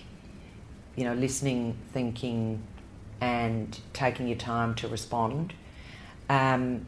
you 0.96 1.04
know, 1.04 1.14
listening, 1.14 1.76
thinking, 1.92 2.62
and 3.20 3.78
taking 3.92 4.26
your 4.26 4.36
time 4.36 4.74
to 4.76 4.88
respond. 4.88 5.54
Um, 6.28 6.86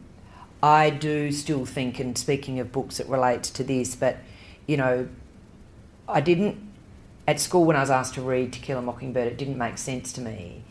I 0.61 0.89
do 0.89 1.31
still 1.31 1.65
think, 1.65 1.99
and 1.99 2.17
speaking 2.17 2.59
of 2.59 2.71
books, 2.71 2.99
it 2.99 3.07
relates 3.07 3.49
to 3.51 3.63
this, 3.63 3.95
but 3.95 4.17
you 4.65 4.75
know, 4.75 5.07
I 6.07 6.21
didn't 6.21 6.57
at 7.27 7.39
school 7.39 7.65
when 7.65 7.75
I 7.75 7.81
was 7.81 7.89
asked 7.89 8.15
to 8.15 8.21
read 8.21 8.53
To 8.53 8.59
Kill 8.59 8.79
a 8.79 8.81
Mockingbird, 8.81 9.27
it 9.27 9.37
didn't 9.37 9.57
make 9.57 9.77
sense 9.77 10.13
to 10.13 10.21
me. 10.21 10.63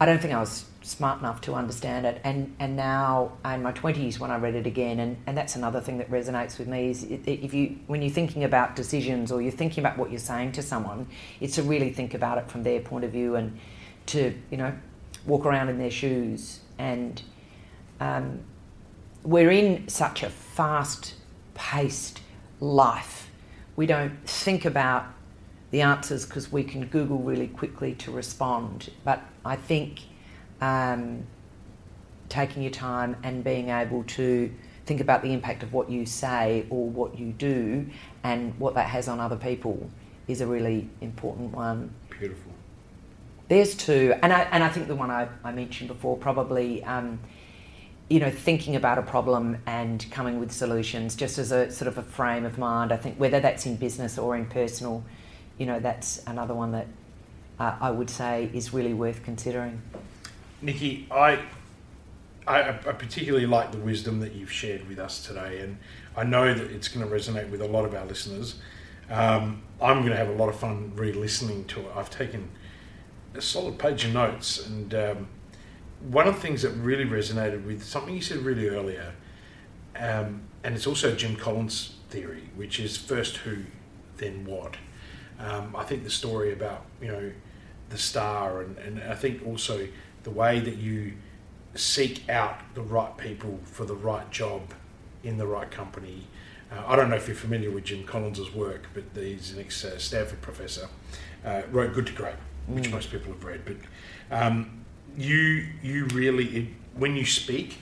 I 0.00 0.06
don't 0.06 0.20
think 0.20 0.34
I 0.34 0.40
was 0.40 0.64
smart 0.84 1.18
enough 1.18 1.40
to 1.40 1.54
understand 1.54 2.06
it. 2.06 2.20
And 2.24 2.54
and 2.58 2.76
now 2.76 3.32
in 3.44 3.62
my 3.62 3.72
twenties, 3.72 4.20
when 4.20 4.30
I 4.30 4.36
read 4.36 4.54
it 4.54 4.66
again, 4.66 5.00
and, 5.00 5.16
and 5.26 5.36
that's 5.36 5.56
another 5.56 5.80
thing 5.80 5.98
that 5.98 6.10
resonates 6.10 6.58
with 6.58 6.68
me 6.68 6.90
is 6.90 7.04
if 7.04 7.52
you 7.54 7.78
when 7.86 8.02
you're 8.02 8.10
thinking 8.10 8.44
about 8.44 8.76
decisions 8.76 9.32
or 9.32 9.42
you're 9.42 9.50
thinking 9.50 9.84
about 9.84 9.98
what 9.98 10.10
you're 10.10 10.20
saying 10.20 10.52
to 10.52 10.62
someone, 10.62 11.06
it's 11.40 11.56
to 11.56 11.62
really 11.62 11.92
think 11.92 12.14
about 12.14 12.38
it 12.38 12.50
from 12.50 12.62
their 12.62 12.80
point 12.80 13.04
of 13.04 13.10
view 13.10 13.34
and 13.36 13.58
to 14.06 14.34
you 14.50 14.56
know 14.56 14.72
walk 15.26 15.46
around 15.46 15.68
in 15.70 15.78
their 15.78 15.90
shoes. 15.90 16.60
And 16.78 17.20
um, 18.00 18.40
we're 19.22 19.50
in 19.50 19.88
such 19.88 20.22
a 20.22 20.28
fast-paced 20.28 22.20
life. 22.60 23.30
We 23.76 23.86
don't 23.86 24.16
think 24.28 24.64
about 24.64 25.06
the 25.70 25.80
answers 25.80 26.26
because 26.26 26.52
we 26.52 26.62
can 26.62 26.86
Google 26.86 27.18
really 27.18 27.48
quickly 27.48 27.94
to 27.94 28.10
respond. 28.12 28.90
But 29.02 29.22
I 29.44 29.56
think 29.56 30.00
um, 30.64 31.26
taking 32.30 32.62
your 32.62 32.72
time 32.72 33.16
and 33.22 33.44
being 33.44 33.68
able 33.68 34.02
to 34.04 34.50
think 34.86 35.00
about 35.00 35.22
the 35.22 35.32
impact 35.32 35.62
of 35.62 35.72
what 35.72 35.90
you 35.90 36.06
say 36.06 36.66
or 36.70 36.88
what 36.88 37.18
you 37.18 37.32
do 37.32 37.86
and 38.22 38.58
what 38.58 38.74
that 38.74 38.88
has 38.88 39.08
on 39.08 39.20
other 39.20 39.36
people 39.36 39.90
is 40.26 40.40
a 40.40 40.46
really 40.46 40.88
important 41.02 41.52
one. 41.52 41.90
Beautiful. 42.18 42.52
There's 43.48 43.74
two, 43.74 44.14
and 44.22 44.32
I, 44.32 44.40
and 44.52 44.64
I 44.64 44.70
think 44.70 44.88
the 44.88 44.94
one 44.94 45.10
I, 45.10 45.28
I 45.42 45.52
mentioned 45.52 45.88
before 45.88 46.16
probably, 46.16 46.82
um, 46.84 47.20
you 48.08 48.18
know, 48.18 48.30
thinking 48.30 48.74
about 48.74 48.96
a 48.96 49.02
problem 49.02 49.58
and 49.66 50.10
coming 50.10 50.40
with 50.40 50.50
solutions 50.50 51.14
just 51.14 51.38
as 51.38 51.52
a 51.52 51.70
sort 51.70 51.88
of 51.88 51.98
a 51.98 52.02
frame 52.02 52.46
of 52.46 52.56
mind. 52.56 52.90
I 52.90 52.96
think 52.96 53.18
whether 53.18 53.40
that's 53.40 53.66
in 53.66 53.76
business 53.76 54.16
or 54.16 54.34
in 54.34 54.46
personal, 54.46 55.04
you 55.58 55.66
know, 55.66 55.78
that's 55.78 56.22
another 56.26 56.54
one 56.54 56.72
that 56.72 56.86
uh, 57.60 57.76
I 57.82 57.90
would 57.90 58.08
say 58.08 58.50
is 58.54 58.72
really 58.72 58.94
worth 58.94 59.22
considering. 59.22 59.82
Nikki, 60.62 61.06
I, 61.10 61.40
I, 62.46 62.68
I 62.70 62.72
particularly 62.72 63.46
like 63.46 63.72
the 63.72 63.78
wisdom 63.78 64.20
that 64.20 64.34
you've 64.34 64.52
shared 64.52 64.88
with 64.88 64.98
us 64.98 65.24
today, 65.24 65.60
and 65.60 65.78
I 66.16 66.24
know 66.24 66.52
that 66.52 66.70
it's 66.70 66.88
going 66.88 67.06
to 67.06 67.14
resonate 67.14 67.50
with 67.50 67.60
a 67.60 67.66
lot 67.66 67.84
of 67.84 67.94
our 67.94 68.04
listeners. 68.04 68.56
Um, 69.10 69.62
I'm 69.80 69.98
going 70.00 70.12
to 70.12 70.16
have 70.16 70.28
a 70.28 70.34
lot 70.34 70.48
of 70.48 70.56
fun 70.56 70.92
re-listening 70.94 71.64
to 71.66 71.80
it. 71.80 71.86
I've 71.94 72.10
taken 72.10 72.48
a 73.34 73.40
solid 73.40 73.78
page 73.78 74.04
of 74.04 74.14
notes, 74.14 74.66
and 74.66 74.94
um, 74.94 75.28
one 76.10 76.28
of 76.28 76.34
the 76.34 76.40
things 76.40 76.62
that 76.62 76.70
really 76.70 77.04
resonated 77.04 77.64
with 77.64 77.82
something 77.82 78.14
you 78.14 78.22
said 78.22 78.38
really 78.38 78.68
earlier, 78.68 79.12
um, 79.96 80.42
and 80.62 80.74
it's 80.74 80.86
also 80.86 81.14
Jim 81.14 81.36
Collins' 81.36 81.96
theory, 82.10 82.48
which 82.56 82.78
is 82.80 82.96
first 82.96 83.38
who, 83.38 83.58
then 84.16 84.44
what. 84.44 84.76
Um, 85.38 85.74
I 85.76 85.84
think 85.84 86.04
the 86.04 86.10
story 86.10 86.52
about 86.52 86.84
you 87.00 87.08
know 87.08 87.32
the 87.90 87.98
star, 87.98 88.62
and, 88.62 88.78
and 88.78 89.02
I 89.02 89.14
think 89.14 89.46
also 89.46 89.86
the 90.24 90.30
way 90.30 90.58
that 90.60 90.76
you 90.76 91.12
seek 91.74 92.28
out 92.28 92.60
the 92.74 92.82
right 92.82 93.16
people 93.16 93.60
for 93.64 93.84
the 93.84 93.94
right 93.94 94.30
job 94.30 94.74
in 95.22 95.38
the 95.38 95.46
right 95.46 95.70
company. 95.70 96.26
Uh, 96.72 96.82
I 96.86 96.96
don't 96.96 97.10
know 97.10 97.16
if 97.16 97.28
you're 97.28 97.36
familiar 97.36 97.70
with 97.70 97.84
Jim 97.84 98.04
Collins' 98.04 98.52
work, 98.52 98.88
but 98.94 99.04
he's 99.14 99.52
an 99.52 99.60
ex 99.60 99.84
Stanford 99.98 100.40
professor. 100.40 100.88
Uh, 101.44 101.62
wrote 101.70 101.92
Good 101.94 102.06
to 102.06 102.12
Great, 102.12 102.36
which 102.66 102.84
mm. 102.84 102.92
most 102.92 103.10
people 103.10 103.32
have 103.32 103.44
read. 103.44 103.62
But 103.64 103.76
um, 104.30 104.84
you, 105.16 105.66
you 105.82 106.06
really, 106.06 106.46
it, 106.56 106.68
when 106.94 107.16
you 107.16 107.26
speak, 107.26 107.78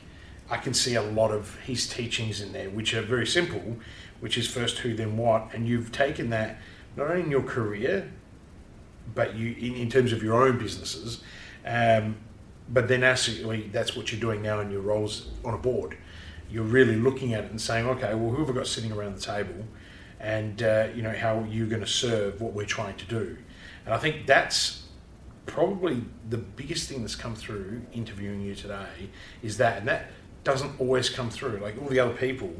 I 0.50 0.56
can 0.56 0.74
see 0.74 0.96
a 0.96 1.02
lot 1.02 1.30
of 1.30 1.58
his 1.60 1.86
teachings 1.86 2.40
in 2.40 2.52
there, 2.52 2.68
which 2.70 2.92
are 2.94 3.02
very 3.02 3.26
simple, 3.26 3.76
which 4.20 4.36
is 4.36 4.46
first 4.48 4.78
who, 4.78 4.94
then 4.94 5.16
what. 5.16 5.48
And 5.54 5.66
you've 5.66 5.92
taken 5.92 6.30
that 6.30 6.58
not 6.96 7.08
only 7.08 7.22
in 7.22 7.30
your 7.30 7.42
career, 7.42 8.10
but 9.14 9.34
you 9.34 9.54
in, 9.58 9.76
in 9.76 9.90
terms 9.90 10.12
of 10.12 10.22
your 10.22 10.46
own 10.46 10.58
businesses. 10.58 11.22
Um, 11.64 12.16
but 12.72 12.88
then 12.88 13.04
actually 13.04 13.68
that's 13.68 13.94
what 13.94 14.10
you're 14.10 14.20
doing 14.20 14.42
now 14.42 14.60
in 14.60 14.70
your 14.70 14.80
roles 14.80 15.28
on 15.44 15.54
a 15.54 15.58
board. 15.58 15.96
You're 16.50 16.64
really 16.64 16.96
looking 16.96 17.34
at 17.34 17.44
it 17.44 17.50
and 17.50 17.60
saying, 17.60 17.86
okay, 17.86 18.14
well, 18.14 18.30
who 18.30 18.44
have 18.44 18.50
I 18.50 18.52
got 18.52 18.66
sitting 18.66 18.92
around 18.92 19.16
the 19.16 19.20
table, 19.20 19.64
and 20.20 20.62
uh, 20.62 20.88
you 20.94 21.02
know 21.02 21.12
how 21.12 21.38
are 21.38 21.46
going 21.66 21.80
to 21.80 21.86
serve 21.86 22.40
what 22.40 22.52
we're 22.52 22.66
trying 22.66 22.96
to 22.96 23.04
do? 23.04 23.36
And 23.84 23.94
I 23.94 23.98
think 23.98 24.26
that's 24.26 24.82
probably 25.46 26.04
the 26.30 26.38
biggest 26.38 26.88
thing 26.88 27.02
that's 27.02 27.16
come 27.16 27.34
through 27.34 27.82
interviewing 27.92 28.40
you 28.40 28.54
today 28.54 29.10
is 29.42 29.56
that, 29.58 29.78
and 29.78 29.88
that 29.88 30.06
doesn't 30.44 30.80
always 30.80 31.08
come 31.08 31.30
through. 31.30 31.58
Like 31.58 31.80
all 31.80 31.88
the 31.88 32.00
other 32.00 32.14
people, 32.14 32.52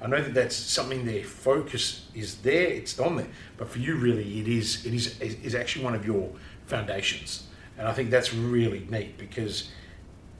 I 0.00 0.06
know 0.06 0.20
that 0.20 0.34
that's 0.34 0.56
something 0.56 1.06
their 1.06 1.24
focus 1.24 2.08
is 2.14 2.36
there, 2.36 2.66
it's 2.66 2.98
on 2.98 3.16
there. 3.16 3.28
But 3.56 3.68
for 3.68 3.78
you, 3.78 3.96
really, 3.96 4.40
it 4.40 4.48
is 4.48 4.84
it 4.84 4.94
is 4.94 5.20
is 5.20 5.54
actually 5.54 5.84
one 5.84 5.94
of 5.94 6.04
your 6.04 6.30
foundations, 6.66 7.46
and 7.80 7.88
I 7.88 7.94
think 7.94 8.10
that's 8.10 8.34
really 8.34 8.86
neat 8.90 9.16
because 9.16 9.70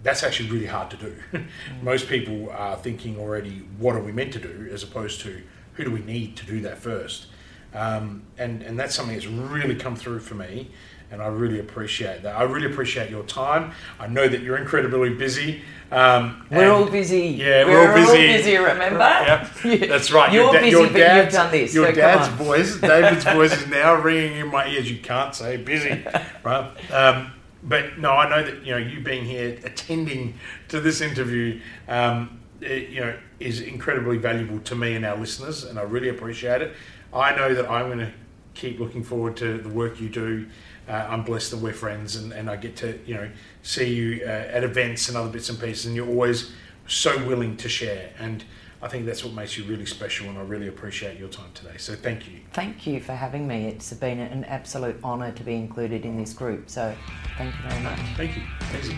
that's 0.03 0.23
actually 0.23 0.51
really 0.51 0.67
hard 0.67 0.91
to 0.91 0.97
do. 0.99 1.17
Most 1.83 2.07
people 2.07 2.51
are 2.51 2.77
thinking 2.77 3.19
already, 3.19 3.63
what 3.79 3.97
are 3.97 4.03
we 4.03 4.13
meant 4.13 4.35
to 4.35 4.39
do, 4.39 4.69
as 4.71 4.83
opposed 4.83 5.23
to 5.23 5.41
who 5.73 5.85
do 5.85 5.91
we 5.91 6.01
need 6.01 6.37
to 6.37 6.45
do 6.45 6.61
that 6.61 6.77
first. 6.77 7.29
Um, 7.73 8.25
and 8.37 8.63
and 8.63 8.79
that's 8.79 8.95
something 8.95 9.15
that's 9.15 9.27
really 9.27 9.75
come 9.75 9.97
through 9.97 10.21
for 10.21 10.35
me 10.35 10.71
and 11.11 11.21
I 11.21 11.27
really 11.27 11.59
appreciate 11.59 12.23
that. 12.23 12.37
I 12.37 12.45
really 12.45 12.71
appreciate 12.71 13.11
your 13.11 13.25
time. 13.25 13.73
I 13.99 14.07
know 14.07 14.29
that 14.29 14.43
you're 14.43 14.57
incredibly 14.57 15.11
busy. 15.15 15.63
Um, 15.91 16.47
we're 16.51 16.71
all 16.71 16.89
busy. 16.89 17.29
Yeah, 17.29 17.65
we're, 17.65 17.73
we're 17.73 17.89
all 17.89 17.95
busy. 17.95 18.11
All 18.11 18.37
busy. 18.37 18.57
Remember? 18.57 18.99
Yep, 18.99 19.89
that's 19.89 20.13
right. 20.13 20.33
You're 20.33 20.45
your 20.45 20.53
da- 20.53 20.61
busy, 20.61 20.71
your 20.71 20.89
but 20.89 21.17
you've 21.17 21.33
done 21.33 21.51
this. 21.51 21.75
Your 21.75 21.87
so 21.87 21.93
dad's 21.93 22.29
voice, 22.35 22.81
David's 22.81 23.25
voice, 23.25 23.53
is 23.53 23.67
now 23.67 23.95
ringing 23.95 24.39
in 24.39 24.49
my 24.49 24.69
ears. 24.69 24.91
You 24.91 24.99
can't 24.99 25.35
say 25.35 25.57
busy, 25.57 26.05
right? 26.45 26.93
Um, 26.93 27.33
but 27.65 27.99
no, 27.99 28.13
I 28.13 28.29
know 28.29 28.45
that 28.49 28.65
you 28.65 28.73
know 28.73 28.79
you 28.79 29.01
being 29.01 29.25
here, 29.25 29.59
attending 29.65 30.35
to 30.69 30.81
this 30.81 31.01
interview, 31.01 31.61
um, 31.89 32.41
it, 32.61 32.91
you 32.91 33.01
know, 33.01 33.19
is 33.41 33.61
incredibly 33.61 34.17
valuable 34.17 34.61
to 34.61 34.77
me 34.77 34.95
and 34.95 35.05
our 35.05 35.17
listeners, 35.17 35.65
and 35.65 35.77
I 35.77 35.83
really 35.83 36.09
appreciate 36.09 36.63
it. 36.63 36.75
I 37.13 37.35
know 37.35 37.53
that 37.53 37.69
I'm 37.69 37.87
going 37.87 37.99
to 37.99 38.13
keep 38.55 38.79
looking 38.79 39.03
forward 39.03 39.37
to 39.39 39.59
the 39.59 39.69
work 39.69 40.01
you 40.01 40.09
do 40.09 40.47
uh, 40.91 41.07
I'm 41.09 41.23
blessed 41.23 41.53
that 41.53 41.59
we're 41.59 41.73
friends 41.73 42.17
and, 42.17 42.33
and 42.33 42.51
I 42.51 42.57
get 42.57 42.77
to 42.77 42.99
you 43.07 43.15
know 43.15 43.31
see 43.63 43.95
you 43.95 44.23
uh, 44.25 44.29
at 44.29 44.65
events 44.65 45.09
and 45.09 45.17
other 45.17 45.31
bits 45.31 45.49
and 45.49 45.59
pieces 45.59 45.87
and 45.87 45.95
you're 45.95 46.09
always 46.09 46.53
so 46.89 47.25
willing 47.27 47.57
to 47.59 47.69
share 47.69 48.11
and 48.19 48.43
I 48.83 48.89
think 48.89 49.07
that's 49.07 49.23
what 49.25 49.35
makes 49.35 49.57
you 49.57 49.65
really 49.65 49.87
special 49.87 50.29
and 50.29 50.39
I 50.39 50.43
really 50.43 50.67
appreciate 50.67 51.19
your 51.19 51.29
time 51.29 51.51
today 51.55 51.77
so 51.77 51.95
thank 51.95 52.29
you. 52.29 52.41
Thank 52.53 52.87
you 52.87 53.01
for 53.01 53.13
having 53.13 53.47
me. 53.47 53.67
It's 53.67 53.93
been 53.93 54.19
an 54.19 54.45
absolute 54.45 54.99
honour 55.05 55.31
to 55.33 55.45
be 55.45 55.55
included 55.55 56.05
in 56.05 56.17
this 56.17 56.33
group 56.33 56.69
so 56.69 56.95
thank 57.39 57.55
you 57.55 57.69
very 57.69 57.83
much. 57.83 58.01
Thank 58.17 58.37
you. 58.37 58.43
Easy. 58.77 58.97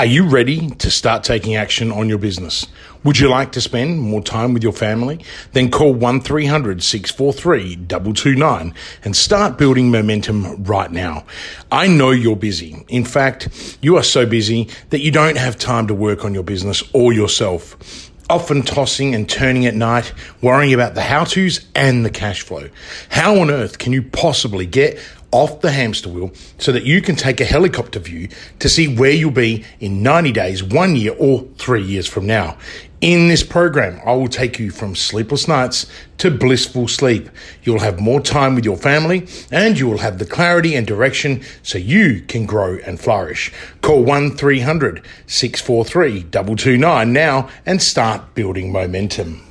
Are 0.00 0.06
you 0.06 0.26
ready 0.26 0.70
to 0.70 0.90
start 0.90 1.24
taking 1.24 1.56
action 1.56 1.92
on 1.92 2.08
your 2.08 2.16
business? 2.16 2.66
Would 3.04 3.18
you 3.18 3.28
like 3.28 3.52
to 3.52 3.60
spend 3.60 4.00
more 4.00 4.22
time 4.22 4.54
with 4.54 4.62
your 4.62 4.72
family? 4.72 5.22
Then 5.52 5.70
call 5.70 5.92
1300 5.92 6.82
643 6.82 7.76
229 7.86 8.74
and 9.04 9.14
start 9.14 9.58
building 9.58 9.90
momentum 9.90 10.64
right 10.64 10.90
now. 10.90 11.26
I 11.70 11.86
know 11.86 12.12
you're 12.12 12.34
busy. 12.34 12.82
In 12.88 13.04
fact, 13.04 13.76
you 13.82 13.98
are 13.98 14.02
so 14.02 14.24
busy 14.24 14.70
that 14.88 15.00
you 15.00 15.10
don't 15.10 15.36
have 15.36 15.58
time 15.58 15.86
to 15.88 15.94
work 15.94 16.24
on 16.24 16.32
your 16.32 16.44
business 16.44 16.82
or 16.94 17.12
yourself 17.12 18.10
often 18.30 18.62
tossing 18.62 19.12
and 19.12 19.28
turning 19.28 19.66
at 19.66 19.74
night, 19.74 20.14
worrying 20.40 20.72
about 20.72 20.94
the 20.94 21.02
how 21.02 21.24
to's 21.24 21.66
and 21.74 22.06
the 22.06 22.10
cash 22.10 22.42
flow. 22.42 22.70
How 23.08 23.40
on 23.40 23.50
earth 23.50 23.78
can 23.78 23.92
you 23.92 24.02
possibly 24.02 24.66
get 24.66 25.00
off 25.32 25.60
the 25.60 25.70
hamster 25.70 26.08
wheel 26.08 26.32
so 26.58 26.72
that 26.72 26.84
you 26.84 27.00
can 27.00 27.16
take 27.16 27.40
a 27.40 27.44
helicopter 27.44 27.98
view 27.98 28.28
to 28.58 28.68
see 28.68 28.94
where 28.94 29.12
you'll 29.12 29.30
be 29.30 29.64
in 29.78 30.02
90 30.02 30.32
days, 30.32 30.62
one 30.62 30.96
year, 30.96 31.14
or 31.18 31.46
three 31.56 31.82
years 31.82 32.06
from 32.06 32.26
now. 32.26 32.56
In 33.00 33.28
this 33.28 33.42
program, 33.42 33.98
I 34.04 34.12
will 34.12 34.28
take 34.28 34.58
you 34.58 34.70
from 34.70 34.94
sleepless 34.94 35.48
nights 35.48 35.86
to 36.18 36.30
blissful 36.30 36.86
sleep. 36.86 37.30
You'll 37.62 37.78
have 37.80 37.98
more 37.98 38.20
time 38.20 38.54
with 38.54 38.66
your 38.66 38.76
family 38.76 39.26
and 39.50 39.78
you 39.78 39.88
will 39.88 39.98
have 39.98 40.18
the 40.18 40.26
clarity 40.26 40.74
and 40.74 40.86
direction 40.86 41.42
so 41.62 41.78
you 41.78 42.20
can 42.28 42.44
grow 42.44 42.76
and 42.84 43.00
flourish. 43.00 43.52
Call 43.80 44.04
1300 44.04 45.02
643 45.26 46.24
229 46.24 47.12
now 47.12 47.48
and 47.64 47.80
start 47.80 48.34
building 48.34 48.70
momentum. 48.70 49.49